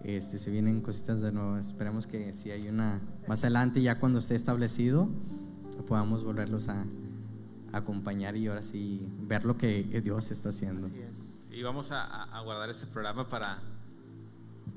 este, 0.03 0.37
se 0.37 0.49
vienen 0.51 0.81
cositas 0.81 1.21
de 1.21 1.31
nuevo. 1.31 1.57
Esperemos 1.57 2.07
que 2.07 2.33
si 2.33 2.51
hay 2.51 2.67
una 2.69 3.01
más 3.27 3.43
adelante, 3.43 3.81
ya 3.81 3.99
cuando 3.99 4.19
esté 4.19 4.35
establecido, 4.35 5.09
podamos 5.87 6.23
volverlos 6.23 6.67
a, 6.69 6.85
acompañar 7.71 8.35
y 8.35 8.47
ahora 8.47 8.63
sí 8.63 9.07
ver 9.21 9.45
lo 9.45 9.55
que 9.55 9.83
Dios 10.03 10.31
está 10.31 10.49
haciendo. 10.49 10.87
así 10.87 10.99
es. 10.99 11.35
Y 11.51 11.61
vamos 11.61 11.91
a, 11.91 12.23
a- 12.23 12.41
guardar 12.41 12.69
este 12.69 12.87
programa 12.87 13.29
para, 13.29 13.59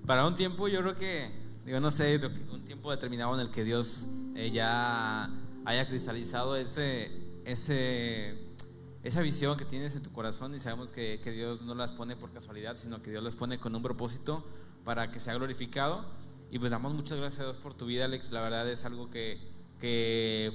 para 0.06 0.26
un 0.26 0.36
tiempo, 0.36 0.68
yo 0.68 0.80
creo 0.80 0.94
que, 0.94 1.30
digo, 1.64 1.80
no 1.80 1.90
sé, 1.90 2.20
un 2.52 2.64
tiempo 2.64 2.90
determinado 2.90 3.34
en 3.34 3.40
el 3.40 3.50
que 3.50 3.64
Dios 3.64 4.08
eh, 4.34 4.50
ya 4.50 5.30
haya 5.64 5.88
cristalizado 5.88 6.54
ese, 6.56 7.10
esa 7.46 9.20
visión 9.22 9.56
que 9.56 9.64
tienes 9.64 9.94
en 9.96 10.02
tu 10.02 10.12
corazón 10.12 10.54
y 10.54 10.58
sabemos 10.58 10.92
que 10.92 11.18
Dios 11.24 11.62
no 11.62 11.74
las 11.74 11.92
pone 11.92 12.16
por 12.16 12.30
casualidad, 12.30 12.76
sino 12.76 13.00
que 13.02 13.10
Dios 13.10 13.22
las 13.22 13.36
pone 13.36 13.58
con 13.58 13.74
un 13.74 13.82
propósito 13.82 14.44
para 14.84 15.10
que 15.10 15.20
sea 15.20 15.34
glorificado. 15.34 16.04
Y 16.50 16.58
pues 16.58 16.70
damos 16.70 16.94
muchas 16.94 17.18
gracias 17.18 17.40
a 17.40 17.44
Dios 17.44 17.58
por 17.58 17.74
tu 17.74 17.86
vida, 17.86 18.04
Alex. 18.04 18.30
La 18.32 18.42
verdad 18.42 18.68
es 18.68 18.84
algo 18.84 19.10
que, 19.10 19.38
que 19.80 20.52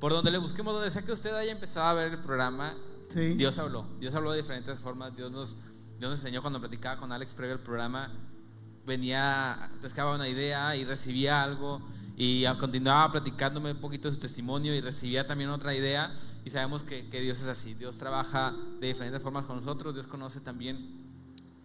por 0.00 0.12
donde 0.12 0.30
le 0.30 0.38
busquemos, 0.38 0.74
donde 0.74 0.90
sea 0.90 1.02
que 1.02 1.12
usted 1.12 1.34
haya 1.34 1.52
empezado 1.52 1.86
a 1.86 1.94
ver 1.94 2.12
el 2.12 2.20
programa, 2.20 2.74
Sí. 3.08 3.34
Dios 3.34 3.58
habló, 3.58 3.86
Dios 3.98 4.14
habló 4.14 4.32
de 4.32 4.38
diferentes 4.38 4.80
formas, 4.80 5.16
Dios 5.16 5.32
nos, 5.32 5.56
Dios 5.98 6.10
nos 6.10 6.20
enseñó 6.20 6.42
cuando 6.42 6.60
platicaba 6.60 7.00
con 7.00 7.10
Alex 7.10 7.34
previo 7.34 7.54
al 7.54 7.62
programa, 7.62 8.12
venía, 8.86 9.70
pescaba 9.80 10.14
una 10.14 10.28
idea 10.28 10.76
y 10.76 10.84
recibía 10.84 11.42
algo 11.42 11.80
y 12.16 12.44
continuaba 12.58 13.12
platicándome 13.12 13.72
un 13.72 13.80
poquito 13.80 14.08
de 14.08 14.14
su 14.14 14.20
testimonio 14.20 14.74
y 14.74 14.80
recibía 14.80 15.26
también 15.26 15.50
otra 15.50 15.74
idea. 15.74 16.12
Y 16.44 16.50
sabemos 16.50 16.84
que, 16.84 17.08
que 17.08 17.20
Dios 17.20 17.40
es 17.40 17.46
así, 17.46 17.74
Dios 17.74 17.96
trabaja 17.96 18.54
de 18.80 18.88
diferentes 18.88 19.22
formas 19.22 19.46
con 19.46 19.56
nosotros, 19.56 19.94
Dios 19.94 20.06
conoce 20.06 20.40
también 20.40 21.06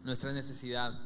nuestra 0.04 0.32
necesidad, 0.32 0.98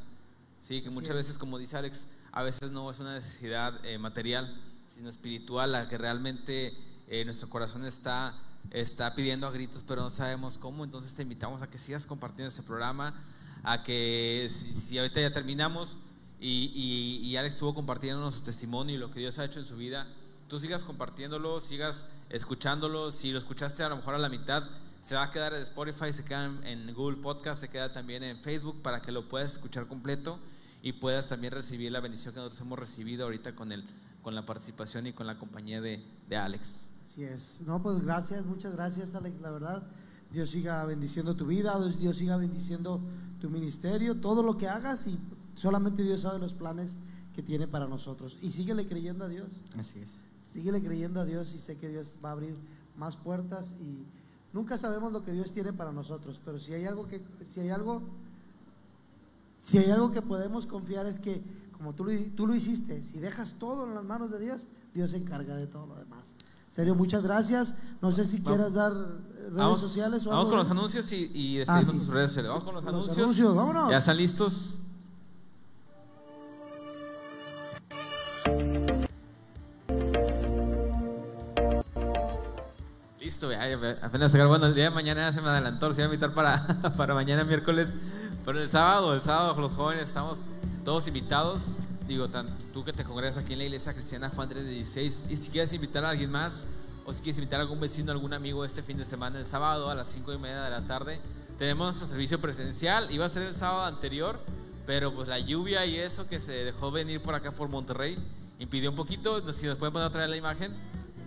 sí, 0.61 0.81
que 0.81 0.89
muchas 0.89 1.15
veces 1.15 1.38
como 1.38 1.57
dice 1.57 1.77
Alex, 1.77 2.07
a 2.31 2.43
veces 2.43 2.71
no 2.71 2.89
es 2.91 2.99
una 2.99 3.15
necesidad 3.15 3.85
eh, 3.85 3.97
material, 3.97 4.61
sino 4.93 5.09
espiritual, 5.09 5.71
la 5.71 5.88
que 5.89 5.97
realmente 5.97 6.77
eh, 7.07 7.23
nuestro 7.25 7.49
corazón 7.49 7.85
está, 7.85 8.35
está 8.71 9.15
pidiendo 9.15 9.47
a 9.47 9.51
gritos, 9.51 9.84
pero 9.88 10.01
no 10.01 10.09
sabemos 10.09 10.57
cómo. 10.57 10.84
Entonces 10.84 11.13
te 11.13 11.21
invitamos 11.21 11.61
a 11.61 11.67
que 11.67 11.77
sigas 11.77 12.05
compartiendo 12.05 12.49
este 12.49 12.63
programa, 12.63 13.13
a 13.63 13.84
que 13.84 14.47
si, 14.49 14.73
si 14.73 14.97
ahorita 14.97 15.21
ya 15.21 15.31
terminamos 15.31 15.97
y, 16.39 16.71
y, 17.21 17.27
y 17.27 17.38
Alex 17.38 17.55
estuvo 17.55 17.73
compartiendo 17.73 18.31
su 18.31 18.41
testimonio 18.41 18.95
y 18.95 18.99
lo 18.99 19.11
que 19.11 19.19
Dios 19.19 19.39
ha 19.39 19.45
hecho 19.45 19.59
en 19.59 19.65
su 19.65 19.77
vida, 19.77 20.07
tú 20.47 20.59
sigas 20.59 20.84
compartiéndolo, 20.84 21.59
sigas 21.61 22.07
escuchándolo. 22.29 23.11
Si 23.11 23.31
lo 23.31 23.39
escuchaste 23.39 23.84
a 23.84 23.89
lo 23.89 23.97
mejor 23.97 24.15
a 24.15 24.19
la 24.19 24.29
mitad, 24.29 24.63
se 25.02 25.15
va 25.15 25.24
a 25.24 25.32
quedar 25.32 25.53
en 25.53 25.61
Spotify, 25.61 26.11
se 26.11 26.24
queda 26.24 26.45
en 26.64 26.94
Google 26.94 27.18
Podcast, 27.18 27.61
se 27.61 27.69
queda 27.69 27.91
también 27.91 28.24
en 28.24 28.41
Facebook 28.41 28.82
para 28.82 29.02
que 29.02 29.11
lo 29.11 29.28
puedas 29.30 29.53
escuchar 29.53 29.88
completo 29.88 30.40
y 30.82 30.94
puedas 30.94 31.28
también 31.28 31.53
recibir 31.53 31.91
la 31.91 31.99
bendición 31.99 32.34
que 32.34 32.40
nosotros 32.40 32.61
hemos 32.61 32.80
recibido 32.80 33.26
ahorita 33.26 33.56
con, 33.56 33.72
el, 33.72 33.84
con 34.22 34.36
la 34.36 34.45
participación 34.45 35.07
y 35.07 35.14
con 35.14 35.28
la 35.28 35.38
compañía 35.38 35.82
de, 35.82 36.03
de 36.30 36.36
Alex. 36.36 36.91
Así 37.03 37.24
es. 37.24 37.57
No, 37.65 37.82
pues 37.82 38.03
gracias, 38.03 38.45
muchas 38.45 38.74
gracias, 38.74 39.15
Alex, 39.15 39.40
la 39.41 39.52
verdad. 39.52 39.84
Dios 40.32 40.49
siga 40.49 40.84
bendiciendo 40.86 41.36
tu 41.36 41.48
vida, 41.48 41.80
Dios 41.98 42.18
siga 42.18 42.36
bendiciendo 42.38 43.02
tu 43.40 43.49
ministerio, 43.49 44.15
todo 44.15 44.44
lo 44.44 44.57
que 44.57 44.68
hagas 44.68 45.07
y 45.07 45.18
solamente 45.56 46.03
Dios 46.03 46.22
sabe 46.22 46.40
los 46.40 46.53
planes 46.53 46.98
que 47.34 47.41
tiene 47.41 47.68
para 47.68 47.88
nosotros. 47.88 48.38
Y 48.41 48.52
síguele 48.52 48.88
creyendo 48.88 49.26
a 49.26 49.30
Dios. 49.30 49.48
Así 49.80 49.99
es. 49.99 50.15
Síguele 50.44 50.82
creyendo 50.82 51.22
a 51.22 51.26
Dios 51.26 51.53
y 51.53 51.60
sé 51.60 51.78
que 51.78 51.88
Dios 51.88 52.18
va 52.24 52.30
a 52.30 52.32
abrir 52.34 52.56
más 52.95 53.15
puertas 53.15 53.76
y 53.80 54.06
nunca 54.57 54.75
sabemos 54.75 55.11
lo 55.13 55.23
que 55.23 55.34
Dios 55.34 55.53
tiene 55.53 55.71
para 55.71 55.91
nosotros, 55.91 56.41
pero 56.43 56.57
si 56.57 56.73
hay 56.73 56.85
algo 56.85 57.07
que 57.07 57.21
si 57.53 57.59
hay 57.59 57.69
algo 57.69 58.01
si 59.61 59.77
hay 59.77 59.91
algo 59.91 60.11
que 60.11 60.23
podemos 60.23 60.65
confiar 60.65 61.05
es 61.05 61.19
que 61.19 61.43
como 61.73 61.93
tú, 61.93 62.07
tú 62.35 62.47
lo 62.47 62.55
hiciste, 62.55 63.03
si 63.03 63.19
dejas 63.19 63.57
todo 63.59 63.85
en 63.85 63.93
las 63.93 64.03
manos 64.03 64.31
de 64.31 64.39
Dios, 64.39 64.65
Dios 64.95 65.11
se 65.11 65.17
encarga 65.17 65.55
de 65.55 65.67
todo 65.67 65.85
lo 65.85 65.95
demás. 65.95 66.34
Serio, 66.69 66.95
muchas 66.95 67.21
gracias. 67.21 67.75
No 68.01 68.11
sé 68.11 68.25
si 68.25 68.41
quieras 68.41 68.73
dar 68.73 68.93
redes 69.51 69.79
sociales 69.79 70.25
o 70.25 70.31
Vamos 70.31 70.47
con 70.47 70.57
los 70.57 70.69
anuncios 70.71 71.11
y, 71.11 71.31
y 71.35 71.57
ah, 71.67 71.75
despedimos 71.75 72.07
tus 72.07 72.07
redes 72.07 72.31
sociales. 72.31 72.49
Vamos 72.49 72.63
con 72.63 72.75
los, 72.75 72.85
anuncios. 73.15 73.55
Vámonos. 73.55 73.91
¿Ya 73.91 73.97
están 73.97 74.17
listos? 74.17 74.86
Listo, 83.38 83.51
ya, 83.51 83.97
apenas 84.01 84.31
se 84.31 84.43
Bueno, 84.43 84.65
el 84.65 84.73
día 84.73 84.85
de 84.85 84.89
mañana 84.89 85.31
se 85.31 85.43
me 85.43 85.49
adelantó, 85.49 85.93
se 85.93 86.01
iba 86.01 86.09
a 86.09 86.11
invitar 86.11 86.34
para, 86.34 86.65
para 86.97 87.14
mañana 87.14 87.43
miércoles. 87.43 87.93
Pero 88.43 88.59
el 88.59 88.68
sábado, 88.68 89.14
el 89.14 89.22
sábado 89.22 89.61
los 89.61 89.73
jóvenes 89.73 90.05
estamos 90.05 90.47
todos 90.84 91.07
invitados. 91.07 91.73
Digo, 92.07 92.27
tú 92.73 92.84
que 92.84 92.93
te 92.93 93.03
congregas 93.03 93.38
aquí 93.38 93.53
en 93.53 93.59
la 93.59 93.65
iglesia 93.65 93.93
cristiana 93.93 94.31
Juan 94.31 94.49
316, 94.49 95.26
y 95.30 95.35
si 95.35 95.51
quieres 95.51 95.72
invitar 95.72 96.03
a 96.03 96.09
alguien 96.09 96.31
más, 96.31 96.68
o 97.05 97.14
si 97.14 97.22
quieres 97.22 97.38
invitar 97.38 97.59
a 97.59 97.61
algún 97.61 97.80
vecino, 97.80 98.11
algún 98.11 98.34
amigo 98.34 98.65
este 98.65 98.81
fin 98.81 98.97
de 98.97 99.05
semana, 99.05 99.38
el 99.38 99.45
sábado 99.45 99.91
a 99.91 99.93
las 99.93 100.07
5 100.07 100.34
y 100.34 100.39
media 100.39 100.64
de 100.64 100.72
la 100.72 100.88
tarde, 100.88 101.22
tenemos 101.59 101.85
nuestro 101.85 102.07
servicio 102.07 102.41
presencial. 102.41 103.11
Iba 103.11 103.26
a 103.26 103.30
ser 103.30 103.43
el 103.43 103.53
sábado 103.53 103.85
anterior, 103.85 104.39
pero 104.88 105.14
pues 105.14 105.27
la 105.27 105.38
lluvia 105.38 105.85
y 105.85 105.97
eso 105.97 106.27
que 106.27 106.39
se 106.39 106.53
dejó 106.53 106.89
venir 106.89 107.22
por 107.22 107.35
acá 107.35 107.51
por 107.51 107.69
Monterrey 107.69 108.18
impidió 108.57 108.89
un 108.89 108.95
poquito. 108.95 109.53
Si 109.53 109.68
nos 109.68 109.77
pueden 109.77 109.93
poner 109.93 110.07
otra 110.07 110.22
vez 110.22 110.30
la 110.31 110.38
imagen. 110.38 110.73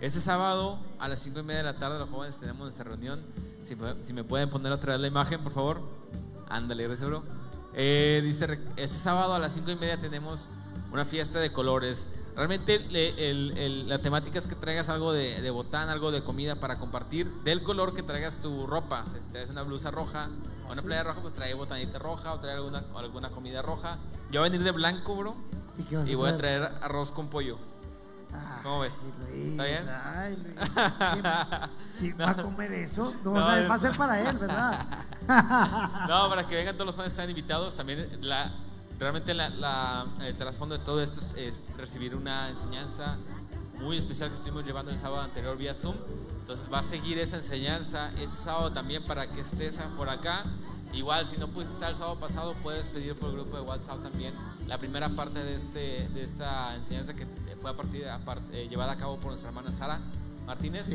Este 0.01 0.19
sábado 0.19 0.79
a 0.97 1.07
las 1.07 1.19
5 1.19 1.41
y 1.41 1.43
media 1.43 1.59
de 1.59 1.71
la 1.71 1.77
tarde 1.77 1.99
los 1.99 2.09
jóvenes 2.09 2.35
tenemos 2.37 2.61
nuestra 2.61 2.85
reunión. 2.85 3.21
Si, 3.63 3.75
si 4.01 4.13
me 4.13 4.23
pueden 4.23 4.49
poner 4.49 4.71
otra 4.71 4.93
vez 4.93 5.01
la 5.01 5.07
imagen, 5.07 5.41
por 5.43 5.51
favor. 5.53 5.81
Ándale, 6.49 6.87
gracias, 6.87 7.07
bro. 7.07 7.23
Eh, 7.75 8.19
dice, 8.23 8.59
este 8.77 8.97
sábado 8.97 9.35
a 9.35 9.39
las 9.39 9.53
5 9.53 9.69
y 9.69 9.75
media 9.75 9.97
tenemos 9.97 10.49
una 10.91 11.05
fiesta 11.05 11.39
de 11.39 11.51
colores. 11.51 12.09
Realmente 12.35 12.79
la 13.85 13.99
temática 13.99 14.39
es 14.39 14.47
que 14.47 14.55
traigas 14.55 14.89
algo 14.89 15.13
de, 15.13 15.49
botán, 15.51 15.89
algo 15.89 16.11
de 16.11 16.23
comida 16.23 16.55
para 16.55 16.79
compartir, 16.79 17.29
del 17.43 17.61
color 17.61 17.93
que 17.93 18.01
traigas 18.01 18.37
tu 18.39 18.65
ropa. 18.65 19.05
Si 19.05 19.29
traes 19.29 19.51
una 19.51 19.61
blusa 19.61 19.91
roja 19.91 20.29
o 20.67 20.71
una 20.71 20.81
playa 20.81 21.03
roja, 21.03 21.21
pues 21.21 21.33
trae 21.33 21.53
botanita 21.53 21.99
roja 21.99 22.33
o 22.33 22.39
trae 22.39 22.55
alguna, 22.55 22.83
alguna 22.95 23.29
comida 23.29 23.61
roja. 23.61 23.99
Yo 24.31 24.39
voy 24.39 24.49
a 24.49 24.51
venir 24.51 24.63
de 24.63 24.71
blanco, 24.71 25.15
bro. 25.15 25.35
Y, 26.07 26.15
voy 26.15 26.29
a 26.29 26.37
traer 26.37 26.63
arroz 26.81 27.11
con 27.11 27.27
pollo. 27.27 27.57
¿Cómo 28.63 28.79
ves? 28.79 28.93
¿Está 29.33 29.63
bien? 29.63 29.85
¿Quién, 31.99 32.17
va 32.19 32.29
a 32.29 32.35
comer 32.35 32.71
eso? 32.73 33.13
No, 33.23 33.33
va 33.33 33.73
a 33.73 33.79
ser 33.79 33.91
para 33.97 34.21
él, 34.21 34.37
¿verdad? 34.37 34.85
no, 36.07 36.29
para 36.29 36.47
que 36.47 36.55
vengan 36.55 36.75
todos 36.75 36.87
los 36.87 36.95
jóvenes 36.95 37.13
están 37.13 37.29
invitados. 37.29 37.75
También 37.75 38.07
la, 38.21 38.51
Realmente 39.01 39.33
la, 39.33 40.05
el 40.23 40.37
trasfondo 40.37 40.77
de 40.77 40.85
todo 40.85 41.01
esto 41.01 41.19
es, 41.35 41.75
recibir 41.75 42.15
una 42.15 42.49
enseñanza 42.49 43.17
muy 43.79 43.97
especial 43.97 44.29
que 44.29 44.35
estuvimos 44.35 44.63
llevando 44.63 44.91
el 44.91 44.97
sábado 44.97 45.23
anterior 45.23 45.57
vía 45.57 45.73
Zoom. 45.73 45.95
Entonces 46.41 46.71
va 46.71 46.79
a 46.79 46.83
seguir 46.83 47.17
esa 47.17 47.37
enseñanza 47.37 48.11
este 48.19 48.43
sábado 48.43 48.71
también 48.71 49.03
para 49.07 49.25
que 49.25 49.41
estés 49.41 49.79
por 49.97 50.07
acá. 50.07 50.43
Igual, 50.93 51.25
si 51.25 51.37
no 51.37 51.47
pudiste 51.47 51.73
estar 51.73 51.89
el 51.89 51.95
sábado 51.95 52.19
pasado, 52.19 52.53
puedes 52.61 52.89
pedir 52.89 53.15
por 53.15 53.29
el 53.29 53.35
grupo 53.35 53.55
de 53.55 53.63
WhatsApp 53.63 54.01
también 54.03 54.33
la 54.67 54.77
primera 54.77 55.09
parte 55.09 55.43
de, 55.43 55.55
este, 55.55 56.09
de 56.13 56.23
esta 56.23 56.75
enseñanza 56.75 57.13
que 57.13 57.25
fue 57.61 57.71
a 57.71 57.75
partir, 57.75 58.05
eh, 58.51 58.67
llevada 58.69 58.93
a 58.93 58.97
cabo 58.97 59.17
por 59.17 59.27
nuestra 59.27 59.49
hermana 59.49 59.71
Sara 59.71 59.99
Martínez. 60.45 60.89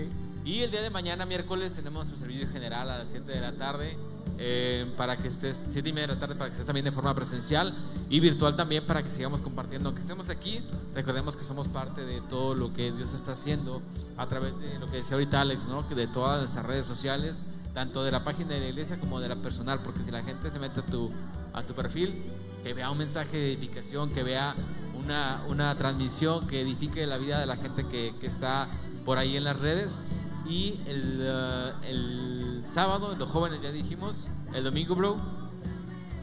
Y 0.44 0.62
el 0.62 0.70
día 0.70 0.82
de 0.82 0.90
mañana, 0.90 1.24
miércoles, 1.26 1.74
tenemos 1.74 2.06
nuestro 2.06 2.18
servicio 2.18 2.48
general 2.48 2.90
a 2.90 2.98
las 2.98 3.08
7 3.10 3.32
de 3.32 3.40
la 3.40 3.52
tarde. 3.52 3.96
Eh, 4.38 4.92
para 4.98 5.16
que 5.16 5.28
estés, 5.28 5.62
7 5.70 5.88
y 5.88 5.92
media 5.92 6.08
de 6.08 6.14
la 6.14 6.20
tarde, 6.20 6.34
para 6.34 6.50
que 6.50 6.52
estés 6.52 6.66
también 6.66 6.84
de 6.84 6.92
forma 6.92 7.14
presencial 7.14 7.74
y 8.10 8.20
virtual 8.20 8.54
también 8.54 8.86
para 8.86 9.02
que 9.02 9.10
sigamos 9.10 9.40
compartiendo. 9.40 9.88
Aunque 9.88 10.02
estemos 10.02 10.28
aquí, 10.28 10.62
recordemos 10.94 11.36
que 11.36 11.42
somos 11.42 11.68
parte 11.68 12.04
de 12.04 12.20
todo 12.22 12.54
lo 12.54 12.72
que 12.74 12.92
Dios 12.92 13.14
está 13.14 13.32
haciendo 13.32 13.80
a 14.18 14.26
través 14.26 14.58
de 14.58 14.78
lo 14.78 14.88
que 14.88 14.98
decía 14.98 15.14
ahorita 15.14 15.40
Alex, 15.40 15.66
¿no? 15.68 15.88
que 15.88 15.94
de 15.94 16.06
todas 16.06 16.40
nuestras 16.40 16.66
redes 16.66 16.84
sociales, 16.84 17.46
tanto 17.76 18.02
de 18.02 18.10
la 18.10 18.24
página 18.24 18.54
de 18.54 18.60
la 18.60 18.68
iglesia 18.68 18.98
como 18.98 19.20
de 19.20 19.28
la 19.28 19.36
personal, 19.36 19.82
porque 19.82 20.02
si 20.02 20.10
la 20.10 20.22
gente 20.22 20.50
se 20.50 20.58
mete 20.58 20.80
a 20.80 20.86
tu, 20.86 21.10
a 21.52 21.62
tu 21.62 21.74
perfil, 21.74 22.22
que 22.62 22.72
vea 22.72 22.90
un 22.90 22.96
mensaje 22.96 23.36
de 23.36 23.52
edificación, 23.52 24.08
que 24.14 24.22
vea 24.22 24.54
una, 24.98 25.42
una 25.46 25.76
transmisión 25.76 26.46
que 26.46 26.62
edifique 26.62 27.06
la 27.06 27.18
vida 27.18 27.38
de 27.38 27.44
la 27.44 27.56
gente 27.56 27.84
que, 27.86 28.14
que 28.18 28.28
está 28.28 28.66
por 29.04 29.18
ahí 29.18 29.36
en 29.36 29.44
las 29.44 29.60
redes 29.60 30.06
y 30.48 30.80
el, 30.86 31.20
uh, 31.20 31.86
el 31.86 32.62
sábado, 32.64 33.14
los 33.14 33.30
jóvenes 33.30 33.60
ya 33.60 33.70
dijimos. 33.70 34.30
El 34.54 34.64
domingo, 34.64 34.94
bro. 34.94 35.18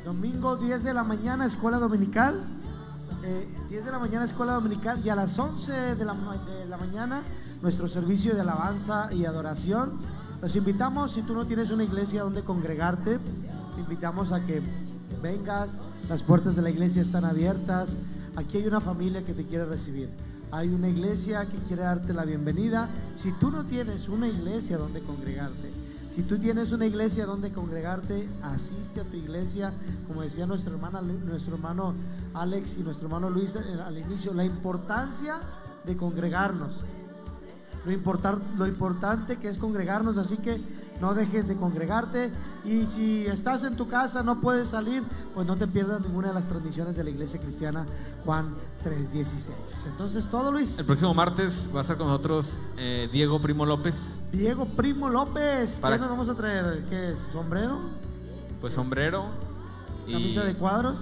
Domingo 0.04 0.56
10 0.56 0.84
de 0.84 0.94
la 0.96 1.04
mañana, 1.04 1.46
escuela 1.46 1.78
dominical. 1.78 2.42
10 3.70 3.82
eh, 3.82 3.86
de 3.86 3.92
la 3.92 4.00
mañana, 4.00 4.26
escuela 4.26 4.54
dominical. 4.54 5.06
Y 5.06 5.10
a 5.10 5.16
las 5.16 5.38
11 5.38 5.96
de 5.98 6.04
la, 6.04 6.16
de 6.16 6.66
la 6.66 6.78
mañana, 6.78 7.22
nuestro 7.62 7.88
servicio 7.88 8.34
de 8.34 8.42
alabanza 8.42 9.10
y 9.14 9.26
adoración. 9.26 10.13
Los 10.44 10.58
invitamos, 10.58 11.12
si 11.12 11.22
tú 11.22 11.34
no 11.34 11.48
tienes 11.48 11.72
una 11.72 11.86
iglesia 11.86 12.22
donde 12.22 12.44
congregarte, 12.44 13.18
te 13.18 13.82
invitamos 13.82 14.34
a 14.34 14.46
que 14.46 14.62
vengas. 15.22 15.80
Las 16.10 16.22
puertas 16.22 16.58
de 16.58 16.62
la 16.62 16.70
iglesia 16.70 17.02
están 17.02 17.24
abiertas. 17.24 17.96
Aquí 18.36 18.58
hay 18.58 18.68
una 18.68 18.82
familia 18.82 19.24
que 19.24 19.34
te 19.34 19.46
quiere 19.46 19.66
recibir 19.66 20.10
hay 20.54 20.70
una 20.70 20.88
iglesia 20.88 21.48
que 21.48 21.58
quiere 21.68 21.82
darte 21.82 22.14
la 22.14 22.26
bienvenida. 22.26 22.88
Si 23.16 23.32
tú 23.32 23.50
no 23.50 23.66
tienes 23.66 24.08
una 24.08 24.28
iglesia 24.28 24.78
donde 24.78 25.02
congregarte, 25.02 25.72
si 26.14 26.22
tú 26.22 26.38
tienes 26.38 26.72
una 26.72 26.86
iglesia 26.86 27.26
donde 27.26 27.52
congregarte, 27.52 28.30
asiste 28.44 29.02
a 29.02 29.04
tu 29.04 29.18
iglesia, 29.18 29.74
como 30.08 30.22
decía 30.22 30.46
nuestro 30.46 30.76
hermano, 30.76 31.02
nuestro 31.02 31.56
hermano 31.56 31.96
Alex 32.36 32.78
y 32.78 32.84
nuestro 32.84 33.08
hermano 33.08 33.32
Luis 33.32 33.56
al 33.56 33.98
inicio, 33.98 34.32
la 34.32 34.46
importancia 34.46 35.38
de 35.86 35.98
congregarnos. 35.98 36.86
Lo, 37.86 37.92
importar, 37.92 38.40
lo 38.58 38.68
importante 38.68 39.38
que 39.38 39.50
es 39.50 39.58
congregarnos, 39.58 40.18
así 40.18 40.38
que 40.38 40.62
no 41.02 41.14
dejes 41.14 41.48
de 41.48 41.58
congregarte 41.58 42.32
y 42.64 42.86
si 42.86 43.26
estás 43.26 43.64
en 43.64 43.76
tu 43.76 43.88
casa, 43.88 44.24
no 44.24 44.40
puedes 44.40 44.70
salir, 44.70 45.04
pues 45.34 45.46
no 45.46 45.58
te 45.58 45.68
pierdas 45.68 46.02
ninguna 46.02 46.30
de 46.30 46.34
las 46.34 46.48
transmisiones 46.48 46.96
de 46.96 47.04
la 47.04 47.10
iglesia 47.10 47.42
cristiana 47.42 47.86
Juan 48.24 48.56
3.16. 48.86 49.88
Entonces, 49.88 50.28
todo 50.28 50.52
Luis. 50.52 50.80
El 50.80 50.86
próximo 50.86 51.14
martes 51.14 51.70
va 51.74 51.80
a 51.80 51.82
estar 51.82 51.98
con 51.98 52.08
nosotros 52.08 52.60
eh, 52.78 53.10
Diego 53.12 53.42
Primo 53.42 53.66
López. 53.66 54.22
Diego 54.32 54.66
Primo 54.66 55.10
López. 55.10 55.82
¿Qué 55.84 55.98
nos 55.98 56.10
vamos 56.10 56.30
a 56.30 56.36
traer? 56.36 56.86
¿Qué 56.90 57.12
es? 57.12 57.28
¿Sombrero? 57.34 57.80
Pues 58.62 58.74
sombrero. 58.74 59.26
¿Camisa 60.10 60.44
de 60.44 60.56
cuadros? 60.56 60.96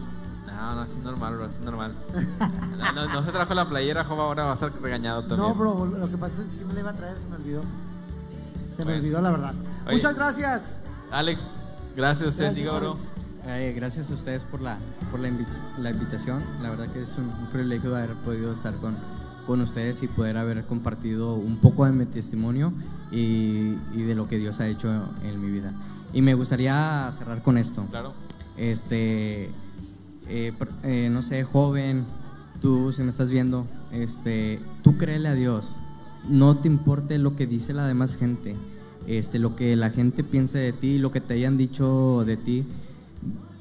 No, 0.61 0.75
no, 0.75 0.81
así 0.81 0.99
normal, 0.99 1.35
bro, 1.37 1.45
así 1.45 1.63
normal. 1.63 1.95
no, 2.95 3.25
se 3.25 3.31
trajo 3.31 3.53
la 3.55 3.67
playera, 3.67 4.03
Job, 4.03 4.19
ahora 4.19 4.43
va 4.43 4.51
a 4.51 4.53
estar 4.53 4.71
regañado 4.79 5.21
también. 5.21 5.49
No, 5.49 5.55
bro, 5.55 5.87
lo 5.87 6.07
que 6.07 6.17
pasa 6.17 6.39
es 6.39 6.49
que 6.49 6.57
sí 6.57 6.65
me 6.65 6.75
la 6.75 6.81
iba 6.81 6.91
a 6.91 6.93
traer, 6.93 7.17
se 7.17 7.27
me 7.27 7.35
olvidó. 7.37 7.63
Se 8.75 8.85
me 8.85 8.93
olvidó, 8.93 9.21
la 9.23 9.31
verdad. 9.31 9.53
Muchas 9.89 10.13
gracias. 10.13 10.83
Alex, 11.09 11.61
gracias, 11.95 12.37
gracias 12.37 12.79
bro. 12.79 12.95
gracias 13.75 14.11
a 14.11 14.13
ustedes 14.13 14.43
por 14.43 14.61
la, 14.61 14.77
por 15.09 15.19
la, 15.19 15.29
invitación. 15.89 16.43
La 16.61 16.69
verdad 16.69 16.89
que 16.89 17.01
es 17.01 17.17
un, 17.17 17.31
privilegio 17.51 17.95
haber 17.95 18.13
podido 18.17 18.53
estar 18.53 18.75
con, 18.75 18.95
con, 19.47 19.61
ustedes 19.61 20.03
y 20.03 20.07
poder 20.07 20.37
haber 20.37 20.63
compartido 20.65 21.33
un 21.33 21.57
poco 21.57 21.85
de 21.85 21.91
mi 21.91 22.05
testimonio 22.05 22.71
y, 23.09 23.77
y, 23.93 24.03
de 24.03 24.13
lo 24.13 24.27
que 24.27 24.37
Dios 24.37 24.59
ha 24.59 24.67
hecho 24.67 24.89
en 25.23 25.43
mi 25.43 25.49
vida. 25.49 25.73
Y 26.13 26.21
me 26.21 26.35
gustaría 26.35 27.11
cerrar 27.13 27.41
con 27.41 27.57
esto. 27.57 27.83
Claro. 27.89 28.13
Este, 28.57 29.49
eh, 30.31 30.53
eh, 30.83 31.09
no 31.11 31.21
sé, 31.21 31.43
joven, 31.43 32.05
tú 32.61 32.91
si 32.91 33.03
me 33.03 33.09
estás 33.09 33.29
viendo, 33.29 33.67
este, 33.91 34.59
tú 34.81 34.97
créele 34.97 35.27
a 35.27 35.33
Dios. 35.33 35.69
No 36.27 36.55
te 36.57 36.67
importe 36.67 37.17
lo 37.17 37.35
que 37.35 37.47
dice 37.47 37.73
la 37.73 37.87
demás 37.87 38.15
gente 38.15 38.55
este, 39.07 39.39
lo 39.39 39.55
que 39.55 39.75
la 39.75 39.89
gente 39.89 40.23
piense 40.23 40.57
de 40.57 40.73
ti, 40.73 40.97
lo 40.97 41.11
que 41.11 41.21
te 41.21 41.33
hayan 41.33 41.57
dicho 41.57 42.23
de 42.25 42.37
ti, 42.37 42.65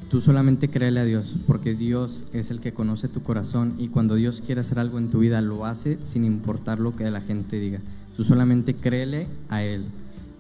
tú 0.09 0.21
solamente 0.21 0.69
créele 0.69 1.01
a 1.01 1.05
Dios, 1.05 1.37
porque 1.47 1.75
Dios 1.75 2.25
es 2.33 2.51
el 2.51 2.61
que 2.61 2.73
conoce 2.73 3.09
tu 3.09 3.23
corazón 3.23 3.75
y 3.79 3.89
cuando 3.89 4.17
Dios 4.17 4.43
quiere 4.45 4.61
hacer 4.61 4.79
algo 4.79 4.99
en 4.99 5.11
tu 5.11 5.21
vida, 5.21 5.41
lo 5.41 5.65
hace 5.65 5.99
sin 6.03 6.25
importar 6.25 6.79
lo 6.79 6.95
que 6.97 7.11
la 7.11 7.21
gente 7.21 7.59
diga. 7.59 7.81
Tú 8.17 8.25
solamente 8.25 8.75
créele 8.75 9.29
a 9.49 9.63
Él, 9.63 9.87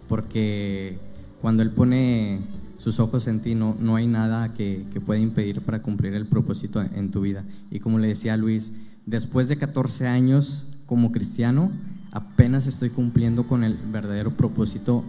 porque 0.09 0.99
cuando 1.41 1.63
Él 1.63 1.71
pone 1.71 2.41
sus 2.81 2.99
ojos 2.99 3.27
en 3.27 3.41
ti, 3.41 3.55
no, 3.55 3.77
no 3.79 3.97
hay 3.97 4.07
nada 4.07 4.55
que, 4.55 4.87
que 4.91 5.03
pueda 5.03 5.21
impedir 5.21 5.61
para 5.61 5.83
cumplir 5.83 6.15
el 6.15 6.27
propósito 6.27 6.81
en 6.81 7.11
tu 7.11 7.21
vida. 7.21 7.45
Y 7.71 7.81
como 7.81 7.99
le 7.99 8.09
decía 8.09 8.39
Luis, 8.39 8.73
después 9.05 9.49
de 9.49 9.59
14 9.59 10.09
años 10.09 10.67
como 10.87 11.13
cristiano, 11.13 11.71
apenas 12.11 12.67
estoy 12.67 12.89
cumpliendo 12.89 13.47
con 13.47 13.65
el 13.65 13.75
verdadero 13.75 14.31
propósito 14.31 15.05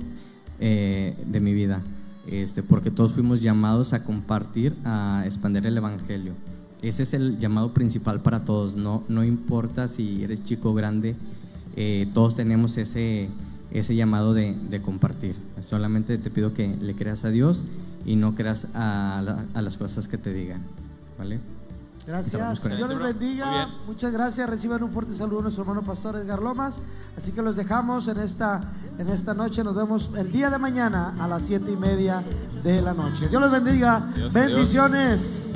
eh, 0.59 1.15
de 1.25 1.39
mi 1.39 1.53
vida, 1.53 1.81
este, 2.27 2.61
porque 2.61 2.91
todos 2.91 3.13
fuimos 3.13 3.41
llamados 3.41 3.93
a 3.93 4.03
compartir, 4.03 4.75
a 4.83 5.23
expandir 5.23 5.65
el 5.65 5.77
Evangelio. 5.77 6.33
Ese 6.81 7.03
es 7.03 7.13
el 7.13 7.39
llamado 7.39 7.73
principal 7.73 8.21
para 8.21 8.43
todos, 8.43 8.75
no, 8.75 9.05
no 9.07 9.23
importa 9.23 9.87
si 9.87 10.25
eres 10.25 10.43
chico 10.43 10.71
o 10.71 10.73
grande, 10.73 11.15
eh, 11.77 12.09
todos 12.13 12.35
tenemos 12.35 12.77
ese, 12.77 13.29
ese 13.71 13.95
llamado 13.95 14.33
de, 14.33 14.55
de, 14.69 14.81
compartir. 14.81 15.35
Solamente 15.61 16.17
te 16.17 16.29
pido 16.29 16.53
que 16.53 16.67
le 16.67 16.95
creas 16.95 17.23
a 17.23 17.29
Dios 17.29 17.63
y 18.05 18.15
no 18.15 18.35
creas 18.35 18.67
a, 18.73 19.21
la, 19.23 19.45
a 19.53 19.61
las 19.61 19.77
cosas 19.77 20.07
que 20.07 20.17
te 20.17 20.33
digan. 20.33 20.61
¿Vale? 21.17 21.39
Gracias. 22.05 22.63
Dios 22.63 22.89
les 22.89 22.99
bendiga. 22.99 23.69
Muchas 23.85 24.11
gracias. 24.11 24.49
Reciban 24.49 24.81
un 24.83 24.91
fuerte 24.91 25.13
saludo 25.13 25.39
a 25.39 25.41
nuestro 25.43 25.63
hermano 25.63 25.83
pastor 25.83 26.15
Edgar 26.15 26.41
Lomas. 26.41 26.79
Así 27.17 27.31
que 27.31 27.41
los 27.41 27.55
dejamos 27.55 28.07
en 28.07 28.17
esta, 28.17 28.61
en 28.97 29.07
esta 29.09 29.33
noche. 29.33 29.63
Nos 29.63 29.75
vemos 29.75 30.09
el 30.17 30.31
día 30.31 30.49
de 30.49 30.57
mañana 30.57 31.15
a 31.19 31.27
las 31.27 31.43
siete 31.43 31.71
y 31.71 31.77
media 31.77 32.23
de 32.63 32.81
la 32.81 32.93
noche. 32.93 33.27
Dios 33.27 33.41
les 33.41 33.51
bendiga. 33.51 34.11
Bendiciones. 34.33 35.51